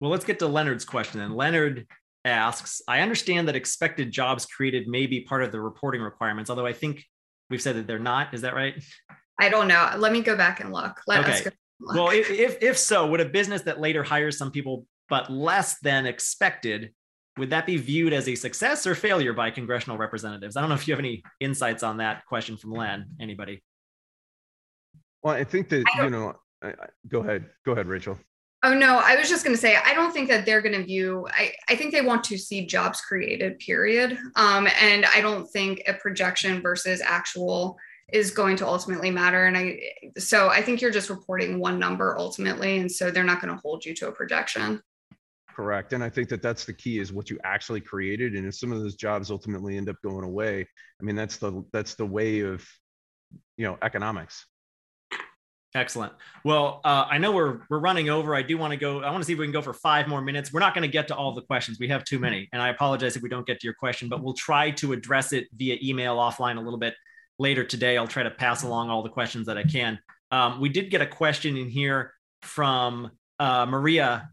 well, 0.00 0.10
let's 0.10 0.24
get 0.24 0.40
to 0.40 0.48
Leonard's 0.48 0.84
question 0.84 1.20
then. 1.20 1.36
Leonard 1.36 1.86
asks 2.24 2.82
I 2.86 3.00
understand 3.00 3.48
that 3.48 3.56
expected 3.56 4.12
jobs 4.12 4.46
created 4.46 4.86
may 4.88 5.06
be 5.06 5.20
part 5.20 5.44
of 5.44 5.52
the 5.52 5.60
reporting 5.60 6.02
requirements, 6.02 6.50
although 6.50 6.66
I 6.66 6.72
think 6.72 7.04
we've 7.50 7.62
said 7.62 7.76
that 7.76 7.86
they're 7.86 8.00
not. 8.00 8.34
Is 8.34 8.40
that 8.40 8.54
right? 8.54 8.74
I 9.38 9.48
don't 9.48 9.68
know. 9.68 9.92
Let 9.96 10.12
me 10.12 10.20
go 10.20 10.36
back 10.36 10.60
and 10.60 10.72
look. 10.72 11.00
Let 11.06 11.28
okay. 11.28 11.50
Look. 11.80 11.96
Well, 11.96 12.10
if, 12.10 12.30
if, 12.30 12.62
if 12.62 12.78
so, 12.78 13.06
would 13.08 13.20
a 13.20 13.24
business 13.24 13.62
that 13.62 13.80
later 13.80 14.02
hires 14.02 14.38
some 14.38 14.50
people 14.50 14.86
but 15.08 15.30
less 15.30 15.78
than 15.80 16.06
expected 16.06 16.92
would 17.38 17.50
that 17.50 17.66
be 17.66 17.76
viewed 17.76 18.12
as 18.12 18.28
a 18.28 18.34
success 18.34 18.86
or 18.86 18.94
failure 18.94 19.32
by 19.32 19.50
congressional 19.50 19.96
representatives? 19.96 20.56
I 20.56 20.60
don't 20.60 20.68
know 20.68 20.74
if 20.74 20.86
you 20.86 20.92
have 20.92 20.98
any 20.98 21.22
insights 21.40 21.82
on 21.82 21.98
that 21.98 22.26
question 22.26 22.56
from 22.56 22.72
Len. 22.72 23.06
Anybody? 23.20 23.62
Well, 25.22 25.34
I 25.34 25.44
think 25.44 25.68
that 25.70 25.84
I 25.96 26.04
you 26.04 26.10
know. 26.10 26.34
I, 26.62 26.68
I, 26.68 26.86
go 27.08 27.20
ahead. 27.20 27.46
Go 27.64 27.72
ahead, 27.72 27.86
Rachel. 27.86 28.18
Oh 28.64 28.74
no, 28.74 29.00
I 29.02 29.16
was 29.16 29.28
just 29.28 29.44
going 29.44 29.56
to 29.56 29.60
say 29.60 29.76
I 29.76 29.94
don't 29.94 30.12
think 30.12 30.28
that 30.28 30.46
they're 30.46 30.60
going 30.60 30.78
to 30.78 30.84
view. 30.84 31.26
I 31.30 31.52
I 31.68 31.76
think 31.76 31.92
they 31.92 32.02
want 32.02 32.22
to 32.24 32.38
see 32.38 32.66
jobs 32.66 33.00
created. 33.00 33.58
Period. 33.58 34.18
Um, 34.36 34.68
and 34.80 35.06
I 35.06 35.20
don't 35.20 35.46
think 35.46 35.82
a 35.86 35.94
projection 35.94 36.60
versus 36.60 37.00
actual 37.00 37.78
is 38.12 38.30
going 38.30 38.56
to 38.56 38.66
ultimately 38.66 39.10
matter. 39.10 39.46
And 39.46 39.56
I 39.56 39.80
so 40.18 40.48
I 40.48 40.62
think 40.62 40.80
you're 40.80 40.90
just 40.90 41.10
reporting 41.10 41.58
one 41.58 41.78
number 41.78 42.16
ultimately, 42.18 42.78
and 42.78 42.90
so 42.90 43.10
they're 43.10 43.24
not 43.24 43.40
going 43.40 43.54
to 43.54 43.60
hold 43.60 43.84
you 43.84 43.94
to 43.96 44.08
a 44.08 44.12
projection. 44.12 44.80
Correct. 45.54 45.92
And 45.92 46.02
I 46.02 46.08
think 46.08 46.28
that 46.30 46.40
that's 46.40 46.64
the 46.64 46.72
key 46.72 46.98
is 46.98 47.12
what 47.12 47.28
you 47.28 47.38
actually 47.44 47.80
created. 47.80 48.34
And 48.34 48.46
if 48.46 48.54
some 48.54 48.72
of 48.72 48.80
those 48.80 48.96
jobs 48.96 49.30
ultimately 49.30 49.76
end 49.76 49.88
up 49.88 49.96
going 50.02 50.24
away, 50.24 50.66
I 51.00 51.04
mean, 51.04 51.14
that's 51.14 51.36
the, 51.36 51.62
that's 51.74 51.94
the 51.94 52.06
way 52.06 52.40
of, 52.40 52.66
you 53.58 53.66
know, 53.66 53.76
economics. 53.82 54.46
Excellent. 55.74 56.12
Well, 56.44 56.82
uh, 56.84 57.06
I 57.10 57.16
know 57.16 57.32
we're 57.32 57.60
we're 57.70 57.78
running 57.78 58.10
over. 58.10 58.34
I 58.34 58.42
do 58.42 58.58
want 58.58 58.72
to 58.72 58.76
go. 58.76 59.00
I 59.00 59.10
want 59.10 59.22
to 59.22 59.26
see 59.26 59.32
if 59.32 59.38
we 59.38 59.46
can 59.46 59.52
go 59.52 59.62
for 59.62 59.72
five 59.72 60.06
more 60.06 60.20
minutes. 60.20 60.52
We're 60.52 60.60
not 60.60 60.74
going 60.74 60.82
to 60.82 60.92
get 60.92 61.08
to 61.08 61.16
all 61.16 61.34
the 61.34 61.40
questions. 61.40 61.78
We 61.80 61.88
have 61.88 62.04
too 62.04 62.18
many, 62.18 62.46
and 62.52 62.60
I 62.60 62.68
apologize 62.68 63.16
if 63.16 63.22
we 63.22 63.30
don't 63.30 63.46
get 63.46 63.58
to 63.60 63.66
your 63.66 63.72
question. 63.72 64.10
But 64.10 64.22
we'll 64.22 64.34
try 64.34 64.70
to 64.72 64.92
address 64.92 65.32
it 65.32 65.48
via 65.54 65.78
email 65.82 66.18
offline 66.18 66.58
a 66.58 66.60
little 66.60 66.78
bit 66.78 66.94
later 67.42 67.64
today. 67.64 67.98
I'll 67.98 68.08
try 68.08 68.22
to 68.22 68.30
pass 68.30 68.62
along 68.62 68.88
all 68.88 69.02
the 69.02 69.10
questions 69.10 69.46
that 69.46 69.58
I 69.58 69.64
can. 69.64 69.98
Um, 70.30 70.60
we 70.60 70.70
did 70.70 70.90
get 70.90 71.02
a 71.02 71.06
question 71.06 71.58
in 71.58 71.68
here 71.68 72.14
from 72.40 73.10
uh, 73.38 73.66
Maria 73.66 74.30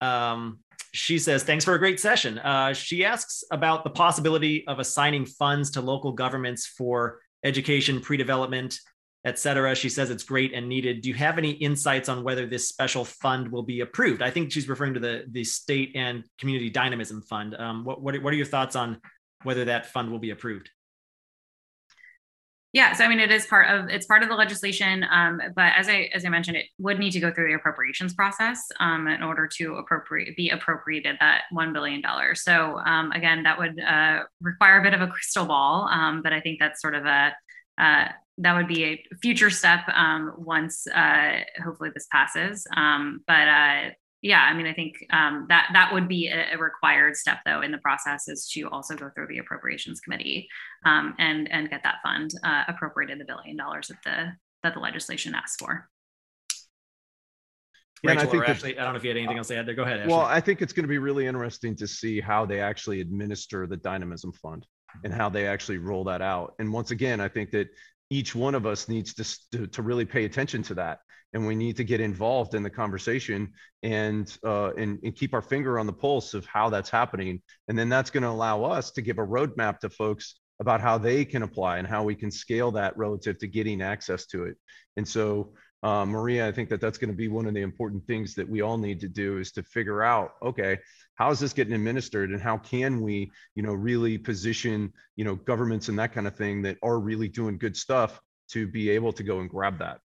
um, 0.00 0.60
she 0.92 1.18
says, 1.18 1.42
thanks 1.42 1.64
for 1.64 1.74
a 1.74 1.78
great 1.78 2.00
session. 2.00 2.38
Uh, 2.38 2.72
she 2.72 3.04
asks 3.04 3.44
about 3.50 3.84
the 3.84 3.90
possibility 3.90 4.66
of 4.66 4.78
assigning 4.78 5.26
funds 5.26 5.70
to 5.72 5.80
local 5.80 6.12
governments 6.12 6.66
for 6.66 7.20
education, 7.44 8.00
pre-development, 8.00 8.80
etc. 9.24 9.74
She 9.74 9.88
says 9.88 10.10
it's 10.10 10.22
great 10.22 10.54
and 10.54 10.68
needed. 10.68 11.02
Do 11.02 11.08
you 11.08 11.14
have 11.14 11.38
any 11.38 11.50
insights 11.50 12.08
on 12.08 12.24
whether 12.24 12.46
this 12.46 12.68
special 12.68 13.04
fund 13.04 13.50
will 13.50 13.62
be 13.62 13.80
approved? 13.80 14.22
I 14.22 14.30
think 14.30 14.50
she's 14.50 14.68
referring 14.68 14.94
to 14.94 15.00
the, 15.00 15.24
the 15.28 15.44
state 15.44 15.92
and 15.94 16.24
community 16.38 16.70
dynamism 16.70 17.22
fund. 17.22 17.54
Um, 17.54 17.84
what, 17.84 18.00
what, 18.00 18.20
what 18.22 18.32
are 18.32 18.36
your 18.36 18.46
thoughts 18.46 18.76
on 18.76 19.00
whether 19.42 19.66
that 19.66 19.86
fund 19.86 20.10
will 20.10 20.18
be 20.18 20.30
approved? 20.30 20.70
Yeah, 22.74 22.92
so 22.92 23.04
I 23.04 23.08
mean, 23.08 23.18
it 23.18 23.30
is 23.30 23.46
part 23.46 23.70
of 23.70 23.88
it's 23.88 24.04
part 24.04 24.22
of 24.22 24.28
the 24.28 24.34
legislation, 24.34 25.02
um, 25.10 25.40
but 25.56 25.72
as 25.74 25.88
I 25.88 26.10
as 26.12 26.26
I 26.26 26.28
mentioned, 26.28 26.58
it 26.58 26.66
would 26.78 26.98
need 26.98 27.12
to 27.12 27.20
go 27.20 27.32
through 27.32 27.48
the 27.48 27.54
appropriations 27.54 28.12
process 28.12 28.60
um, 28.78 29.08
in 29.08 29.22
order 29.22 29.48
to 29.56 29.76
appropriate 29.76 30.36
be 30.36 30.50
appropriated 30.50 31.16
that 31.20 31.44
one 31.50 31.72
billion 31.72 32.02
dollars. 32.02 32.42
So 32.42 32.78
um, 32.84 33.10
again, 33.12 33.44
that 33.44 33.58
would 33.58 33.80
uh, 33.80 34.24
require 34.42 34.80
a 34.80 34.82
bit 34.82 34.92
of 34.92 35.00
a 35.00 35.06
crystal 35.06 35.46
ball, 35.46 35.88
um, 35.90 36.20
but 36.22 36.34
I 36.34 36.40
think 36.42 36.58
that's 36.60 36.82
sort 36.82 36.94
of 36.94 37.06
a 37.06 37.34
uh, 37.78 38.08
that 38.38 38.54
would 38.54 38.68
be 38.68 38.84
a 38.84 39.04
future 39.22 39.50
step 39.50 39.80
um, 39.94 40.34
once 40.36 40.86
uh, 40.88 41.40
hopefully 41.64 41.90
this 41.94 42.06
passes. 42.12 42.66
Um, 42.76 43.22
but 43.26 43.48
uh, 43.48 43.90
yeah 44.22 44.46
i 44.50 44.54
mean 44.54 44.66
i 44.66 44.72
think 44.72 44.94
um, 45.10 45.46
that 45.48 45.68
that 45.72 45.92
would 45.92 46.08
be 46.08 46.28
a, 46.28 46.54
a, 46.54 46.58
required 46.58 47.16
step 47.16 47.38
though 47.46 47.60
in 47.60 47.70
the 47.70 47.78
process 47.78 48.28
is 48.28 48.48
to 48.48 48.68
also 48.70 48.94
go 48.96 49.10
through 49.14 49.26
the 49.28 49.38
appropriations 49.38 50.00
committee 50.00 50.48
um, 50.84 51.14
and 51.18 51.50
and 51.52 51.70
get 51.70 51.82
that 51.82 51.96
fund 52.02 52.30
uh, 52.44 52.64
appropriated 52.68 53.18
the 53.18 53.24
billion 53.24 53.56
dollars 53.56 53.88
that 53.88 53.98
the 54.04 54.32
that 54.62 54.74
the 54.74 54.80
legislation 54.80 55.34
asks 55.34 55.56
for 55.56 55.88
yeah, 58.04 58.12
Rachel, 58.12 58.28
I 58.28 58.30
think 58.30 58.48
Ashley, 58.48 58.78
I 58.78 58.84
don't 58.84 58.92
know 58.92 58.98
if 58.98 59.02
you 59.02 59.10
had 59.10 59.16
anything 59.16 59.38
else 59.38 59.48
to 59.48 59.56
add 59.56 59.66
there. 59.66 59.74
Go 59.74 59.82
ahead. 59.82 59.98
Ashley. 59.98 60.12
Well, 60.12 60.20
I 60.20 60.40
think 60.40 60.62
it's 60.62 60.72
going 60.72 60.84
to 60.84 60.88
be 60.88 60.98
really 60.98 61.26
interesting 61.26 61.74
to 61.74 61.88
see 61.88 62.20
how 62.20 62.46
they 62.46 62.60
actually 62.60 63.00
administer 63.00 63.66
the 63.66 63.76
dynamism 63.76 64.32
fund 64.32 64.64
and 65.02 65.12
how 65.12 65.28
they 65.28 65.48
actually 65.48 65.78
roll 65.78 66.04
that 66.04 66.22
out. 66.22 66.54
And 66.60 66.72
once 66.72 66.92
again, 66.92 67.20
I 67.20 67.26
think 67.26 67.50
that 67.50 67.68
each 68.10 68.34
one 68.34 68.54
of 68.54 68.66
us 68.66 68.88
needs 68.88 69.14
to, 69.14 69.58
to, 69.58 69.66
to 69.66 69.82
really 69.82 70.04
pay 70.04 70.24
attention 70.24 70.62
to 70.64 70.74
that 70.74 71.00
and 71.34 71.46
we 71.46 71.54
need 71.54 71.76
to 71.76 71.84
get 71.84 72.00
involved 72.00 72.54
in 72.54 72.62
the 72.62 72.70
conversation 72.70 73.52
and 73.82 74.36
uh, 74.44 74.72
and, 74.74 74.98
and 75.02 75.14
keep 75.14 75.34
our 75.34 75.42
finger 75.42 75.78
on 75.78 75.86
the 75.86 75.92
pulse 75.92 76.34
of 76.34 76.46
how 76.46 76.70
that's 76.70 76.90
happening. 76.90 77.42
And 77.68 77.78
then 77.78 77.88
that's 77.88 78.10
going 78.10 78.22
to 78.22 78.30
allow 78.30 78.64
us 78.64 78.90
to 78.92 79.02
give 79.02 79.18
a 79.18 79.26
roadmap 79.26 79.80
to 79.80 79.90
folks 79.90 80.36
about 80.60 80.80
how 80.80 80.98
they 80.98 81.24
can 81.24 81.42
apply 81.42 81.78
and 81.78 81.86
how 81.86 82.02
we 82.02 82.14
can 82.14 82.30
scale 82.30 82.72
that 82.72 82.96
relative 82.96 83.38
to 83.38 83.46
getting 83.46 83.82
access 83.82 84.26
to 84.26 84.44
it. 84.44 84.56
And 84.96 85.06
so 85.06 85.52
uh, 85.82 86.04
maria 86.04 86.46
i 86.46 86.52
think 86.52 86.68
that 86.68 86.80
that's 86.80 86.98
going 86.98 87.10
to 87.10 87.16
be 87.16 87.28
one 87.28 87.46
of 87.46 87.54
the 87.54 87.60
important 87.60 88.04
things 88.06 88.34
that 88.34 88.48
we 88.48 88.62
all 88.62 88.76
need 88.76 89.00
to 89.00 89.08
do 89.08 89.38
is 89.38 89.52
to 89.52 89.62
figure 89.62 90.02
out 90.02 90.32
okay 90.42 90.78
how 91.14 91.30
is 91.30 91.38
this 91.38 91.52
getting 91.52 91.72
administered 91.72 92.30
and 92.30 92.42
how 92.42 92.58
can 92.58 93.00
we 93.00 93.30
you 93.54 93.62
know 93.62 93.72
really 93.72 94.18
position 94.18 94.92
you 95.16 95.24
know 95.24 95.36
governments 95.36 95.88
and 95.88 95.98
that 95.98 96.12
kind 96.12 96.26
of 96.26 96.34
thing 96.36 96.62
that 96.62 96.76
are 96.82 96.98
really 96.98 97.28
doing 97.28 97.56
good 97.58 97.76
stuff 97.76 98.20
to 98.50 98.66
be 98.66 98.90
able 98.90 99.12
to 99.12 99.22
go 99.22 99.40
and 99.40 99.50
grab 99.50 99.78
that 99.78 100.00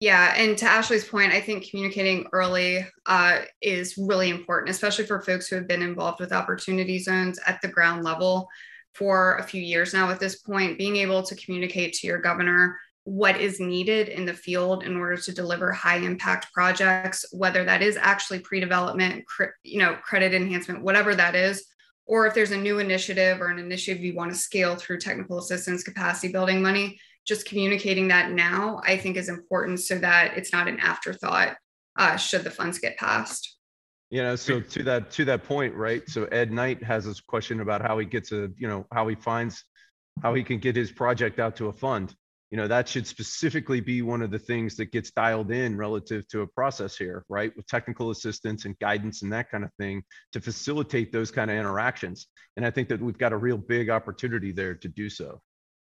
yeah, 0.00 0.34
and 0.36 0.56
to 0.58 0.64
Ashley's 0.64 1.08
point, 1.08 1.32
I 1.32 1.40
think 1.40 1.68
communicating 1.68 2.26
early 2.32 2.86
uh, 3.06 3.40
is 3.60 3.96
really 3.98 4.30
important, 4.30 4.70
especially 4.70 5.06
for 5.06 5.20
folks 5.20 5.48
who 5.48 5.56
have 5.56 5.66
been 5.66 5.82
involved 5.82 6.20
with 6.20 6.32
opportunity 6.32 7.00
zones 7.00 7.40
at 7.46 7.60
the 7.62 7.68
ground 7.68 8.04
level 8.04 8.48
for 8.94 9.36
a 9.36 9.42
few 9.42 9.60
years 9.60 9.92
now. 9.92 10.08
At 10.10 10.20
this 10.20 10.36
point, 10.36 10.78
being 10.78 10.96
able 10.96 11.24
to 11.24 11.34
communicate 11.34 11.94
to 11.94 12.06
your 12.06 12.20
governor 12.20 12.78
what 13.02 13.40
is 13.40 13.58
needed 13.58 14.08
in 14.08 14.24
the 14.24 14.34
field 14.34 14.84
in 14.84 14.96
order 14.96 15.16
to 15.16 15.32
deliver 15.32 15.72
high 15.72 15.96
impact 15.96 16.52
projects, 16.52 17.24
whether 17.32 17.64
that 17.64 17.82
is 17.82 17.96
actually 17.96 18.38
pre-development, 18.38 19.24
you 19.64 19.80
know, 19.80 19.96
credit 19.96 20.32
enhancement, 20.32 20.82
whatever 20.82 21.14
that 21.14 21.34
is, 21.34 21.64
or 22.06 22.26
if 22.26 22.34
there's 22.34 22.52
a 22.52 22.56
new 22.56 22.78
initiative 22.78 23.40
or 23.40 23.48
an 23.48 23.58
initiative 23.58 24.04
you 24.04 24.14
want 24.14 24.30
to 24.30 24.38
scale 24.38 24.76
through 24.76 25.00
technical 25.00 25.38
assistance 25.38 25.82
capacity 25.82 26.30
building 26.30 26.62
money 26.62 27.00
just 27.28 27.46
communicating 27.46 28.08
that 28.08 28.32
now, 28.32 28.80
I 28.84 28.96
think 28.96 29.16
is 29.18 29.28
important 29.28 29.80
so 29.80 29.98
that 29.98 30.36
it's 30.36 30.52
not 30.52 30.66
an 30.66 30.80
afterthought 30.80 31.56
uh, 31.98 32.16
should 32.16 32.42
the 32.42 32.50
funds 32.50 32.78
get 32.78 32.96
passed. 32.96 33.56
You 34.10 34.22
know, 34.22 34.36
so 34.36 34.60
to 34.60 34.82
that 34.84 35.10
to 35.12 35.26
that 35.26 35.44
point, 35.44 35.74
right? 35.74 36.02
So 36.08 36.24
Ed 36.24 36.50
Knight 36.50 36.82
has 36.82 37.04
this 37.04 37.20
question 37.20 37.60
about 37.60 37.82
how 37.82 37.98
he 37.98 38.06
gets 38.06 38.32
a, 38.32 38.50
you 38.56 38.66
know, 38.66 38.86
how 38.90 39.06
he 39.06 39.14
finds 39.14 39.62
how 40.22 40.32
he 40.32 40.42
can 40.42 40.58
get 40.58 40.74
his 40.74 40.90
project 40.90 41.38
out 41.38 41.56
to 41.56 41.66
a 41.66 41.72
fund. 41.72 42.14
You 42.50 42.56
know, 42.56 42.66
that 42.66 42.88
should 42.88 43.06
specifically 43.06 43.80
be 43.80 44.00
one 44.00 44.22
of 44.22 44.30
the 44.30 44.38
things 44.38 44.76
that 44.76 44.90
gets 44.90 45.10
dialed 45.10 45.50
in 45.50 45.76
relative 45.76 46.26
to 46.28 46.40
a 46.40 46.46
process 46.46 46.96
here, 46.96 47.26
right? 47.28 47.54
With 47.54 47.66
technical 47.66 48.10
assistance 48.10 48.64
and 48.64 48.78
guidance 48.78 49.22
and 49.22 49.30
that 49.34 49.50
kind 49.50 49.64
of 49.64 49.70
thing 49.74 50.02
to 50.32 50.40
facilitate 50.40 51.12
those 51.12 51.30
kind 51.30 51.50
of 51.50 51.58
interactions. 51.58 52.28
And 52.56 52.64
I 52.64 52.70
think 52.70 52.88
that 52.88 53.02
we've 53.02 53.18
got 53.18 53.34
a 53.34 53.36
real 53.36 53.58
big 53.58 53.90
opportunity 53.90 54.52
there 54.52 54.74
to 54.76 54.88
do 54.88 55.10
so. 55.10 55.42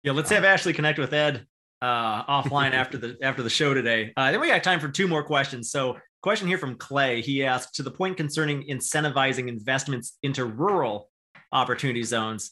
Yeah, 0.04 0.12
let's 0.12 0.30
have 0.32 0.44
Ashley 0.44 0.74
connect 0.74 1.00
with 1.00 1.14
Ed 1.14 1.48
uh, 1.82 2.26
offline 2.26 2.72
after 2.74 2.98
the 2.98 3.18
after 3.22 3.42
the 3.42 3.50
show 3.50 3.74
today. 3.74 4.12
Uh, 4.18 4.32
then 4.32 4.42
we 4.42 4.48
got 4.48 4.64
time 4.64 4.80
for 4.80 4.90
two 4.90 5.08
more 5.08 5.24
questions. 5.24 5.72
So, 5.72 5.98
question 6.22 6.48
here 6.48 6.58
from 6.58 6.76
Clay. 6.76 7.22
He 7.22 7.46
asked 7.46 7.76
to 7.76 7.84
the 7.84 7.92
point 7.92 8.18
concerning 8.18 8.64
incentivizing 8.68 9.48
investments 9.48 10.18
into 10.22 10.46
rural 10.46 11.10
opportunity 11.52 12.04
zones. 12.04 12.52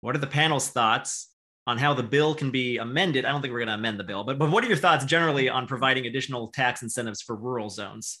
What 0.00 0.16
are 0.16 0.20
the 0.20 0.26
panel's 0.26 0.68
thoughts 0.68 1.30
on 1.68 1.78
how 1.78 1.94
the 1.94 2.02
bill 2.02 2.34
can 2.34 2.50
be 2.50 2.78
amended? 2.78 3.24
I 3.24 3.30
don't 3.30 3.42
think 3.42 3.52
we're 3.52 3.60
going 3.60 3.68
to 3.68 3.74
amend 3.74 4.00
the 4.00 4.04
bill, 4.04 4.24
but 4.24 4.38
but 4.38 4.50
what 4.50 4.64
are 4.64 4.68
your 4.68 4.76
thoughts 4.76 5.04
generally 5.04 5.48
on 5.48 5.68
providing 5.68 6.06
additional 6.06 6.48
tax 6.48 6.82
incentives 6.82 7.22
for 7.22 7.36
rural 7.36 7.70
zones? 7.70 8.20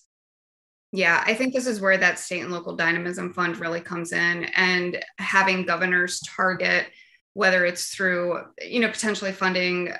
Yeah, 0.92 1.22
I 1.26 1.34
think 1.34 1.52
this 1.52 1.66
is 1.66 1.80
where 1.80 1.98
that 1.98 2.18
state 2.18 2.40
and 2.40 2.52
local 2.52 2.74
dynamism 2.74 3.34
fund 3.34 3.58
really 3.58 3.80
comes 3.80 4.12
in 4.12 4.44
and 4.56 5.04
having 5.18 5.66
governors 5.66 6.20
target 6.20 6.86
whether 7.34 7.64
it's 7.64 7.94
through 7.94 8.40
you 8.60 8.80
know 8.80 8.88
potentially 8.88 9.32
funding 9.32 9.92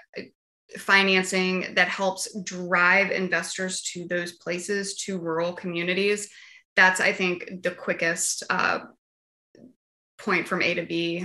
financing 0.76 1.74
that 1.74 1.88
helps 1.88 2.34
drive 2.42 3.10
investors 3.10 3.82
to 3.82 4.06
those 4.08 4.32
places 4.32 4.96
to 4.96 5.18
rural 5.18 5.52
communities 5.52 6.28
that's 6.76 7.00
i 7.00 7.12
think 7.12 7.62
the 7.62 7.70
quickest 7.70 8.42
uh, 8.50 8.80
point 10.18 10.46
from 10.46 10.62
a 10.62 10.74
to 10.74 10.84
b 10.84 11.24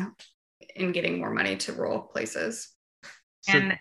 in 0.76 0.92
getting 0.92 1.20
more 1.20 1.32
money 1.32 1.56
to 1.56 1.74
rural 1.74 2.02
places 2.02 2.70
and 3.48 3.78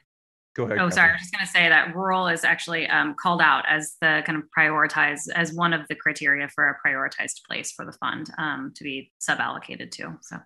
Go 0.55 0.65
ahead. 0.65 0.78
Oh, 0.78 0.90
sorry. 0.90 1.11
I 1.11 1.12
was 1.12 1.23
just 1.23 1.32
going 1.32 1.47
to 1.47 1.51
say 1.51 1.69
that 1.69 1.94
rural 1.97 2.28
is 2.28 2.44
actually 2.44 2.86
um, 2.89 3.15
called 3.19 3.40
out 3.40 3.65
as 3.66 3.94
the 4.03 4.23
kind 4.27 4.36
of 4.36 4.44
prioritized 4.57 5.31
as 5.35 5.55
one 5.55 5.73
of 5.73 5.89
the 5.89 5.94
criteria 5.94 6.47
for 6.49 6.69
a 6.69 6.86
prioritized 6.86 7.44
place 7.49 7.73
for 7.73 7.86
the 7.86 7.93
fund 7.93 8.28
um, 8.36 8.73
to 8.77 8.85
be 8.85 9.12
sub 9.19 9.40
allocated 9.40 9.93
to. 9.93 10.19
So. 10.20 10.36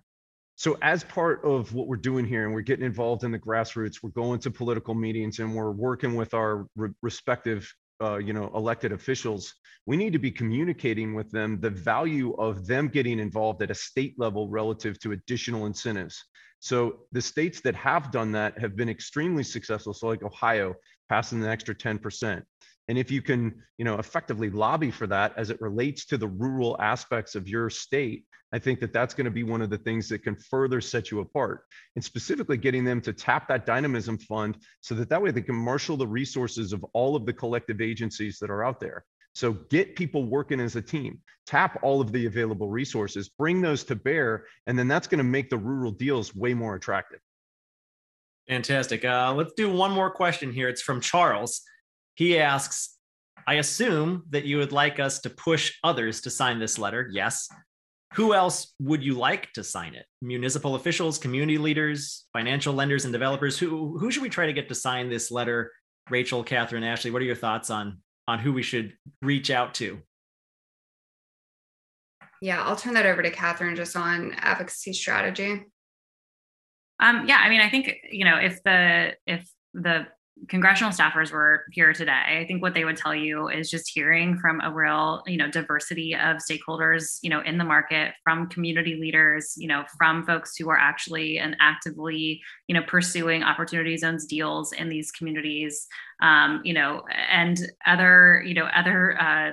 So, 0.57 0.75
as 0.81 1.03
part 1.03 1.45
of 1.45 1.71
what 1.75 1.87
we're 1.87 1.97
doing 1.97 2.25
here, 2.25 2.45
and 2.45 2.51
we're 2.51 2.61
getting 2.61 2.83
involved 2.83 3.23
in 3.23 3.31
the 3.31 3.37
grassroots, 3.37 4.01
we're 4.01 4.09
going 4.09 4.39
to 4.39 4.49
political 4.49 4.95
meetings, 4.95 5.37
and 5.37 5.53
we're 5.53 5.69
working 5.69 6.15
with 6.15 6.33
our 6.33 6.65
re- 6.75 6.89
respective, 7.03 7.71
uh, 8.01 8.17
you 8.17 8.33
know, 8.33 8.51
elected 8.55 8.91
officials. 8.91 9.53
We 9.85 9.97
need 9.97 10.13
to 10.13 10.19
be 10.19 10.31
communicating 10.31 11.13
with 11.13 11.29
them 11.29 11.59
the 11.61 11.69
value 11.69 12.33
of 12.39 12.65
them 12.65 12.87
getting 12.87 13.19
involved 13.19 13.61
at 13.61 13.69
a 13.69 13.75
state 13.75 14.15
level 14.17 14.49
relative 14.49 14.99
to 15.01 15.11
additional 15.11 15.67
incentives. 15.67 16.25
So 16.59 17.01
the 17.11 17.21
states 17.21 17.61
that 17.61 17.75
have 17.75 18.09
done 18.11 18.31
that 18.31 18.57
have 18.57 18.75
been 18.75 18.89
extremely 18.89 19.43
successful. 19.43 19.93
So 19.93 20.07
like 20.07 20.23
Ohio 20.23 20.73
passing 21.07 21.43
an 21.43 21.49
extra 21.49 21.75
10%. 21.75 22.41
And 22.87 22.97
if 22.97 23.11
you 23.11 23.21
can, 23.21 23.61
you 23.77 23.85
know, 23.85 23.99
effectively 23.99 24.49
lobby 24.49 24.89
for 24.89 25.05
that 25.07 25.33
as 25.37 25.51
it 25.51 25.61
relates 25.61 26.05
to 26.05 26.17
the 26.17 26.27
rural 26.27 26.75
aspects 26.79 27.35
of 27.35 27.47
your 27.47 27.69
state, 27.69 28.25
I 28.53 28.59
think 28.59 28.79
that 28.79 28.93
that's 28.93 29.13
going 29.13 29.25
to 29.25 29.31
be 29.31 29.43
one 29.43 29.61
of 29.61 29.69
the 29.69 29.77
things 29.77 30.07
that 30.09 30.23
can 30.23 30.35
further 30.35 30.79
set 30.79 31.11
you 31.11 31.19
apart. 31.19 31.65
And 31.95 32.03
specifically 32.03 32.57
getting 32.57 32.85
them 32.85 33.01
to 33.01 33.13
tap 33.13 33.47
that 33.49 33.65
dynamism 33.65 34.17
fund 34.17 34.57
so 34.81 34.95
that 34.95 35.09
that 35.09 35.21
way 35.21 35.31
they 35.31 35.41
can 35.41 35.55
marshal 35.55 35.97
the 35.97 36.07
resources 36.07 36.71
of 36.71 36.83
all 36.93 37.15
of 37.15 37.25
the 37.25 37.33
collective 37.33 37.81
agencies 37.81 38.39
that 38.39 38.49
are 38.49 38.63
out 38.63 38.79
there. 38.79 39.03
So 39.35 39.53
get 39.53 39.95
people 39.95 40.23
working 40.23 40.59
as 40.59 40.75
a 40.75 40.81
team, 40.81 41.19
tap 41.45 41.77
all 41.83 42.01
of 42.01 42.11
the 42.11 42.25
available 42.25 42.69
resources, 42.69 43.29
bring 43.29 43.61
those 43.61 43.83
to 43.83 43.95
bear, 43.95 44.45
and 44.65 44.79
then 44.79 44.87
that's 44.87 45.07
going 45.07 45.19
to 45.19 45.23
make 45.23 45.49
the 45.49 45.57
rural 45.57 45.91
deals 45.91 46.35
way 46.35 46.53
more 46.53 46.75
attractive. 46.75 47.19
Fantastic. 48.47 49.03
Uh, 49.05 49.33
let's 49.35 49.53
do 49.53 49.69
one 49.69 49.91
more 49.91 50.09
question 50.09 50.51
here. 50.51 50.69
It's 50.69 50.81
from 50.81 51.01
Charles. 51.01 51.61
He 52.15 52.39
asks, 52.39 52.97
I 53.45 53.55
assume 53.55 54.23
that 54.31 54.45
you 54.45 54.57
would 54.57 54.71
like 54.71 54.99
us 54.99 55.19
to 55.19 55.29
push 55.29 55.73
others 55.83 56.21
to 56.21 56.29
sign 56.29 56.59
this 56.59 56.79
letter. 56.79 57.07
Yes. 57.11 57.47
Who 58.17 58.33
else 58.33 58.73
would 58.79 59.03
you 59.03 59.13
like 59.13 59.53
to 59.53 59.63
sign 59.63 59.93
it? 59.93 60.07
Municipal 60.23 60.73
officials, 60.73 61.19
community 61.19 61.59
leaders, 61.59 62.25
financial 62.33 62.73
lenders, 62.73 63.05
and 63.05 63.13
developers. 63.13 63.59
Who, 63.59 63.99
who 63.99 64.09
should 64.09 64.23
we 64.23 64.29
try 64.29 64.47
to 64.47 64.53
get 64.53 64.67
to 64.69 64.75
sign 64.75 65.07
this 65.07 65.29
letter? 65.29 65.71
Rachel, 66.09 66.43
Catherine, 66.43 66.83
Ashley, 66.83 67.11
what 67.11 67.21
are 67.21 67.25
your 67.25 67.35
thoughts 67.35 67.69
on 67.69 67.99
on 68.27 68.39
who 68.39 68.53
we 68.53 68.63
should 68.63 68.93
reach 69.21 69.51
out 69.51 69.75
to? 69.75 70.01
Yeah, 72.41 72.63
I'll 72.63 72.75
turn 72.75 72.95
that 72.95 73.05
over 73.05 73.21
to 73.21 73.29
Catherine 73.29 73.75
just 73.75 73.95
on 73.95 74.33
advocacy 74.33 74.93
strategy. 74.93 75.65
Um, 76.99 77.27
yeah, 77.27 77.37
I 77.39 77.49
mean, 77.49 77.61
I 77.61 77.69
think 77.69 77.97
you 78.11 78.25
know 78.25 78.37
if 78.37 78.63
the 78.63 79.13
if 79.27 79.47
the 79.75 80.07
congressional 80.47 80.91
staffers 80.91 81.31
were 81.31 81.65
here 81.71 81.93
today, 81.93 82.39
I 82.41 82.45
think 82.47 82.61
what 82.61 82.73
they 82.73 82.85
would 82.85 82.97
tell 82.97 83.13
you 83.13 83.49
is 83.49 83.69
just 83.69 83.91
hearing 83.93 84.37
from 84.37 84.61
a 84.61 84.71
real, 84.71 85.23
you 85.27 85.37
know, 85.37 85.49
diversity 85.49 86.13
of 86.13 86.37
stakeholders, 86.37 87.19
you 87.21 87.29
know, 87.29 87.41
in 87.41 87.57
the 87.57 87.63
market, 87.63 88.13
from 88.23 88.47
community 88.47 88.95
leaders, 88.95 89.53
you 89.57 89.67
know, 89.67 89.83
from 89.97 90.25
folks 90.25 90.55
who 90.55 90.69
are 90.69 90.77
actually 90.77 91.37
and 91.37 91.55
actively, 91.59 92.41
you 92.67 92.75
know, 92.75 92.83
pursuing 92.87 93.43
opportunity 93.43 93.97
zones 93.97 94.25
deals 94.25 94.73
in 94.73 94.89
these 94.89 95.11
communities, 95.11 95.87
um, 96.21 96.61
you 96.63 96.73
know, 96.73 97.03
and 97.29 97.59
other, 97.85 98.43
you 98.45 98.53
know, 98.53 98.65
other 98.65 99.19
uh, 99.19 99.51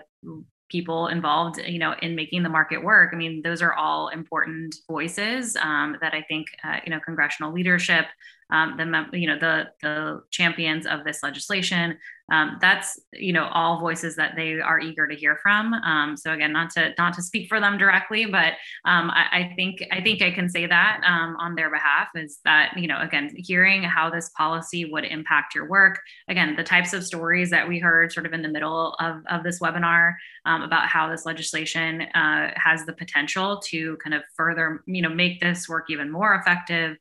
people 0.76 1.06
involved 1.06 1.56
you 1.74 1.78
know 1.78 1.94
in 2.02 2.16
making 2.16 2.42
the 2.42 2.48
market 2.48 2.82
work 2.82 3.10
i 3.12 3.16
mean 3.16 3.40
those 3.42 3.62
are 3.62 3.74
all 3.74 4.09
important 4.09 4.74
voices 4.88 5.56
um, 5.68 5.96
that 6.01 6.12
i 6.14 6.22
think 6.30 6.48
uh, 6.64 6.78
you 6.84 6.90
know 6.90 6.98
congressional 7.09 7.52
leadership 7.52 8.06
um, 8.51 8.76
the 8.76 9.18
you 9.18 9.26
know 9.26 9.38
the 9.38 9.70
the 9.82 10.22
champions 10.30 10.86
of 10.86 11.05
this 11.05 11.22
legislation. 11.22 11.98
Um, 12.32 12.56
that's 12.60 12.98
you 13.12 13.34
know 13.34 13.48
all 13.52 13.80
voices 13.80 14.16
that 14.16 14.32
they 14.34 14.59
are 14.60 14.80
eager 14.80 15.06
to 15.06 15.14
hear 15.14 15.38
from. 15.42 15.74
Um, 15.74 16.16
so 16.16 16.32
again, 16.32 16.52
not 16.52 16.70
to 16.70 16.94
not 16.96 17.12
to 17.14 17.22
speak 17.22 17.48
for 17.48 17.60
them 17.60 17.76
directly, 17.76 18.24
but 18.24 18.55
um, 18.86 19.10
I, 19.10 19.26
I, 19.32 19.52
think 19.56 19.84
I 19.92 20.01
think 20.01 20.22
I 20.22 20.30
can 20.30 20.48
say 20.48 20.66
that 20.66 21.02
um, 21.05 21.36
on 21.38 21.55
their 21.55 21.70
behalf 21.70 22.09
is 22.14 22.38
that 22.44 22.72
you 22.78 22.88
know 22.88 22.98
again 23.01 23.30
hearing 23.36 23.82
how 23.82 24.09
this 24.09 24.30
policy 24.30 24.86
would 24.86 25.05
impact 25.05 25.55
your 25.55 25.68
work. 25.68 26.01
Again, 26.28 26.56
the 26.56 26.64
types 26.64 26.94
of 26.94 27.05
stories 27.05 27.51
that 27.51 27.68
we 27.68 27.78
heard 27.78 28.10
sort 28.10 28.24
of 28.24 28.32
in 28.32 28.40
the 28.40 28.48
middle 28.48 28.94
of 29.01 29.22
of 29.30 29.42
this 29.42 29.60
webinar 29.60 30.14
um, 30.46 30.62
about 30.62 30.88
how 30.88 31.10
this 31.10 31.26
legislation 31.26 32.02
uh, 32.14 32.52
has 32.56 32.86
the 32.86 32.92
potential 32.94 33.60
to 33.66 33.98
kind 33.98 34.14
of 34.14 34.22
further 34.34 34.82
you 34.86 35.02
know 35.02 35.10
make 35.10 35.40
this 35.40 35.68
work 35.68 35.90
even 35.90 36.10
more 36.10 36.34
effective. 36.34 36.96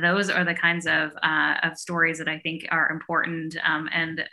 those 0.00 0.30
are 0.30 0.44
the 0.44 0.54
kinds 0.54 0.86
of, 0.86 1.10
uh, 1.22 1.54
of 1.62 1.76
stories 1.76 2.18
that 2.18 2.28
I 2.28 2.38
think 2.38 2.66
are 2.70 2.90
important 2.90 3.56
um, 3.64 3.88
and 3.92 4.28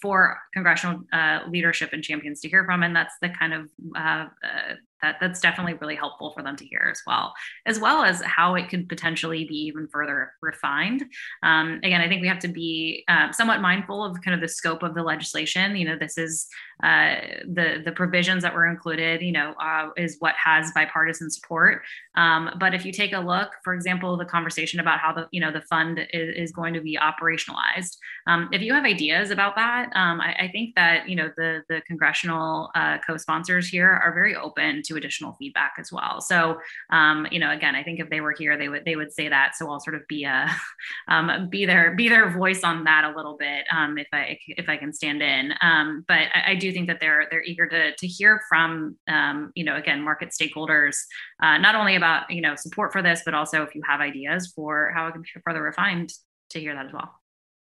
for 0.00 0.38
congressional 0.52 1.00
uh, 1.12 1.40
leadership 1.48 1.90
and 1.92 2.02
champions 2.02 2.40
to 2.40 2.48
hear 2.48 2.64
from. 2.64 2.82
And 2.82 2.94
that's 2.94 3.14
the 3.20 3.28
kind 3.28 3.54
of 3.54 3.70
uh, 3.96 4.26
uh, 4.42 4.74
that 5.04 5.16
that's 5.20 5.40
definitely 5.40 5.74
really 5.74 5.94
helpful 5.94 6.32
for 6.32 6.42
them 6.42 6.56
to 6.56 6.64
hear 6.64 6.88
as 6.90 7.02
well, 7.06 7.34
as 7.66 7.78
well 7.78 8.02
as 8.02 8.22
how 8.22 8.54
it 8.54 8.68
could 8.70 8.88
potentially 8.88 9.44
be 9.44 9.56
even 9.66 9.86
further 9.88 10.32
refined. 10.40 11.04
Um, 11.42 11.80
again, 11.84 12.00
I 12.00 12.08
think 12.08 12.22
we 12.22 12.28
have 12.28 12.38
to 12.40 12.48
be 12.48 13.04
uh, 13.08 13.30
somewhat 13.32 13.60
mindful 13.60 14.02
of 14.02 14.20
kind 14.22 14.34
of 14.34 14.40
the 14.40 14.48
scope 14.48 14.82
of 14.82 14.94
the 14.94 15.02
legislation. 15.02 15.76
You 15.76 15.86
know, 15.86 15.98
this 15.98 16.16
is 16.16 16.46
uh, 16.82 17.16
the 17.46 17.82
the 17.84 17.92
provisions 17.92 18.42
that 18.42 18.54
were 18.54 18.66
included. 18.66 19.20
You 19.20 19.32
know, 19.32 19.54
uh, 19.60 19.90
is 19.96 20.16
what 20.20 20.34
has 20.42 20.72
bipartisan 20.72 21.30
support. 21.30 21.82
Um, 22.16 22.50
but 22.58 22.74
if 22.74 22.84
you 22.84 22.92
take 22.92 23.12
a 23.12 23.18
look, 23.18 23.50
for 23.62 23.74
example, 23.74 24.16
the 24.16 24.24
conversation 24.24 24.80
about 24.80 25.00
how 25.00 25.12
the 25.12 25.28
you 25.30 25.40
know 25.40 25.52
the 25.52 25.62
fund 25.62 25.98
is, 26.12 26.36
is 26.36 26.52
going 26.52 26.72
to 26.74 26.80
be 26.80 26.96
operationalized. 26.96 27.96
Um, 28.26 28.48
if 28.52 28.62
you 28.62 28.72
have 28.72 28.84
ideas 28.84 29.30
about 29.30 29.56
that, 29.56 29.90
um, 29.94 30.20
I, 30.20 30.34
I, 30.44 30.48
think 30.48 30.74
that 30.76 31.08
you 31.08 31.16
know 31.16 31.30
the 31.36 31.62
the 31.68 31.82
congressional 31.82 32.70
uh, 32.74 32.98
co-sponsors 33.06 33.68
here 33.68 33.90
are 33.90 34.14
very 34.14 34.34
open 34.36 34.82
to 34.84 34.93
additional 34.96 35.34
feedback 35.38 35.74
as 35.78 35.90
well. 35.92 36.20
So, 36.20 36.58
um, 36.90 37.26
you 37.30 37.38
know, 37.38 37.50
again, 37.50 37.74
I 37.74 37.82
think 37.82 38.00
if 38.00 38.10
they 38.10 38.20
were 38.20 38.32
here, 38.32 38.56
they 38.56 38.68
would 38.68 38.84
they 38.84 38.96
would 38.96 39.12
say 39.12 39.28
that. 39.28 39.56
So 39.56 39.70
I'll 39.70 39.80
sort 39.80 39.96
of 39.96 40.02
be 40.08 40.24
a 40.24 40.50
um, 41.08 41.48
be 41.50 41.66
their 41.66 41.94
be 41.94 42.08
their 42.08 42.30
voice 42.30 42.64
on 42.64 42.84
that 42.84 43.04
a 43.04 43.16
little 43.16 43.36
bit 43.36 43.64
um, 43.74 43.98
if 43.98 44.08
I 44.12 44.38
if 44.48 44.68
I 44.68 44.76
can 44.76 44.92
stand 44.92 45.22
in. 45.22 45.52
Um, 45.60 46.04
but 46.06 46.28
I, 46.34 46.52
I, 46.52 46.54
do 46.54 46.72
think 46.72 46.88
that 46.88 47.00
they're 47.00 47.26
they're 47.30 47.42
eager 47.42 47.66
to 47.66 47.94
to 47.94 48.06
hear 48.06 48.42
from 48.48 48.96
um, 49.08 49.52
you 49.54 49.64
know 49.64 49.76
again 49.76 50.02
market 50.02 50.30
stakeholders 50.30 50.96
uh, 51.42 51.58
not 51.58 51.74
only 51.74 51.96
about 51.96 52.30
you 52.30 52.40
know 52.40 52.54
support 52.56 52.92
for 52.92 53.02
this, 53.02 53.22
but 53.24 53.34
also 53.34 53.62
if 53.62 53.74
you 53.74 53.82
have 53.86 54.00
ideas 54.00 54.52
for 54.54 54.92
how 54.94 55.06
it 55.06 55.12
can 55.12 55.22
be 55.22 55.28
further 55.44 55.62
refined 55.62 56.12
to 56.50 56.60
hear 56.60 56.74
that 56.74 56.86
as 56.86 56.92
well. 56.92 57.10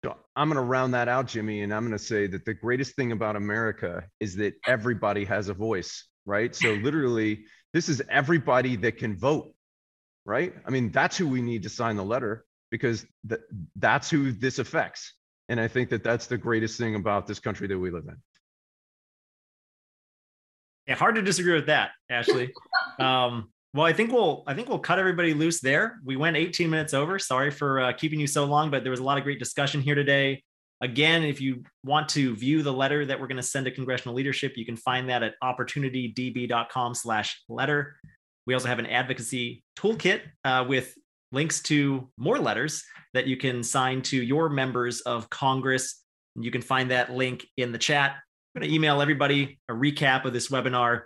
So 0.05 0.17
I'm 0.35 0.49
going 0.49 0.57
to 0.57 0.69
round 0.69 0.95
that 0.95 1.07
out, 1.07 1.27
Jimmy, 1.27 1.63
and 1.63 1.73
I'm 1.73 1.83
going 1.83 1.97
to 1.97 2.05
say 2.05 2.27
that 2.27 2.45
the 2.45 2.55
greatest 2.55 2.97
thing 2.97 3.13
about 3.13 3.37
America 3.37 4.03
is 4.19 4.35
that 4.37 4.55
everybody 4.67 5.25
has 5.25 5.49
a 5.49 5.55
voice 5.55 6.09
right? 6.27 6.55
So 6.55 6.73
literally, 6.75 7.45
this 7.73 7.89
is 7.89 8.03
everybody 8.09 8.77
that 8.77 8.99
can 8.99 9.17
vote, 9.17 9.55
right? 10.25 10.55
I 10.67 10.71
mean, 10.71 10.91
that's 10.91 11.17
who 11.17 11.29
we 11.29 11.43
need 11.43 11.63
to 11.65 11.69
sign 11.69 11.97
the 11.97 12.05
letter 12.05 12.45
because 12.71 13.07
th- 13.29 13.41
that's 13.77 14.11
who 14.11 14.33
this 14.33 14.59
affects. 14.59 15.15
And 15.49 15.61
I 15.61 15.69
think 15.69 15.91
that 15.91 16.03
that's 16.03 16.27
the 16.27 16.39
greatest 16.39 16.79
thing 16.79 16.95
about 16.95 17.27
this 17.27 17.39
country 17.39 17.67
that 17.69 17.79
we 17.79 17.91
live 17.91 18.05
in. 18.09 18.17
Yeah, 20.87 20.95
hard 20.95 21.15
to 21.15 21.23
disagree 21.23 21.55
with 21.55 21.67
that, 21.67 21.91
Ashley. 22.11 22.53
um, 22.99 23.51
well, 23.75 23.87
I 23.87 23.93
think 23.93 24.13
we'll 24.13 24.43
I 24.47 24.55
think 24.55 24.69
we'll 24.69 24.79
cut 24.79 24.99
everybody 24.99 25.33
loose 25.33 25.61
there. 25.61 26.01
We 26.05 26.17
went 26.17 26.37
18 26.37 26.69
minutes 26.69 26.93
over. 26.93 27.19
Sorry 27.19 27.51
for 27.51 27.81
uh, 27.81 27.93
keeping 27.93 28.21
you 28.21 28.27
so 28.27 28.45
long, 28.45 28.71
but 28.71 28.83
there 28.83 28.91
was 28.91 29.01
a 29.01 29.05
lot 29.05 29.19
of 29.19 29.25
great 29.25 29.39
discussion 29.39 29.81
here 29.81 29.95
today. 29.95 30.43
Again, 30.83 31.23
if 31.23 31.41
you 31.41 31.63
want 31.85 32.09
to 32.11 32.35
view 32.35 32.65
the 32.65 32.73
letter 32.73 33.07
that 33.07 33.21
we're 33.21 33.29
going 33.29 33.37
to 33.37 33.43
send 33.43 33.67
to 33.67 33.71
congressional 33.71 34.17
leadership, 34.17 34.55
you 34.57 34.67
can 34.67 34.77
find 34.77 35.09
that 35.09 35.23
at 35.23 35.35
opportunitydb.com 35.43 36.95
slash 36.95 37.41
letter. 37.49 37.95
We 38.47 38.55
also 38.55 38.67
have 38.67 38.81
an 38.81 38.87
advocacy 38.87 39.63
toolkit 39.79 40.23
uh, 40.45 40.65
with 40.69 40.93
links 41.31 41.63
to 41.63 42.11
more 42.19 42.39
letters 42.39 42.83
that 43.15 43.29
you 43.29 43.37
can 43.37 43.63
sign 43.63 44.03
to 44.03 44.21
your 44.21 44.49
members 44.49 45.01
of 45.03 45.31
Congress. 45.31 46.03
You 46.35 46.51
can 46.51 46.63
find 46.63 46.91
that 46.91 47.13
link 47.13 47.47
in 47.57 47.71
the 47.71 47.79
chat. 47.79 48.17
I'm 48.55 48.61
going 48.61 48.69
to 48.69 48.75
email 48.75 49.01
everybody 49.01 49.61
a 49.69 49.73
recap 49.73 50.25
of 50.25 50.33
this 50.33 50.49
webinar 50.49 51.03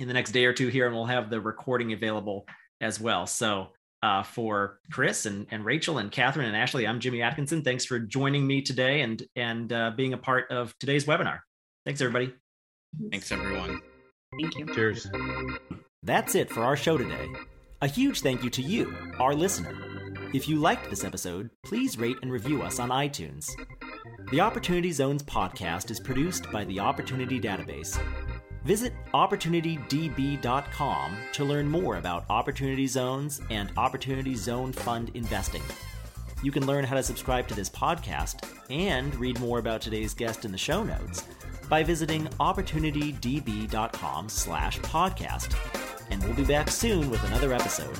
in 0.00 0.08
the 0.08 0.14
next 0.14 0.32
day 0.32 0.46
or 0.46 0.52
two 0.52 0.66
here, 0.66 0.86
and 0.86 0.94
we'll 0.94 1.06
have 1.06 1.30
the 1.30 1.40
recording 1.40 1.92
available 1.92 2.44
as 2.80 3.00
well. 3.00 3.26
So 3.26 3.68
uh, 4.06 4.22
for 4.22 4.78
Chris 4.92 5.26
and, 5.26 5.46
and 5.50 5.64
Rachel 5.64 5.98
and 5.98 6.12
Catherine 6.12 6.46
and 6.46 6.56
Ashley. 6.56 6.86
I'm 6.86 7.00
Jimmy 7.00 7.22
Atkinson. 7.22 7.62
Thanks 7.62 7.84
for 7.84 7.98
joining 7.98 8.46
me 8.46 8.62
today 8.62 9.00
and 9.00 9.22
and 9.34 9.72
uh, 9.72 9.90
being 9.96 10.12
a 10.12 10.18
part 10.18 10.50
of 10.50 10.74
today's 10.78 11.06
webinar. 11.06 11.40
Thanks, 11.84 12.00
everybody. 12.00 12.32
Thanks, 13.10 13.32
everyone. 13.32 13.80
Thank 14.40 14.56
you. 14.58 14.66
Cheers. 14.74 15.08
That's 16.04 16.36
it 16.36 16.50
for 16.50 16.62
our 16.62 16.76
show 16.76 16.96
today. 16.96 17.26
A 17.82 17.88
huge 17.88 18.20
thank 18.20 18.44
you 18.44 18.50
to 18.50 18.62
you, 18.62 18.94
our 19.18 19.34
listener. 19.34 19.74
If 20.32 20.48
you 20.48 20.56
liked 20.56 20.88
this 20.88 21.04
episode, 21.04 21.50
please 21.64 21.98
rate 21.98 22.16
and 22.22 22.30
review 22.30 22.62
us 22.62 22.78
on 22.78 22.90
iTunes. 22.90 23.50
The 24.30 24.40
Opportunity 24.40 24.92
Zones 24.92 25.22
podcast 25.22 25.90
is 25.90 26.00
produced 26.00 26.50
by 26.52 26.64
the 26.64 26.80
Opportunity 26.80 27.40
Database 27.40 27.98
Visit 28.66 28.92
OpportunityDB.com 29.14 31.16
to 31.34 31.44
learn 31.44 31.68
more 31.68 31.98
about 31.98 32.24
Opportunity 32.28 32.88
Zones 32.88 33.40
and 33.48 33.70
Opportunity 33.76 34.34
Zone 34.34 34.72
Fund 34.72 35.12
investing. 35.14 35.62
You 36.42 36.50
can 36.50 36.66
learn 36.66 36.82
how 36.82 36.96
to 36.96 37.02
subscribe 37.04 37.46
to 37.46 37.54
this 37.54 37.70
podcast 37.70 38.44
and 38.68 39.14
read 39.14 39.38
more 39.38 39.60
about 39.60 39.82
today's 39.82 40.14
guest 40.14 40.44
in 40.44 40.50
the 40.50 40.58
show 40.58 40.82
notes 40.82 41.22
by 41.68 41.84
visiting 41.84 42.24
opportunitydb.com 42.40 44.28
slash 44.28 44.80
podcast. 44.80 45.54
And 46.10 46.20
we'll 46.24 46.34
be 46.34 46.44
back 46.44 46.68
soon 46.68 47.08
with 47.08 47.22
another 47.22 47.54
episode. 47.54 47.96